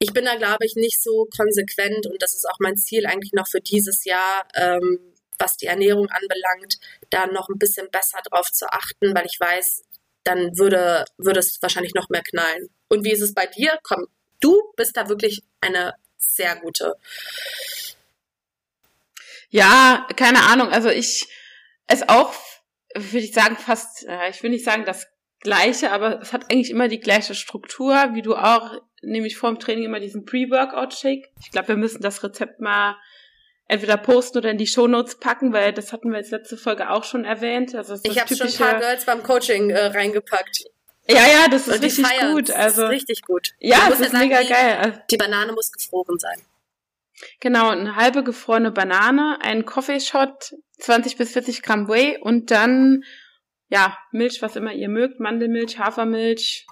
ich 0.00 0.12
bin 0.12 0.24
da, 0.24 0.34
glaube 0.36 0.64
ich, 0.64 0.74
nicht 0.74 1.00
so 1.02 1.28
konsequent 1.36 2.06
und 2.06 2.22
das 2.22 2.34
ist 2.34 2.48
auch 2.48 2.58
mein 2.58 2.76
Ziel 2.76 3.06
eigentlich 3.06 3.32
noch 3.32 3.46
für 3.46 3.60
dieses 3.60 4.04
Jahr, 4.04 4.48
ähm, 4.54 4.98
was 5.38 5.56
die 5.56 5.66
Ernährung 5.66 6.08
anbelangt, 6.08 6.78
da 7.10 7.26
noch 7.26 7.48
ein 7.48 7.58
bisschen 7.58 7.88
besser 7.90 8.18
drauf 8.30 8.50
zu 8.50 8.66
achten, 8.72 9.14
weil 9.14 9.26
ich 9.26 9.38
weiß, 9.38 9.84
dann 10.30 10.58
würde, 10.58 11.04
würde 11.18 11.40
es 11.40 11.58
wahrscheinlich 11.60 11.94
noch 11.94 12.08
mehr 12.08 12.22
knallen. 12.22 12.68
Und 12.88 13.04
wie 13.04 13.12
ist 13.12 13.20
es 13.20 13.34
bei 13.34 13.46
dir? 13.46 13.78
Komm, 13.82 14.06
du 14.40 14.56
bist 14.76 14.96
da 14.96 15.08
wirklich 15.08 15.42
eine 15.60 15.94
sehr 16.16 16.56
gute. 16.56 16.94
Ja, 19.50 20.06
keine 20.16 20.42
Ahnung. 20.44 20.68
Also 20.68 20.88
ich 20.88 21.28
es 21.90 22.08
auch, 22.08 22.32
würde 22.94 23.18
ich 23.18 23.32
sagen, 23.32 23.56
fast, 23.56 24.06
äh, 24.06 24.30
ich 24.30 24.42
will 24.42 24.50
nicht 24.50 24.64
sagen 24.64 24.84
das 24.84 25.08
gleiche, 25.40 25.90
aber 25.90 26.20
es 26.20 26.32
hat 26.32 26.50
eigentlich 26.50 26.70
immer 26.70 26.86
die 26.86 27.00
gleiche 27.00 27.34
Struktur, 27.34 28.10
wie 28.12 28.22
du 28.22 28.36
auch, 28.36 28.74
nämlich 29.02 29.36
vor 29.36 29.50
dem 29.50 29.58
Training 29.58 29.84
immer 29.84 30.00
diesen 30.00 30.24
Pre-Workout-Shake. 30.24 31.30
Ich 31.40 31.50
glaube, 31.50 31.68
wir 31.68 31.76
müssen 31.76 32.02
das 32.02 32.22
Rezept 32.22 32.60
mal 32.60 32.96
entweder 33.70 33.96
posten 33.96 34.38
oder 34.38 34.50
in 34.50 34.58
die 34.58 34.66
Shownotes 34.66 35.20
packen, 35.20 35.52
weil 35.52 35.72
das 35.72 35.92
hatten 35.92 36.10
wir 36.10 36.18
jetzt 36.18 36.32
letzte 36.32 36.56
Folge 36.56 36.90
auch 36.90 37.04
schon 37.04 37.24
erwähnt. 37.24 37.74
Also 37.74 37.96
ich 38.02 38.20
habe 38.20 38.34
schon 38.34 38.48
ein 38.48 38.52
paar 38.52 38.80
Girls 38.80 39.04
beim 39.04 39.22
Coaching 39.22 39.70
äh, 39.70 39.86
reingepackt. 39.86 40.64
Ja, 41.08 41.26
ja, 41.26 41.48
das 41.48 41.68
ist 41.68 41.82
richtig 41.82 42.06
feiern. 42.06 42.34
gut. 42.34 42.50
Also 42.50 42.82
das 42.82 42.90
ist 42.90 42.96
richtig 42.96 43.22
gut. 43.22 43.50
Ja, 43.60 43.88
das 43.88 44.00
ist 44.00 44.10
sagen, 44.10 44.28
mega 44.28 44.42
geil. 44.42 44.92
Die, 45.08 45.14
die 45.14 45.16
Banane 45.16 45.52
muss 45.52 45.70
gefroren 45.70 46.18
sein. 46.18 46.42
Genau, 47.38 47.68
eine 47.68 47.94
halbe 47.94 48.24
gefrorene 48.24 48.72
Banane, 48.72 49.38
ein 49.40 49.64
Coffee-Shot, 49.64 50.54
20 50.78 51.16
bis 51.16 51.32
40 51.32 51.62
Gramm 51.62 51.88
Whey 51.88 52.18
und 52.20 52.50
dann, 52.50 53.04
ja, 53.68 53.96
Milch, 54.10 54.42
was 54.42 54.56
immer 54.56 54.72
ihr 54.72 54.88
mögt, 54.88 55.20
Mandelmilch, 55.20 55.78
Hafermilch, 55.78 56.66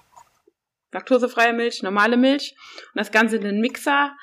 laktosefreie 0.91 1.53
Milch, 1.53 1.83
normale 1.83 2.17
Milch 2.17 2.57
und 2.93 2.99
das 2.99 3.13
Ganze 3.13 3.37
in 3.37 3.43
den 3.43 3.61
Mixer 3.61 4.17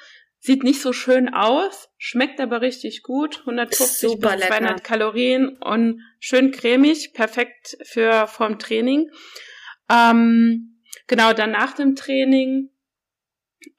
Sieht 0.45 0.63
nicht 0.63 0.79
so 0.79 0.93
schön 0.93 1.33
aus, 1.33 1.89
schmeckt 1.97 2.39
aber 2.39 2.61
richtig 2.61 3.01
gut. 3.01 3.39
150 3.39 3.97
Super 3.97 4.35
bis 4.35 4.45
200 4.45 4.61
lecker. 4.61 4.79
Kalorien 4.83 5.57
und 5.57 6.03
schön 6.19 6.51
cremig, 6.51 7.13
perfekt 7.15 7.75
für 7.81 8.27
vorm 8.27 8.59
Training. 8.59 9.09
Ähm, 9.89 10.79
genau, 11.07 11.33
dann 11.33 11.49
nach 11.49 11.73
dem 11.73 11.95
Training 11.95 12.69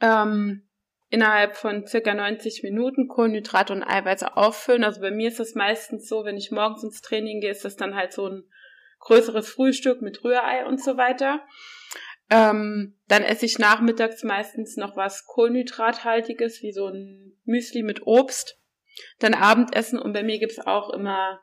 ähm, 0.01 0.67
innerhalb 1.09 1.57
von 1.57 1.87
circa 1.87 2.15
90 2.15 2.65
Minuten 2.65 3.07
Kohlenhydrate 3.07 3.73
und 3.73 3.85
Eiweiße 3.85 4.37
auffüllen. 4.37 4.83
Also 4.83 5.01
bei 5.01 5.13
mir 5.13 5.29
ist 5.29 5.39
das 5.39 5.55
meistens 5.55 6.09
so, 6.09 6.25
wenn 6.25 6.37
ich 6.37 6.51
morgens 6.51 6.83
ins 6.83 7.01
Training 7.01 7.41
gehe, 7.41 7.53
ist 7.53 7.65
das 7.65 7.77
dann 7.77 7.95
halt 7.95 8.13
so 8.13 8.27
ein 8.29 8.43
größeres 8.99 9.49
Frühstück 9.49 10.03
mit 10.03 10.25
Rührei 10.25 10.67
und 10.67 10.83
so 10.83 10.97
weiter. 10.97 11.47
Ähm, 12.29 12.99
dann 13.09 13.23
esse 13.23 13.47
ich 13.47 13.59
nachmittags 13.59 14.25
meistens 14.25 14.77
noch 14.77 14.97
was 14.97 15.27
Kohlenhydrathaltiges, 15.27 16.63
wie 16.63 16.73
so 16.73 16.89
ein 16.89 17.39
Müsli 17.45 17.83
mit 17.83 18.07
Obst. 18.07 18.59
Dann 19.19 19.35
Abendessen 19.35 19.99
und 19.99 20.13
bei 20.13 20.23
mir 20.23 20.39
gibt's 20.39 20.59
auch 20.59 20.91
immer, 20.91 21.41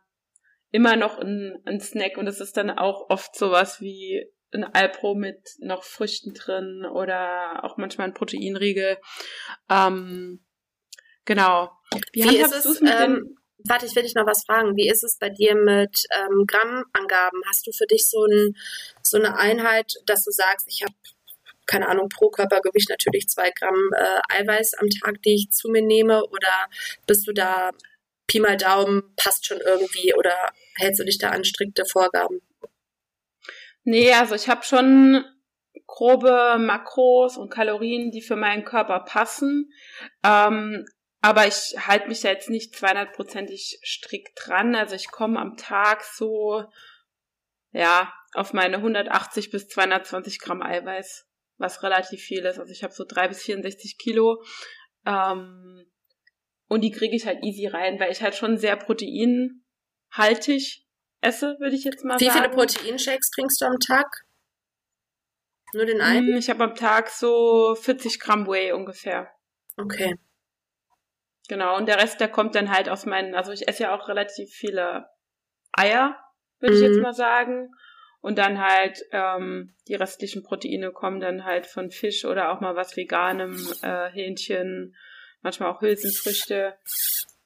immer 0.71 0.95
noch 0.95 1.19
ein, 1.19 1.61
ein 1.65 1.79
Snack 1.79 2.17
und 2.17 2.27
es 2.27 2.41
ist 2.41 2.57
dann 2.57 2.69
auch 2.69 3.09
oft 3.09 3.35
sowas 3.35 3.79
wie 3.79 4.25
ein 4.53 4.63
Alpro 4.63 5.15
mit 5.15 5.41
noch 5.59 5.83
Früchten 5.83 6.33
drin 6.33 6.85
oder 6.91 7.63
auch 7.63 7.77
manchmal 7.77 8.07
ein 8.07 8.13
Proteinriegel. 8.13 8.97
Ähm, 9.69 10.43
genau. 11.25 11.71
Wie, 12.11 12.23
Wie 12.23 12.37
du 12.37 12.43
es 12.43 12.81
mit 12.81 12.93
ähm, 12.93 13.37
Warte, 13.65 13.85
ich 13.85 13.95
will 13.95 14.03
dich 14.03 14.15
noch 14.15 14.25
was 14.25 14.43
fragen. 14.45 14.75
Wie 14.75 14.89
ist 14.89 15.03
es 15.03 15.17
bei 15.17 15.29
dir 15.29 15.55
mit 15.55 16.03
ähm, 16.11 16.45
Grammangaben? 16.45 17.41
Hast 17.47 17.65
du 17.65 17.71
für 17.71 17.85
dich 17.85 18.09
so, 18.09 18.25
ein, 18.25 18.55
so 19.13 19.19
eine 19.19 19.37
Einheit, 19.37 19.93
dass 20.05 20.23
du 20.23 20.31
sagst, 20.31 20.67
ich 20.67 20.81
habe 20.83 20.93
keine 21.65 21.87
Ahnung, 21.87 22.09
pro 22.09 22.29
Körpergewicht 22.29 22.89
natürlich 22.89 23.29
zwei 23.29 23.49
Gramm 23.51 23.89
äh, 23.95 24.41
Eiweiß 24.41 24.73
am 24.73 24.89
Tag, 24.89 25.21
die 25.23 25.35
ich 25.35 25.51
zu 25.51 25.69
mir 25.69 25.81
nehme? 25.81 26.25
Oder 26.25 26.67
bist 27.07 27.25
du 27.25 27.31
da 27.31 27.71
Pi 28.27 28.39
mal 28.39 28.57
Daumen, 28.57 29.13
passt 29.15 29.45
schon 29.45 29.59
irgendwie 29.59 30.13
oder 30.13 30.35
hältst 30.75 30.99
du 30.99 31.05
dich 31.05 31.19
da 31.19 31.29
an 31.29 31.45
strikte 31.45 31.85
Vorgaben? 31.85 32.41
Nee, 33.83 34.13
also 34.13 34.35
ich 34.35 34.49
habe 34.49 34.63
schon 34.63 35.23
grobe 35.87 36.57
Makros 36.59 37.37
und 37.37 37.49
Kalorien, 37.49 38.11
die 38.11 38.21
für 38.21 38.35
meinen 38.35 38.65
Körper 38.65 39.01
passen. 39.01 39.71
Ähm, 40.23 40.85
aber 41.21 41.47
ich 41.47 41.75
halte 41.77 42.07
mich 42.07 42.21
da 42.21 42.29
jetzt 42.29 42.49
nicht 42.49 42.73
200%ig 42.75 43.79
strikt 43.83 44.39
dran. 44.45 44.75
Also 44.75 44.95
ich 44.95 45.11
komme 45.11 45.39
am 45.39 45.55
Tag 45.57 46.03
so, 46.03 46.65
ja, 47.71 48.13
auf 48.33 48.53
meine 48.53 48.77
180 48.77 49.51
bis 49.51 49.67
220 49.67 50.39
Gramm 50.39 50.61
Eiweiß, 50.61 51.27
was 51.57 51.83
relativ 51.83 52.21
viel 52.21 52.45
ist. 52.45 52.59
Also 52.59 52.71
ich 52.71 52.83
habe 52.83 52.93
so 52.93 53.05
drei 53.07 53.27
bis 53.27 53.43
64 53.43 53.97
Kilo. 53.97 54.43
Ähm, 55.05 55.85
und 56.67 56.81
die 56.81 56.91
kriege 56.91 57.15
ich 57.15 57.25
halt 57.25 57.43
easy 57.43 57.67
rein, 57.67 57.99
weil 57.99 58.11
ich 58.11 58.21
halt 58.21 58.35
schon 58.35 58.57
sehr 58.57 58.75
proteinhaltig 58.75 60.85
esse, 61.21 61.57
würde 61.59 61.75
ich 61.75 61.83
jetzt 61.83 62.03
mal 62.03 62.19
Wie 62.19 62.25
sagen. 62.25 62.35
Wie 62.35 62.39
viele 62.39 62.55
Proteinshakes 62.55 63.29
trinkst 63.29 63.61
du 63.61 63.65
am 63.65 63.79
Tag? 63.79 64.25
Nur 65.73 65.85
den 65.85 66.01
einen? 66.01 66.27
Hm, 66.27 66.37
ich 66.37 66.49
habe 66.49 66.63
am 66.63 66.75
Tag 66.75 67.09
so 67.09 67.75
40 67.75 68.19
Gramm 68.19 68.47
Whey 68.47 68.71
ungefähr. 68.71 69.31
Okay. 69.77 70.15
Genau, 71.49 71.77
und 71.77 71.87
der 71.87 72.01
Rest, 72.01 72.19
der 72.19 72.29
kommt 72.29 72.55
dann 72.55 72.71
halt 72.71 72.89
aus 72.89 73.05
meinen, 73.05 73.35
also 73.35 73.51
ich 73.51 73.67
esse 73.67 73.83
ja 73.83 73.95
auch 73.95 74.07
relativ 74.07 74.49
viele 74.51 75.07
Eier, 75.73 76.17
würde 76.59 76.75
mhm. 76.75 76.81
ich 76.81 76.87
jetzt 76.87 76.97
mhm. 76.97 77.01
mal 77.01 77.13
sagen. 77.13 77.69
Und 78.23 78.39
dann 78.39 78.59
halt 78.59 79.05
ähm, 79.11 79.73
die 79.87 79.93
restlichen 79.93 80.41
Proteine 80.41 80.91
kommen 80.91 81.19
dann 81.19 81.43
halt 81.45 81.67
von 81.67 81.91
Fisch 81.91 82.25
oder 82.25 82.51
auch 82.51 82.61
mal 82.61 82.75
was 82.75 82.97
Veganem, 82.97 83.55
äh, 83.83 84.09
Hähnchen, 84.09 84.95
manchmal 85.41 85.69
auch 85.69 85.81
Hülsenfrüchte. 85.81 86.73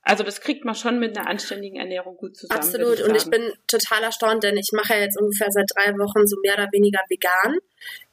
Also 0.03 0.23
das 0.23 0.39
kriegt 0.39 0.63
man 0.63 0.75
schon 0.75 0.99
mit 0.99 1.17
einer 1.17 1.27
anständigen 1.27 1.79
Ernährung 1.79 2.15
gut 2.15 2.37
zusammen. 2.37 2.57
Absolut. 2.57 2.99
Ich 2.99 3.05
und 3.05 3.15
ich 3.15 3.29
bin 3.29 3.51
total 3.67 4.03
erstaunt, 4.03 4.43
denn 4.43 4.55
ich 4.55 4.69
mache 4.71 4.93
ja 4.93 5.01
jetzt 5.01 5.19
ungefähr 5.19 5.51
seit 5.51 5.65
drei 5.75 5.91
Wochen 5.97 6.25
so 6.27 6.37
mehr 6.41 6.53
oder 6.53 6.69
weniger 6.71 7.01
vegan 7.09 7.57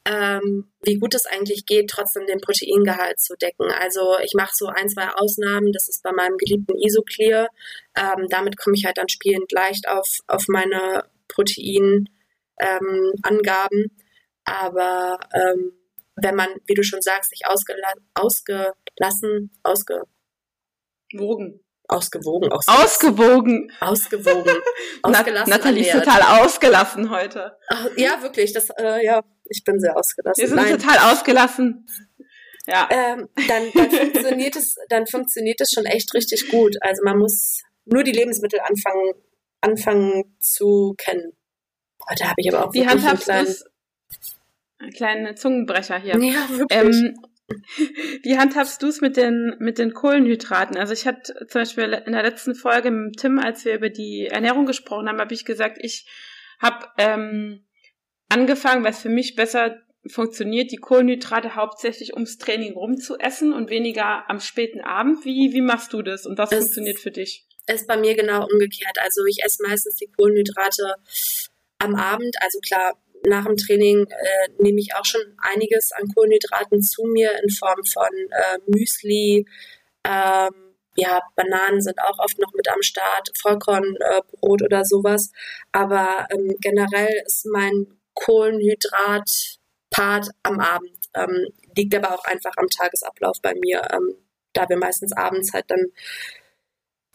ähm, 0.06 0.70
wie 0.82 0.96
gut 0.96 1.14
es 1.14 1.24
eigentlich 1.24 1.64
geht, 1.64 1.88
trotzdem 1.88 2.26
den 2.26 2.40
Proteingehalt 2.40 3.20
zu 3.20 3.34
decken. 3.36 3.70
Also 3.70 4.18
ich 4.22 4.34
mache 4.34 4.52
so 4.54 4.66
ein, 4.66 4.88
zwei 4.88 5.08
Ausnahmen. 5.14 5.72
Das 5.72 5.88
ist 5.88 6.02
bei 6.02 6.12
meinem 6.12 6.36
geliebten 6.36 6.76
Isoclear. 6.78 7.48
Ähm, 7.96 8.26
damit 8.28 8.58
komme 8.58 8.76
ich 8.76 8.84
halt 8.84 8.98
dann 8.98 9.08
spielend 9.08 9.50
leicht 9.52 9.88
auf, 9.88 10.18
auf 10.26 10.44
meine 10.48 11.04
Proteinangaben. 11.28 12.13
Ähm, 12.60 13.12
Aber 14.44 15.18
ähm, 15.34 15.72
wenn 16.16 16.36
man, 16.36 16.48
wie 16.66 16.74
du 16.74 16.82
schon 16.82 17.02
sagst, 17.02 17.30
sich 17.30 17.42
ausgela 17.46 17.92
ausgelassen, 18.14 19.50
ausgewogen 19.62 21.60
Ausgewogen. 21.86 22.50
Ausgewogen. 22.66 23.72
Ausgewogen. 23.80 24.56
Ausgelassen. 25.02 25.50
Nathalie 25.50 25.82
ist 25.82 25.92
total 25.92 26.42
ausgelassen 26.42 27.10
heute. 27.10 27.56
Ach, 27.68 27.88
ja, 27.96 28.22
wirklich. 28.22 28.52
Das, 28.52 28.70
äh, 28.78 29.04
ja, 29.04 29.22
ich 29.44 29.62
bin 29.64 29.78
sehr 29.78 29.96
ausgelassen. 29.96 30.40
Wir 30.40 30.48
sind 30.48 30.56
Nein. 30.56 30.78
total 30.78 31.12
ausgelassen. 31.12 31.86
Ja. 32.66 32.88
Ähm, 32.90 33.28
dann, 33.48 33.70
dann 33.74 33.90
funktioniert 33.90 34.56
es, 34.56 34.76
dann 34.88 35.06
funktioniert 35.06 35.60
es 35.60 35.72
schon 35.72 35.84
echt 35.84 36.14
richtig 36.14 36.48
gut. 36.50 36.76
Also 36.80 37.02
man 37.04 37.18
muss 37.18 37.60
nur 37.84 38.02
die 38.02 38.12
Lebensmittel 38.12 38.60
anfangen, 38.60 39.12
anfangen 39.60 40.36
zu 40.40 40.94
kennen. 40.96 41.32
Boah, 42.06 42.14
da 42.18 42.24
habe 42.26 42.34
ich 42.38 42.52
aber 42.52 42.66
auch 42.66 42.74
Wie 42.74 42.86
handhabst 42.86 43.30
einen 43.30 43.44
kleinen, 43.44 43.56
einen 44.78 44.92
kleinen 44.92 45.36
Zungenbrecher 45.36 45.98
hier. 45.98 46.18
Ja, 46.18 46.48
wirklich. 46.50 46.66
Ähm, 46.70 47.14
wie 48.22 48.38
handhabst 48.38 48.82
du 48.82 48.88
es 48.88 49.00
mit 49.00 49.16
den, 49.16 49.56
mit 49.58 49.78
den 49.78 49.92
Kohlenhydraten? 49.92 50.76
Also 50.76 50.92
ich 50.92 51.06
hatte 51.06 51.34
zum 51.48 51.60
Beispiel 51.60 52.02
in 52.06 52.12
der 52.12 52.22
letzten 52.22 52.54
Folge 52.54 52.90
mit 52.90 53.18
Tim, 53.18 53.38
als 53.38 53.64
wir 53.64 53.74
über 53.74 53.90
die 53.90 54.28
Ernährung 54.30 54.66
gesprochen 54.66 55.08
haben, 55.08 55.20
habe 55.20 55.34
ich 55.34 55.44
gesagt, 55.44 55.78
ich 55.80 56.06
habe 56.60 56.86
ähm, 56.98 57.66
angefangen, 58.28 58.84
weil 58.84 58.92
es 58.92 59.02
für 59.02 59.08
mich 59.08 59.34
besser 59.34 59.80
funktioniert 60.06 60.70
die 60.70 60.76
Kohlenhydrate 60.76 61.54
hauptsächlich 61.54 62.12
ums 62.14 62.36
Training 62.36 62.74
rum 62.74 62.98
zu 62.98 63.18
essen 63.18 63.52
und 63.52 63.70
weniger 63.70 64.28
am 64.28 64.40
späten 64.40 64.80
Abend. 64.80 65.24
Wie, 65.24 65.52
wie 65.52 65.62
machst 65.62 65.92
du 65.92 66.02
das 66.02 66.26
und 66.26 66.36
was 66.38 66.52
es 66.52 66.58
funktioniert 66.58 66.98
für 66.98 67.10
dich? 67.10 67.46
Ist 67.66 67.86
bei 67.86 67.96
mir 67.96 68.14
genau 68.14 68.46
umgekehrt. 68.46 68.98
Also 69.02 69.24
ich 69.24 69.42
esse 69.42 69.62
meistens 69.66 69.96
die 69.96 70.10
Kohlenhydrate 70.14 70.96
am 71.84 71.94
Abend. 71.94 72.34
Also 72.40 72.58
klar, 72.60 72.98
nach 73.26 73.44
dem 73.44 73.56
Training 73.56 74.06
äh, 74.06 74.48
nehme 74.58 74.80
ich 74.80 74.94
auch 74.94 75.04
schon 75.04 75.20
einiges 75.38 75.92
an 75.92 76.08
Kohlenhydraten 76.14 76.82
zu 76.82 77.04
mir 77.04 77.30
in 77.42 77.50
Form 77.50 77.84
von 77.84 78.08
äh, 78.30 78.58
Müsli. 78.66 79.46
Ähm, 80.04 80.74
ja, 80.96 81.20
Bananen 81.34 81.80
sind 81.80 81.98
auch 82.00 82.18
oft 82.18 82.38
noch 82.38 82.52
mit 82.54 82.68
am 82.68 82.82
Start, 82.82 83.30
Vollkornbrot 83.40 84.62
äh, 84.62 84.64
oder 84.64 84.84
sowas. 84.84 85.32
Aber 85.72 86.28
ähm, 86.30 86.54
generell 86.60 87.22
ist 87.26 87.46
mein 87.46 87.86
Kohlenhydrat-Part 88.14 90.30
am 90.42 90.60
Abend. 90.60 90.98
Ähm, 91.14 91.48
liegt 91.76 91.94
aber 91.94 92.14
auch 92.14 92.24
einfach 92.24 92.52
am 92.56 92.68
Tagesablauf 92.68 93.40
bei 93.42 93.54
mir, 93.54 93.82
ähm, 93.92 94.16
da 94.52 94.68
wir 94.68 94.76
meistens 94.76 95.16
abends 95.16 95.52
halt 95.52 95.64
dann 95.68 95.86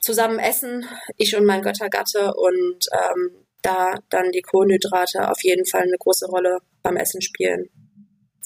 zusammen 0.02 0.40
essen, 0.40 0.88
ich 1.18 1.36
und 1.36 1.46
mein 1.46 1.62
Göttergatte 1.62 2.34
und 2.34 2.88
ähm, 2.92 3.46
da 3.62 3.96
dann 4.10 4.32
die 4.32 4.42
Kohlenhydrate 4.42 5.30
auf 5.30 5.44
jeden 5.44 5.66
Fall 5.66 5.84
eine 5.84 5.98
große 5.98 6.28
Rolle 6.28 6.60
beim 6.82 6.98
Essen 6.98 7.22
spielen. 7.22 7.70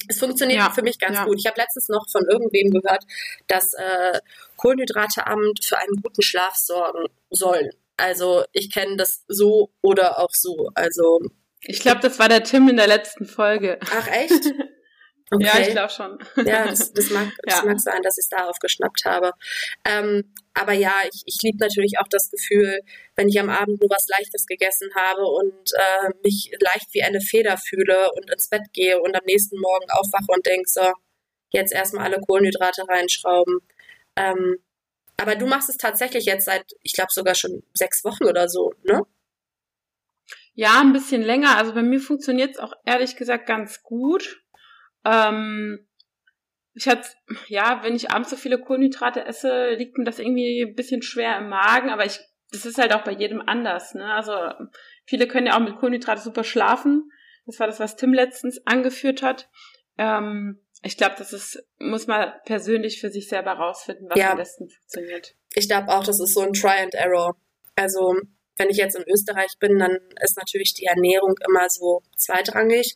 Es 0.07 0.20
funktioniert 0.20 0.59
ja, 0.59 0.70
für 0.70 0.82
mich 0.82 0.99
ganz 0.99 1.18
ja. 1.18 1.26
gut. 1.26 1.38
Ich 1.39 1.45
habe 1.45 1.59
letztens 1.59 1.88
noch 1.88 2.09
von 2.09 2.26
irgendwem 2.30 2.72
gehört, 2.72 3.03
dass 3.47 3.74
äh, 3.74 4.20
Kohlenhydrateabend 4.57 5.64
für 5.64 5.78
einen 5.78 6.01
guten 6.01 6.22
Schlaf 6.22 6.55
sorgen 6.55 7.05
sollen. 7.30 7.70
Also 7.95 8.43
ich 8.51 8.74
kenne 8.74 8.97
das 8.97 9.24
so 9.28 9.72
oder 9.82 10.20
auch 10.20 10.32
so. 10.34 10.72
Also 10.74 11.22
ich 11.61 11.80
glaube, 11.80 12.01
das 12.01 12.20
war 12.20 12.28
der 12.28 12.43
Tim 12.43 12.68
in 12.68 12.76
der 12.76 12.88
letzten 12.88 13.26
Folge. 13.26 13.80
Ach 13.91 14.07
echt? 14.07 14.53
Okay. 15.34 15.46
Ja, 15.46 15.60
ich 15.60 15.70
glaube 15.72 15.90
schon. 15.90 16.20
Ja, 16.46 16.68
das, 16.68 16.94
das, 16.94 17.10
mag, 17.10 17.28
das 17.44 17.60
ja. 17.60 17.66
mag 17.66 17.80
sein, 17.80 18.02
dass 18.04 18.18
ich 18.18 18.26
es 18.26 18.30
darauf 18.30 18.60
geschnappt 18.60 19.06
habe. 19.06 19.32
Ähm, 19.84 20.32
aber 20.54 20.74
ja, 20.74 20.94
ich, 21.12 21.24
ich 21.26 21.38
liebe 21.42 21.58
natürlich 21.58 21.94
auch 22.00 22.08
das 22.10 22.30
Gefühl, 22.30 22.82
wenn 23.16 23.28
ich 23.28 23.40
am 23.40 23.50
Abend 23.50 23.82
nur 23.82 23.90
was 23.90 24.08
Leichtes 24.08 24.46
gegessen 24.46 24.90
habe 24.96 25.26
und 25.26 25.72
äh, 25.74 26.10
mich 26.24 26.52
leicht 26.60 26.94
wie 26.94 27.04
eine 27.04 27.22
Feder 27.22 27.58
fühle 27.58 28.12
und 28.14 28.32
ins 28.32 28.50
Bett 28.50 28.74
gehe 28.74 29.02
und 29.02 29.16
am 29.16 29.26
nächsten 29.26 29.60
Morgen 29.60 29.90
aufwache 29.90 30.28
und 30.28 30.46
denke 30.46 30.70
so, 30.70 30.92
jetzt 31.50 31.74
erstmal 31.74 32.06
alle 32.06 32.22
Kohlenhydrate 32.22 32.84
reinschrauben. 32.88 33.60
Ähm, 34.16 34.58
aber 35.18 35.36
du 35.36 35.48
machst 35.48 35.70
es 35.70 35.78
tatsächlich 35.78 36.26
jetzt 36.26 36.46
seit, 36.46 36.66
ich 36.82 36.94
glaube 36.94 37.12
sogar 37.12 37.34
schon 37.34 37.64
sechs 37.74 38.04
Wochen 38.04 38.26
oder 38.26 38.50
so, 38.50 38.74
ne? 38.84 39.02
Ja, 40.56 40.82
ein 40.82 40.94
bisschen 40.94 41.24
länger. 41.24 41.58
Also 41.58 41.74
bei 41.74 41.82
mir 41.82 42.00
funktioniert 42.00 42.52
es 42.52 42.60
auch 42.60 42.74
ehrlich 42.86 43.16
gesagt 43.16 43.48
ganz 43.48 43.82
gut. 43.82 44.43
Ähm, 45.06 45.88
ich 46.74 46.88
hatte, 46.88 47.08
ja, 47.47 47.82
wenn 47.84 47.95
ich 47.95 48.12
abends 48.12 48.30
so 48.30 48.36
viele 48.36 48.60
Kohlenhydrate 48.60 49.26
esse, 49.26 49.72
liegt 49.76 49.97
mir 49.97 50.06
das 50.06 50.20
irgendwie 50.20 50.62
ein 50.64 50.76
bisschen 50.76 51.01
schwer 51.01 51.38
im 51.38 51.49
Magen, 51.49 51.89
aber 51.89 52.06
ich, 52.06 52.20
das 52.51 52.66
ist 52.66 52.78
halt 52.78 52.93
auch 52.93 53.04
bei 53.04 53.12
jedem 53.12 53.41
anders, 53.41 53.93
ne? 53.93 54.12
Also, 54.14 54.34
viele 55.06 55.28
können 55.28 55.47
ja 55.47 55.56
auch 55.56 55.64
mit 55.64 55.78
Kohlenhydrate 55.78 56.22
super 56.22 56.43
schlafen. 56.43 57.12
Das 57.45 57.60
war 57.60 57.68
das, 57.68 57.80
was 57.80 57.95
Tim 57.95 58.14
letztens 58.14 58.66
angeführt 58.66 59.22
hat. 59.22 59.49
Ähm, 59.97 60.60
ich 60.82 60.97
glaube, 60.97 61.16
das 61.18 61.32
ist, 61.32 61.64
muss 61.80 62.08
man 62.08 62.34
persönlich 62.45 62.99
für 62.99 63.10
sich 63.10 63.28
selber 63.28 63.54
rausfinden, 63.54 64.10
was 64.10 64.20
ja. 64.20 64.32
am 64.32 64.38
besten 64.38 64.70
funktioniert. 64.70 65.36
Ich 65.54 65.68
glaube 65.68 65.89
auch, 65.89 66.04
das 66.04 66.20
ist 66.20 66.34
so 66.34 66.41
ein 66.41 66.54
Try 66.54 66.82
and 66.82 66.95
Error. 66.95 67.38
Also, 67.76 68.16
wenn 68.58 68.70
ich 68.70 68.78
jetzt 68.78 68.95
in 68.95 69.06
Österreich 69.08 69.58
bin, 69.60 69.80
dann 69.80 69.97
ist 70.22 70.38
natürlich 70.38 70.74
die 70.74 70.86
Ernährung 70.86 71.36
immer 71.47 71.70
so 71.70 72.01
zweitrangig. 72.18 72.95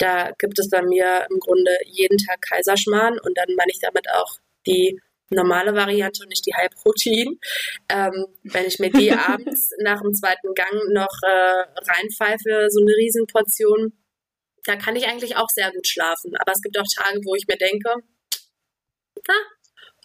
Da 0.00 0.32
gibt 0.38 0.58
es 0.58 0.70
bei 0.70 0.80
mir 0.82 1.26
im 1.30 1.38
Grunde 1.38 1.76
jeden 1.84 2.16
Tag 2.16 2.40
Kaiserschmarrn 2.40 3.18
und 3.20 3.36
dann 3.36 3.54
meine 3.54 3.70
ich 3.70 3.80
damit 3.80 4.10
auch 4.10 4.38
die 4.66 4.98
normale 5.28 5.74
Variante 5.74 6.22
und 6.22 6.30
nicht 6.30 6.46
die 6.46 6.54
High-Protein. 6.54 7.38
Ähm, 7.90 8.26
wenn 8.42 8.66
ich 8.66 8.78
mir 8.78 8.90
die 8.90 9.12
abends 9.28 9.70
nach 9.78 10.00
dem 10.00 10.14
zweiten 10.14 10.54
Gang 10.54 10.72
noch 10.92 11.22
äh, 11.22 11.64
reinpfeife, 11.92 12.68
so 12.70 12.80
eine 12.80 12.96
Riesenportion, 12.96 13.92
da 14.64 14.76
kann 14.76 14.96
ich 14.96 15.06
eigentlich 15.06 15.36
auch 15.36 15.48
sehr 15.50 15.70
gut 15.70 15.86
schlafen. 15.86 16.34
Aber 16.38 16.52
es 16.52 16.62
gibt 16.62 16.78
auch 16.78 16.86
Tage, 16.96 17.20
wo 17.24 17.34
ich 17.34 17.46
mir 17.46 17.58
denke, 17.58 17.94
na, 19.28 19.34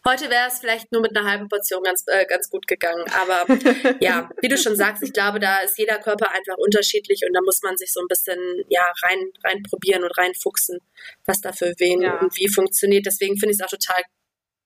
Heute 0.07 0.29
wäre 0.29 0.47
es 0.47 0.59
vielleicht 0.59 0.91
nur 0.91 1.01
mit 1.01 1.17
einer 1.17 1.27
halben 1.27 1.47
Portion 1.47 1.81
ganz, 1.81 2.03
äh, 2.05 2.25
ganz 2.25 2.49
gut 2.49 2.67
gegangen. 2.67 3.03
Aber 3.21 3.45
ja, 3.99 4.29
wie 4.41 4.47
du 4.47 4.57
schon 4.57 4.75
sagst, 4.75 5.01
ich 5.01 5.13
glaube, 5.13 5.39
da 5.39 5.59
ist 5.59 5.79
jeder 5.79 5.97
Körper 5.97 6.31
einfach 6.31 6.57
unterschiedlich 6.57 7.21
und 7.27 7.33
da 7.33 7.41
muss 7.41 7.63
man 7.63 7.75
sich 7.75 7.91
so 7.91 8.01
ein 8.01 8.07
bisschen 8.07 8.37
ja, 8.69 8.83
rein, 9.01 9.31
rein 9.43 9.63
probieren 9.63 10.03
und 10.03 10.15
reinfuchsen, 10.15 10.79
was 11.25 11.41
da 11.41 11.53
für 11.53 11.73
wen 11.79 12.01
ja. 12.01 12.19
und 12.19 12.37
wie 12.37 12.47
funktioniert. 12.47 13.07
Deswegen 13.07 13.37
finde 13.37 13.53
ich 13.53 13.59
es 13.59 13.65
auch 13.65 13.69
total 13.69 14.03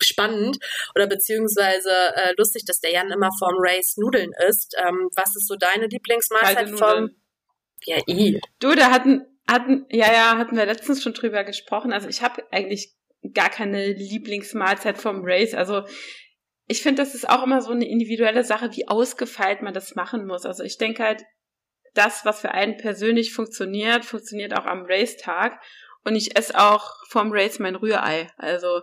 spannend 0.01 0.57
oder 0.95 1.07
beziehungsweise 1.07 1.89
äh, 2.15 2.33
lustig, 2.37 2.65
dass 2.65 2.79
der 2.79 2.91
Jan 2.91 3.11
immer 3.11 3.29
vorm 3.37 3.55
Race 3.59 3.95
Nudeln 3.97 4.31
isst. 4.47 4.75
Ähm, 4.77 5.09
was 5.15 5.35
ist 5.35 5.47
so 5.47 5.55
deine 5.55 5.87
Lieblingsmahlzeit 5.87 6.69
vom? 6.77 7.11
Ja, 7.85 7.97
i. 8.07 8.41
Du, 8.59 8.75
da 8.75 8.91
hatten 8.91 9.25
hatten 9.49 9.85
ja 9.89 10.11
ja 10.11 10.37
hatten 10.37 10.57
wir 10.57 10.65
letztens 10.65 11.01
schon 11.01 11.13
drüber 11.13 11.43
gesprochen. 11.43 11.93
Also 11.93 12.07
ich 12.09 12.21
habe 12.21 12.43
eigentlich 12.51 12.93
gar 13.33 13.49
keine 13.49 13.93
Lieblingsmahlzeit 13.93 14.97
vom 14.97 15.21
Race. 15.23 15.53
Also 15.53 15.83
ich 16.67 16.81
finde, 16.81 17.01
das 17.01 17.15
ist 17.15 17.29
auch 17.29 17.43
immer 17.43 17.61
so 17.61 17.71
eine 17.71 17.87
individuelle 17.87 18.43
Sache, 18.43 18.69
wie 18.75 18.87
ausgefeilt 18.87 19.61
man 19.61 19.73
das 19.73 19.95
machen 19.95 20.25
muss. 20.25 20.45
Also 20.45 20.63
ich 20.63 20.77
denke 20.77 21.03
halt, 21.03 21.23
das, 21.95 22.25
was 22.25 22.41
für 22.41 22.51
einen 22.51 22.77
persönlich 22.77 23.33
funktioniert, 23.33 24.05
funktioniert 24.05 24.55
auch 24.57 24.65
am 24.65 24.85
Race-Tag. 24.85 25.59
Und 26.05 26.15
ich 26.15 26.37
esse 26.37 26.57
auch 26.59 26.93
vom 27.09 27.31
Race 27.31 27.59
mein 27.59 27.75
Rührei. 27.75 28.27
Also 28.37 28.81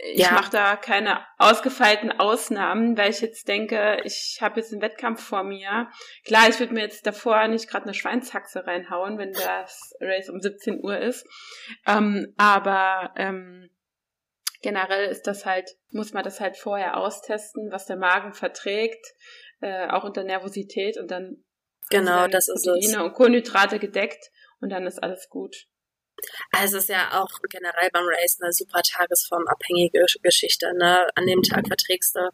ich 0.00 0.20
ja. 0.20 0.32
mache 0.32 0.52
da 0.52 0.76
keine 0.76 1.26
ausgefeilten 1.38 2.12
Ausnahmen, 2.12 2.96
weil 2.96 3.10
ich 3.10 3.20
jetzt 3.20 3.48
denke, 3.48 4.00
ich 4.04 4.38
habe 4.40 4.60
jetzt 4.60 4.72
einen 4.72 4.80
Wettkampf 4.80 5.22
vor 5.22 5.42
mir. 5.42 5.88
Klar, 6.24 6.48
ich 6.48 6.60
würde 6.60 6.72
mir 6.72 6.82
jetzt 6.82 7.04
davor 7.04 7.48
nicht 7.48 7.68
gerade 7.68 7.84
eine 7.84 7.94
Schweinshaxe 7.94 8.64
reinhauen, 8.64 9.18
wenn 9.18 9.32
das 9.32 9.94
Race 10.00 10.28
um 10.28 10.40
17 10.40 10.84
Uhr 10.84 10.98
ist. 10.98 11.26
Ähm, 11.84 12.32
aber 12.36 13.12
ähm, 13.16 13.70
generell 14.62 15.10
ist 15.10 15.26
das 15.26 15.44
halt, 15.44 15.68
muss 15.90 16.12
man 16.12 16.22
das 16.22 16.40
halt 16.40 16.56
vorher 16.56 16.96
austesten, 16.96 17.72
was 17.72 17.86
der 17.86 17.96
Magen 17.96 18.32
verträgt, 18.34 19.04
äh, 19.60 19.88
auch 19.88 20.04
unter 20.04 20.22
Nervosität 20.22 20.96
und 20.96 21.10
dann 21.10 21.44
genau, 21.90 22.28
das 22.28 22.48
ist 22.48 22.64
Proteine 22.64 23.04
und 23.04 23.14
Kohlenhydrate 23.14 23.80
gedeckt 23.80 24.30
und 24.60 24.70
dann 24.70 24.86
ist 24.86 25.02
alles 25.02 25.28
gut. 25.28 25.56
Also 26.52 26.78
es 26.78 26.84
ist 26.84 26.90
ja 26.90 27.20
auch 27.22 27.30
generell 27.48 27.90
beim 27.92 28.04
Race 28.06 28.38
eine 28.40 28.52
super 28.52 28.82
tagesformabhängige 28.82 30.04
Geschichte. 30.22 30.72
Ne? 30.76 31.06
An 31.14 31.26
dem 31.26 31.42
Tag 31.42 31.66
verträgst 31.66 32.16
du 32.16 32.30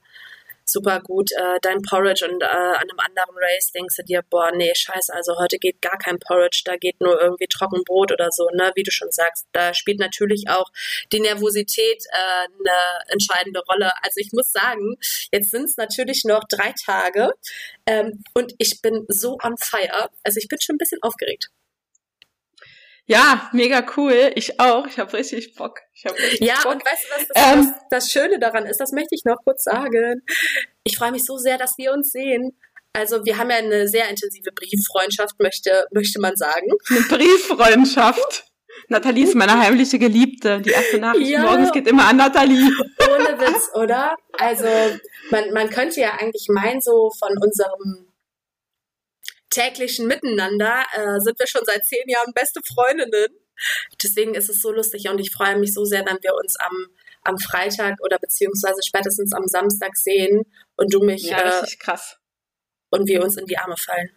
super 0.64 1.00
gut 1.00 1.30
äh, 1.32 1.58
dein 1.62 1.82
Porridge 1.82 2.26
und 2.28 2.42
äh, 2.42 2.46
an 2.46 2.76
einem 2.76 2.98
anderen 2.98 3.36
Race 3.36 3.72
denkst 3.72 3.96
du 3.96 4.02
dir, 4.02 4.22
boah, 4.28 4.50
nee, 4.52 4.72
scheiße, 4.74 5.12
also 5.12 5.36
heute 5.38 5.58
geht 5.58 5.80
gar 5.82 5.98
kein 5.98 6.18
Porridge, 6.18 6.62
da 6.64 6.76
geht 6.76 7.00
nur 7.00 7.20
irgendwie 7.20 7.46
Trockenbrot 7.46 8.12
oder 8.12 8.30
so, 8.30 8.48
ne, 8.54 8.72
wie 8.74 8.82
du 8.82 8.90
schon 8.90 9.10
sagst. 9.10 9.46
Da 9.52 9.74
spielt 9.74 9.98
natürlich 9.98 10.44
auch 10.48 10.70
die 11.12 11.20
Nervosität 11.20 12.04
äh, 12.10 12.44
eine 12.44 13.12
entscheidende 13.12 13.60
Rolle. 13.70 13.92
Also 14.02 14.20
ich 14.20 14.32
muss 14.32 14.52
sagen, 14.52 14.96
jetzt 15.32 15.50
sind 15.50 15.64
es 15.64 15.76
natürlich 15.76 16.24
noch 16.24 16.44
drei 16.48 16.72
Tage 16.84 17.32
ähm, 17.86 18.24
und 18.34 18.54
ich 18.58 18.80
bin 18.80 19.04
so 19.08 19.38
on 19.42 19.56
fire. 19.58 20.08
Also 20.22 20.38
ich 20.38 20.48
bin 20.48 20.60
schon 20.60 20.76
ein 20.76 20.78
bisschen 20.78 21.02
aufgeregt. 21.02 21.50
Ja, 23.06 23.50
mega 23.52 23.84
cool. 23.96 24.32
Ich 24.34 24.58
auch. 24.60 24.86
Ich 24.86 24.98
habe 24.98 25.12
richtig 25.12 25.54
Bock. 25.54 25.80
Ich 25.92 26.06
hab 26.06 26.18
richtig 26.18 26.40
ja, 26.40 26.54
Bock. 26.62 26.74
und 26.74 26.84
weißt 26.84 27.04
du, 27.04 27.14
was 27.14 27.28
das, 27.28 27.52
ähm, 27.52 27.74
das 27.90 28.10
Schöne 28.10 28.38
daran 28.38 28.64
ist? 28.66 28.80
Das 28.80 28.92
möchte 28.92 29.14
ich 29.14 29.24
noch 29.24 29.36
kurz 29.44 29.64
sagen. 29.64 30.22
Ich 30.84 30.96
freue 30.96 31.12
mich 31.12 31.24
so 31.24 31.36
sehr, 31.36 31.58
dass 31.58 31.74
wir 31.76 31.92
uns 31.92 32.10
sehen. 32.10 32.58
Also 32.94 33.24
wir 33.24 33.36
haben 33.36 33.50
ja 33.50 33.56
eine 33.56 33.88
sehr 33.88 34.08
intensive 34.08 34.52
Brieffreundschaft, 34.52 35.38
möchte, 35.40 35.86
möchte 35.92 36.20
man 36.20 36.36
sagen. 36.36 36.68
Eine 36.88 37.00
Brieffreundschaft. 37.00 38.44
Nathalie 38.88 39.24
ist 39.24 39.34
meine 39.34 39.58
heimliche 39.58 39.98
Geliebte. 39.98 40.60
Die 40.60 40.70
erste 40.70 40.98
Nachricht 40.98 41.30
ja. 41.30 41.42
morgens 41.42 41.72
geht 41.72 41.86
immer 41.88 42.08
an 42.08 42.16
Nathalie. 42.16 42.70
Ohne 43.10 43.40
Witz, 43.40 43.70
oder? 43.74 44.14
Also 44.38 44.66
man, 45.30 45.52
man 45.52 45.70
könnte 45.70 46.00
ja 46.00 46.12
eigentlich 46.18 46.46
meinen, 46.50 46.80
so 46.80 47.10
von 47.18 47.30
unserem 47.40 48.03
täglichen 49.54 50.06
Miteinander 50.06 50.84
äh, 50.92 51.20
sind 51.20 51.38
wir 51.38 51.46
schon 51.46 51.64
seit 51.64 51.84
zehn 51.84 52.08
Jahren 52.08 52.32
beste 52.34 52.60
Freundinnen. 52.74 53.28
Deswegen 54.02 54.34
ist 54.34 54.50
es 54.50 54.60
so 54.60 54.72
lustig 54.72 55.08
und 55.08 55.20
ich 55.20 55.30
freue 55.30 55.56
mich 55.56 55.72
so 55.72 55.84
sehr, 55.84 56.04
wenn 56.04 56.18
wir 56.22 56.34
uns 56.34 56.56
am, 56.58 56.88
am 57.22 57.38
Freitag 57.38 57.94
oder 58.02 58.18
beziehungsweise 58.18 58.80
spätestens 58.84 59.32
am 59.32 59.46
Samstag 59.46 59.96
sehen 59.96 60.42
und 60.76 60.92
du 60.92 61.00
mich. 61.00 61.22
Ja, 61.22 61.38
äh, 61.38 61.48
richtig 61.58 61.78
krass. 61.78 62.18
Und 62.90 63.08
wir 63.08 63.22
uns 63.22 63.36
in 63.36 63.46
die 63.46 63.58
Arme 63.58 63.76
fallen. 63.76 64.10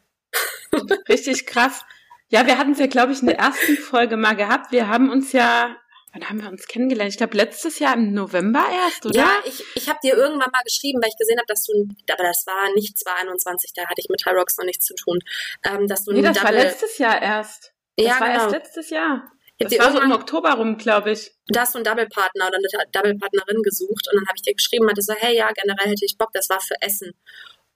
richtig 1.09 1.45
krass. 1.45 1.81
Ja, 2.29 2.45
wir 2.45 2.57
hatten 2.57 2.71
es 2.71 2.79
ja, 2.79 2.87
glaube 2.87 3.13
ich, 3.13 3.21
in 3.21 3.27
der 3.27 3.37
ersten 3.37 3.77
Folge 3.77 4.17
mal 4.17 4.35
gehabt. 4.35 4.71
Wir 4.71 4.89
haben 4.89 5.09
uns 5.09 5.31
ja 5.31 5.77
Wann 6.17 6.29
haben 6.29 6.41
wir 6.41 6.49
uns 6.49 6.67
kennengelernt? 6.67 7.11
Ich 7.11 7.17
glaube, 7.17 7.37
letztes 7.37 7.77
Jahr 7.79 7.93
im 7.93 8.13
November 8.13 8.65
erst, 8.71 9.05
oder? 9.05 9.19
Ja, 9.19 9.31
ich, 9.45 9.63
ich 9.75 9.87
habe 9.87 9.99
dir 10.03 10.15
irgendwann 10.15 10.49
mal 10.51 10.63
geschrieben, 10.65 10.99
weil 11.01 11.09
ich 11.09 11.17
gesehen 11.17 11.37
habe, 11.37 11.45
dass 11.47 11.63
du, 11.63 11.87
aber 12.11 12.23
das 12.23 12.43
war 12.47 12.73
nicht 12.73 12.97
2021, 12.97 13.73
da 13.75 13.83
hatte 13.83 14.01
ich 14.01 14.09
mit 14.09 14.25
Hyrox 14.25 14.57
noch 14.57 14.65
nichts 14.65 14.85
zu 14.85 14.95
tun, 14.95 15.19
ähm, 15.63 15.87
dass 15.87 16.05
du 16.05 16.13
Nee, 16.13 16.23
das 16.23 16.37
Double 16.37 16.45
war 16.45 16.63
letztes 16.63 16.97
Jahr 16.97 17.21
erst. 17.21 17.73
Das 17.95 18.07
ja, 18.07 18.19
war 18.19 18.27
genau. 18.29 18.41
erst 18.41 18.51
letztes 18.51 18.89
Jahr. 18.89 19.31
Das 19.59 19.79
war 19.79 19.91
so 19.91 19.99
im 19.99 20.11
Oktober 20.11 20.53
rum, 20.53 20.77
glaube 20.77 21.11
ich. 21.11 21.31
Da 21.47 21.61
hast 21.61 21.73
du 21.73 21.79
einen 21.79 21.85
Double-Partner 21.85 22.47
oder 22.47 22.57
eine 22.57 22.91
Double-Partnerin 22.91 23.63
gesucht 23.63 24.07
und 24.07 24.15
dann 24.15 24.27
habe 24.27 24.35
ich 24.35 24.43
dir 24.43 24.53
geschrieben, 24.53 24.85
meinte 24.85 25.01
so, 25.01 25.13
hey, 25.17 25.35
ja, 25.35 25.49
generell 25.51 25.91
hätte 25.91 26.05
ich 26.05 26.17
Bock, 26.17 26.29
das 26.33 26.49
war 26.49 26.59
für 26.61 26.75
Essen. 26.81 27.13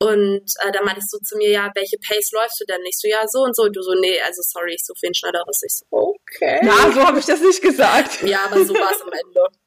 Und 0.02 0.41
äh, 0.66 0.72
dann 0.72 0.84
meintest 0.84 1.14
du 1.14 1.20
zu 1.20 1.38
mir, 1.38 1.52
ja, 1.52 1.70
welche 1.76 1.97
Pace 1.97 2.32
läufst 2.32 2.60
du 2.60 2.66
denn? 2.66 2.82
Ich 2.89 2.97
so, 2.97 3.08
ja, 3.08 3.22
so 3.28 3.43
und 3.43 3.56
so. 3.56 3.64
Und 3.64 3.76
du 3.76 3.84
so, 3.84 3.93
nee, 4.02 4.20
also 4.20 4.41
sorry, 4.43 4.74
ich 4.74 4.84
suche 4.84 4.97
wen 5.04 5.14
Schnelleres. 5.14 5.62
Ich 5.64 5.78
so, 5.78 5.86
okay. 5.91 6.60
Na, 6.64 6.91
so 6.91 7.06
habe 7.06 7.20
ich 7.20 7.26
das 7.26 7.39
nicht 7.39 7.62
gesagt. 7.62 8.24
Ja, 8.24 8.45
aber 8.45 8.66
so 8.66 8.74
war 8.74 8.91
es 8.91 9.02
am 9.02 9.12
Ende. 9.12 9.41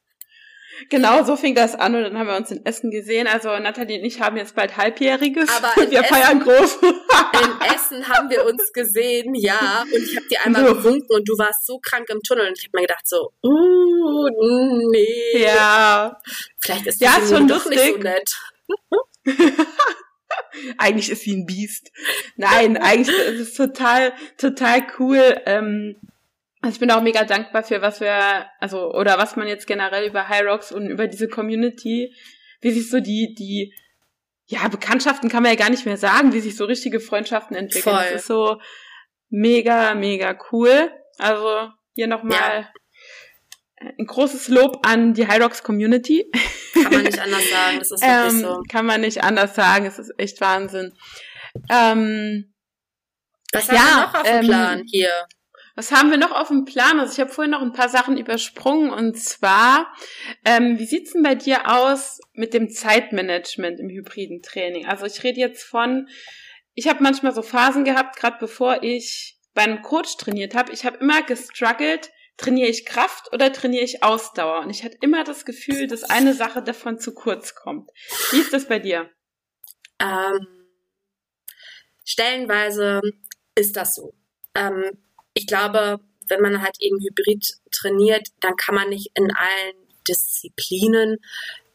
Genau, 0.89 1.23
so 1.23 1.37
fing 1.37 1.55
das 1.55 1.73
an 1.73 1.95
und 1.95 2.03
dann 2.03 2.17
haben 2.17 2.27
wir 2.27 2.35
uns 2.35 2.51
in 2.51 2.65
Essen 2.65 2.91
gesehen. 2.91 3.27
Also 3.27 3.47
Nathalie 3.59 3.97
und 3.97 4.03
ich 4.03 4.19
haben 4.19 4.35
jetzt 4.35 4.55
bald 4.55 4.75
Halbjähriges. 4.75 5.49
Aber 5.49 5.73
wir 5.89 6.01
Essen, 6.01 6.13
feiern 6.13 6.39
groß. 6.41 6.75
in 6.81 7.73
Essen 7.73 8.09
haben 8.09 8.29
wir 8.29 8.45
uns 8.45 8.73
gesehen, 8.73 9.33
ja. 9.35 9.83
Und 9.83 10.03
ich 10.03 10.17
habe 10.17 10.27
dir 10.27 10.45
einmal 10.45 10.67
so. 10.67 10.75
gewunken 10.75 11.15
und 11.15 11.29
du 11.29 11.37
warst 11.37 11.65
so 11.65 11.79
krank 11.79 12.09
im 12.09 12.19
Tunnel 12.27 12.49
und 12.49 12.57
ich 12.59 12.65
habe 12.65 12.77
mir 12.77 12.87
gedacht 12.87 13.07
so, 13.07 13.31
uh, 13.41 14.29
nee. 14.91 15.43
Ja. 15.45 16.19
Vielleicht 16.59 16.87
ist 16.87 16.99
ja, 16.99 17.19
das 17.19 17.29
schon 17.29 17.47
doch 17.47 17.63
lustig. 17.63 17.79
nicht 17.79 17.93
so 17.93 19.37
nett. 19.37 19.95
eigentlich 20.77 21.09
ist 21.09 21.23
sie 21.23 21.35
ein 21.35 21.45
Biest. 21.45 21.91
Nein, 22.35 22.77
eigentlich 22.77 23.15
ist 23.15 23.39
es 23.39 23.53
total, 23.53 24.13
total 24.37 24.83
cool. 24.99 25.41
Ähm, 25.45 25.95
also 26.61 26.75
ich 26.75 26.79
bin 26.79 26.91
auch 26.91 27.01
mega 27.01 27.23
dankbar 27.23 27.63
für, 27.63 27.81
was 27.81 28.01
wir, 28.01 28.47
also, 28.59 28.91
oder 28.93 29.17
was 29.17 29.35
man 29.35 29.47
jetzt 29.47 29.67
generell 29.67 30.07
über 30.07 30.27
High 30.29 30.45
Rocks 30.45 30.71
und 30.71 30.89
über 30.89 31.07
diese 31.07 31.27
Community, 31.27 32.13
wie 32.61 32.71
sich 32.71 32.89
so 32.89 32.99
die, 32.99 33.35
die, 33.37 33.73
ja, 34.47 34.67
Bekanntschaften 34.67 35.29
kann 35.29 35.43
man 35.43 35.51
ja 35.51 35.57
gar 35.57 35.69
nicht 35.69 35.85
mehr 35.85 35.97
sagen, 35.97 36.33
wie 36.33 36.39
sich 36.39 36.55
so 36.55 36.65
richtige 36.65 36.99
Freundschaften 36.99 37.55
entwickeln. 37.55 37.95
Voll. 37.95 38.03
Das 38.11 38.21
ist 38.21 38.27
so 38.27 38.59
mega, 39.29 39.95
mega 39.95 40.37
cool. 40.51 40.91
Also 41.17 41.69
hier 41.93 42.07
nochmal 42.07 42.61
ja. 42.61 42.69
Ein 43.97 44.05
großes 44.05 44.47
Lob 44.49 44.85
an 44.85 45.13
die 45.13 45.27
High 45.27 45.41
Rocks 45.41 45.63
Community. 45.63 46.29
Kann 46.73 46.91
man 46.91 47.03
nicht 47.03 47.19
anders 47.19 47.49
sagen, 47.49 47.79
das 47.79 47.91
ist 47.91 48.01
wirklich 48.01 48.33
ähm, 48.33 48.39
so. 48.41 48.63
Kann 48.69 48.85
man 48.85 49.01
nicht 49.01 49.23
anders 49.23 49.55
sagen, 49.55 49.85
es 49.85 49.99
ist 49.99 50.13
echt 50.17 50.41
Wahnsinn. 50.41 50.93
Ähm, 51.69 52.53
Was 53.51 53.69
haben 53.69 53.75
ja, 53.75 53.81
wir 53.81 54.01
noch 54.01 54.13
auf 54.15 54.23
dem 54.23 54.35
ähm, 54.35 54.45
Plan 54.45 54.83
hier? 54.85 55.27
Was 55.75 55.91
haben 55.91 56.09
wir 56.09 56.17
noch 56.17 56.31
auf 56.31 56.47
dem 56.47 56.63
Plan? 56.63 56.99
Also 56.99 57.13
ich 57.13 57.19
habe 57.19 57.31
vorhin 57.31 57.51
noch 57.51 57.61
ein 57.61 57.73
paar 57.73 57.89
Sachen 57.89 58.17
übersprungen 58.17 58.91
und 58.91 59.17
zwar, 59.17 59.93
ähm, 60.45 60.79
wie 60.79 60.85
sieht's 60.85 61.11
denn 61.11 61.21
bei 61.21 61.35
dir 61.35 61.69
aus 61.69 62.21
mit 62.33 62.53
dem 62.53 62.69
Zeitmanagement 62.69 63.81
im 63.81 63.89
hybriden 63.89 64.41
Training? 64.41 64.85
Also 64.85 65.05
ich 65.05 65.21
rede 65.23 65.39
jetzt 65.39 65.63
von, 65.63 66.07
ich 66.75 66.87
habe 66.87 67.03
manchmal 67.03 67.33
so 67.33 67.41
Phasen 67.41 67.83
gehabt, 67.83 68.15
gerade 68.15 68.37
bevor 68.39 68.83
ich 68.83 69.37
bei 69.53 69.63
einem 69.63 69.81
Coach 69.81 70.15
trainiert 70.15 70.55
habe. 70.55 70.71
Ich 70.71 70.85
habe 70.85 70.97
immer 70.97 71.23
gestruggelt, 71.23 72.11
trainiere 72.37 72.69
ich 72.69 72.85
Kraft 72.85 73.31
oder 73.33 73.51
trainiere 73.51 73.83
ich 73.83 74.03
Ausdauer? 74.03 74.61
Und 74.61 74.69
ich 74.69 74.83
hatte 74.83 74.97
immer 75.01 75.23
das 75.23 75.45
Gefühl, 75.45 75.87
dass 75.87 76.03
eine 76.03 76.33
Sache 76.33 76.61
davon 76.61 76.99
zu 76.99 77.13
kurz 77.13 77.55
kommt. 77.55 77.89
Wie 78.31 78.39
ist 78.39 78.53
das 78.53 78.67
bei 78.67 78.79
dir? 78.79 79.09
Ähm, 79.99 80.67
stellenweise 82.03 83.01
ist 83.55 83.75
das 83.75 83.95
so. 83.95 84.13
Ähm, 84.53 85.03
ich 85.33 85.47
glaube, 85.47 85.99
wenn 86.27 86.41
man 86.41 86.61
halt 86.61 86.75
eben 86.79 86.99
Hybrid 86.99 87.59
trainiert, 87.71 88.27
dann 88.41 88.55
kann 88.55 88.75
man 88.75 88.89
nicht 88.89 89.11
in 89.15 89.31
allen 89.31 89.75
Disziplinen 90.07 91.17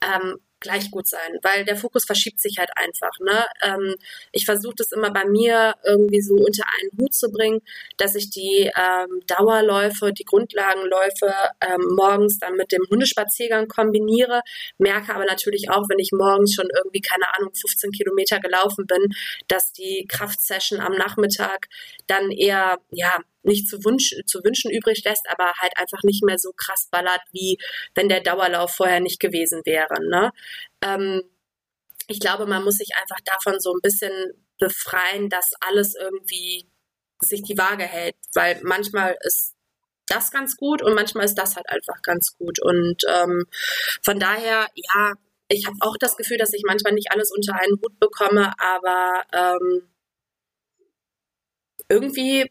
ähm, 0.02 0.38
gleich 0.60 0.90
gut 0.90 1.08
sein, 1.08 1.38
weil 1.42 1.64
der 1.64 1.76
Fokus 1.76 2.04
verschiebt 2.04 2.40
sich 2.40 2.58
halt 2.58 2.70
einfach. 2.76 3.18
Ne? 3.20 3.44
Ähm, 3.62 3.94
ich 4.32 4.44
versuche 4.44 4.74
das 4.76 4.92
immer 4.92 5.10
bei 5.10 5.24
mir 5.24 5.74
irgendwie 5.84 6.20
so 6.20 6.34
unter 6.34 6.64
einen 6.78 6.90
Hut 7.00 7.14
zu 7.14 7.30
bringen, 7.30 7.60
dass 7.96 8.14
ich 8.14 8.30
die 8.30 8.70
ähm, 8.76 9.20
Dauerläufe, 9.26 10.12
die 10.12 10.24
Grundlagenläufe 10.24 11.32
ähm, 11.60 11.94
morgens 11.96 12.38
dann 12.38 12.56
mit 12.56 12.72
dem 12.72 12.84
Hundespaziergang 12.90 13.68
kombiniere, 13.68 14.42
merke 14.78 15.14
aber 15.14 15.24
natürlich 15.24 15.70
auch, 15.70 15.88
wenn 15.88 15.98
ich 15.98 16.10
morgens 16.12 16.54
schon 16.54 16.68
irgendwie, 16.74 17.00
keine 17.00 17.32
Ahnung, 17.36 17.52
15 17.54 17.90
Kilometer 17.92 18.38
gelaufen 18.40 18.86
bin, 18.86 19.08
dass 19.48 19.72
die 19.72 20.06
Kraftsession 20.08 20.80
am 20.80 20.92
Nachmittag 20.92 21.68
dann 22.06 22.30
eher, 22.30 22.78
ja, 22.90 23.18
nicht 23.42 23.68
zu, 23.68 23.84
Wunsch, 23.84 24.14
zu 24.26 24.40
wünschen 24.44 24.70
übrig 24.70 25.02
lässt, 25.04 25.28
aber 25.28 25.52
halt 25.58 25.76
einfach 25.76 26.02
nicht 26.02 26.24
mehr 26.24 26.38
so 26.38 26.52
krass 26.56 26.88
ballert, 26.90 27.22
wie 27.32 27.58
wenn 27.94 28.08
der 28.08 28.20
Dauerlauf 28.20 28.74
vorher 28.74 29.00
nicht 29.00 29.20
gewesen 29.20 29.62
wäre. 29.64 30.02
Ne? 30.02 30.30
Ähm, 30.82 31.22
ich 32.06 32.20
glaube, 32.20 32.46
man 32.46 32.64
muss 32.64 32.76
sich 32.76 32.90
einfach 33.00 33.20
davon 33.24 33.60
so 33.60 33.72
ein 33.72 33.80
bisschen 33.82 34.12
befreien, 34.58 35.28
dass 35.28 35.50
alles 35.60 35.94
irgendwie 35.94 36.68
sich 37.20 37.42
die 37.42 37.58
Waage 37.58 37.84
hält, 37.84 38.16
weil 38.34 38.60
manchmal 38.62 39.16
ist 39.22 39.54
das 40.06 40.30
ganz 40.30 40.56
gut 40.56 40.82
und 40.82 40.94
manchmal 40.94 41.24
ist 41.24 41.36
das 41.36 41.56
halt 41.56 41.68
einfach 41.68 42.02
ganz 42.02 42.36
gut. 42.36 42.60
Und 42.60 43.04
ähm, 43.08 43.44
von 44.02 44.18
daher, 44.18 44.66
ja, 44.74 45.14
ich 45.48 45.66
habe 45.66 45.76
auch 45.80 45.96
das 45.98 46.16
Gefühl, 46.16 46.36
dass 46.36 46.52
ich 46.52 46.62
manchmal 46.66 46.92
nicht 46.92 47.12
alles 47.12 47.30
unter 47.30 47.54
einen 47.54 47.80
Hut 47.82 47.98
bekomme, 47.98 48.52
aber 48.58 49.22
ähm, 49.32 49.88
irgendwie 51.88 52.50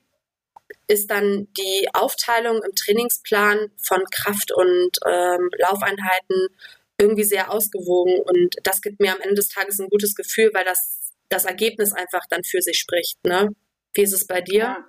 ist 0.89 1.09
dann 1.09 1.47
die 1.57 1.87
Aufteilung 1.93 2.61
im 2.63 2.75
Trainingsplan 2.75 3.71
von 3.81 4.03
Kraft- 4.11 4.51
und 4.51 4.97
ähm, 5.05 5.49
Laufeinheiten 5.57 6.47
irgendwie 6.99 7.23
sehr 7.23 7.51
ausgewogen 7.51 8.19
und 8.19 8.55
das 8.63 8.81
gibt 8.81 8.99
mir 8.99 9.13
am 9.13 9.21
Ende 9.21 9.35
des 9.35 9.47
Tages 9.47 9.79
ein 9.79 9.89
gutes 9.89 10.15
Gefühl, 10.15 10.51
weil 10.53 10.65
das 10.65 10.99
das 11.29 11.45
Ergebnis 11.45 11.93
einfach 11.93 12.23
dann 12.29 12.43
für 12.43 12.61
sich 12.61 12.77
spricht. 12.77 13.23
Ne? 13.23 13.49
Wie 13.93 14.01
ist 14.01 14.13
es 14.13 14.27
bei 14.27 14.41
dir? 14.41 14.85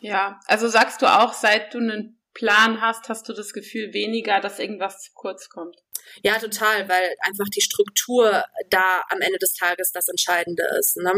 Ja. 0.00 0.10
ja, 0.10 0.40
also 0.46 0.68
sagst 0.68 1.02
du 1.02 1.06
auch, 1.06 1.32
seit 1.32 1.74
du 1.74 1.78
einen 1.78 2.20
Plan 2.34 2.80
hast, 2.80 3.08
hast 3.08 3.28
du 3.28 3.32
das 3.32 3.52
Gefühl 3.52 3.92
weniger, 3.92 4.40
dass 4.40 4.58
irgendwas 4.58 5.02
zu 5.02 5.10
kurz 5.14 5.48
kommt? 5.48 5.76
Ja, 6.22 6.38
total, 6.38 6.88
weil 6.88 7.14
einfach 7.20 7.46
die 7.54 7.60
Struktur 7.60 8.44
da 8.70 9.02
am 9.08 9.20
Ende 9.20 9.38
des 9.38 9.54
Tages 9.54 9.90
das 9.92 10.08
Entscheidende 10.08 10.62
ist. 10.78 10.96
Ne? 10.98 11.12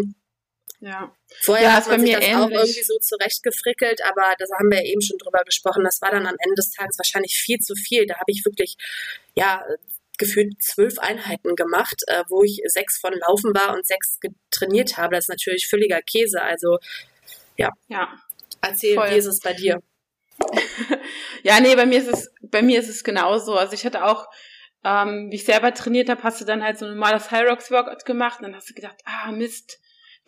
Ja. 0.80 1.14
Vorher 1.42 1.68
ja, 1.68 1.72
hat 1.74 1.88
man 1.88 2.00
sich 2.00 2.12
das 2.12 2.24
ähnlich. 2.24 2.36
auch 2.36 2.50
irgendwie 2.50 2.82
so 2.82 2.98
zurechtgefrickelt, 2.98 4.02
aber 4.04 4.34
da 4.38 4.46
haben 4.58 4.70
wir 4.70 4.78
ja 4.78 4.86
eben 4.86 5.02
schon 5.02 5.18
drüber 5.18 5.42
gesprochen. 5.44 5.84
Das 5.84 6.00
war 6.00 6.10
dann 6.10 6.26
am 6.26 6.36
Ende 6.38 6.54
des 6.56 6.70
Tages 6.70 6.98
wahrscheinlich 6.98 7.34
viel 7.34 7.58
zu 7.58 7.74
viel. 7.74 8.06
Da 8.06 8.14
habe 8.14 8.32
ich 8.32 8.44
wirklich, 8.44 8.76
ja, 9.34 9.62
gefühlt 10.16 10.62
zwölf 10.62 10.98
Einheiten 10.98 11.56
gemacht, 11.56 12.02
äh, 12.06 12.24
wo 12.28 12.42
ich 12.42 12.60
sechs 12.66 12.98
von 12.98 13.12
Laufen 13.12 13.54
war 13.54 13.74
und 13.74 13.86
sechs 13.86 14.18
trainiert 14.50 14.96
habe. 14.96 15.16
Das 15.16 15.24
ist 15.24 15.30
natürlich 15.30 15.66
völliger 15.68 16.00
Käse. 16.02 16.42
Also, 16.42 16.78
ja. 17.56 17.70
Ja. 17.88 18.14
Erzähl, 18.62 18.94
Voll. 18.94 19.10
wie 19.10 19.16
ist 19.16 19.26
es 19.26 19.40
bei 19.40 19.54
dir? 19.54 19.82
ja, 21.42 21.60
nee, 21.60 21.74
bei 21.74 21.86
mir 21.86 21.98
ist 21.98 22.08
es, 22.08 22.32
bei 22.42 22.62
mir 22.62 22.80
ist 22.80 22.88
es 22.88 23.04
genauso. 23.04 23.54
Also 23.54 23.72
ich 23.74 23.84
hatte 23.84 24.04
auch, 24.04 24.28
ähm, 24.84 25.28
wie 25.30 25.36
ich 25.36 25.44
selber 25.44 25.72
trainiert 25.74 26.08
habe, 26.08 26.22
hast 26.22 26.40
du 26.40 26.44
dann 26.44 26.62
halt 26.62 26.78
so 26.78 26.86
ein 26.86 26.92
normales 26.92 27.30
High 27.30 27.48
Rocks 27.48 27.70
Workout 27.70 28.04
gemacht 28.04 28.40
und 28.40 28.46
dann 28.46 28.56
hast 28.56 28.70
du 28.70 28.74
gedacht, 28.74 28.96
ah 29.04 29.32
Mist, 29.32 29.79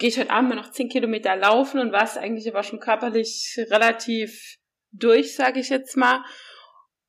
gehe 0.03 0.09
ich 0.09 0.19
heute 0.19 0.31
Abend 0.31 0.49
mal 0.49 0.57
noch 0.57 0.73
zehn 0.73 0.89
Kilometer 0.89 1.37
laufen 1.37 1.79
und 1.79 1.93
warst 1.93 2.19
eigentlich 2.19 2.49
aber 2.49 2.65
schon 2.65 2.81
körperlich 2.81 3.57
relativ 3.71 4.57
durch, 4.91 5.37
sage 5.37 5.61
ich 5.61 5.69
jetzt 5.69 5.97
mal. 5.97 6.25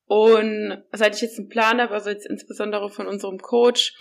Und 0.06 0.84
seit 0.92 1.16
ich 1.16 1.22
jetzt 1.22 1.40
einen 1.40 1.48
Plan 1.48 1.80
habe, 1.80 1.92
also 1.92 2.10
jetzt 2.10 2.24
insbesondere 2.24 2.90
von 2.90 3.08
unserem 3.08 3.38
Coach, 3.38 3.96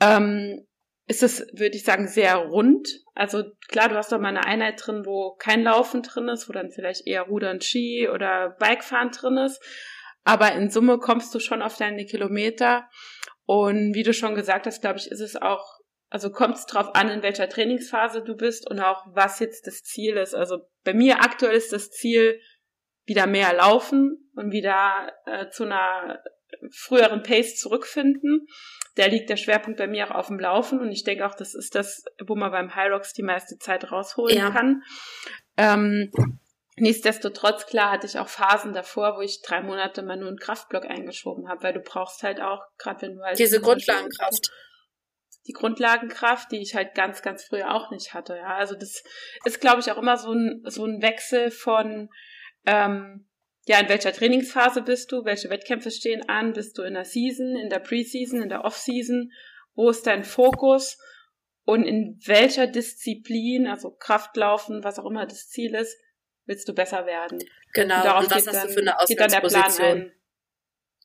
ähm, 0.00 0.64
ist 1.08 1.24
es, 1.24 1.40
würde 1.52 1.76
ich 1.76 1.82
sagen, 1.82 2.06
sehr 2.06 2.36
rund. 2.36 2.86
Also 3.16 3.42
klar, 3.66 3.88
du 3.88 3.96
hast 3.96 4.12
doch 4.12 4.20
mal 4.20 4.28
eine 4.28 4.46
Einheit 4.46 4.86
drin, 4.86 5.04
wo 5.04 5.34
kein 5.34 5.64
Laufen 5.64 6.02
drin 6.02 6.28
ist, 6.28 6.48
wo 6.48 6.52
dann 6.52 6.70
vielleicht 6.70 7.08
eher 7.08 7.22
Rudern, 7.22 7.60
Ski 7.60 8.08
oder 8.08 8.56
Bikefahren 8.60 9.10
drin 9.10 9.36
ist. 9.38 9.60
Aber 10.22 10.52
in 10.52 10.70
Summe 10.70 10.98
kommst 10.98 11.34
du 11.34 11.40
schon 11.40 11.60
auf 11.60 11.76
deine 11.76 12.06
Kilometer. 12.06 12.88
Und 13.46 13.94
wie 13.94 14.04
du 14.04 14.14
schon 14.14 14.36
gesagt 14.36 14.66
hast, 14.66 14.80
glaube 14.80 15.00
ich, 15.00 15.10
ist 15.10 15.20
es 15.20 15.34
auch, 15.34 15.77
also 16.10 16.30
kommt 16.30 16.56
es 16.56 16.66
drauf 16.66 16.94
an, 16.94 17.08
in 17.10 17.22
welcher 17.22 17.48
Trainingsphase 17.48 18.22
du 18.22 18.34
bist 18.34 18.68
und 18.70 18.80
auch 18.80 19.04
was 19.08 19.40
jetzt 19.40 19.66
das 19.66 19.82
Ziel 19.82 20.16
ist. 20.16 20.34
Also 20.34 20.58
bei 20.84 20.94
mir 20.94 21.20
aktuell 21.20 21.56
ist 21.56 21.72
das 21.72 21.90
Ziel, 21.90 22.40
wieder 23.04 23.26
mehr 23.26 23.54
laufen 23.54 24.30
und 24.34 24.52
wieder 24.52 25.12
äh, 25.26 25.48
zu 25.48 25.64
einer 25.64 26.22
früheren 26.70 27.22
Pace 27.22 27.56
zurückfinden. 27.56 28.46
Da 28.96 29.06
liegt 29.06 29.30
der 29.30 29.36
Schwerpunkt 29.36 29.78
bei 29.78 29.86
mir 29.86 30.06
auch 30.06 30.14
auf 30.14 30.26
dem 30.28 30.38
Laufen 30.38 30.80
und 30.80 30.90
ich 30.90 31.04
denke 31.04 31.26
auch, 31.26 31.34
das 31.34 31.54
ist 31.54 31.74
das, 31.74 32.04
wo 32.26 32.34
man 32.34 32.50
beim 32.50 32.74
High 32.74 32.90
Rocks 32.92 33.12
die 33.12 33.22
meiste 33.22 33.56
Zeit 33.58 33.90
rausholen 33.90 34.36
Ja. 34.36 34.50
kann. 34.50 34.82
Ähm, 35.56 36.10
nichtsdestotrotz, 36.76 37.66
klar, 37.66 37.92
hatte 37.92 38.06
ich 38.06 38.18
auch 38.18 38.28
Phasen 38.28 38.72
davor, 38.72 39.16
wo 39.16 39.20
ich 39.20 39.42
drei 39.42 39.62
Monate 39.62 40.02
mal 40.02 40.16
nur 40.16 40.28
einen 40.28 40.38
Kraftblock 40.38 40.84
eingeschoben 40.84 41.48
habe, 41.48 41.62
weil 41.62 41.74
du 41.74 41.80
brauchst 41.80 42.22
halt 42.22 42.40
auch, 42.40 42.62
gerade 42.78 43.02
wenn 43.02 43.16
du 43.16 43.22
halt 43.22 43.38
Diese 43.38 43.60
Grundlagenkraft. 43.60 44.50
Die 45.48 45.52
Grundlagenkraft, 45.52 46.52
die 46.52 46.60
ich 46.60 46.74
halt 46.74 46.94
ganz, 46.94 47.22
ganz 47.22 47.44
früher 47.44 47.74
auch 47.74 47.90
nicht 47.90 48.14
hatte. 48.14 48.36
Ja, 48.36 48.56
also 48.56 48.76
das 48.76 49.02
ist, 49.44 49.60
glaube 49.60 49.80
ich, 49.80 49.90
auch 49.90 49.98
immer 49.98 50.16
so 50.16 50.32
ein 50.32 50.62
so 50.66 50.84
ein 50.84 51.02
Wechsel 51.02 51.50
von 51.50 52.10
ähm, 52.66 53.26
ja, 53.66 53.80
in 53.80 53.88
welcher 53.88 54.12
Trainingsphase 54.12 54.82
bist 54.82 55.12
du? 55.12 55.24
Welche 55.24 55.50
Wettkämpfe 55.50 55.90
stehen 55.90 56.28
an? 56.28 56.52
Bist 56.52 56.78
du 56.78 56.82
in 56.82 56.94
der 56.94 57.04
Season, 57.04 57.56
in 57.56 57.68
der 57.68 57.80
Preseason, 57.80 58.42
in 58.42 58.48
der 58.48 58.64
Off-Season? 58.64 59.30
Wo 59.74 59.90
ist 59.90 60.06
dein 60.06 60.24
Fokus? 60.24 60.98
Und 61.64 61.84
in 61.84 62.18
welcher 62.24 62.66
Disziplin, 62.66 63.66
also 63.66 63.90
Kraftlaufen, 63.90 64.84
was 64.84 64.98
auch 64.98 65.04
immer 65.04 65.26
das 65.26 65.48
Ziel 65.48 65.74
ist, 65.74 65.98
willst 66.46 66.66
du 66.66 66.72
besser 66.72 67.04
werden? 67.04 67.38
Genau, 67.74 68.16
und, 68.16 68.24
und 68.24 68.30
was 68.30 68.46
hast 68.46 68.54
dann, 68.54 68.68
du 68.68 68.72
für 68.72 68.80
eine 68.80 68.98
Ausgangsposition? 68.98 70.12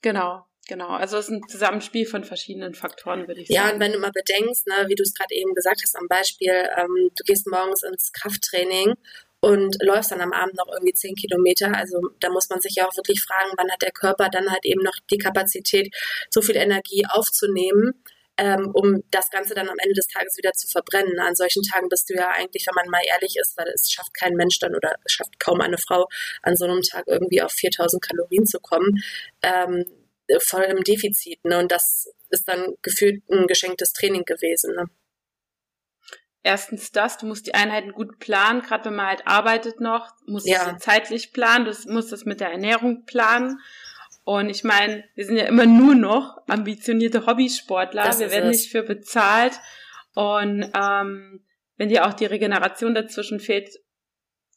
Genau, 0.02 0.46
genau. 0.68 0.90
Also 0.90 1.18
es 1.18 1.26
ist 1.26 1.32
ein 1.32 1.48
Zusammenspiel 1.48 2.06
von 2.06 2.24
verschiedenen 2.24 2.74
Faktoren, 2.74 3.28
würde 3.28 3.42
ich 3.42 3.48
sagen. 3.48 3.68
Ja, 3.68 3.74
und 3.74 3.80
wenn 3.80 3.94
du 3.94 4.00
mal 4.00 4.12
bedenkst, 4.12 4.68
ne, 4.68 4.86
wie 4.88 4.96
du 4.96 5.04
es 5.04 5.14
gerade 5.14 5.34
eben 5.34 5.54
gesagt 5.54 5.82
hast 5.84 5.96
am 5.96 6.08
Beispiel, 6.08 6.68
ähm, 6.78 7.10
du 7.16 7.24
gehst 7.26 7.48
morgens 7.48 7.84
ins 7.84 8.12
Krafttraining 8.12 8.96
und 9.44 9.76
läufst 9.82 10.12
dann 10.12 10.22
am 10.22 10.32
Abend 10.32 10.56
noch 10.56 10.72
irgendwie 10.72 10.94
zehn 10.94 11.16
Kilometer. 11.16 11.76
Also 11.76 12.00
da 12.22 12.30
muss 12.30 12.50
man 12.50 12.62
sich 12.62 12.76
ja 12.76 12.88
auch 12.88 12.96
wirklich 12.96 13.22
fragen, 13.22 13.52
wann 13.58 13.70
hat 13.70 13.82
der 13.82 13.92
Körper 13.92 14.30
dann 14.30 14.50
halt 14.50 14.64
eben 14.64 14.82
noch 14.82 14.96
die 15.12 15.18
Kapazität, 15.18 15.94
so 16.30 16.42
viel 16.42 16.56
Energie 16.56 17.04
aufzunehmen, 17.10 18.02
ähm, 18.38 18.72
um 18.74 19.04
das 19.12 19.30
Ganze 19.32 19.54
dann 19.54 19.68
am 19.68 19.76
Ende 19.80 19.96
des 19.96 20.08
Tages 20.08 20.38
wieder 20.38 20.54
zu 20.54 20.70
verbrennen. 20.70 21.20
An 21.20 21.36
solchen 21.36 21.62
Tagen 21.62 21.90
bist 21.90 22.10
du 22.10 22.14
ja 22.14 22.30
eigentlich, 22.30 22.66
wenn 22.68 22.76
man 22.76 22.90
mal 22.90 23.02
ehrlich 23.06 23.36
ist, 23.38 23.58
weil 23.58 23.68
es 23.76 23.92
schafft 23.92 24.14
kein 24.14 24.36
Mensch 24.36 24.60
dann 24.60 24.76
oder 24.76 24.96
es 25.04 25.12
schafft 25.12 25.38
kaum 25.40 25.60
eine 25.60 25.78
Frau 25.78 26.08
an 26.42 26.56
so 26.56 26.64
einem 26.64 26.82
Tag 26.82 27.04
irgendwie 27.08 27.42
auf 27.42 27.52
4000 27.52 28.02
Kalorien 28.02 28.46
zu 28.46 28.62
kommen, 28.62 29.04
ähm, 29.42 29.86
voll 30.40 30.64
im 30.64 30.84
Defizit. 30.84 31.44
Ne? 31.46 31.60
Und 31.60 31.72
das 31.72 32.08
ist 32.30 32.48
dann 32.48 32.76
gefühlt 32.82 33.24
ein 33.30 33.48
geschenktes 33.48 33.94
Training 33.94 34.24
gewesen. 34.26 34.76
Ne? 34.76 34.90
erstens 36.44 36.92
das, 36.92 37.18
du 37.18 37.26
musst 37.26 37.48
die 37.48 37.56
Einheiten 37.56 37.94
gut 37.94 38.20
planen, 38.20 38.62
gerade 38.62 38.86
wenn 38.86 38.96
man 38.96 39.08
halt 39.08 39.26
arbeitet 39.26 39.80
noch, 39.80 40.12
musst 40.28 40.48
ja. 40.48 40.72
du 40.72 40.78
zeitlich 40.78 41.32
planen, 41.32 41.66
du 41.66 41.92
musst 41.92 42.12
das 42.12 42.26
mit 42.26 42.42
der 42.42 42.52
Ernährung 42.52 43.06
planen. 43.06 43.60
Und 44.26 44.50
ich 44.50 44.64
meine, 44.64 45.04
wir 45.16 45.26
sind 45.26 45.38
ja 45.38 45.46
immer 45.46 45.66
nur 45.66 45.96
noch 45.96 46.38
ambitionierte 46.48 47.26
Hobbysportler, 47.26 48.04
das 48.04 48.20
wir 48.20 48.32
werden 48.32 48.50
es. 48.50 48.58
nicht 48.58 48.72
für 48.72 48.84
bezahlt. 48.84 49.54
Und 50.16 50.70
ähm, 50.80 51.44
wenn 51.78 51.90
dir 51.90 52.06
auch 52.06 52.14
die 52.14 52.26
Regeneration 52.26 52.94
dazwischen 52.94 53.40
fehlt, 53.40 53.70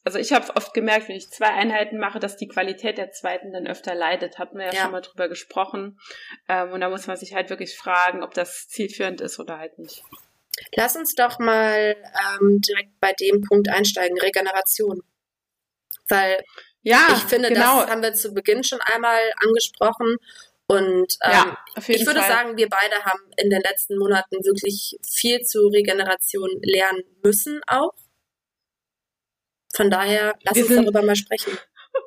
also 0.07 0.19
ich 0.19 0.31
habe 0.31 0.55
oft 0.55 0.73
gemerkt, 0.73 1.09
wenn 1.09 1.17
ich 1.17 1.29
zwei 1.29 1.47
Einheiten 1.49 1.97
mache, 1.97 2.19
dass 2.19 2.37
die 2.37 2.47
Qualität 2.47 2.97
der 2.97 3.11
zweiten 3.11 3.51
dann 3.51 3.67
öfter 3.67 3.93
leidet. 3.93 4.39
Hatten 4.39 4.57
wir 4.57 4.67
ja, 4.67 4.71
ja. 4.71 4.81
schon 4.83 4.91
mal 4.91 5.01
drüber 5.01 5.27
gesprochen. 5.27 5.99
Ähm, 6.47 6.71
und 6.71 6.79
da 6.79 6.87
muss 6.87 7.07
man 7.07 7.17
sich 7.17 7.33
halt 7.33 7.49
wirklich 7.49 7.75
fragen, 7.75 8.23
ob 8.23 8.33
das 8.33 8.69
zielführend 8.69 9.19
ist 9.19 9.37
oder 9.37 9.57
halt 9.57 9.77
nicht. 9.77 10.03
Lass 10.77 10.95
uns 10.95 11.13
doch 11.13 11.39
mal 11.39 11.97
ähm, 12.39 12.61
direkt 12.61 12.97
bei 13.01 13.11
dem 13.19 13.41
Punkt 13.41 13.67
einsteigen, 13.67 14.17
Regeneration. 14.17 15.03
Weil 16.07 16.41
ja, 16.83 17.07
ich 17.11 17.23
finde, 17.23 17.49
genau. 17.49 17.81
das 17.81 17.89
haben 17.89 18.01
wir 18.01 18.13
zu 18.13 18.33
Beginn 18.33 18.63
schon 18.63 18.79
einmal 18.79 19.19
angesprochen. 19.45 20.15
Und 20.67 21.17
ähm, 21.21 21.31
ja, 21.33 21.57
ich 21.85 22.05
würde 22.05 22.21
Fall. 22.21 22.29
sagen, 22.29 22.55
wir 22.55 22.69
beide 22.69 22.95
haben 23.03 23.19
in 23.35 23.49
den 23.49 23.61
letzten 23.61 23.97
Monaten 23.97 24.37
wirklich 24.45 24.97
viel 25.05 25.41
zu 25.41 25.67
Regeneration 25.67 26.49
lernen 26.61 27.03
müssen 27.21 27.59
auch. 27.67 27.91
Von 29.77 29.91
daher, 29.91 30.33
lass 30.41 30.55
wir 30.55 30.65
uns 30.65 30.75
darüber 30.75 31.03
mal 31.03 31.15
sprechen. 31.15 31.55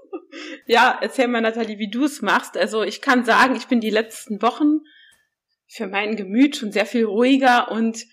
ja, 0.66 0.98
erzähl 1.00 1.28
mal, 1.28 1.40
Nathalie, 1.40 1.78
wie 1.78 1.88
du 1.88 2.04
es 2.04 2.20
machst. 2.20 2.56
Also 2.56 2.82
ich 2.82 3.00
kann 3.00 3.24
sagen, 3.24 3.54
ich 3.54 3.68
bin 3.68 3.80
die 3.80 3.90
letzten 3.90 4.42
Wochen 4.42 4.80
für 5.68 5.86
mein 5.86 6.16
Gemüt 6.16 6.56
schon 6.56 6.72
sehr 6.72 6.84
viel 6.84 7.04
ruhiger 7.04 7.70
und 7.70 8.04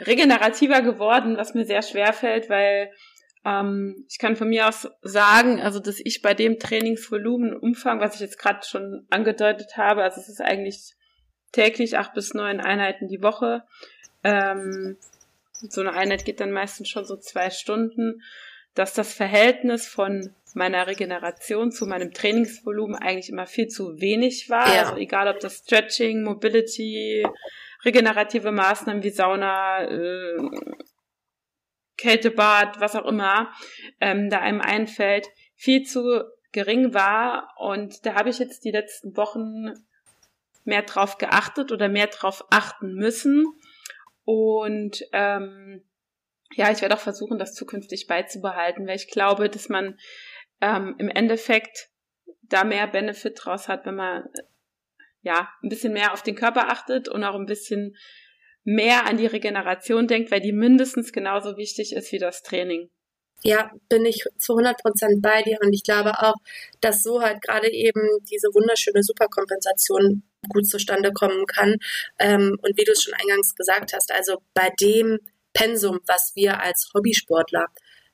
regenerativer 0.00 0.80
geworden, 0.80 1.36
was 1.36 1.52
mir 1.52 1.66
sehr 1.66 1.82
schwer 1.82 2.14
fällt, 2.14 2.48
weil 2.48 2.90
ähm, 3.44 4.06
ich 4.08 4.18
kann 4.18 4.36
von 4.36 4.48
mir 4.48 4.68
aus 4.68 4.88
sagen, 5.02 5.60
also 5.60 5.80
dass 5.80 6.00
ich 6.02 6.22
bei 6.22 6.32
dem 6.32 6.58
Trainingsvolumen 6.58 7.54
Umfang, 7.54 8.00
was 8.00 8.14
ich 8.14 8.22
jetzt 8.22 8.38
gerade 8.38 8.66
schon 8.66 9.06
angedeutet 9.10 9.76
habe, 9.76 10.02
also 10.02 10.18
es 10.18 10.30
ist 10.30 10.40
eigentlich 10.40 10.94
täglich 11.52 11.98
acht 11.98 12.14
bis 12.14 12.32
neun 12.32 12.60
Einheiten 12.60 13.06
die 13.06 13.20
Woche. 13.20 13.64
Ähm, 14.24 14.96
so 15.68 15.80
eine 15.80 15.92
Einheit 15.92 16.24
geht 16.24 16.40
dann 16.40 16.52
meistens 16.52 16.88
schon 16.88 17.04
so 17.04 17.16
zwei 17.16 17.50
Stunden, 17.50 18.22
dass 18.74 18.94
das 18.94 19.12
Verhältnis 19.12 19.86
von 19.86 20.34
meiner 20.54 20.86
Regeneration 20.86 21.70
zu 21.70 21.86
meinem 21.86 22.12
Trainingsvolumen 22.12 22.96
eigentlich 22.96 23.28
immer 23.28 23.46
viel 23.46 23.68
zu 23.68 24.00
wenig 24.00 24.48
war. 24.48 24.74
Ja. 24.74 24.82
Also 24.82 24.96
egal 24.96 25.28
ob 25.28 25.40
das 25.40 25.58
Stretching, 25.58 26.22
Mobility, 26.22 27.24
regenerative 27.84 28.52
Maßnahmen 28.52 29.02
wie 29.02 29.10
Sauna, 29.10 29.84
äh, 29.84 30.38
Kältebad, 31.96 32.80
was 32.80 32.96
auch 32.96 33.04
immer, 33.04 33.52
ähm, 34.00 34.30
da 34.30 34.40
einem 34.40 34.60
einfällt, 34.60 35.28
viel 35.54 35.82
zu 35.82 36.24
gering 36.52 36.94
war. 36.94 37.52
Und 37.58 38.06
da 38.06 38.14
habe 38.14 38.30
ich 38.30 38.38
jetzt 38.38 38.64
die 38.64 38.70
letzten 38.70 39.16
Wochen 39.16 39.74
mehr 40.64 40.82
drauf 40.82 41.18
geachtet 41.18 41.72
oder 41.72 41.88
mehr 41.88 42.06
drauf 42.06 42.44
achten 42.50 42.94
müssen. 42.94 43.44
Und 44.24 45.04
ähm, 45.12 45.82
ja, 46.54 46.70
ich 46.70 46.82
werde 46.82 46.94
auch 46.94 47.00
versuchen, 47.00 47.38
das 47.38 47.54
zukünftig 47.54 48.06
beizubehalten, 48.06 48.86
weil 48.86 48.96
ich 48.96 49.08
glaube, 49.08 49.48
dass 49.48 49.68
man 49.68 49.98
ähm, 50.60 50.96
im 50.98 51.08
Endeffekt 51.08 51.88
da 52.42 52.64
mehr 52.64 52.86
Benefit 52.86 53.38
draus 53.42 53.68
hat, 53.68 53.86
wenn 53.86 53.94
man 53.94 54.24
ja, 55.22 55.48
ein 55.62 55.68
bisschen 55.68 55.92
mehr 55.92 56.12
auf 56.12 56.22
den 56.22 56.34
Körper 56.34 56.70
achtet 56.70 57.08
und 57.08 57.24
auch 57.24 57.34
ein 57.34 57.46
bisschen 57.46 57.96
mehr 58.64 59.06
an 59.06 59.16
die 59.16 59.26
Regeneration 59.26 60.06
denkt, 60.06 60.30
weil 60.30 60.40
die 60.40 60.52
mindestens 60.52 61.12
genauso 61.12 61.56
wichtig 61.56 61.94
ist 61.94 62.12
wie 62.12 62.18
das 62.18 62.42
Training. 62.42 62.90
Ja, 63.42 63.70
bin 63.88 64.04
ich 64.04 64.24
zu 64.38 64.52
100 64.52 64.82
Prozent 64.82 65.22
bei 65.22 65.42
dir 65.42 65.58
und 65.62 65.72
ich 65.72 65.82
glaube 65.82 66.12
auch, 66.18 66.34
dass 66.80 67.02
so 67.02 67.22
halt 67.22 67.40
gerade 67.40 67.70
eben 67.70 68.00
diese 68.30 68.48
wunderschöne 68.48 69.02
Superkompensation 69.02 70.22
gut 70.48 70.66
zustande 70.66 71.12
kommen 71.12 71.46
kann. 71.46 71.76
Ähm, 72.18 72.56
und 72.62 72.76
wie 72.76 72.84
du 72.84 72.92
es 72.92 73.02
schon 73.02 73.14
eingangs 73.14 73.54
gesagt 73.54 73.92
hast, 73.92 74.12
also 74.12 74.42
bei 74.54 74.70
dem 74.80 75.18
Pensum, 75.52 76.00
was 76.06 76.32
wir 76.34 76.60
als 76.60 76.90
Hobbysportler 76.94 77.66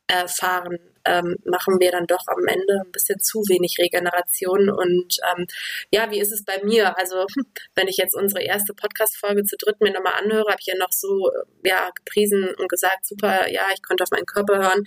erfahren, 0.09 0.79
ähm, 1.05 1.37
machen 1.45 1.79
wir 1.81 1.91
dann 1.91 2.07
doch 2.07 2.27
am 2.27 2.47
Ende 2.47 2.83
ein 2.85 2.93
bisschen 2.93 3.20
zu 3.20 3.41
wenig 3.49 3.77
Regeneration. 3.79 4.68
Und 4.68 5.18
ähm, 5.31 5.47
ja, 5.91 6.11
wie 6.11 6.20
ist 6.20 6.33
es 6.33 6.45
bei 6.45 6.62
mir? 6.62 6.97
Also, 6.99 7.27
wenn 7.74 7.89
ich 7.89 7.97
jetzt 7.97 8.14
unsere 8.14 8.43
erste 8.43 8.74
Podcast-Folge 8.74 9.45
zu 9.45 9.57
dritt 9.57 9.81
mir 9.81 9.93
nochmal 9.93 10.14
anhöre, 10.14 10.51
habe 10.51 10.61
ich 10.61 10.66
ja 10.66 10.77
noch 10.79 10.93
so 10.93 11.31
ja, 11.64 11.91
gepriesen 11.95 12.55
und 12.59 12.68
gesagt, 12.68 13.07
super, 13.07 13.51
ja, 13.51 13.66
ich 13.74 13.83
konnte 13.83 14.05
auf 14.05 14.11
meinen 14.11 14.27
Körper 14.27 14.59
hören. 14.59 14.85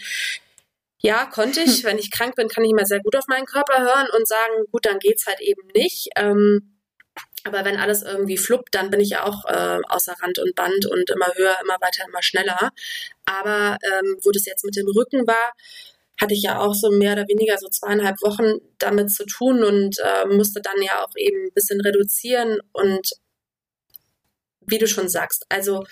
Ja, 1.01 1.25
konnte 1.25 1.61
ich. 1.61 1.83
Wenn 1.85 1.97
ich 1.97 2.11
krank 2.11 2.35
bin, 2.35 2.47
kann 2.47 2.63
ich 2.63 2.71
immer 2.71 2.85
sehr 2.85 2.99
gut 3.01 3.15
auf 3.15 3.27
meinen 3.27 3.45
Körper 3.45 3.81
hören 3.81 4.07
und 4.15 4.27
sagen, 4.27 4.53
gut, 4.71 4.85
dann 4.85 4.99
geht's 4.99 5.25
halt 5.25 5.41
eben 5.41 5.67
nicht. 5.73 6.09
Ähm, 6.15 6.78
aber 7.45 7.65
wenn 7.65 7.77
alles 7.77 8.03
irgendwie 8.03 8.37
fluppt, 8.37 8.75
dann 8.75 8.89
bin 8.89 8.99
ich 8.99 9.11
ja 9.11 9.23
auch 9.25 9.45
äh, 9.45 9.79
außer 9.87 10.13
Rand 10.21 10.39
und 10.39 10.55
Band 10.55 10.85
und 10.85 11.09
immer 11.09 11.31
höher, 11.35 11.55
immer 11.63 11.75
weiter, 11.79 12.03
immer 12.07 12.21
schneller. 12.21 12.71
Aber 13.25 13.77
ähm, 13.83 14.17
wo 14.23 14.31
das 14.31 14.45
jetzt 14.45 14.65
mit 14.65 14.75
dem 14.75 14.87
Rücken 14.87 15.25
war, 15.25 15.53
hatte 16.19 16.33
ich 16.33 16.43
ja 16.43 16.59
auch 16.59 16.73
so 16.73 16.91
mehr 16.91 17.13
oder 17.13 17.27
weniger 17.27 17.57
so 17.57 17.69
zweieinhalb 17.69 18.21
Wochen 18.21 18.59
damit 18.77 19.11
zu 19.11 19.25
tun 19.25 19.63
und 19.63 19.97
äh, 19.99 20.25
musste 20.27 20.61
dann 20.61 20.81
ja 20.81 21.03
auch 21.03 21.13
eben 21.15 21.45
ein 21.45 21.53
bisschen 21.53 21.79
reduzieren. 21.81 22.59
Und 22.73 23.11
wie 24.61 24.77
du 24.77 24.87
schon 24.87 25.07
sagst, 25.07 25.45
also 25.49 25.85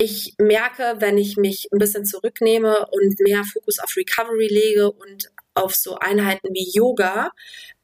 ich 0.00 0.34
merke, 0.38 0.96
wenn 0.98 1.18
ich 1.18 1.36
mich 1.36 1.68
ein 1.72 1.78
bisschen 1.78 2.04
zurücknehme 2.04 2.86
und 2.92 3.18
mehr 3.18 3.42
Fokus 3.44 3.80
auf 3.80 3.96
Recovery 3.96 4.46
lege 4.46 4.90
und 4.90 5.28
auf 5.58 5.74
so 5.74 5.96
Einheiten 5.96 6.48
wie 6.52 6.70
Yoga, 6.72 7.30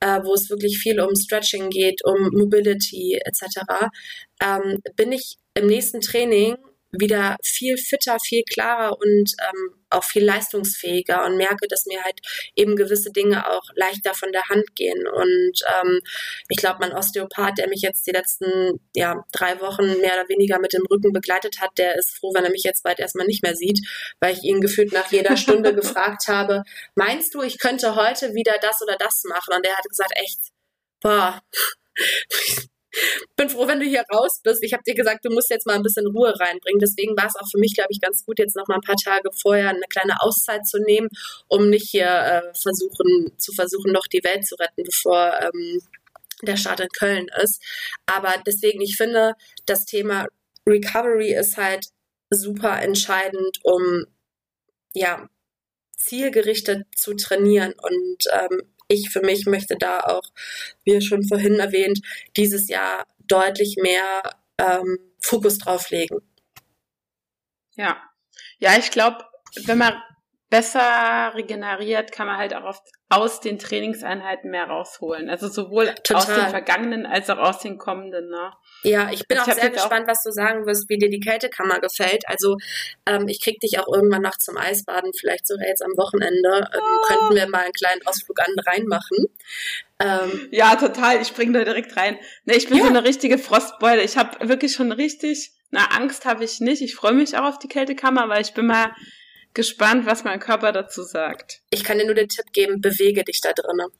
äh, 0.00 0.20
wo 0.22 0.34
es 0.34 0.48
wirklich 0.50 0.78
viel 0.78 1.00
um 1.00 1.14
Stretching 1.14 1.70
geht, 1.70 2.00
um 2.04 2.30
Mobility 2.32 3.18
etc., 3.24 3.90
ähm, 4.40 4.80
bin 4.96 5.12
ich 5.12 5.36
im 5.54 5.66
nächsten 5.66 6.00
Training 6.00 6.56
wieder 6.98 7.36
viel 7.42 7.76
fitter, 7.76 8.18
viel 8.20 8.42
klarer 8.44 8.96
und 8.98 9.32
ähm, 9.40 9.84
auch 9.90 10.04
viel 10.04 10.24
leistungsfähiger 10.24 11.24
und 11.24 11.36
merke, 11.36 11.66
dass 11.68 11.86
mir 11.86 12.02
halt 12.02 12.20
eben 12.56 12.76
gewisse 12.76 13.10
Dinge 13.12 13.48
auch 13.48 13.62
leichter 13.74 14.14
von 14.14 14.32
der 14.32 14.48
Hand 14.48 14.74
gehen. 14.74 15.06
Und 15.06 15.60
ähm, 15.80 16.00
ich 16.48 16.56
glaube, 16.56 16.78
mein 16.80 16.92
Osteopath, 16.92 17.58
der 17.58 17.68
mich 17.68 17.82
jetzt 17.82 18.06
die 18.06 18.10
letzten 18.10 18.80
ja, 18.94 19.24
drei 19.32 19.60
Wochen 19.60 20.00
mehr 20.00 20.14
oder 20.14 20.28
weniger 20.28 20.58
mit 20.58 20.72
dem 20.72 20.84
Rücken 20.90 21.12
begleitet 21.12 21.60
hat, 21.60 21.70
der 21.78 21.96
ist 21.96 22.16
froh, 22.18 22.32
wenn 22.34 22.44
er 22.44 22.50
mich 22.50 22.64
jetzt 22.64 22.82
bald 22.82 22.98
erstmal 22.98 23.26
nicht 23.26 23.42
mehr 23.42 23.54
sieht, 23.54 23.80
weil 24.20 24.34
ich 24.34 24.42
ihn 24.42 24.60
gefühlt 24.60 24.92
nach 24.92 25.10
jeder 25.10 25.36
Stunde 25.36 25.74
gefragt 25.74 26.28
habe, 26.28 26.62
meinst 26.94 27.34
du, 27.34 27.42
ich 27.42 27.58
könnte 27.58 27.94
heute 27.94 28.34
wieder 28.34 28.54
das 28.60 28.82
oder 28.82 28.96
das 28.98 29.22
machen? 29.28 29.54
Und 29.54 29.66
er 29.66 29.76
hat 29.76 29.88
gesagt, 29.88 30.12
echt, 30.16 30.40
boah, 31.00 31.40
bin 33.36 33.48
froh, 33.48 33.66
wenn 33.66 33.80
du 33.80 33.86
hier 33.86 34.04
raus 34.12 34.40
bist. 34.42 34.62
Ich 34.62 34.72
habe 34.72 34.82
dir 34.86 34.94
gesagt, 34.94 35.24
du 35.24 35.30
musst 35.30 35.50
jetzt 35.50 35.66
mal 35.66 35.74
ein 35.74 35.82
bisschen 35.82 36.06
Ruhe 36.06 36.32
reinbringen. 36.38 36.80
Deswegen 36.80 37.16
war 37.16 37.26
es 37.26 37.36
auch 37.36 37.48
für 37.50 37.58
mich, 37.58 37.74
glaube 37.74 37.88
ich, 37.90 38.00
ganz 38.00 38.24
gut, 38.24 38.38
jetzt 38.38 38.56
noch 38.56 38.66
mal 38.68 38.76
ein 38.76 38.80
paar 38.80 38.96
Tage 38.96 39.30
vorher 39.40 39.70
eine 39.70 39.80
kleine 39.88 40.20
Auszeit 40.20 40.66
zu 40.66 40.78
nehmen, 40.78 41.08
um 41.48 41.70
nicht 41.70 41.90
hier 41.90 42.06
äh, 42.06 42.54
versuchen, 42.54 43.32
zu 43.38 43.52
versuchen, 43.52 43.92
noch 43.92 44.06
die 44.06 44.24
Welt 44.24 44.46
zu 44.46 44.54
retten, 44.56 44.82
bevor 44.84 45.38
ähm, 45.40 45.80
der 46.42 46.56
Start 46.56 46.80
in 46.80 46.88
Köln 46.88 47.28
ist. 47.42 47.62
Aber 48.06 48.34
deswegen, 48.46 48.80
ich 48.80 48.96
finde, 48.96 49.34
das 49.66 49.84
Thema 49.86 50.26
Recovery 50.66 51.34
ist 51.34 51.56
halt 51.56 51.86
super 52.30 52.80
entscheidend, 52.82 53.58
um 53.62 54.06
ja 54.94 55.28
zielgerichtet 55.96 56.86
zu 56.94 57.14
trainieren 57.14 57.72
und 57.72 58.24
ähm, 58.32 58.62
ich 58.88 59.10
für 59.10 59.20
mich 59.20 59.46
möchte 59.46 59.76
da 59.76 60.00
auch, 60.00 60.22
wie 60.84 61.00
schon 61.00 61.24
vorhin 61.24 61.58
erwähnt, 61.58 62.00
dieses 62.36 62.68
Jahr 62.68 63.06
deutlich 63.26 63.76
mehr 63.80 64.22
ähm, 64.58 64.98
Fokus 65.20 65.58
drauf 65.58 65.90
legen. 65.90 66.20
Ja, 67.76 68.02
ja, 68.58 68.78
ich 68.78 68.90
glaube, 68.90 69.24
wenn 69.64 69.78
man 69.78 69.94
besser 70.54 71.32
regeneriert, 71.34 72.12
kann 72.12 72.28
man 72.28 72.36
halt 72.36 72.54
auch 72.54 72.62
oft 72.62 72.84
aus 73.08 73.40
den 73.40 73.58
Trainingseinheiten 73.58 74.52
mehr 74.52 74.66
rausholen. 74.66 75.28
Also 75.28 75.48
sowohl 75.48 75.92
Total. 76.04 76.16
aus 76.16 76.26
den 76.26 76.48
vergangenen 76.48 77.06
als 77.06 77.28
auch 77.28 77.38
aus 77.38 77.58
den 77.58 77.76
kommenden. 77.76 78.28
Ne? 78.28 78.52
Ja, 78.84 79.10
ich 79.10 79.26
bin 79.26 79.36
also 79.36 79.50
ich 79.50 79.56
auch 79.56 79.60
sehr 79.60 79.70
gespannt, 79.70 80.04
auch 80.04 80.12
was 80.12 80.22
du 80.22 80.30
sagen 80.30 80.64
wirst, 80.64 80.88
wie 80.88 80.96
dir 80.96 81.10
die 81.10 81.18
Kältekammer 81.18 81.80
gefällt. 81.80 82.28
Also 82.28 82.56
ähm, 83.04 83.26
ich 83.26 83.42
krieg 83.42 83.58
dich 83.58 83.80
auch 83.80 83.92
irgendwann 83.92 84.22
noch 84.22 84.38
zum 84.38 84.56
Eisbaden, 84.56 85.10
vielleicht 85.18 85.44
sogar 85.48 85.66
jetzt 85.66 85.82
am 85.82 85.90
Wochenende. 85.96 86.68
Ähm, 86.72 86.80
oh. 86.80 87.06
Könnten 87.08 87.34
wir 87.34 87.48
mal 87.48 87.64
einen 87.64 87.72
kleinen 87.72 88.06
Ausflug 88.06 88.38
an 88.38 88.54
rein 88.64 88.84
machen. 88.86 89.26
Ähm, 89.98 90.48
ja, 90.52 90.76
total. 90.76 91.20
Ich 91.20 91.28
spring 91.28 91.52
da 91.52 91.64
direkt 91.64 91.96
rein. 91.96 92.16
Ne, 92.44 92.54
ich 92.54 92.68
bin 92.68 92.78
ja. 92.78 92.84
so 92.84 92.90
eine 92.90 93.02
richtige 93.02 93.38
Frostbeule. 93.38 94.02
Ich 94.02 94.16
habe 94.16 94.48
wirklich 94.48 94.72
schon 94.72 94.92
richtig, 94.92 95.50
na 95.72 95.86
Angst 95.96 96.26
habe 96.26 96.44
ich 96.44 96.60
nicht. 96.60 96.80
Ich 96.80 96.94
freue 96.94 97.12
mich 97.12 97.36
auch 97.36 97.44
auf 97.44 97.58
die 97.58 97.68
Kältekammer, 97.68 98.28
weil 98.28 98.42
ich 98.42 98.54
bin 98.54 98.66
mal 98.66 98.92
gespannt, 99.54 100.06
was 100.06 100.24
mein 100.24 100.40
Körper 100.40 100.72
dazu 100.72 101.02
sagt. 101.02 101.60
Ich 101.70 101.84
kann 101.84 101.98
dir 101.98 102.06
nur 102.06 102.14
den 102.14 102.28
Tipp 102.28 102.52
geben, 102.52 102.80
bewege 102.80 103.24
dich 103.24 103.40
da 103.40 103.52
drinnen. 103.52 103.90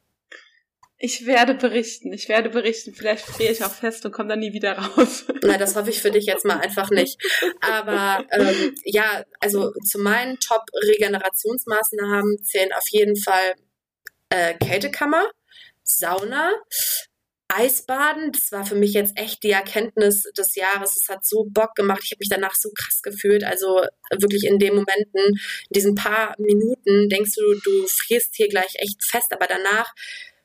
Ich 0.98 1.26
werde 1.26 1.54
berichten, 1.54 2.12
ich 2.12 2.28
werde 2.28 2.50
berichten. 2.50 2.94
Vielleicht 2.94 3.26
friere 3.26 3.52
ich 3.52 3.64
auch 3.64 3.72
fest 3.72 4.06
und 4.06 4.12
komme 4.12 4.28
dann 4.28 4.38
nie 4.38 4.52
wieder 4.52 4.78
raus. 4.78 5.24
Nein, 5.42 5.58
das 5.58 5.74
hoffe 5.76 5.90
ich 5.90 6.00
für 6.00 6.10
dich 6.10 6.26
jetzt 6.26 6.44
mal 6.44 6.60
einfach 6.60 6.90
nicht. 6.90 7.20
Aber 7.60 8.24
ähm, 8.30 8.74
ja, 8.84 9.24
also 9.40 9.72
zu 9.84 9.98
meinen 9.98 10.38
Top-Regenerationsmaßnahmen 10.40 12.44
zählen 12.44 12.72
auf 12.72 12.88
jeden 12.90 13.20
Fall 13.20 13.54
äh, 14.30 14.54
Kältekammer, 14.54 15.28
Sauna, 15.82 16.52
Eisbaden, 17.56 18.32
das 18.32 18.50
war 18.52 18.64
für 18.66 18.74
mich 18.74 18.92
jetzt 18.94 19.16
echt 19.16 19.42
die 19.42 19.50
Erkenntnis 19.50 20.22
des 20.36 20.56
Jahres. 20.56 20.96
Es 21.00 21.08
hat 21.08 21.26
so 21.26 21.44
Bock 21.44 21.74
gemacht. 21.74 22.00
Ich 22.04 22.10
habe 22.10 22.18
mich 22.20 22.28
danach 22.28 22.54
so 22.54 22.70
krass 22.70 23.02
gefühlt. 23.02 23.44
Also 23.44 23.82
wirklich 24.10 24.44
in 24.44 24.58
den 24.58 24.74
Momenten, 24.74 25.20
in 25.20 25.74
diesen 25.74 25.94
paar 25.94 26.34
Minuten 26.38 27.08
denkst 27.08 27.32
du, 27.36 27.54
du 27.60 27.86
frierst 27.86 28.34
hier 28.34 28.48
gleich 28.48 28.74
echt 28.76 29.04
fest, 29.04 29.28
aber 29.30 29.46
danach 29.46 29.94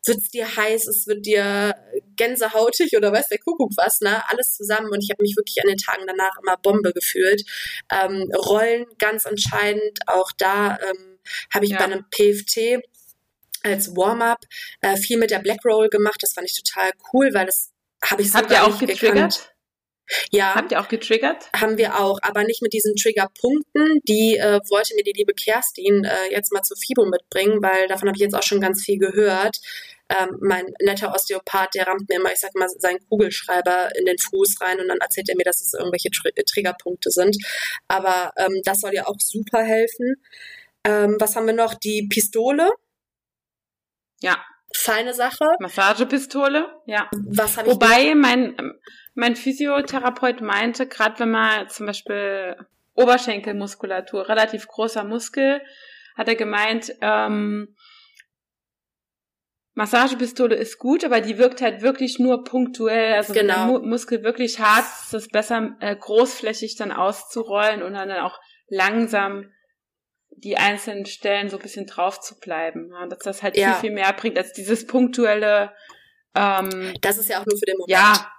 wird 0.06 0.20
es 0.20 0.30
dir 0.30 0.56
heiß, 0.56 0.88
es 0.88 1.08
wird 1.08 1.26
dir 1.26 1.76
gänsehautig 2.16 2.96
oder 2.96 3.12
weiß 3.12 3.28
der 3.28 3.40
Kuckuck 3.40 3.72
was, 3.76 4.02
ne? 4.02 4.24
Alles 4.30 4.54
zusammen 4.54 4.90
und 4.92 5.04
ich 5.04 5.10
habe 5.10 5.22
mich 5.22 5.36
wirklich 5.36 5.62
an 5.62 5.68
den 5.68 5.78
Tagen 5.78 6.04
danach 6.08 6.38
immer 6.42 6.58
Bombe 6.58 6.94
gefühlt. 6.94 7.44
Ähm, 7.92 8.32
Rollen 8.34 8.86
ganz 8.98 9.26
entscheidend, 9.26 10.00
auch 10.08 10.32
da 10.38 10.78
ähm, 10.78 11.20
habe 11.54 11.66
ich 11.66 11.72
ja. 11.72 11.78
bei 11.78 11.86
einem 11.86 12.06
PFT 12.10 12.82
als 13.64 13.96
Warm-up 13.96 14.40
äh, 14.82 14.98
viel 14.98 15.18
mit 15.18 15.32
der 15.32 15.40
Black 15.40 15.60
Roll 15.66 15.90
gemacht. 15.90 16.18
Das 16.22 16.34
fand 16.34 16.50
ich 16.50 16.62
total 16.62 16.92
cool, 17.14 17.34
weil 17.34 17.46
das 17.46 17.72
habe 18.04 18.22
ich 18.22 18.32
so 18.32 18.38
Habt 18.38 18.52
ihr 18.52 18.64
auch 18.64 18.80
getriggert? 18.80 19.02
Gekannt. 19.02 19.54
Ja. 20.32 20.56
Habt 20.56 20.72
ihr 20.72 20.82
auch 20.82 20.88
getriggert? 20.88 21.50
Haben 21.56 21.78
wir 21.78 22.00
auch, 22.00 22.18
aber 22.24 22.44
nicht 22.44 22.62
mit 22.62 22.74
diesen 22.74 22.96
Triggerpunkten. 22.96 24.00
Die 24.08 24.38
äh, 24.38 24.60
wollte 24.70 24.96
mir 24.96 25.04
die 25.04 25.14
liebe 25.14 25.34
Kerstin 25.34 26.04
äh, 26.04 26.32
jetzt 26.32 26.52
mal 26.52 26.64
zur 26.64 26.78
FIBO 26.78 27.06
mitbringen, 27.06 27.62
weil 27.62 27.88
davon 27.88 28.08
habe 28.08 28.18
ich 28.18 28.24
jetzt 28.24 28.34
auch 28.34 28.44
schon 28.44 28.62
ganz 28.62 28.84
viel 28.84 28.98
gehört. 28.98 29.58
Ähm, 30.10 30.38
mein 30.42 30.66
netter 30.82 31.14
Osteopath, 31.14 31.76
der 31.76 31.86
rammt 31.86 32.10
mir 32.10 32.16
immer, 32.16 32.32
ich 32.32 32.40
sag 32.40 32.56
mal, 32.56 32.68
seinen 32.80 33.00
Kugelschreiber 33.08 33.90
in 33.96 34.06
den 34.06 34.18
Fuß 34.18 34.60
rein 34.62 34.80
und 34.80 34.88
dann 34.88 34.98
erzählt 34.98 35.30
er 35.30 35.36
mir, 35.36 35.44
dass 35.44 35.62
es 35.62 35.74
irgendwelche 35.74 36.10
Tr 36.10 36.32
Triggerpunkte 36.34 37.12
sind. 37.12 37.38
Aber 37.88 38.32
ähm, 38.38 38.62
das 38.64 38.80
soll 38.80 38.94
ja 38.94 39.06
auch 39.06 39.20
super 39.20 39.62
helfen. 39.64 40.16
Ähm, 40.84 41.18
was 41.20 41.36
haben 41.36 41.46
wir 41.46 41.54
noch? 41.54 41.76
Die 41.76 42.08
Pistole. 42.10 42.72
Ja. 44.20 44.38
Feine 44.76 45.14
Sache. 45.14 45.46
Massagepistole, 45.60 46.68
ja. 46.86 47.10
Was 47.32 47.58
habe 47.58 47.68
ich 47.68 47.74
Wobei 47.74 48.14
mein, 48.14 48.56
mein 49.16 49.36
Physiotherapeut 49.36 50.42
meinte, 50.42 50.88
gerade 50.88 51.20
wenn 51.20 51.32
man 51.32 51.68
zum 51.70 51.88
Beispiel 51.88 52.56
Oberschenkelmuskulatur, 52.94 54.30
relativ 54.30 54.68
großer 54.68 55.04
Muskel, 55.04 55.62
hat 56.16 56.28
er 56.28 56.36
gemeint, 56.36 56.94
ähm, 57.02 57.76
Massagepistole 59.80 60.56
ist 60.56 60.78
gut, 60.78 61.06
aber 61.06 61.22
die 61.22 61.38
wirkt 61.38 61.62
halt 61.62 61.82
wirklich 61.82 62.20
nur 62.20 62.44
punktuell. 62.44 63.14
Also 63.14 63.32
genau. 63.32 63.40
wenn 63.40 63.48
der 63.48 63.66
Mu 63.66 63.80
Muskel 63.80 64.24
wirklich 64.24 64.60
hart 64.60 64.84
ist, 64.84 65.14
es 65.14 65.30
besser 65.30 65.78
äh, 65.80 65.96
großflächig 65.96 66.76
dann 66.76 66.92
auszurollen 66.92 67.82
und 67.82 67.94
dann 67.94 68.12
auch 68.12 68.40
langsam 68.68 69.50
die 70.44 70.58
einzelnen 70.58 71.06
Stellen 71.06 71.50
so 71.50 71.58
ein 71.58 71.62
bisschen 71.62 71.86
drauf 71.86 72.20
zu 72.20 72.40
bleiben. 72.40 72.92
Ja, 72.92 73.08
dass 73.08 73.20
das 73.20 73.44
halt 73.44 73.58
ja. 73.58 73.74
viel, 73.74 73.82
viel 73.82 73.92
mehr 73.92 74.12
bringt 74.14 74.38
als 74.38 74.54
dieses 74.54 74.88
punktuelle. 74.88 75.74
Ähm, 76.36 76.94
das 77.02 77.18
ist 77.18 77.30
ja 77.30 77.42
auch 77.42 77.46
nur 77.46 77.58
für 77.58 77.66
den 77.66 77.78
Moment. 77.78 77.92
Ja, 77.92 78.32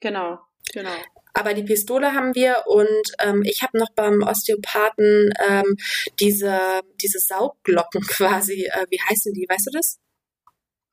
genau, 0.00 0.38
genau. 0.72 0.94
Aber 1.34 1.52
die 1.52 1.64
Pistole 1.64 2.14
haben 2.14 2.34
wir 2.34 2.64
und 2.66 3.02
ähm, 3.18 3.42
ich 3.44 3.62
habe 3.62 3.78
noch 3.78 3.90
beim 3.94 4.22
Osteopathen 4.22 5.30
ähm, 5.46 5.76
diese, 6.18 6.80
diese 7.02 7.18
Saugglocken 7.18 8.00
quasi. 8.06 8.64
Äh, 8.64 8.86
wie 8.88 9.00
heißen 9.00 9.32
die? 9.34 9.46
Weißt 9.48 9.66
du 9.66 9.70
das? 9.72 9.98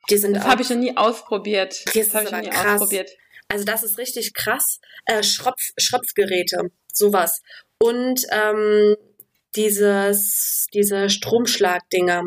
Die 0.09 0.17
sind 0.17 0.35
das 0.35 0.43
habe 0.43 0.61
ich 0.61 0.69
noch 0.69 0.77
nie 0.77 0.97
ausprobiert. 0.97 1.81
Das, 1.85 1.93
das 1.93 2.13
habe 2.13 2.25
ich 2.25 2.31
noch 2.31 2.41
nie 2.41 2.49
krass. 2.49 2.81
ausprobiert. 2.81 3.09
Also 3.47 3.63
das 3.63 3.83
ist 3.83 3.97
richtig 3.97 4.33
krass. 4.33 4.79
Äh, 5.05 5.23
Schropf, 5.23 5.61
Schröpfgeräte, 5.77 6.71
sowas. 6.91 7.41
Und 7.79 8.21
ähm, 8.31 8.97
dieses, 9.55 10.67
diese 10.73 11.09
Stromschlagdinger, 11.09 12.23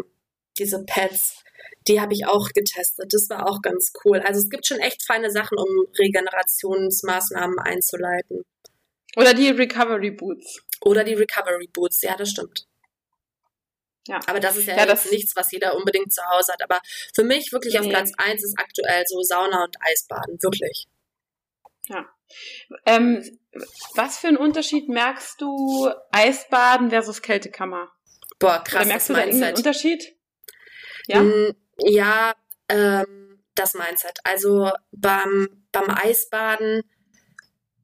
diese 0.59 0.85
Pads, 0.85 1.43
die 1.89 2.01
habe 2.01 2.15
ich 2.15 2.27
auch 2.27 2.49
getestet. 2.49 3.13
Das 3.13 3.29
war 3.29 3.49
auch 3.49 3.63
ganz 3.63 3.93
cool. 4.05 4.21
Also 4.21 4.41
es 4.41 4.49
gibt 4.49 4.67
schon 4.67 4.79
echt 4.79 5.05
feine 5.05 5.31
Sachen, 5.31 5.59
um 5.59 5.87
Regenerationsmaßnahmen 5.99 7.59
einzuleiten. 7.59 8.45
Oder 9.17 9.35
die 9.35 9.49
Recovery 9.49 10.11
Boots. 10.11 10.63
Oder 10.83 11.05
die 11.05 11.15
Recovery 11.15 11.69
Boots, 11.73 12.03
ja, 12.03 12.17
das 12.17 12.31
stimmt. 12.31 12.67
Ja. 14.09 14.21
Aber 14.27 14.41
das 14.41 14.57
ist 14.57 14.67
ja, 14.67 14.77
ja 14.77 14.87
das 14.87 15.11
nichts, 15.11 15.35
was 15.35 15.51
jeder 15.51 15.77
unbedingt 15.77 16.13
zu 16.13 16.23
Hause 16.31 16.53
hat. 16.53 16.63
Aber 16.63 16.81
für 17.15 17.25
mich 17.25 17.53
wirklich 17.53 17.75
nee. 17.75 17.81
auf 17.81 17.89
Platz 17.89 18.13
1 18.17 18.45
ist 18.45 18.59
aktuell 18.59 19.03
so 19.07 19.21
Sauna 19.23 19.65
und 19.65 19.77
Eisbaden. 19.81 20.39
Wirklich. 20.41 20.87
Ja. 21.89 22.07
Ähm, 22.85 23.23
was 23.95 24.19
für 24.19 24.29
einen 24.29 24.37
Unterschied 24.37 24.89
merkst 24.89 25.41
du 25.41 25.91
Eisbaden 26.11 26.91
versus 26.91 27.23
Kältekammer? 27.23 27.91
Boah, 28.39 28.63
krass. 28.63 28.83
Oder 28.83 28.87
merkst 28.87 29.09
du 29.09 29.13
da 29.15 29.25
irgendeinen 29.25 29.57
Unterschied? 29.57 30.17
Ja, 31.07 31.23
mm, 31.23 31.55
ja 31.79 32.35
ähm, 32.69 33.43
das 33.55 33.75
Mindset. 33.75 34.19
Also 34.25 34.71
beim, 34.93 35.67
beim 35.73 35.91
Eisbaden 35.91 36.83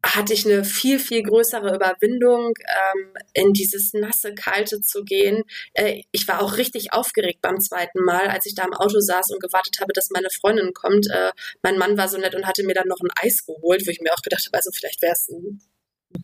hatte 0.04 0.32
ich 0.32 0.44
eine 0.44 0.64
viel, 0.64 0.98
viel 0.98 1.22
größere 1.22 1.74
Überwindung, 1.74 2.54
ähm, 2.58 3.14
in 3.34 3.52
dieses 3.52 3.92
nasse, 3.92 4.34
kalte 4.34 4.80
zu 4.80 5.04
gehen. 5.04 5.44
Äh, 5.74 6.02
ich 6.10 6.26
war 6.26 6.42
auch 6.42 6.56
richtig 6.56 6.92
aufgeregt 6.92 7.40
beim 7.40 7.60
zweiten 7.60 8.04
Mal, 8.04 8.28
als 8.28 8.46
ich 8.46 8.54
da 8.54 8.64
im 8.64 8.74
Auto 8.74 8.98
saß 9.00 9.30
und 9.30 9.42
gewartet 9.42 9.80
habe, 9.80 9.92
dass 9.92 10.10
meine 10.10 10.30
Freundin 10.30 10.72
kommt. 10.74 11.08
Äh, 11.10 11.30
mein 11.62 11.78
Mann 11.78 11.96
war 11.96 12.08
so 12.08 12.18
nett 12.18 12.34
und 12.34 12.46
hatte 12.46 12.64
mir 12.64 12.74
dann 12.74 12.88
noch 12.88 13.00
ein 13.00 13.10
Eis 13.20 13.46
geholt, 13.46 13.86
wo 13.86 13.90
ich 13.90 14.00
mir 14.00 14.12
auch 14.12 14.22
gedacht 14.22 14.46
habe, 14.46 14.56
also 14.56 14.70
vielleicht 14.72 15.02
wäre 15.02 15.12
es 15.12 15.28
ein 15.28 15.60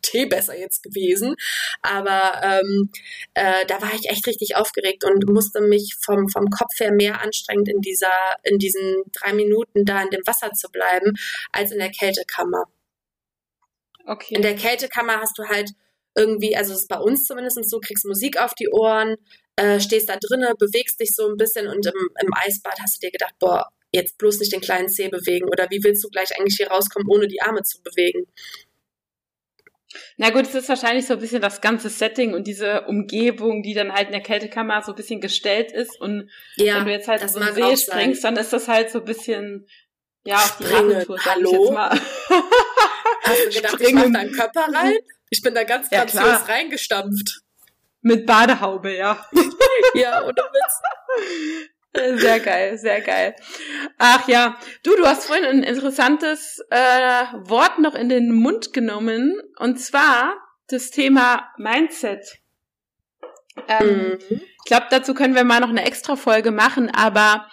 Tee 0.02 0.26
besser 0.26 0.58
jetzt 0.58 0.82
gewesen. 0.82 1.34
Aber 1.82 2.40
ähm, 2.42 2.90
äh, 3.34 3.64
da 3.66 3.80
war 3.80 3.94
ich 3.94 4.10
echt 4.10 4.26
richtig 4.26 4.56
aufgeregt 4.56 5.04
und 5.04 5.28
musste 5.28 5.60
mich 5.60 5.94
vom, 6.00 6.28
vom 6.28 6.50
Kopf 6.50 6.78
her 6.80 6.92
mehr 6.92 7.22
anstrengend 7.22 7.68
in 7.68 7.80
dieser, 7.80 8.12
in 8.42 8.58
diesen 8.58 9.02
drei 9.12 9.32
Minuten 9.32 9.84
da 9.84 10.02
in 10.02 10.10
dem 10.10 10.26
Wasser 10.26 10.52
zu 10.52 10.68
bleiben, 10.70 11.12
als 11.52 11.72
in 11.72 11.78
der 11.78 11.90
Kältekammer. 11.90 12.64
Okay. 14.08 14.34
In 14.34 14.42
der 14.42 14.56
Kältekammer 14.56 15.20
hast 15.20 15.38
du 15.38 15.44
halt 15.44 15.70
irgendwie, 16.16 16.56
also 16.56 16.72
das 16.72 16.82
ist 16.82 16.88
bei 16.88 16.98
uns 16.98 17.24
zumindest 17.24 17.68
so, 17.68 17.78
kriegst 17.78 18.06
Musik 18.06 18.40
auf 18.40 18.54
die 18.54 18.70
Ohren, 18.70 19.16
äh, 19.56 19.80
stehst 19.80 20.08
da 20.08 20.16
drinnen, 20.16 20.54
bewegst 20.58 20.98
dich 20.98 21.10
so 21.14 21.28
ein 21.28 21.36
bisschen 21.36 21.68
und 21.68 21.84
im, 21.86 22.08
im 22.22 22.30
Eisbad 22.34 22.80
hast 22.80 22.96
du 22.96 23.06
dir 23.06 23.12
gedacht, 23.12 23.34
boah, 23.38 23.68
jetzt 23.92 24.16
bloß 24.16 24.40
nicht 24.40 24.52
den 24.52 24.62
kleinen 24.62 24.88
Zeh 24.88 25.08
bewegen 25.08 25.48
oder 25.48 25.68
wie 25.70 25.84
willst 25.84 26.02
du 26.02 26.08
gleich 26.08 26.38
eigentlich 26.38 26.56
hier 26.56 26.68
rauskommen, 26.68 27.08
ohne 27.08 27.28
die 27.28 27.42
Arme 27.42 27.62
zu 27.62 27.82
bewegen? 27.82 28.26
Na 30.16 30.30
gut, 30.30 30.42
es 30.42 30.54
ist 30.54 30.68
wahrscheinlich 30.68 31.06
so 31.06 31.14
ein 31.14 31.20
bisschen 31.20 31.42
das 31.42 31.60
ganze 31.60 31.90
Setting 31.90 32.34
und 32.34 32.46
diese 32.46 32.82
Umgebung, 32.86 33.62
die 33.62 33.74
dann 33.74 33.92
halt 33.92 34.06
in 34.06 34.12
der 34.12 34.22
Kältekammer 34.22 34.82
so 34.82 34.92
ein 34.92 34.96
bisschen 34.96 35.20
gestellt 35.20 35.72
ist. 35.72 35.98
Und 36.00 36.30
ja, 36.56 36.76
wenn 36.76 36.86
du 36.86 36.92
jetzt 36.92 37.08
halt 37.08 37.28
so 37.28 37.40
See 37.40 37.76
springst, 37.76 38.24
dann 38.24 38.36
ist 38.36 38.52
das 38.52 38.68
halt 38.68 38.90
so 38.90 38.98
ein 38.98 39.04
bisschen, 39.04 39.66
ja, 40.26 40.36
auf 40.36 40.58
die 40.58 40.64
Springen. 40.64 41.06
Hallo? 41.24 41.78
Hast 43.28 43.46
du 43.46 43.50
gedacht, 43.50 43.74
Springen. 43.74 43.98
ich 43.98 44.04
mach 44.10 44.20
deinen 44.20 44.32
Körper 44.32 44.68
rein? 44.72 44.94
Ich 45.30 45.42
bin 45.42 45.54
da 45.54 45.64
ganz, 45.64 45.90
ganz 45.90 46.12
ja, 46.14 46.36
reingestampft. 46.36 47.42
Mit 48.00 48.26
Badehaube, 48.26 48.96
ja. 48.96 49.26
ja, 49.94 50.24
oder 50.24 50.44
Witz. 50.44 52.20
Sehr 52.20 52.40
geil, 52.40 52.78
sehr 52.78 53.00
geil. 53.00 53.34
Ach 53.98 54.28
ja, 54.28 54.58
du, 54.84 54.94
du 54.96 55.06
hast 55.06 55.26
vorhin 55.26 55.44
ein 55.44 55.62
interessantes 55.62 56.60
äh, 56.70 57.24
Wort 57.48 57.78
noch 57.78 57.94
in 57.94 58.08
den 58.08 58.32
Mund 58.32 58.72
genommen, 58.72 59.40
und 59.58 59.80
zwar 59.80 60.36
das 60.68 60.90
Thema 60.90 61.50
Mindset. 61.56 62.38
Ähm, 63.66 64.18
mhm. 64.28 64.40
Ich 64.40 64.64
glaube, 64.66 64.86
dazu 64.90 65.14
können 65.14 65.34
wir 65.34 65.44
mal 65.44 65.60
noch 65.60 65.70
eine 65.70 65.84
extra 65.84 66.14
Folge 66.14 66.52
machen, 66.52 66.90
aber 66.90 67.48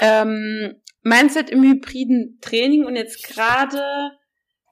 ähm, 0.00 0.80
Mindset 1.02 1.50
im 1.50 1.62
hybriden 1.62 2.38
Training 2.40 2.84
und 2.84 2.96
jetzt 2.96 3.22
gerade 3.24 4.12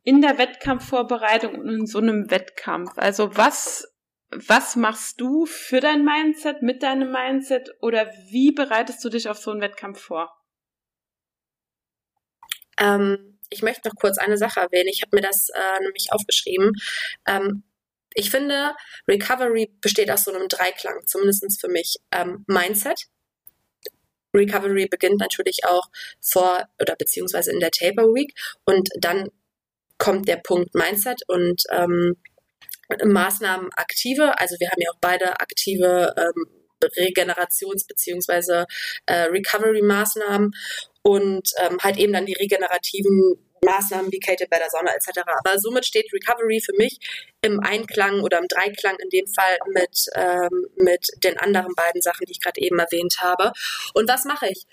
in 0.04 0.20
der 0.20 0.38
Wettkampfvorbereitung 0.38 1.54
und 1.54 1.68
in 1.68 1.86
so 1.86 1.98
einem 1.98 2.30
Wettkampf. 2.30 2.92
Also 2.96 3.36
was 3.36 3.88
was 4.34 4.76
machst 4.76 5.20
du 5.20 5.44
für 5.44 5.80
dein 5.80 6.04
Mindset, 6.04 6.62
mit 6.62 6.82
deinem 6.82 7.12
Mindset 7.12 7.74
oder 7.80 8.10
wie 8.30 8.52
bereitest 8.52 9.04
du 9.04 9.10
dich 9.10 9.28
auf 9.28 9.38
so 9.38 9.50
einen 9.50 9.60
Wettkampf 9.60 10.00
vor? 10.00 10.34
Ähm, 12.78 13.38
ich 13.50 13.62
möchte 13.62 13.88
noch 13.88 13.94
kurz 13.96 14.16
eine 14.16 14.38
Sache 14.38 14.60
erwähnen. 14.60 14.88
Ich 14.88 15.02
habe 15.02 15.14
mir 15.16 15.22
das 15.22 15.50
äh, 15.50 15.82
nämlich 15.82 16.08
aufgeschrieben. 16.10 16.72
Ähm, 17.26 17.62
ich 18.14 18.30
finde, 18.30 18.74
Recovery 19.06 19.70
besteht 19.80 20.10
aus 20.10 20.24
so 20.24 20.32
einem 20.32 20.48
Dreiklang, 20.48 21.06
zumindest 21.06 21.60
für 21.60 21.68
mich. 21.68 21.96
Ähm, 22.10 22.44
Mindset. 22.46 23.08
Recovery 24.34 24.86
beginnt 24.86 25.20
natürlich 25.20 25.60
auch 25.66 25.90
vor 26.20 26.66
oder 26.80 26.96
beziehungsweise 26.96 27.52
in 27.52 27.60
der 27.60 27.70
Taper 27.70 28.04
Week 28.04 28.34
und 28.64 28.88
dann 28.98 29.28
kommt 30.02 30.26
der 30.26 30.38
Punkt 30.38 30.74
Mindset 30.74 31.22
und 31.28 31.62
ähm, 31.70 32.16
Maßnahmen 33.04 33.70
aktive. 33.76 34.36
Also 34.36 34.56
wir 34.58 34.68
haben 34.68 34.80
ja 34.80 34.90
auch 34.90 34.98
beide 35.00 35.38
aktive 35.38 36.12
ähm, 36.16 36.46
Regenerations- 36.82 37.86
bzw. 37.86 38.64
Äh, 39.06 39.26
Recovery-Maßnahmen 39.30 40.50
und 41.02 41.48
ähm, 41.62 41.78
halt 41.80 41.98
eben 41.98 42.12
dann 42.12 42.26
die 42.26 42.32
regenerativen 42.32 43.36
Maßnahmen 43.64 44.10
wie 44.10 44.18
Kate 44.18 44.48
Better 44.50 44.68
Sonne 44.70 44.90
etc. 44.92 45.20
Aber 45.44 45.60
somit 45.60 45.86
steht 45.86 46.12
Recovery 46.12 46.60
für 46.60 46.76
mich 46.76 46.98
im 47.42 47.60
Einklang 47.60 48.22
oder 48.22 48.38
im 48.38 48.48
Dreiklang 48.48 48.96
in 48.98 49.08
dem 49.08 49.28
Fall 49.28 49.56
mit, 49.68 50.06
ähm, 50.16 50.66
mit 50.78 51.06
den 51.22 51.38
anderen 51.38 51.74
beiden 51.76 52.02
Sachen, 52.02 52.26
die 52.26 52.32
ich 52.32 52.40
gerade 52.40 52.60
eben 52.60 52.80
erwähnt 52.80 53.18
habe. 53.20 53.52
Und 53.94 54.08
was 54.08 54.24
mache 54.24 54.48
ich? 54.48 54.66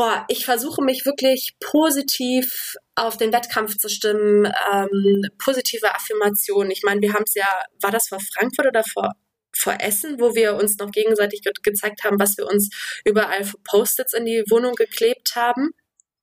Boah, 0.00 0.24
ich 0.28 0.46
versuche 0.46 0.82
mich 0.82 1.04
wirklich 1.04 1.56
positiv 1.60 2.74
auf 2.94 3.18
den 3.18 3.34
Wettkampf 3.34 3.76
zu 3.76 3.90
stimmen, 3.90 4.50
ähm, 4.72 5.22
positive 5.36 5.94
Affirmationen. 5.94 6.70
Ich 6.70 6.80
meine, 6.84 7.02
wir 7.02 7.12
haben 7.12 7.24
es 7.26 7.34
ja, 7.34 7.44
war 7.82 7.90
das 7.90 8.08
vor 8.08 8.18
Frankfurt 8.18 8.68
oder 8.68 8.82
vor, 8.82 9.12
vor 9.54 9.76
Essen, 9.78 10.18
wo 10.18 10.34
wir 10.34 10.54
uns 10.54 10.78
noch 10.78 10.90
gegenseitig 10.90 11.42
ge 11.42 11.52
gezeigt 11.62 12.02
haben, 12.02 12.18
was 12.18 12.38
wir 12.38 12.46
uns 12.46 12.70
überall 13.04 13.44
für 13.44 13.58
Post-its 13.62 14.14
in 14.14 14.24
die 14.24 14.42
Wohnung 14.48 14.74
geklebt 14.74 15.32
haben? 15.36 15.68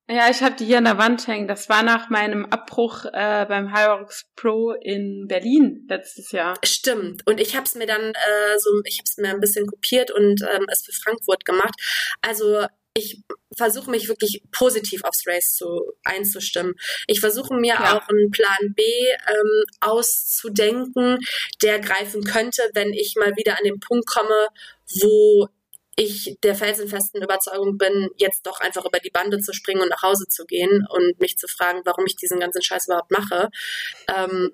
Ja, 0.09 0.27
ich 0.31 0.41
habe 0.41 0.55
die 0.55 0.65
hier 0.65 0.79
an 0.79 0.85
der 0.85 0.97
Wand 0.97 1.27
hängen. 1.27 1.47
Das 1.47 1.69
war 1.69 1.83
nach 1.83 2.09
meinem 2.09 2.45
Abbruch 2.45 3.05
äh, 3.05 3.45
beim 3.47 3.75
Hyrox 3.75 4.23
Pro 4.35 4.71
in 4.71 5.27
Berlin 5.27 5.85
letztes 5.87 6.31
Jahr. 6.31 6.57
Stimmt. 6.63 7.27
Und 7.27 7.39
ich 7.39 7.55
habe 7.55 7.65
es 7.65 7.75
mir 7.75 7.85
dann 7.85 8.01
äh, 8.01 8.57
so, 8.57 8.71
ich 8.85 8.97
habe 8.97 9.05
es 9.05 9.17
mir 9.17 9.29
ein 9.29 9.39
bisschen 9.39 9.67
kopiert 9.67 10.09
und 10.09 10.41
ähm, 10.41 10.65
es 10.71 10.83
für 10.83 10.93
Frankfurt 10.93 11.45
gemacht. 11.45 11.75
Also 12.21 12.65
ich 12.97 13.23
versuche 13.55 13.89
mich 13.89 14.07
wirklich 14.07 14.43
positiv 14.51 15.03
aufs 15.03 15.25
Race 15.25 15.55
zu, 15.55 15.93
einzustimmen. 16.03 16.73
Ich 17.07 17.19
versuche 17.19 17.53
mir 17.55 17.75
ja. 17.75 17.97
auch 17.97 18.07
einen 18.07 18.31
Plan 18.31 18.73
B 18.75 18.83
ähm, 18.83 19.63
auszudenken, 19.81 21.19
der 21.61 21.79
greifen 21.79 22.23
könnte, 22.23 22.61
wenn 22.73 22.93
ich 22.93 23.15
mal 23.17 23.35
wieder 23.35 23.57
an 23.57 23.63
den 23.63 23.79
Punkt 23.79 24.07
komme, 24.07 24.47
wo 25.01 25.47
ich 25.99 26.37
der 26.43 26.53
felsenfesten 26.53 27.23
Überzeugung 27.23 27.79
bin, 27.79 28.09
jetzt 28.17 28.45
doch 28.45 28.59
einfach 28.59 28.85
über 28.85 28.99
die 28.99 29.09
Bande 29.09 29.39
zu 29.39 29.51
springen 29.51 29.81
und 29.81 29.89
nach 29.89 30.03
Hause 30.03 30.25
zu 30.29 30.45
gehen 30.45 30.85
und 30.91 31.19
mich 31.19 31.37
zu 31.37 31.47
fragen, 31.47 31.81
warum 31.85 32.05
ich 32.05 32.15
diesen 32.15 32.39
ganzen 32.39 32.61
Scheiß 32.61 32.85
überhaupt 32.85 33.09
mache. 33.09 33.49
Ähm, 34.15 34.51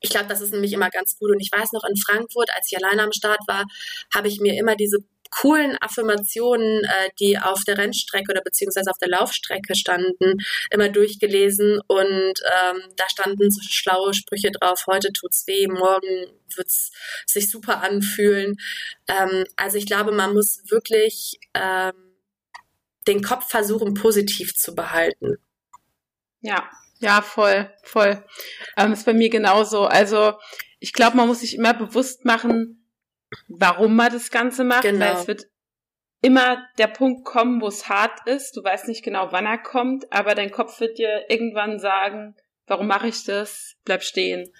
ich 0.00 0.10
glaube, 0.10 0.26
das 0.26 0.42
ist 0.42 0.52
nämlich 0.52 0.74
immer 0.74 0.90
ganz 0.90 1.16
gut. 1.18 1.30
Und 1.30 1.40
ich 1.40 1.50
weiß 1.50 1.72
noch 1.72 1.84
in 1.88 1.96
Frankfurt, 1.96 2.50
als 2.54 2.70
ich 2.70 2.76
alleine 2.76 3.02
am 3.02 3.12
Start 3.12 3.40
war, 3.46 3.64
habe 4.14 4.28
ich 4.28 4.40
mir 4.40 4.58
immer 4.58 4.76
diese 4.76 4.98
coolen 5.30 5.76
Affirmationen, 5.80 6.84
äh, 6.84 7.10
die 7.18 7.38
auf 7.38 7.64
der 7.64 7.78
Rennstrecke 7.78 8.30
oder 8.30 8.42
beziehungsweise 8.42 8.90
auf 8.90 8.98
der 8.98 9.08
Laufstrecke 9.08 9.74
standen, 9.74 10.38
immer 10.70 10.88
durchgelesen 10.88 11.80
und 11.86 12.00
ähm, 12.02 12.82
da 12.96 13.08
standen 13.08 13.50
so 13.50 13.60
schlaue 13.62 14.14
Sprüche 14.14 14.50
drauf, 14.50 14.84
heute 14.86 15.12
tut's 15.12 15.46
weh, 15.46 15.66
morgen 15.66 16.26
wird's 16.56 16.90
sich 17.26 17.50
super 17.50 17.82
anfühlen. 17.82 18.56
Ähm, 19.08 19.44
also 19.56 19.78
ich 19.78 19.86
glaube, 19.86 20.12
man 20.12 20.32
muss 20.32 20.62
wirklich 20.70 21.38
ähm, 21.54 21.92
den 23.06 23.22
Kopf 23.22 23.48
versuchen, 23.48 23.94
positiv 23.94 24.54
zu 24.54 24.74
behalten. 24.74 25.36
Ja, 26.40 26.68
ja, 27.00 27.22
voll, 27.22 27.70
voll. 27.84 28.24
Ähm, 28.76 28.92
ist 28.92 29.06
bei 29.06 29.14
mir 29.14 29.30
genauso. 29.30 29.84
Also 29.84 30.34
ich 30.80 30.92
glaube, 30.92 31.16
man 31.16 31.28
muss 31.28 31.40
sich 31.40 31.54
immer 31.54 31.74
bewusst 31.74 32.24
machen, 32.24 32.77
warum 33.48 33.96
man 33.96 34.12
das 34.12 34.30
Ganze 34.30 34.64
macht, 34.64 34.82
genau. 34.82 35.04
weil 35.04 35.14
es 35.14 35.26
wird 35.26 35.46
immer 36.20 36.66
der 36.78 36.88
Punkt 36.88 37.24
kommen, 37.24 37.60
wo 37.60 37.68
es 37.68 37.88
hart 37.88 38.26
ist. 38.26 38.56
Du 38.56 38.64
weißt 38.64 38.88
nicht 38.88 39.04
genau, 39.04 39.32
wann 39.32 39.46
er 39.46 39.58
kommt, 39.58 40.12
aber 40.12 40.34
dein 40.34 40.50
Kopf 40.50 40.80
wird 40.80 40.98
dir 40.98 41.26
irgendwann 41.28 41.78
sagen, 41.78 42.36
warum 42.66 42.86
mache 42.86 43.08
ich 43.08 43.24
das? 43.24 43.76
Bleib 43.84 44.02
stehen. 44.02 44.52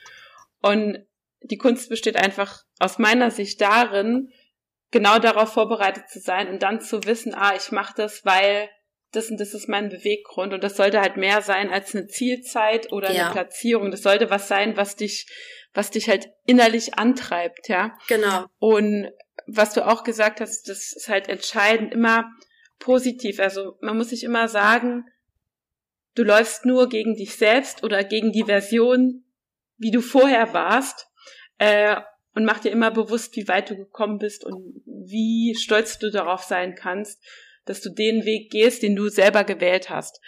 Und 0.60 1.06
die 1.42 1.58
Kunst 1.58 1.88
besteht 1.88 2.16
einfach 2.16 2.64
aus 2.78 2.98
meiner 2.98 3.30
Sicht 3.30 3.60
darin, 3.60 4.32
genau 4.90 5.18
darauf 5.18 5.52
vorbereitet 5.52 6.08
zu 6.08 6.20
sein 6.20 6.48
und 6.48 6.62
dann 6.62 6.80
zu 6.80 7.04
wissen, 7.04 7.34
ah, 7.34 7.54
ich 7.54 7.70
mache 7.72 7.94
das, 7.96 8.24
weil 8.24 8.68
das 9.12 9.30
und 9.30 9.40
das 9.40 9.54
ist 9.54 9.68
mein 9.68 9.88
Beweggrund 9.88 10.52
und 10.52 10.62
das 10.62 10.76
sollte 10.76 11.00
halt 11.00 11.16
mehr 11.16 11.40
sein 11.40 11.70
als 11.70 11.94
eine 11.94 12.06
Zielzeit 12.06 12.92
oder 12.92 13.12
ja. 13.12 13.24
eine 13.24 13.32
Platzierung. 13.32 13.90
Das 13.90 14.02
sollte 14.02 14.30
was 14.30 14.48
sein, 14.48 14.76
was 14.76 14.96
dich 14.96 15.26
was 15.72 15.90
dich 15.90 16.08
halt 16.08 16.30
innerlich 16.46 16.94
antreibt, 16.94 17.68
ja. 17.68 17.96
Genau. 18.08 18.46
Und 18.58 19.10
was 19.46 19.72
du 19.72 19.86
auch 19.86 20.02
gesagt 20.02 20.40
hast, 20.40 20.68
das 20.68 20.92
ist 20.92 21.08
halt 21.08 21.28
entscheidend, 21.28 21.92
immer 21.92 22.30
positiv. 22.78 23.38
Also 23.38 23.76
man 23.80 23.96
muss 23.96 24.10
sich 24.10 24.24
immer 24.24 24.48
sagen, 24.48 25.04
du 26.14 26.24
läufst 26.24 26.64
nur 26.64 26.88
gegen 26.88 27.14
dich 27.14 27.36
selbst 27.36 27.84
oder 27.84 28.02
gegen 28.04 28.32
die 28.32 28.44
Version, 28.44 29.24
wie 29.76 29.90
du 29.90 30.00
vorher 30.00 30.52
warst. 30.52 31.06
Äh, 31.58 31.96
und 32.34 32.44
mach 32.44 32.60
dir 32.60 32.70
immer 32.70 32.90
bewusst, 32.90 33.36
wie 33.36 33.48
weit 33.48 33.70
du 33.70 33.76
gekommen 33.76 34.18
bist 34.18 34.44
und 34.44 34.82
wie 34.84 35.54
stolz 35.58 35.98
du 35.98 36.10
darauf 36.10 36.42
sein 36.42 36.74
kannst 36.74 37.22
dass 37.68 37.80
du 37.80 37.90
den 37.90 38.24
Weg 38.24 38.50
gehst, 38.50 38.82
den 38.82 38.96
du 38.96 39.08
selber 39.08 39.44
gewählt 39.44 39.90
hast. 39.90 40.20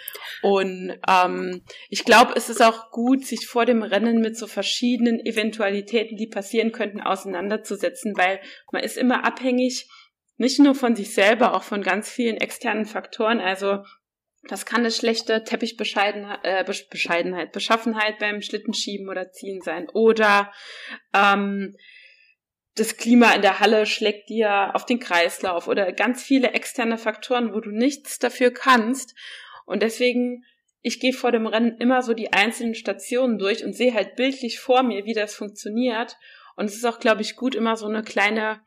Und 0.43 0.99
ähm, 1.09 1.63
ich 1.89 2.05
glaube, 2.05 2.35
es 2.37 2.49
ist 2.49 2.63
auch 2.63 2.91
gut, 2.91 3.25
sich 3.25 3.47
vor 3.47 3.67
dem 3.67 3.83
Rennen 3.83 4.21
mit 4.21 4.37
so 4.37 4.47
verschiedenen 4.47 5.25
Eventualitäten, 5.25 6.17
die 6.17 6.27
passieren 6.27 6.73
könnten, 6.73 7.01
auseinanderzusetzen, 7.01 8.17
weil 8.17 8.41
man 8.73 8.83
ist 8.83 8.97
immer 8.97 9.25
abhängig, 9.25 9.89
nicht 10.37 10.59
nur 10.59 10.75
von 10.75 10.97
sich 10.97 11.13
selber, 11.13 11.55
auch 11.55 11.63
von 11.63 11.83
ganz 11.83 12.09
vielen 12.09 12.39
externen 12.39 12.87
Faktoren. 12.87 13.41
Also 13.41 13.85
das 14.49 14.65
kann 14.65 14.81
eine 14.81 14.91
schlechte 14.91 15.45
Teppichbescheidenheit, 15.45 16.41
äh, 16.45 16.65
Beschaffenheit 17.53 18.19
beim 18.19 18.41
Schlittenschieben 18.41 19.09
oder 19.09 19.31
Ziehen 19.33 19.61
sein. 19.61 19.89
Oder 19.93 20.51
ähm, 21.15 21.77
das 22.81 22.97
Klima 22.97 23.33
in 23.33 23.43
der 23.43 23.61
Halle 23.61 23.85
schlägt 23.85 24.31
dir 24.31 24.75
auf 24.75 24.87
den 24.87 24.99
Kreislauf 24.99 25.69
oder 25.69 25.93
ganz 25.93 26.23
viele 26.23 26.53
externe 26.53 26.97
Faktoren, 26.97 27.53
wo 27.53 27.61
du 27.61 27.71
nichts 27.71 28.19
dafür 28.19 28.51
kannst. 28.53 29.15
Und 29.67 29.83
deswegen, 29.83 30.45
ich 30.81 30.99
gehe 30.99 31.13
vor 31.13 31.31
dem 31.31 31.47
Rennen 31.47 31.77
immer 31.79 32.03
so 32.03 32.15
die 32.15 32.33
einzelnen 32.33 32.75
Stationen 32.75 33.39
durch 33.39 33.65
und 33.65 33.75
sehe 33.75 33.93
halt 33.93 34.17
bildlich 34.17 34.59
vor 34.59 34.83
mir, 34.83 35.05
wie 35.05 35.13
das 35.13 35.35
funktioniert. 35.35 36.17
Und 36.57 36.67
es 36.67 36.75
ist 36.75 36.87
auch, 36.87 36.99
glaube 36.99 37.21
ich, 37.21 37.37
gut, 37.37 37.55
immer 37.55 37.77
so 37.77 37.87
eine 37.87 38.03
kleine 38.03 38.61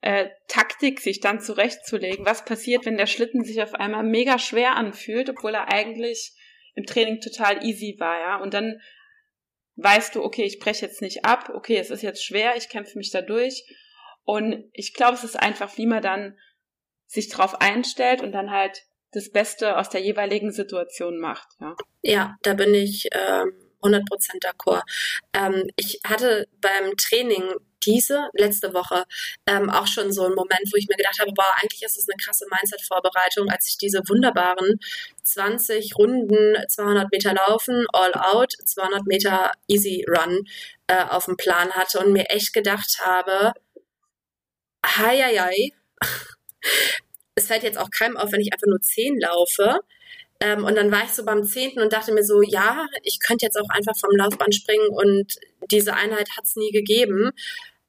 äh, 0.00 0.28
Taktik 0.48 1.00
sich 1.00 1.20
dann 1.20 1.40
zurechtzulegen. 1.40 2.24
Was 2.24 2.46
passiert, 2.46 2.86
wenn 2.86 2.96
der 2.96 3.06
Schlitten 3.06 3.44
sich 3.44 3.62
auf 3.62 3.74
einmal 3.74 4.04
mega 4.04 4.38
schwer 4.38 4.76
anfühlt, 4.76 5.28
obwohl 5.28 5.54
er 5.54 5.70
eigentlich 5.70 6.32
im 6.74 6.86
Training 6.86 7.20
total 7.20 7.62
easy 7.64 7.96
war, 7.98 8.18
ja? 8.18 8.36
Und 8.36 8.54
dann 8.54 8.80
weißt 9.76 10.14
du, 10.14 10.22
okay, 10.22 10.44
ich 10.44 10.58
breche 10.58 10.86
jetzt 10.86 11.02
nicht 11.02 11.24
ab, 11.24 11.50
okay, 11.54 11.78
es 11.78 11.90
ist 11.90 12.02
jetzt 12.02 12.24
schwer, 12.24 12.56
ich 12.56 12.68
kämpfe 12.68 12.98
mich 12.98 13.10
da 13.10 13.22
durch. 13.22 13.64
Und 14.24 14.70
ich 14.72 14.94
glaube, 14.94 15.14
es 15.14 15.24
ist 15.24 15.36
einfach, 15.38 15.76
wie 15.76 15.86
man 15.86 16.02
dann 16.02 16.38
sich 17.06 17.28
drauf 17.28 17.60
einstellt 17.60 18.22
und 18.22 18.32
dann 18.32 18.50
halt 18.50 18.82
das 19.12 19.30
Beste 19.30 19.76
aus 19.76 19.90
der 19.90 20.00
jeweiligen 20.00 20.50
Situation 20.50 21.18
macht. 21.18 21.48
Ja, 21.60 21.76
ja 22.02 22.36
da 22.42 22.54
bin 22.54 22.74
ich 22.74 23.08
ähm, 23.12 23.52
100% 23.82 24.02
d'accord. 24.40 24.82
Ähm, 25.32 25.68
ich 25.76 26.00
hatte 26.04 26.48
beim 26.60 26.96
Training 26.96 27.44
diese 27.86 28.28
letzte 28.32 28.74
Woche 28.74 29.04
ähm, 29.46 29.70
auch 29.70 29.86
schon 29.86 30.12
so 30.12 30.24
einen 30.24 30.34
Moment, 30.34 30.62
wo 30.72 30.76
ich 30.76 30.88
mir 30.88 30.96
gedacht 30.96 31.18
habe, 31.20 31.32
boah, 31.34 31.52
eigentlich 31.60 31.82
ist 31.82 31.98
es 31.98 32.08
eine 32.08 32.16
krasse 32.22 32.46
Mindset-Vorbereitung, 32.50 33.50
als 33.50 33.68
ich 33.68 33.78
diese 33.78 34.00
wunderbaren 34.08 34.78
20 35.22 35.96
Runden, 35.96 36.56
200 36.68 37.10
Meter 37.12 37.34
Laufen, 37.34 37.86
All 37.92 38.14
Out, 38.14 38.52
200 38.64 39.06
Meter 39.06 39.52
Easy 39.68 40.04
Run 40.08 40.44
äh, 40.86 41.04
auf 41.04 41.26
dem 41.26 41.36
Plan 41.36 41.72
hatte 41.72 42.00
und 42.00 42.12
mir 42.12 42.26
echt 42.30 42.52
gedacht 42.52 42.98
habe, 43.00 43.52
hei, 44.84 45.20
hei, 45.22 45.38
hei. 45.38 45.70
es 47.34 47.46
fällt 47.46 47.62
jetzt 47.62 47.78
auch 47.78 47.90
keinem 47.90 48.16
auf, 48.16 48.32
wenn 48.32 48.40
ich 48.40 48.52
einfach 48.52 48.66
nur 48.66 48.80
10 48.80 49.18
laufe. 49.20 49.80
Ähm, 50.40 50.64
und 50.64 50.74
dann 50.76 50.90
war 50.90 51.04
ich 51.04 51.10
so 51.10 51.24
beim 51.24 51.44
zehnten 51.44 51.80
und 51.80 51.92
dachte 51.92 52.12
mir 52.12 52.24
so, 52.24 52.42
ja, 52.42 52.86
ich 53.02 53.18
könnte 53.20 53.46
jetzt 53.46 53.56
auch 53.56 53.68
einfach 53.70 53.96
vom 53.96 54.10
Laufband 54.16 54.54
springen 54.54 54.88
und 54.88 55.34
diese 55.70 55.94
Einheit 55.94 56.28
hat 56.36 56.44
es 56.44 56.56
nie 56.56 56.70
gegeben. 56.70 57.30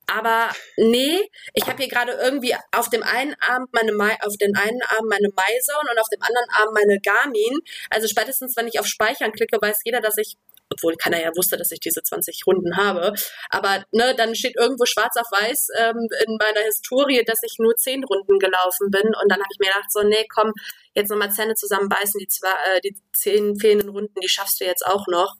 Aber 0.08 0.50
nee, 0.78 1.30
ich 1.54 1.66
habe 1.68 1.78
hier 1.78 1.88
gerade 1.88 2.14
irgendwie 2.14 2.56
auf 2.72 2.90
dem 2.90 3.04
einen 3.04 3.36
Arm 3.40 3.68
meine 3.72 3.92
Mai, 3.92 4.18
auf 4.22 4.36
den 4.38 4.56
einen 4.56 4.82
Arm 4.84 5.06
meine 5.10 5.30
MyZone 5.30 5.90
und 5.92 6.00
auf 6.00 6.10
dem 6.10 6.22
anderen 6.22 6.50
Arm 6.52 6.74
meine 6.74 7.00
Garmin. 7.00 7.60
Also 7.90 8.08
spätestens, 8.08 8.56
wenn 8.56 8.68
ich 8.68 8.80
auf 8.80 8.88
Speichern 8.88 9.32
klicke, 9.32 9.58
weiß 9.62 9.80
jeder, 9.84 10.02
dass 10.02 10.18
ich 10.18 10.38
obwohl 10.72 10.96
keiner 10.96 11.22
ja 11.22 11.30
wusste, 11.36 11.58
dass 11.58 11.72
ich 11.72 11.80
diese 11.80 12.02
20 12.02 12.42
Runden 12.48 12.76
habe. 12.78 13.14
Aber 13.50 13.84
ne, 13.92 14.16
dann 14.16 14.36
steht 14.36 14.56
irgendwo 14.58 14.86
schwarz 14.86 15.16
auf 15.18 15.32
weiß 15.32 15.68
ähm, 15.78 16.08
in 16.26 16.38
meiner 16.38 16.66
Historie, 16.66 17.24
dass 17.26 17.40
ich 17.44 17.56
nur 17.60 17.76
10 17.76 18.04
Runden 18.04 18.40
gelaufen 18.40 18.90
bin. 18.90 19.06
Und 19.06 19.30
dann 19.30 19.40
habe 19.40 19.50
ich 19.52 19.60
mir 19.60 19.72
gedacht, 19.72 19.92
so, 19.92 20.02
nee, 20.04 20.26
komm, 20.34 20.54
jetzt 20.94 21.10
nochmal 21.10 21.32
Zähne 21.32 21.56
zusammenbeißen, 21.56 22.20
die, 22.20 22.28
zwei, 22.28 22.52
äh, 22.74 22.82
die 22.82 22.96
10 23.14 23.60
fehlenden 23.60 23.90
Runden, 23.90 24.20
die 24.22 24.30
schaffst 24.30 24.60
du 24.60 24.66
jetzt 24.66 24.86
auch 24.86 25.06
noch. 25.08 25.36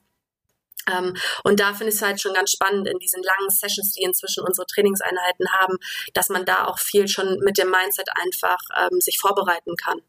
Ähm, 0.92 1.16
und 1.44 1.60
da 1.60 1.74
finde 1.74 1.90
ich 1.90 1.96
es 1.96 2.02
halt 2.02 2.22
schon 2.22 2.34
ganz 2.34 2.52
spannend 2.52 2.88
in 2.88 3.00
diesen 3.00 3.24
langen 3.24 3.50
Sessions, 3.50 3.94
die 3.94 4.04
inzwischen 4.04 4.44
unsere 4.44 4.68
Trainingseinheiten 4.68 5.52
haben, 5.52 5.78
dass 6.14 6.30
man 6.30 6.46
da 6.46 6.66
auch 6.66 6.80
viel 6.80 7.08
schon 7.08 7.40
mit 7.40 7.58
dem 7.58 7.70
Mindset 7.70 8.10
einfach 8.22 8.60
ähm, 8.78 9.02
sich 9.02 9.20
vorbereiten 9.20 9.76
kann. 9.76 10.02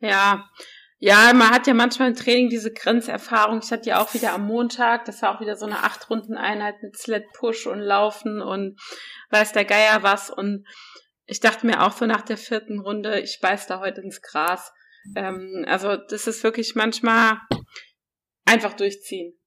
Ja, 0.00 0.48
ja, 1.02 1.32
man 1.32 1.50
hat 1.50 1.66
ja 1.66 1.72
manchmal 1.72 2.08
im 2.10 2.14
Training 2.14 2.50
diese 2.50 2.70
Grenzerfahrung. 2.72 3.60
Ich 3.62 3.72
hatte 3.72 3.88
ja 3.88 4.02
auch 4.02 4.12
wieder 4.12 4.34
am 4.34 4.46
Montag, 4.46 5.06
das 5.06 5.22
war 5.22 5.34
auch 5.34 5.40
wieder 5.40 5.56
so 5.56 5.64
eine 5.64 5.82
acht 5.82 6.10
Runden 6.10 6.36
Einheit 6.36 6.82
mit 6.82 6.96
Sled 6.98 7.24
Push 7.32 7.66
und 7.66 7.80
Laufen 7.80 8.42
und 8.42 8.78
weiß 9.30 9.52
der 9.52 9.64
Geier 9.64 10.02
was. 10.02 10.28
Und 10.28 10.66
ich 11.24 11.40
dachte 11.40 11.66
mir 11.66 11.82
auch 11.82 11.92
so 11.92 12.04
nach 12.04 12.20
der 12.20 12.36
vierten 12.36 12.80
Runde, 12.80 13.18
ich 13.20 13.40
beiß 13.40 13.66
da 13.66 13.80
heute 13.80 14.02
ins 14.02 14.20
Gras. 14.20 14.72
Ähm, 15.16 15.64
also 15.66 15.96
das 15.96 16.26
ist 16.26 16.44
wirklich 16.44 16.74
manchmal 16.74 17.40
einfach 18.44 18.74
durchziehen. 18.74 19.39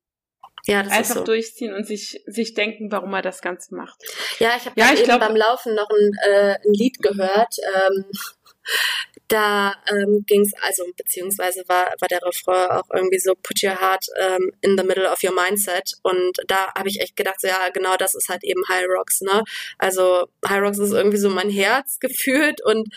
Ja, 0.65 0.81
das 0.81 0.93
Einfach 0.93 1.09
ist 1.09 1.15
so. 1.15 1.23
durchziehen 1.23 1.73
und 1.73 1.85
sich, 1.85 2.21
sich 2.25 2.53
denken, 2.53 2.91
warum 2.91 3.13
er 3.13 3.21
das 3.21 3.41
Ganze 3.41 3.75
macht. 3.75 4.01
Ja, 4.39 4.55
ich 4.57 4.65
habe 4.65 4.79
ja, 4.79 4.93
eben 4.93 5.03
glaub, 5.03 5.19
beim 5.19 5.35
Laufen 5.35 5.75
noch 5.75 5.89
ein, 5.89 6.11
äh, 6.25 6.55
ein 6.65 6.73
Lied 6.73 7.01
gehört. 7.01 7.55
Ähm, 7.75 8.05
da 9.27 9.73
ähm, 9.89 10.23
ging 10.25 10.41
es, 10.41 10.53
also 10.61 10.85
beziehungsweise 10.95 11.63
war, 11.67 11.87
war 11.99 12.07
der 12.07 12.21
Refrain 12.23 12.69
auch 12.69 12.89
irgendwie 12.93 13.19
so, 13.19 13.33
put 13.35 13.61
your 13.61 13.79
heart 13.81 14.05
um, 14.21 14.51
in 14.61 14.77
the 14.77 14.85
middle 14.85 15.09
of 15.09 15.21
your 15.21 15.33
mindset. 15.33 15.95
Und 16.01 16.37
da 16.47 16.73
habe 16.73 16.87
ich 16.87 17.01
echt 17.01 17.17
gedacht, 17.17 17.41
so, 17.41 17.47
ja, 17.47 17.67
genau 17.69 17.97
das 17.97 18.15
ist 18.15 18.29
halt 18.29 18.43
eben 18.45 18.61
High 18.69 18.85
Rocks, 18.87 19.19
ne? 19.19 19.43
Also 19.79 20.27
High 20.47 20.61
Rocks 20.61 20.77
ist 20.77 20.93
irgendwie 20.93 21.17
so 21.17 21.29
mein 21.29 21.49
Herz 21.49 21.97
gefühlt 21.99 22.63
und 22.63 22.87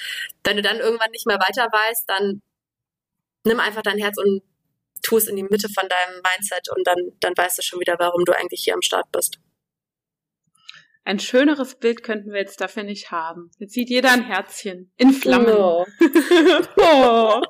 wenn 0.45 0.57
du 0.57 0.62
dann 0.62 0.79
irgendwann 0.79 1.11
nicht 1.11 1.27
mehr 1.27 1.39
weiter 1.39 1.67
weißt, 1.73 2.05
dann 2.07 2.43
nimm 3.45 3.59
einfach 3.59 3.83
dein 3.83 3.99
Herz 3.99 4.19
und 4.19 4.43
tu 5.03 5.16
es 5.16 5.26
in 5.26 5.36
die 5.36 5.42
Mitte 5.42 5.68
von 5.68 5.88
deinem 5.88 6.22
Mindset 6.22 6.68
und 6.76 6.86
dann, 6.86 6.99
dann 7.20 7.32
weißt 7.36 7.59
du 7.59 7.62
schon 7.62 7.80
wieder, 7.80 7.97
warum 7.99 8.24
du 8.24 8.32
eigentlich 8.32 8.62
hier 8.64 8.74
am 8.74 8.82
Start 8.82 9.11
bist. 9.12 9.38
Ein 11.07 11.20
schöneres 11.20 11.76
Bild 11.76 12.02
könnten 12.02 12.32
wir 12.32 12.40
jetzt 12.40 12.61
dafür 12.61 12.82
nicht 12.82 13.12
haben. 13.12 13.52
Jetzt 13.61 13.74
sieht 13.74 13.90
jeder 13.90 14.11
ein 14.11 14.24
Herzchen 14.24 14.90
in 14.96 15.12
Flammen. 15.12 15.54
Oh. 15.57 15.86
oh. 16.78 17.42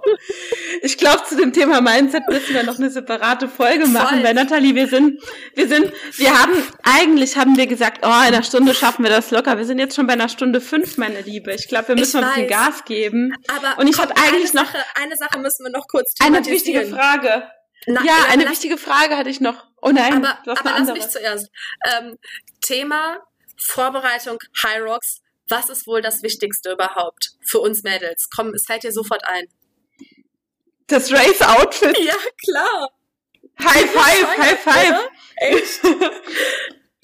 Ich 0.83 0.99
glaube, 0.99 1.23
zu 1.27 1.39
dem 1.39 1.55
Thema 1.55 1.81
Mindset 1.81 2.29
müssen 2.29 2.53
wir 2.53 2.65
noch 2.65 2.79
eine 2.79 2.91
separate 2.91 3.49
Folge 3.49 3.87
machen, 3.87 4.17
Voll. 4.17 4.25
weil 4.25 4.35
Nathalie, 4.35 4.75
wir 4.75 4.89
sind, 4.89 5.23
wir 5.55 5.69
sind, 5.69 5.91
wir 6.19 6.39
haben, 6.39 6.53
eigentlich 6.83 7.39
haben 7.39 7.57
wir 7.57 7.67
gesagt, 7.67 8.01
oh, 8.03 8.09
in 8.09 8.13
einer 8.13 8.43
Stunde 8.43 8.75
schaffen 8.75 9.05
wir 9.05 9.11
das 9.11 9.31
locker. 9.31 9.57
Wir 9.57 9.65
sind 9.65 9.79
jetzt 9.79 9.97
schon 9.97 10.07
bei 10.07 10.13
einer 10.13 10.29
Stunde 10.29 10.61
fünf, 10.61 10.99
meine 10.99 11.23
Liebe. 11.23 11.55
Ich 11.55 11.67
glaube, 11.67 11.89
wir 11.89 11.95
müssen 11.95 12.23
ein 12.23 12.29
bisschen 12.35 12.49
Gas 12.49 12.85
geben. 12.85 13.33
Aber 13.49 13.81
und 13.81 13.89
ich 13.89 13.99
habe 13.99 14.15
eigentlich 14.17 14.55
eine 14.55 14.67
Sache, 14.67 14.77
noch 14.77 15.03
eine 15.03 15.17
Sache 15.17 15.39
müssen 15.39 15.65
wir 15.65 15.71
noch 15.71 15.89
kurz 15.89 16.13
Eine 16.23 16.45
wichtige 16.45 16.85
Frage. 16.85 17.51
Na, 17.87 18.01
ja, 18.05 18.07
ja, 18.07 18.15
eine 18.29 18.51
wichtige 18.51 18.77
Frage 18.77 19.17
hatte 19.17 19.31
ich 19.31 19.41
noch. 19.41 19.65
Oh 19.81 19.93
nein, 19.93 20.23
aber, 20.27 20.59
aber 20.59 20.79
lass 20.79 20.93
mich 20.93 21.09
zuerst. 21.09 21.49
Ähm, 21.99 22.19
Thema 22.61 23.23
Vorbereitung 23.57 24.39
High 24.63 24.83
Rocks. 24.83 25.21
Was 25.49 25.69
ist 25.69 25.87
wohl 25.87 26.03
das 26.03 26.23
Wichtigste 26.23 26.73
überhaupt 26.73 27.33
für 27.41 27.61
uns 27.61 27.83
Mädels? 27.83 28.29
Komm, 28.35 28.53
es 28.55 28.65
fällt 28.67 28.83
dir 28.83 28.93
sofort 28.93 29.23
ein. 29.25 29.47
Das 30.89 31.13
Race-Outfit. 31.13 31.99
Ja, 31.99 32.15
klar. 32.45 32.91
High 33.61 33.91
five, 33.91 34.39
high 34.39 34.59
five. 34.59 35.11
Echt? 35.37 35.81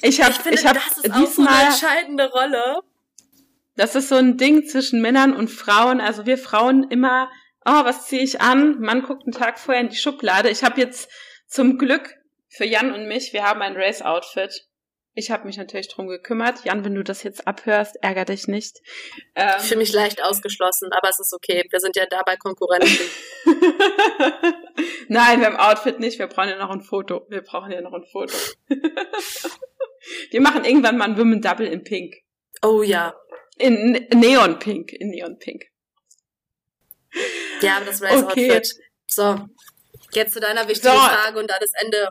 ich 0.03 0.21
habe, 0.23 0.33
ich, 0.33 0.39
finde, 0.39 0.59
ich 0.59 0.67
habe 0.67 0.81
diesmal 1.03 1.27
so 1.29 1.43
eine 1.43 1.69
entscheidende 1.69 2.31
Rolle. 2.31 2.81
Das 3.77 3.95
ist 3.95 4.09
so 4.09 4.17
ein 4.17 4.37
Ding 4.37 4.67
zwischen 4.67 5.01
Männern 5.01 5.35
und 5.35 5.49
Frauen. 5.49 6.01
Also 6.01 6.27
wir 6.27 6.37
Frauen 6.37 6.85
immer, 6.91 7.31
oh, 7.65 7.85
was 7.85 8.07
ziehe 8.07 8.23
ich 8.23 8.41
an? 8.41 8.81
Man 8.81 9.03
guckt 9.03 9.23
einen 9.25 9.33
Tag 9.33 9.59
vorher 9.59 9.83
in 9.83 9.89
die 9.89 9.97
Schublade. 9.97 10.51
Ich 10.51 10.63
habe 10.63 10.81
jetzt 10.81 11.11
zum 11.47 11.79
Glück 11.79 12.17
für 12.49 12.67
Jan 12.67 12.93
und 12.93 13.09
mich, 13.09 13.33
wir 13.33 13.45
haben 13.45 13.63
ein 13.63 13.77
Race-Outfit. 13.77 14.67
Ich 15.15 15.31
habe 15.31 15.45
mich 15.45 15.59
natürlich 15.59 15.89
drum 15.89 16.09
gekümmert. 16.09 16.65
Jan, 16.65 16.85
wenn 16.87 16.95
du 16.95 17.05
das 17.05 17.23
jetzt 17.23 17.47
abhörst, 17.47 17.97
ärger 18.03 18.25
dich 18.25 18.49
nicht. 18.49 18.81
Ähm, 19.35 19.57
ich 19.59 19.65
fühle 19.65 19.81
mich 19.81 19.93
leicht 19.93 20.25
ausgeschlossen, 20.25 20.91
aber 20.91 21.11
es 21.11 21.21
ist 21.21 21.35
okay. 21.35 21.65
Wir 21.69 21.81
sind 21.81 21.97
ja 21.97 22.07
dabei 22.07 22.37
Konkurrenten. 22.37 23.11
Nein, 25.09 25.43
beim 25.43 25.57
Outfit 25.57 26.01
nicht. 26.01 26.19
Wir 26.19 26.29
brauchen 26.29 26.49
ja 26.49 26.57
noch 26.57 26.71
ein 26.71 26.81
Foto. 26.81 27.27
Wir 27.29 27.43
brauchen 27.43 27.71
ja 27.71 27.83
noch 27.83 27.93
ein 27.93 28.05
Foto. 28.05 28.35
Wir 30.31 30.41
machen 30.41 30.65
irgendwann 30.65 30.97
mal 30.97 31.05
ein 31.05 31.19
Women 31.19 31.41
Double 31.43 31.67
in 31.67 31.85
Pink. 31.85 32.17
Oh 32.63 32.83
ja. 32.83 33.15
In 33.59 34.07
Neon 34.15 34.59
Pink. 34.59 34.93
In 34.93 35.11
Neon 35.11 35.39
Pink. 35.39 35.67
Ja, 37.61 37.77
aber 37.77 37.85
das 37.85 38.03
Race 38.03 38.23
okay. 38.23 38.51
Outfit. 38.51 38.75
So. 39.07 39.47
Jetzt 40.13 40.33
zu 40.33 40.41
deiner 40.41 40.67
wichtigen 40.69 40.95
so. 40.95 40.99
Frage 40.99 41.39
und 41.39 41.51
da 41.51 41.59
das 41.61 41.71
Ende 41.83 42.09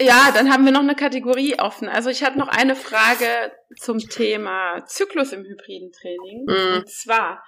ja, 0.00 0.30
dann 0.32 0.52
haben 0.52 0.64
wir 0.64 0.72
noch 0.72 0.80
eine 0.80 0.94
Kategorie 0.94 1.58
offen. 1.58 1.88
Also 1.88 2.10
ich 2.10 2.22
hatte 2.22 2.38
noch 2.38 2.48
eine 2.48 2.76
Frage 2.76 3.52
zum 3.76 3.98
Thema 3.98 4.84
Zyklus 4.86 5.32
im 5.32 5.44
hybriden 5.44 5.92
Training. 5.92 6.44
Mhm. 6.46 6.76
Und 6.78 6.88
zwar, 6.88 7.44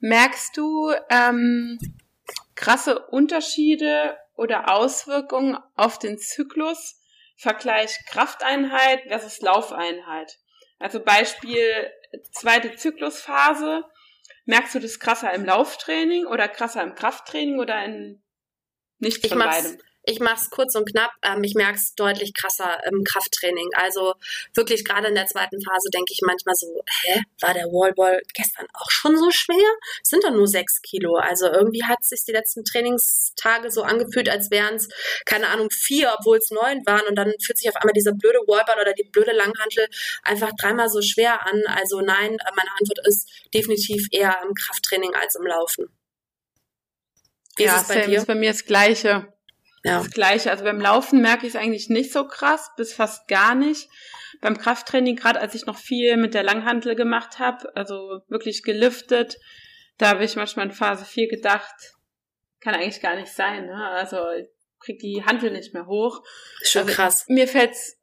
merkst 0.00 0.56
du 0.56 0.92
ähm, 1.10 1.78
krasse 2.54 2.98
Unterschiede 3.06 4.16
oder 4.34 4.72
Auswirkungen 4.72 5.58
auf 5.76 5.98
den 5.98 6.18
Zyklus? 6.18 6.98
Vergleich 7.36 7.98
Krafteinheit 8.06 9.02
versus 9.08 9.40
Laufeinheit. 9.40 10.38
Also 10.78 11.00
Beispiel 11.00 11.90
zweite 12.30 12.76
Zyklusphase. 12.76 13.84
Merkst 14.44 14.74
du 14.74 14.80
das 14.80 14.98
krasser 14.98 15.32
im 15.32 15.44
Lauftraining 15.44 16.26
oder 16.26 16.48
krasser 16.48 16.82
im 16.82 16.94
Krafttraining 16.94 17.58
oder 17.60 17.84
in 17.84 18.22
nichts 18.98 19.26
von 19.26 19.38
beidem? 19.38 19.78
Ich 20.04 20.18
mache 20.18 20.40
es 20.40 20.50
kurz 20.50 20.74
und 20.74 20.90
knapp. 20.90 21.12
Ähm, 21.22 21.44
ich 21.44 21.54
merke 21.54 21.76
es 21.76 21.94
deutlich 21.94 22.34
krasser 22.34 22.80
im 22.90 23.04
Krafttraining. 23.04 23.70
Also 23.74 24.14
wirklich 24.54 24.84
gerade 24.84 25.08
in 25.08 25.14
der 25.14 25.26
zweiten 25.26 25.62
Phase 25.62 25.90
denke 25.90 26.12
ich 26.12 26.20
manchmal 26.26 26.56
so, 26.56 26.82
hä, 27.02 27.22
war 27.40 27.54
der 27.54 27.66
Wallball 27.66 28.20
gestern 28.34 28.66
auch 28.74 28.90
schon 28.90 29.16
so 29.16 29.30
schwer? 29.30 29.68
Es 30.02 30.10
sind 30.10 30.24
doch 30.24 30.32
nur 30.32 30.48
sechs 30.48 30.82
Kilo. 30.82 31.16
Also 31.16 31.46
irgendwie 31.46 31.84
hat 31.84 31.98
es 32.02 32.08
sich 32.08 32.24
die 32.24 32.32
letzten 32.32 32.64
Trainingstage 32.64 33.70
so 33.70 33.82
angefühlt, 33.82 34.28
als 34.28 34.50
wären 34.50 34.74
es, 34.74 34.88
keine 35.24 35.48
Ahnung, 35.48 35.70
vier, 35.70 36.12
obwohl 36.18 36.38
es 36.38 36.50
neun 36.50 36.84
waren. 36.84 37.06
Und 37.06 37.14
dann 37.14 37.32
fühlt 37.40 37.58
sich 37.58 37.68
auf 37.68 37.76
einmal 37.76 37.94
dieser 37.94 38.12
blöde 38.12 38.40
Wallball 38.46 38.80
oder 38.80 38.94
die 38.94 39.08
blöde 39.08 39.32
Langhantel 39.32 39.86
einfach 40.24 40.50
dreimal 40.60 40.88
so 40.88 41.00
schwer 41.00 41.46
an. 41.46 41.62
Also 41.66 42.00
nein, 42.00 42.36
meine 42.56 42.70
Antwort 42.78 43.06
ist 43.06 43.28
definitiv 43.54 44.08
eher 44.10 44.36
im 44.42 44.54
Krafttraining 44.54 45.14
als 45.14 45.36
im 45.36 45.46
Laufen. 45.46 45.86
Wie 47.56 47.64
ja, 47.64 47.76
ist 47.76 47.82
es 47.82 47.88
bei 47.88 48.06
dir? 48.06 48.18
ist 48.18 48.26
bei 48.26 48.34
mir 48.34 48.50
das 48.50 48.64
Gleiche 48.64 49.32
ja. 49.84 49.98
das 49.98 50.10
Gleiche. 50.10 50.50
Also 50.50 50.64
beim 50.64 50.80
Laufen 50.80 51.20
merke 51.20 51.46
ich 51.46 51.54
es 51.54 51.60
eigentlich 51.60 51.88
nicht 51.88 52.12
so 52.12 52.26
krass, 52.26 52.70
bis 52.76 52.94
fast 52.94 53.28
gar 53.28 53.54
nicht. 53.54 53.88
Beim 54.40 54.58
Krafttraining, 54.58 55.16
gerade 55.16 55.40
als 55.40 55.54
ich 55.54 55.66
noch 55.66 55.78
viel 55.78 56.16
mit 56.16 56.34
der 56.34 56.42
Langhantel 56.42 56.94
gemacht 56.96 57.38
habe, 57.38 57.74
also 57.76 58.22
wirklich 58.28 58.62
geliftet, 58.62 59.38
da 59.98 60.08
habe 60.08 60.24
ich 60.24 60.36
manchmal 60.36 60.66
in 60.66 60.72
Phase 60.72 61.04
4 61.04 61.28
gedacht, 61.28 61.94
kann 62.60 62.74
eigentlich 62.74 63.00
gar 63.00 63.16
nicht 63.16 63.32
sein. 63.32 63.66
Ne? 63.66 63.88
Also 63.90 64.18
krieg 64.80 64.98
die 64.98 65.22
Hantel 65.24 65.52
nicht 65.52 65.74
mehr 65.74 65.86
hoch. 65.86 66.22
Schon 66.62 66.82
also, 66.82 66.94
krass. 66.94 67.24
Mir 67.28 67.46
fällt's, 67.46 67.98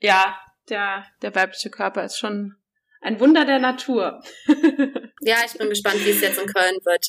ja, 0.00 0.36
der, 0.68 1.06
der 1.22 1.34
weibliche 1.34 1.70
Körper 1.70 2.04
ist 2.04 2.18
schon 2.18 2.56
ein 3.00 3.20
Wunder 3.20 3.44
der 3.44 3.58
Natur. 3.58 4.22
ja, 5.20 5.36
ich 5.44 5.58
bin 5.58 5.68
gespannt, 5.68 6.04
wie 6.04 6.10
es 6.10 6.22
jetzt 6.22 6.40
in 6.40 6.48
Köln 6.48 6.76
wird. 6.84 7.06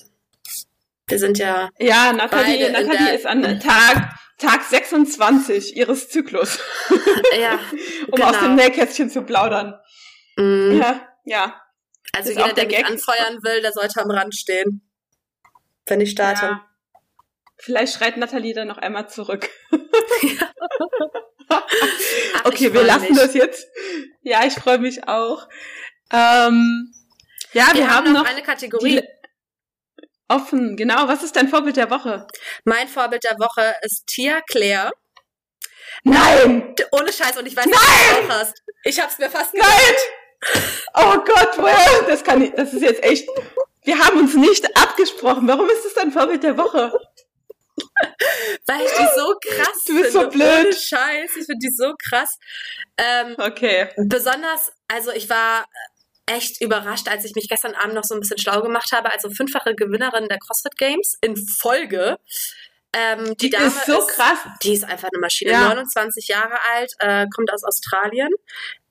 Wir 1.08 1.20
sind 1.20 1.38
ja. 1.38 1.70
Ja, 1.78 2.14
Nathalie, 2.14 2.72
Nathalie 2.72 3.14
ist 3.14 3.26
an 3.26 3.60
Tag, 3.60 4.16
Tag 4.38 4.64
26 4.64 5.76
ihres 5.76 6.10
Zyklus. 6.10 6.60
Ja. 7.40 7.54
um 8.08 8.12
genau. 8.14 8.30
aus 8.30 8.40
dem 8.40 8.56
Nähkästchen 8.56 9.10
zu 9.10 9.24
plaudern. 9.24 9.78
Mm. 10.38 10.78
Ja, 10.80 11.02
ja. 11.26 11.62
Also 12.14 12.30
jeder, 12.30 12.54
der, 12.54 12.66
der 12.66 12.68
mich 12.68 12.86
anfeuern 12.86 13.44
will, 13.44 13.62
der 13.62 13.74
sollte 13.74 14.02
am 14.02 14.10
Rand 14.10 14.34
stehen. 14.36 14.90
Wenn 15.86 16.00
ich 16.00 16.12
starte. 16.12 16.46
Ja. 16.46 16.66
Vielleicht 17.58 17.94
schreit 17.94 18.16
Nathalie 18.16 18.54
dann 18.54 18.70
noch 18.70 18.78
einmal 18.78 19.10
zurück. 19.10 19.50
Ja. 21.50 21.64
okay, 22.44 22.74
wir 22.74 22.84
lassen 22.84 23.14
mich. 23.14 23.20
das 23.20 23.34
jetzt. 23.34 23.68
Ja, 24.22 24.46
ich 24.46 24.54
freue 24.54 24.80
mich 24.80 25.08
auch. 25.08 25.48
Ähm, 26.12 26.92
ja, 27.54 27.68
wir, 27.68 27.76
wir 27.76 27.90
haben, 27.90 28.08
haben, 28.08 28.14
noch 28.14 28.26
eine 28.26 28.42
Kategorie. 28.42 29.02
Offen, 30.28 30.76
genau. 30.76 31.08
Was 31.08 31.24
ist 31.24 31.36
dein 31.36 31.50
Vorbild 31.50 31.78
der 31.78 31.90
Woche? 31.90 32.28
Mein 32.64 32.88
Vorbild 32.88 33.24
der 33.24 33.38
Woche 33.40 33.76
ist 33.84 34.08
Tia 34.08 34.42
Claire. 34.50 34.92
Nein! 36.04 36.76
Ohne 36.92 37.12
Scheiß, 37.12 37.38
und 37.38 37.46
ich 37.46 37.56
weiß 37.56 37.66
nicht, 37.66 37.76
was 37.76 38.28
du 38.28 38.34
auch 38.34 38.40
hast. 38.40 38.64
Ich 38.84 39.00
hab's 39.00 39.18
mir 39.18 39.30
fast 39.30 39.54
gedacht. 39.54 39.70
Nein! 39.70 39.96
Oh 40.96 41.18
Gott, 41.26 41.58
woher? 41.58 42.04
Das 42.08 42.24
kann 42.24 42.42
ich, 42.42 42.52
das 42.52 42.74
ist 42.74 42.82
jetzt 42.82 43.04
echt. 43.04 43.28
Wir 43.84 44.00
haben 44.00 44.20
uns 44.20 44.36
nicht 44.36 44.66
abgesprochen. 44.78 45.48
Warum 45.48 45.70
ist 45.70 45.86
das 45.86 45.94
dein 45.94 46.12
Vorbild 46.12 46.44
der 46.44 46.58
Woche? 46.58 46.92
Weil 48.68 48.82
ich 48.82 48.92
die 48.92 49.08
so 49.16 49.36
krass 49.42 49.84
du 49.86 49.94
bist 49.94 50.12
finde. 50.12 50.12
So 50.12 50.30
blöd. 50.30 50.66
Ohne 50.66 50.74
Scheiß, 50.74 51.32
ich 51.38 51.46
finde 51.46 51.60
die 51.62 51.70
so 51.76 51.94
krass. 51.98 52.38
Ähm, 52.98 53.36
okay. 53.38 53.90
Besonders, 53.98 54.72
also 54.88 55.12
ich 55.12 55.30
war 55.30 55.66
echt 56.26 56.62
überrascht, 56.62 57.08
als 57.08 57.26
ich 57.26 57.36
mich 57.36 57.48
gestern 57.48 57.74
Abend 57.76 57.94
noch 57.94 58.04
so 58.04 58.16
ein 58.16 58.20
bisschen 58.20 58.38
schlau 58.38 58.62
gemacht 58.62 58.92
habe. 58.92 59.12
Also 59.12 59.30
fünffache 59.30 59.76
Gewinnerin 59.76 60.28
der 60.28 60.40
CrossFit 60.40 60.78
Games 60.78 61.18
in 61.22 61.36
Folge. 61.38 62.18
Ähm, 62.94 63.36
die, 63.38 63.50
die 63.50 63.50
Dame 63.50 63.68
ist 63.68 63.86
so 63.86 64.00
ist, 64.00 64.08
krass. 64.10 64.38
Die 64.64 64.74
ist 64.74 64.86
einfach 64.86 65.10
eine 65.12 65.20
Maschine. 65.20 65.52
Ja. 65.52 65.68
29 65.68 66.28
Jahre 66.30 66.58
alt, 66.74 66.94
äh, 67.00 67.28
kommt 67.34 67.52
aus 67.52 67.64
Australien. 67.64 68.30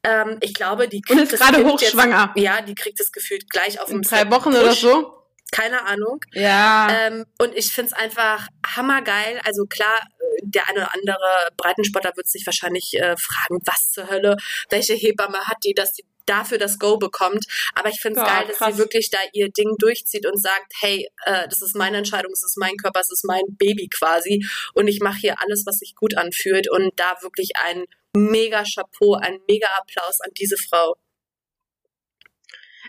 Ähm, 0.03 0.39
ich 0.43 0.53
glaube, 0.53 0.89
die 0.89 0.99
Und 1.09 1.17
kriegt 1.17 1.23
ist 1.23 1.33
das 1.33 1.41
gerade 1.41 1.65
hochschwanger. 1.65 2.33
Jetzt, 2.35 2.45
ja, 2.45 2.61
die 2.61 2.75
kriegt 2.75 3.01
es 3.01 3.11
gefühlt 3.11 3.49
gleich 3.49 3.81
auf 3.81 3.89
In 3.89 4.03
dem 4.03 4.03
drei 4.03 4.31
Wochen 4.31 4.51
oder 4.51 4.75
so. 4.75 5.25
Keine 5.51 5.87
Ahnung. 5.87 6.21
Ja. 6.33 6.89
Ähm, 6.91 7.25
und 7.39 7.55
ich 7.55 7.73
finde 7.73 7.93
es 7.93 7.99
einfach 7.99 8.49
hammergeil. 8.67 9.41
Also 9.45 9.65
klar, 9.65 10.01
äh, 10.01 10.41
der 10.43 10.69
eine 10.69 10.81
oder 10.81 10.95
andere 10.95 11.49
Breitensportler 11.57 12.13
wird 12.17 12.29
sich 12.29 12.45
wahrscheinlich 12.45 12.93
äh, 12.95 13.17
fragen, 13.17 13.61
was 13.65 13.91
zur 13.91 14.11
Hölle, 14.11 14.37
welche 14.69 14.95
Hebamme 14.95 15.39
hat 15.39 15.59
die, 15.65 15.73
dass 15.73 15.93
die 15.93 16.05
dafür 16.27 16.59
das 16.59 16.79
Go 16.79 16.97
bekommt. 16.99 17.45
Aber 17.75 17.89
ich 17.89 18.01
finde 18.01 18.21
es 18.21 18.27
Ja, 18.27 18.39
geil, 18.39 18.47
dass 18.49 18.57
krass. 18.57 18.75
sie 18.75 18.79
wirklich 18.79 19.11
da 19.11 19.19
ihr 19.33 19.51
Ding 19.51 19.75
durchzieht 19.79 20.27
und 20.27 20.41
sagt, 20.41 20.73
hey, 20.81 21.09
äh, 21.25 21.49
das 21.49 21.63
ist 21.63 21.75
meine 21.75 21.99
Entscheidung, 21.99 22.33
es 22.33 22.45
ist 22.45 22.57
mein 22.57 22.77
Körper, 22.77 23.01
es 23.01 23.11
ist 23.11 23.25
mein 23.25 23.43
Baby 23.59 23.89
quasi. 23.89 24.45
Und 24.75 24.89
ich 24.89 25.01
mache 25.01 25.19
hier 25.19 25.41
alles, 25.41 25.65
was 25.67 25.79
sich 25.79 25.95
gut 25.95 26.17
anfühlt. 26.17 26.71
Und 26.71 26.91
da 26.97 27.17
wirklich 27.23 27.51
ein 27.65 27.85
mega 28.17 28.63
Chapeau, 28.65 29.15
ein 29.15 29.39
mega 29.49 29.69
Applaus 29.79 30.21
an 30.21 30.31
diese 30.39 30.57
Frau. 30.57 30.97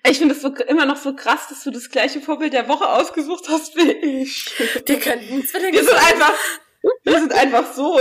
Ich 0.07 0.19
finde 0.19 0.35
es 0.35 0.41
so, 0.41 0.49
immer 0.49 0.85
noch 0.85 0.97
so 0.97 1.15
krass, 1.15 1.47
dass 1.49 1.63
du 1.63 1.71
das 1.71 1.89
gleiche 1.89 2.21
Vorbild 2.21 2.53
der 2.53 2.67
Woche 2.67 2.87
ausgesucht 2.87 3.45
hast 3.49 3.75
wie 3.75 4.21
ich. 4.21 4.53
Wir 4.85 4.99
könnten 4.99 5.43
Zwillinge 5.45 5.77
Wir 5.77 5.83
sind 5.83 5.97
einfach, 5.97 6.33
wir 7.03 7.19
sind 7.19 7.33
einfach 7.33 7.73
so. 7.73 7.99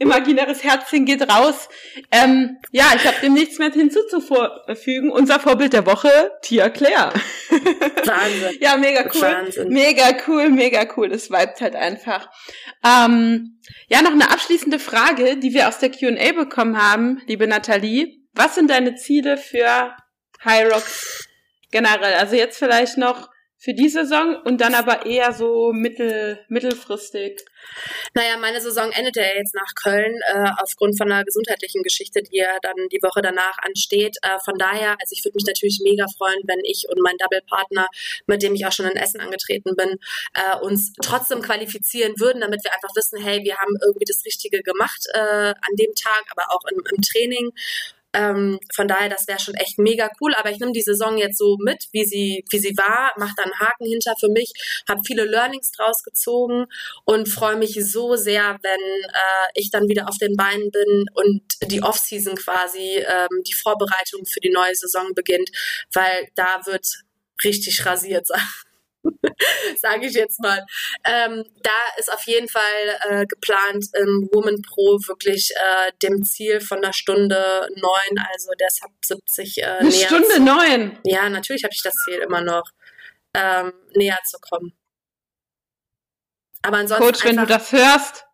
Imaginäres 0.00 0.64
Herzchen 0.64 1.04
geht 1.04 1.30
raus. 1.30 1.68
Ähm, 2.10 2.56
ja, 2.72 2.86
ich 2.96 3.06
habe 3.06 3.20
dem 3.22 3.34
nichts 3.34 3.58
mehr 3.58 3.70
hinzuzufügen. 3.70 5.10
Unser 5.10 5.38
Vorbild 5.38 5.74
der 5.74 5.84
Woche, 5.84 6.32
Tia 6.40 6.70
Claire. 6.70 7.12
Wahnsinn. 7.50 8.58
Ja, 8.60 8.78
mega 8.78 9.02
cool. 9.14 9.20
Wahnsinn. 9.20 9.68
Mega 9.68 10.16
cool, 10.26 10.48
mega 10.48 10.86
cool. 10.96 11.10
Das 11.10 11.30
vibet 11.30 11.60
halt 11.60 11.76
einfach. 11.76 12.30
Ähm, 12.82 13.60
ja, 13.88 14.00
noch 14.00 14.12
eine 14.12 14.30
abschließende 14.30 14.78
Frage, 14.78 15.36
die 15.36 15.52
wir 15.52 15.68
aus 15.68 15.78
der 15.80 15.90
Q&A 15.90 16.32
bekommen 16.32 16.82
haben, 16.82 17.20
liebe 17.26 17.46
Nathalie. 17.46 18.24
Was 18.32 18.54
sind 18.54 18.70
deine 18.70 18.94
Ziele 18.94 19.36
für 19.36 19.94
High 20.42 20.72
Rocks 20.72 21.28
generell? 21.72 22.14
Also 22.14 22.36
jetzt 22.36 22.58
vielleicht 22.58 22.96
noch 22.96 23.28
für 23.58 23.74
die 23.74 23.90
Saison 23.90 24.36
und 24.44 24.62
dann 24.62 24.74
aber 24.74 25.04
eher 25.04 25.34
so 25.34 25.74
mittel, 25.74 26.42
mittelfristig. 26.48 27.42
Naja, 28.14 28.36
meine 28.38 28.60
Saison 28.60 28.90
endet 28.92 29.16
ja 29.16 29.24
jetzt 29.36 29.54
nach 29.54 29.74
Köln 29.74 30.18
äh, 30.32 30.50
aufgrund 30.58 30.98
von 30.98 31.10
einer 31.10 31.24
gesundheitlichen 31.24 31.82
Geschichte, 31.82 32.22
die 32.22 32.38
ja 32.38 32.58
dann 32.62 32.88
die 32.92 33.02
Woche 33.02 33.22
danach 33.22 33.58
ansteht. 33.58 34.16
Äh, 34.22 34.38
von 34.44 34.58
daher, 34.58 34.96
also 35.00 35.12
ich 35.12 35.24
würde 35.24 35.36
mich 35.36 35.46
natürlich 35.46 35.80
mega 35.82 36.06
freuen, 36.16 36.40
wenn 36.44 36.60
ich 36.64 36.86
und 36.88 37.00
mein 37.00 37.16
Double-Partner, 37.18 37.86
mit 38.26 38.42
dem 38.42 38.54
ich 38.54 38.66
auch 38.66 38.72
schon 38.72 38.86
in 38.86 38.96
Essen 38.96 39.20
angetreten 39.20 39.76
bin, 39.76 39.98
äh, 40.34 40.56
uns 40.60 40.92
trotzdem 41.02 41.42
qualifizieren 41.42 42.14
würden, 42.18 42.40
damit 42.40 42.64
wir 42.64 42.72
einfach 42.72 42.94
wissen, 42.94 43.22
hey, 43.22 43.42
wir 43.44 43.56
haben 43.56 43.76
irgendwie 43.84 44.06
das 44.06 44.24
Richtige 44.24 44.62
gemacht 44.62 45.06
äh, 45.14 45.18
an 45.18 45.74
dem 45.78 45.94
Tag, 45.94 46.24
aber 46.30 46.52
auch 46.54 46.64
im, 46.70 46.82
im 46.90 47.02
Training. 47.02 47.50
Ähm, 48.12 48.58
von 48.74 48.88
daher, 48.88 49.08
das 49.08 49.28
wäre 49.28 49.38
schon 49.38 49.54
echt 49.54 49.78
mega 49.78 50.08
cool. 50.20 50.34
Aber 50.34 50.50
ich 50.50 50.58
nehme 50.58 50.72
die 50.72 50.82
Saison 50.82 51.16
jetzt 51.18 51.38
so 51.38 51.56
mit, 51.58 51.86
wie 51.92 52.04
sie, 52.04 52.44
wie 52.50 52.58
sie 52.58 52.76
war, 52.76 53.12
mache 53.16 53.34
da 53.36 53.44
einen 53.44 53.58
Haken 53.58 53.86
hinter 53.86 54.14
für 54.18 54.28
mich, 54.28 54.52
habe 54.88 55.02
viele 55.06 55.24
Learnings 55.24 55.70
draus 55.72 56.02
gezogen 56.02 56.66
und 57.04 57.28
freue 57.28 57.56
mich 57.56 57.78
so 57.80 58.16
sehr, 58.16 58.58
wenn 58.62 59.04
äh, 59.04 59.48
ich 59.54 59.70
dann 59.70 59.88
wieder 59.88 60.08
auf 60.08 60.18
den 60.18 60.36
Beinen 60.36 60.70
bin 60.70 61.06
und 61.14 61.42
die 61.70 61.82
Offseason 61.82 62.36
quasi, 62.36 63.04
ähm, 63.06 63.42
die 63.46 63.54
Vorbereitung 63.54 64.26
für 64.26 64.40
die 64.40 64.50
neue 64.50 64.74
Saison 64.74 65.14
beginnt, 65.14 65.50
weil 65.92 66.28
da 66.34 66.60
wird 66.66 66.86
richtig 67.44 67.84
rasiert 67.86 68.26
sein. 68.26 68.40
Sage 69.80 70.06
ich 70.06 70.14
jetzt 70.14 70.40
mal. 70.40 70.64
Ähm, 71.04 71.44
da 71.62 71.70
ist 71.98 72.12
auf 72.12 72.22
jeden 72.26 72.48
Fall 72.48 72.98
äh, 73.08 73.26
geplant, 73.26 73.86
im 73.94 74.28
Woman 74.32 74.60
Pro 74.62 74.98
wirklich 75.06 75.50
äh, 75.56 75.92
dem 76.02 76.22
Ziel 76.24 76.60
von 76.60 76.78
einer 76.78 76.92
Stunde 76.92 77.68
neun, 77.76 78.24
also 78.32 78.50
der 78.58 78.68
Sub 78.70 78.90
70 79.04 79.58
äh, 79.58 79.64
Eine 79.64 79.88
näher 79.88 80.06
Stunde 80.06 80.28
zu, 80.28 80.42
neun. 80.42 80.98
Ja, 81.04 81.28
natürlich 81.28 81.64
habe 81.64 81.72
ich 81.74 81.82
das 81.82 81.94
Ziel 82.04 82.18
immer 82.18 82.42
noch, 82.42 82.64
ähm, 83.34 83.72
näher 83.94 84.18
zu 84.26 84.38
kommen. 84.40 84.76
Aber 86.62 86.76
ansonsten 86.78 87.04
Coach, 87.06 87.24
wenn 87.24 87.36
du 87.36 87.42
einfach- 87.42 87.56
das 87.58 87.72
hörst, 87.72 88.26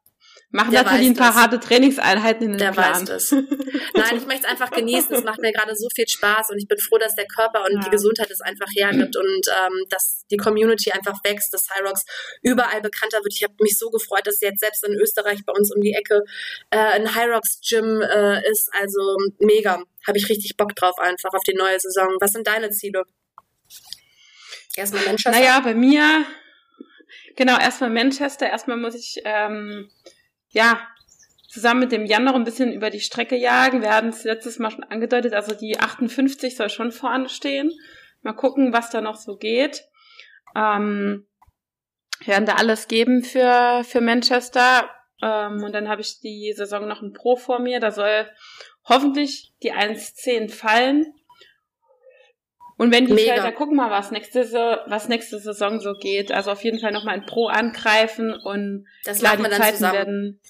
mach 0.50 0.70
Der 0.70 0.82
Nathalie 0.84 1.10
ein 1.10 1.14
paar 1.16 1.32
das. 1.32 1.36
harte 1.36 1.60
Trainingseinheiten 1.60 2.42
in 2.44 2.52
den 2.52 2.58
Der 2.58 2.72
Plan. 2.72 2.92
weiß 2.92 3.04
das. 3.04 3.30
Nein, 3.94 4.16
ich 4.16 4.26
möchte 4.26 4.44
es 4.46 4.50
einfach 4.50 4.70
genießen. 4.70 5.14
Es 5.14 5.24
macht 5.24 5.40
mir 5.40 5.52
gerade 5.52 5.74
so 5.76 5.88
viel 5.94 6.06
Spaß 6.08 6.50
und 6.50 6.58
ich 6.58 6.68
bin 6.68 6.78
froh, 6.78 6.98
dass 6.98 7.14
der 7.14 7.26
Körper 7.26 7.64
und 7.64 7.74
Ja. 7.74 7.80
die 7.80 7.90
Gesundheit 7.90 8.30
es 8.30 8.40
einfach 8.40 8.68
hergibt 8.74 9.16
und 9.16 9.26
ähm, 9.48 9.84
dass 9.90 10.24
die 10.30 10.36
Community 10.36 10.92
einfach 10.92 11.18
wächst, 11.24 11.52
dass 11.52 11.66
Cyrox 11.66 12.04
überall 12.42 12.80
bekannter 12.80 13.18
wird. 13.18 13.34
Ich 13.34 13.42
habe 13.42 13.54
mich 13.60 13.76
so 13.78 13.90
gefreut, 13.90 14.26
dass 14.26 14.40
jetzt 14.40 14.60
selbst 14.60 14.84
in 14.84 14.94
Österreich 14.94 15.40
bei 15.44 15.52
uns 15.52 15.74
um 15.74 15.80
die 15.82 15.92
Ecke 15.92 16.22
äh, 16.70 16.78
ein 16.78 17.14
Hyrox 17.14 17.60
Gym 17.68 18.00
äh, 18.02 18.48
ist. 18.50 18.70
Also 18.80 19.16
mega. 19.40 19.82
Habe 20.06 20.18
ich 20.18 20.28
richtig 20.28 20.56
Bock 20.56 20.74
drauf 20.76 20.98
einfach 20.98 21.30
auf 21.34 21.42
die 21.42 21.54
neue 21.54 21.78
Saison. 21.80 22.08
Was 22.20 22.30
sind 22.32 22.46
deine 22.46 22.70
Ziele? 22.70 23.02
Erstmal 24.76 25.04
Manchester. 25.04 25.30
Naja, 25.40 25.60
bei 25.60 25.74
mir, 25.74 26.24
genau, 27.36 27.58
erstmal 27.58 27.90
Manchester. 27.90 28.46
Erstmal 28.48 28.76
muss 28.76 28.94
ich, 28.94 29.20
ähm, 29.24 29.90
ja, 30.56 30.80
zusammen 31.48 31.80
mit 31.80 31.92
dem 31.92 32.06
Jan 32.06 32.24
noch 32.24 32.34
ein 32.34 32.44
bisschen 32.44 32.72
über 32.72 32.88
die 32.88 33.00
Strecke 33.00 33.36
jagen. 33.36 33.82
Wir 33.82 33.94
hatten 33.94 34.08
es 34.08 34.24
letztes 34.24 34.58
Mal 34.58 34.70
schon 34.70 34.84
angedeutet, 34.84 35.34
also 35.34 35.54
die 35.54 35.78
58 35.78 36.56
soll 36.56 36.70
schon 36.70 36.92
vorne 36.92 37.28
stehen. 37.28 37.70
Mal 38.22 38.32
gucken, 38.32 38.72
was 38.72 38.88
da 38.88 39.02
noch 39.02 39.16
so 39.16 39.36
geht. 39.36 39.84
Ähm, 40.54 41.26
werden 42.24 42.46
da 42.46 42.54
alles 42.54 42.88
geben 42.88 43.22
für, 43.22 43.84
für 43.84 44.00
Manchester. 44.00 44.88
Ähm, 45.20 45.62
und 45.62 45.74
dann 45.74 45.90
habe 45.90 46.00
ich 46.00 46.20
die 46.20 46.54
Saison 46.56 46.88
noch 46.88 47.02
ein 47.02 47.12
Pro 47.12 47.36
vor 47.36 47.58
mir. 47.58 47.78
Da 47.78 47.90
soll 47.90 48.26
hoffentlich 48.84 49.52
die 49.62 49.74
1.10 49.74 50.50
fallen. 50.50 51.12
Und 52.78 52.92
wenn 52.92 53.06
die 53.06 53.14
Mega. 53.14 53.50
gucken 53.52 53.76
wir 53.76 53.84
mal, 53.88 53.90
was 53.90 54.10
nächste, 54.10 54.42
was 54.86 55.08
nächste 55.08 55.38
Saison 55.38 55.80
so 55.80 55.94
geht. 55.94 56.30
Also 56.30 56.50
auf 56.50 56.62
jeden 56.62 56.78
Fall 56.78 56.92
nochmal 56.92 57.14
ein 57.14 57.24
Pro 57.26 57.46
angreifen 57.48 58.34
und 58.34 58.86
das 59.04 59.20
klar, 59.20 59.36
die 59.38 59.44
Zeiten 59.44 59.76
zusammen. 59.76 59.92
werden, 59.94 60.40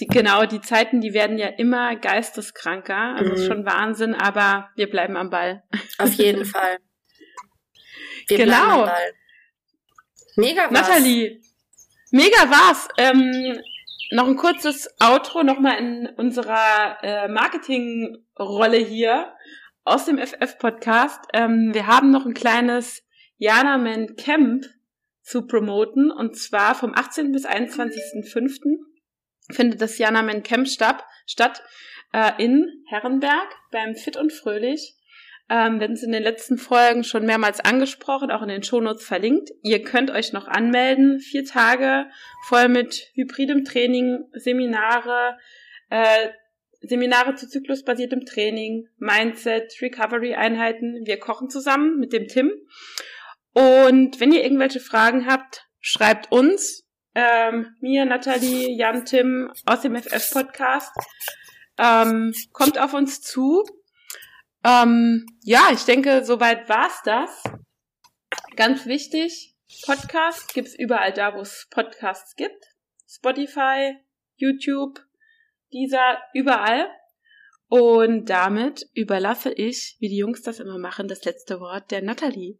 die, 0.00 0.06
genau, 0.08 0.46
die 0.46 0.60
Zeiten, 0.60 1.00
die 1.00 1.12
werden 1.14 1.38
ja 1.38 1.46
immer 1.46 1.94
geisteskranker. 1.94 3.14
Also 3.16 3.32
ist 3.34 3.42
Mhm. 3.42 3.46
schon 3.46 3.66
Wahnsinn, 3.66 4.14
aber 4.16 4.70
wir 4.74 4.90
bleiben 4.90 5.16
am 5.16 5.30
Ball. 5.30 5.62
Auf 5.98 6.12
jeden 6.14 6.44
Fall. 6.44 6.78
Wir 8.26 8.38
Genau. 8.38 8.52
bleiben 8.54 8.72
am 8.80 8.86
Ball. 8.86 9.12
Mega 10.36 10.64
was. 10.64 10.72
Nathalie, 10.72 11.40
mega 12.10 12.50
war's. 12.50 12.88
Ähm, 12.98 13.60
noch 14.10 14.26
ein 14.26 14.36
kurzes 14.36 14.88
Outro 15.00 15.42
nochmal 15.42 15.78
in 15.78 16.06
unserer 16.16 16.98
äh, 17.02 17.28
Marketingrolle 17.28 18.78
hier 18.78 19.32
aus 19.84 20.04
dem 20.04 20.18
FF-Podcast. 20.18 21.20
Ähm, 21.32 21.70
wir 21.72 21.86
haben 21.86 22.10
noch 22.10 22.26
ein 22.26 22.34
kleines 22.34 23.02
Jana 23.38 23.78
Man 23.78 24.16
Camp 24.16 24.66
zu 25.22 25.46
promoten 25.46 26.10
und 26.10 26.36
zwar 26.36 26.74
vom 26.74 26.94
18. 26.94 27.32
bis 27.32 27.46
21.05. 27.46 28.78
findet 29.50 29.80
das 29.80 29.98
Jana 29.98 30.22
Man 30.22 30.42
Camp 30.42 30.68
statt, 30.68 31.04
statt 31.26 31.62
äh, 32.12 32.32
in 32.38 32.84
Herrenberg 32.88 33.48
beim 33.70 33.94
Fit 33.94 34.16
und 34.16 34.32
Fröhlich. 34.32 34.94
Ähm, 35.48 35.80
wir 35.80 35.86
haben 35.86 35.94
es 35.94 36.02
in 36.02 36.12
den 36.12 36.22
letzten 36.22 36.56
Folgen 36.56 37.04
schon 37.04 37.26
mehrmals 37.26 37.60
angesprochen, 37.60 38.30
auch 38.30 38.42
in 38.42 38.48
den 38.48 38.62
Shownotes 38.62 39.04
verlinkt. 39.04 39.50
Ihr 39.62 39.82
könnt 39.82 40.10
euch 40.10 40.32
noch 40.32 40.46
anmelden. 40.46 41.18
Vier 41.18 41.44
Tage 41.44 42.06
voll 42.46 42.68
mit 42.68 43.10
hybridem 43.14 43.64
Training, 43.64 44.24
Seminare, 44.32 45.36
äh, 45.90 46.28
Seminare 46.82 47.34
zu 47.34 47.48
zyklusbasiertem 47.48 48.24
Training, 48.24 48.88
Mindset, 48.98 49.72
Recovery-Einheiten. 49.80 51.02
Wir 51.04 51.18
kochen 51.18 51.48
zusammen 51.48 51.98
mit 51.98 52.12
dem 52.12 52.28
Tim. 52.28 52.52
Und 53.52 54.20
wenn 54.20 54.32
ihr 54.32 54.42
irgendwelche 54.42 54.80
Fragen 54.80 55.26
habt, 55.26 55.66
schreibt 55.80 56.32
uns, 56.32 56.84
ähm, 57.14 57.76
mir, 57.80 58.04
Nathalie, 58.04 58.74
Jan, 58.76 59.04
Tim 59.04 59.52
aus 59.66 59.82
dem 59.82 59.94
FF-Podcast. 59.96 60.92
Ähm, 61.78 62.34
kommt 62.52 62.78
auf 62.78 62.94
uns 62.94 63.20
zu. 63.20 63.64
Ähm, 64.64 65.26
ja, 65.42 65.68
ich 65.72 65.84
denke, 65.84 66.24
soweit 66.24 66.68
war's 66.68 67.02
das. 67.04 67.42
Ganz 68.56 68.86
wichtig, 68.86 69.54
Podcast 69.84 70.54
gibt's 70.54 70.74
überall 70.74 71.12
da, 71.12 71.34
wo 71.34 71.40
es 71.40 71.66
Podcasts 71.70 72.36
gibt. 72.36 72.64
Spotify, 73.08 73.96
YouTube, 74.36 75.00
dieser, 75.72 76.18
überall. 76.34 76.86
Und 77.68 78.26
damit 78.26 78.86
überlasse 78.94 79.50
ich, 79.50 79.96
wie 79.98 80.08
die 80.08 80.18
Jungs 80.18 80.42
das 80.42 80.60
immer 80.60 80.78
machen, 80.78 81.08
das 81.08 81.24
letzte 81.24 81.58
Wort 81.58 81.90
der 81.90 82.02
Nathalie. 82.02 82.58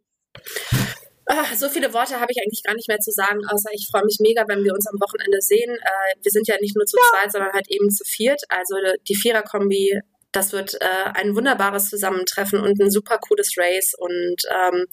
Ach, 1.25 1.53
so 1.55 1.69
viele 1.69 1.93
Worte 1.93 2.19
habe 2.19 2.31
ich 2.31 2.41
eigentlich 2.41 2.63
gar 2.63 2.73
nicht 2.73 2.87
mehr 2.87 2.99
zu 2.99 3.11
sagen, 3.11 3.39
außer 3.47 3.69
ich 3.73 3.87
freue 3.89 4.03
mich 4.03 4.17
mega, 4.19 4.43
wenn 4.47 4.63
wir 4.63 4.73
uns 4.73 4.87
am 4.87 4.99
Wochenende 4.99 5.39
sehen. 5.39 5.71
Äh, 5.71 6.15
wir 6.21 6.31
sind 6.31 6.47
ja 6.47 6.55
nicht 6.59 6.75
nur 6.75 6.85
zu 6.85 6.97
ja. 6.97 7.03
zweit, 7.11 7.31
sondern 7.31 7.53
halt 7.53 7.69
eben 7.69 7.89
zu 7.89 8.03
viert. 8.03 8.41
Also 8.49 8.75
die 9.07 9.15
Vierer-Kombi, 9.15 10.01
das 10.31 10.51
wird 10.51 10.73
äh, 10.81 11.11
ein 11.13 11.35
wunderbares 11.35 11.89
Zusammentreffen 11.89 12.59
und 12.59 12.81
ein 12.81 12.91
super 12.91 13.19
cooles 13.19 13.53
Race. 13.57 13.93
Und 13.97 14.43
ähm, 14.49 14.87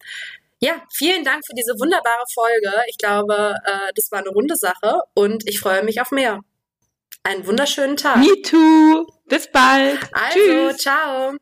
ja, 0.60 0.82
vielen 0.92 1.24
Dank 1.24 1.44
für 1.47 1.55
diese 1.55 1.72
wunderbare 1.80 2.24
Folge. 2.32 2.70
Ich 2.88 2.98
glaube, 2.98 3.56
äh, 3.64 3.92
das 3.97 4.12
war 4.12 4.20
eine 4.20 4.30
runde 4.30 4.55
Sache 4.56 5.01
und 5.14 5.48
ich 5.48 5.59
freue 5.59 5.82
mich 5.82 6.01
auf 6.01 6.10
mehr. 6.10 6.40
Einen 7.22 7.47
wunderschönen 7.47 7.97
Tag. 7.97 8.16
Me 8.16 8.40
too. 8.42 9.06
Bis 9.28 9.51
bald. 9.51 9.98
Also, 10.12 10.38
Tschüss. 10.38 10.76
ciao. 10.78 11.34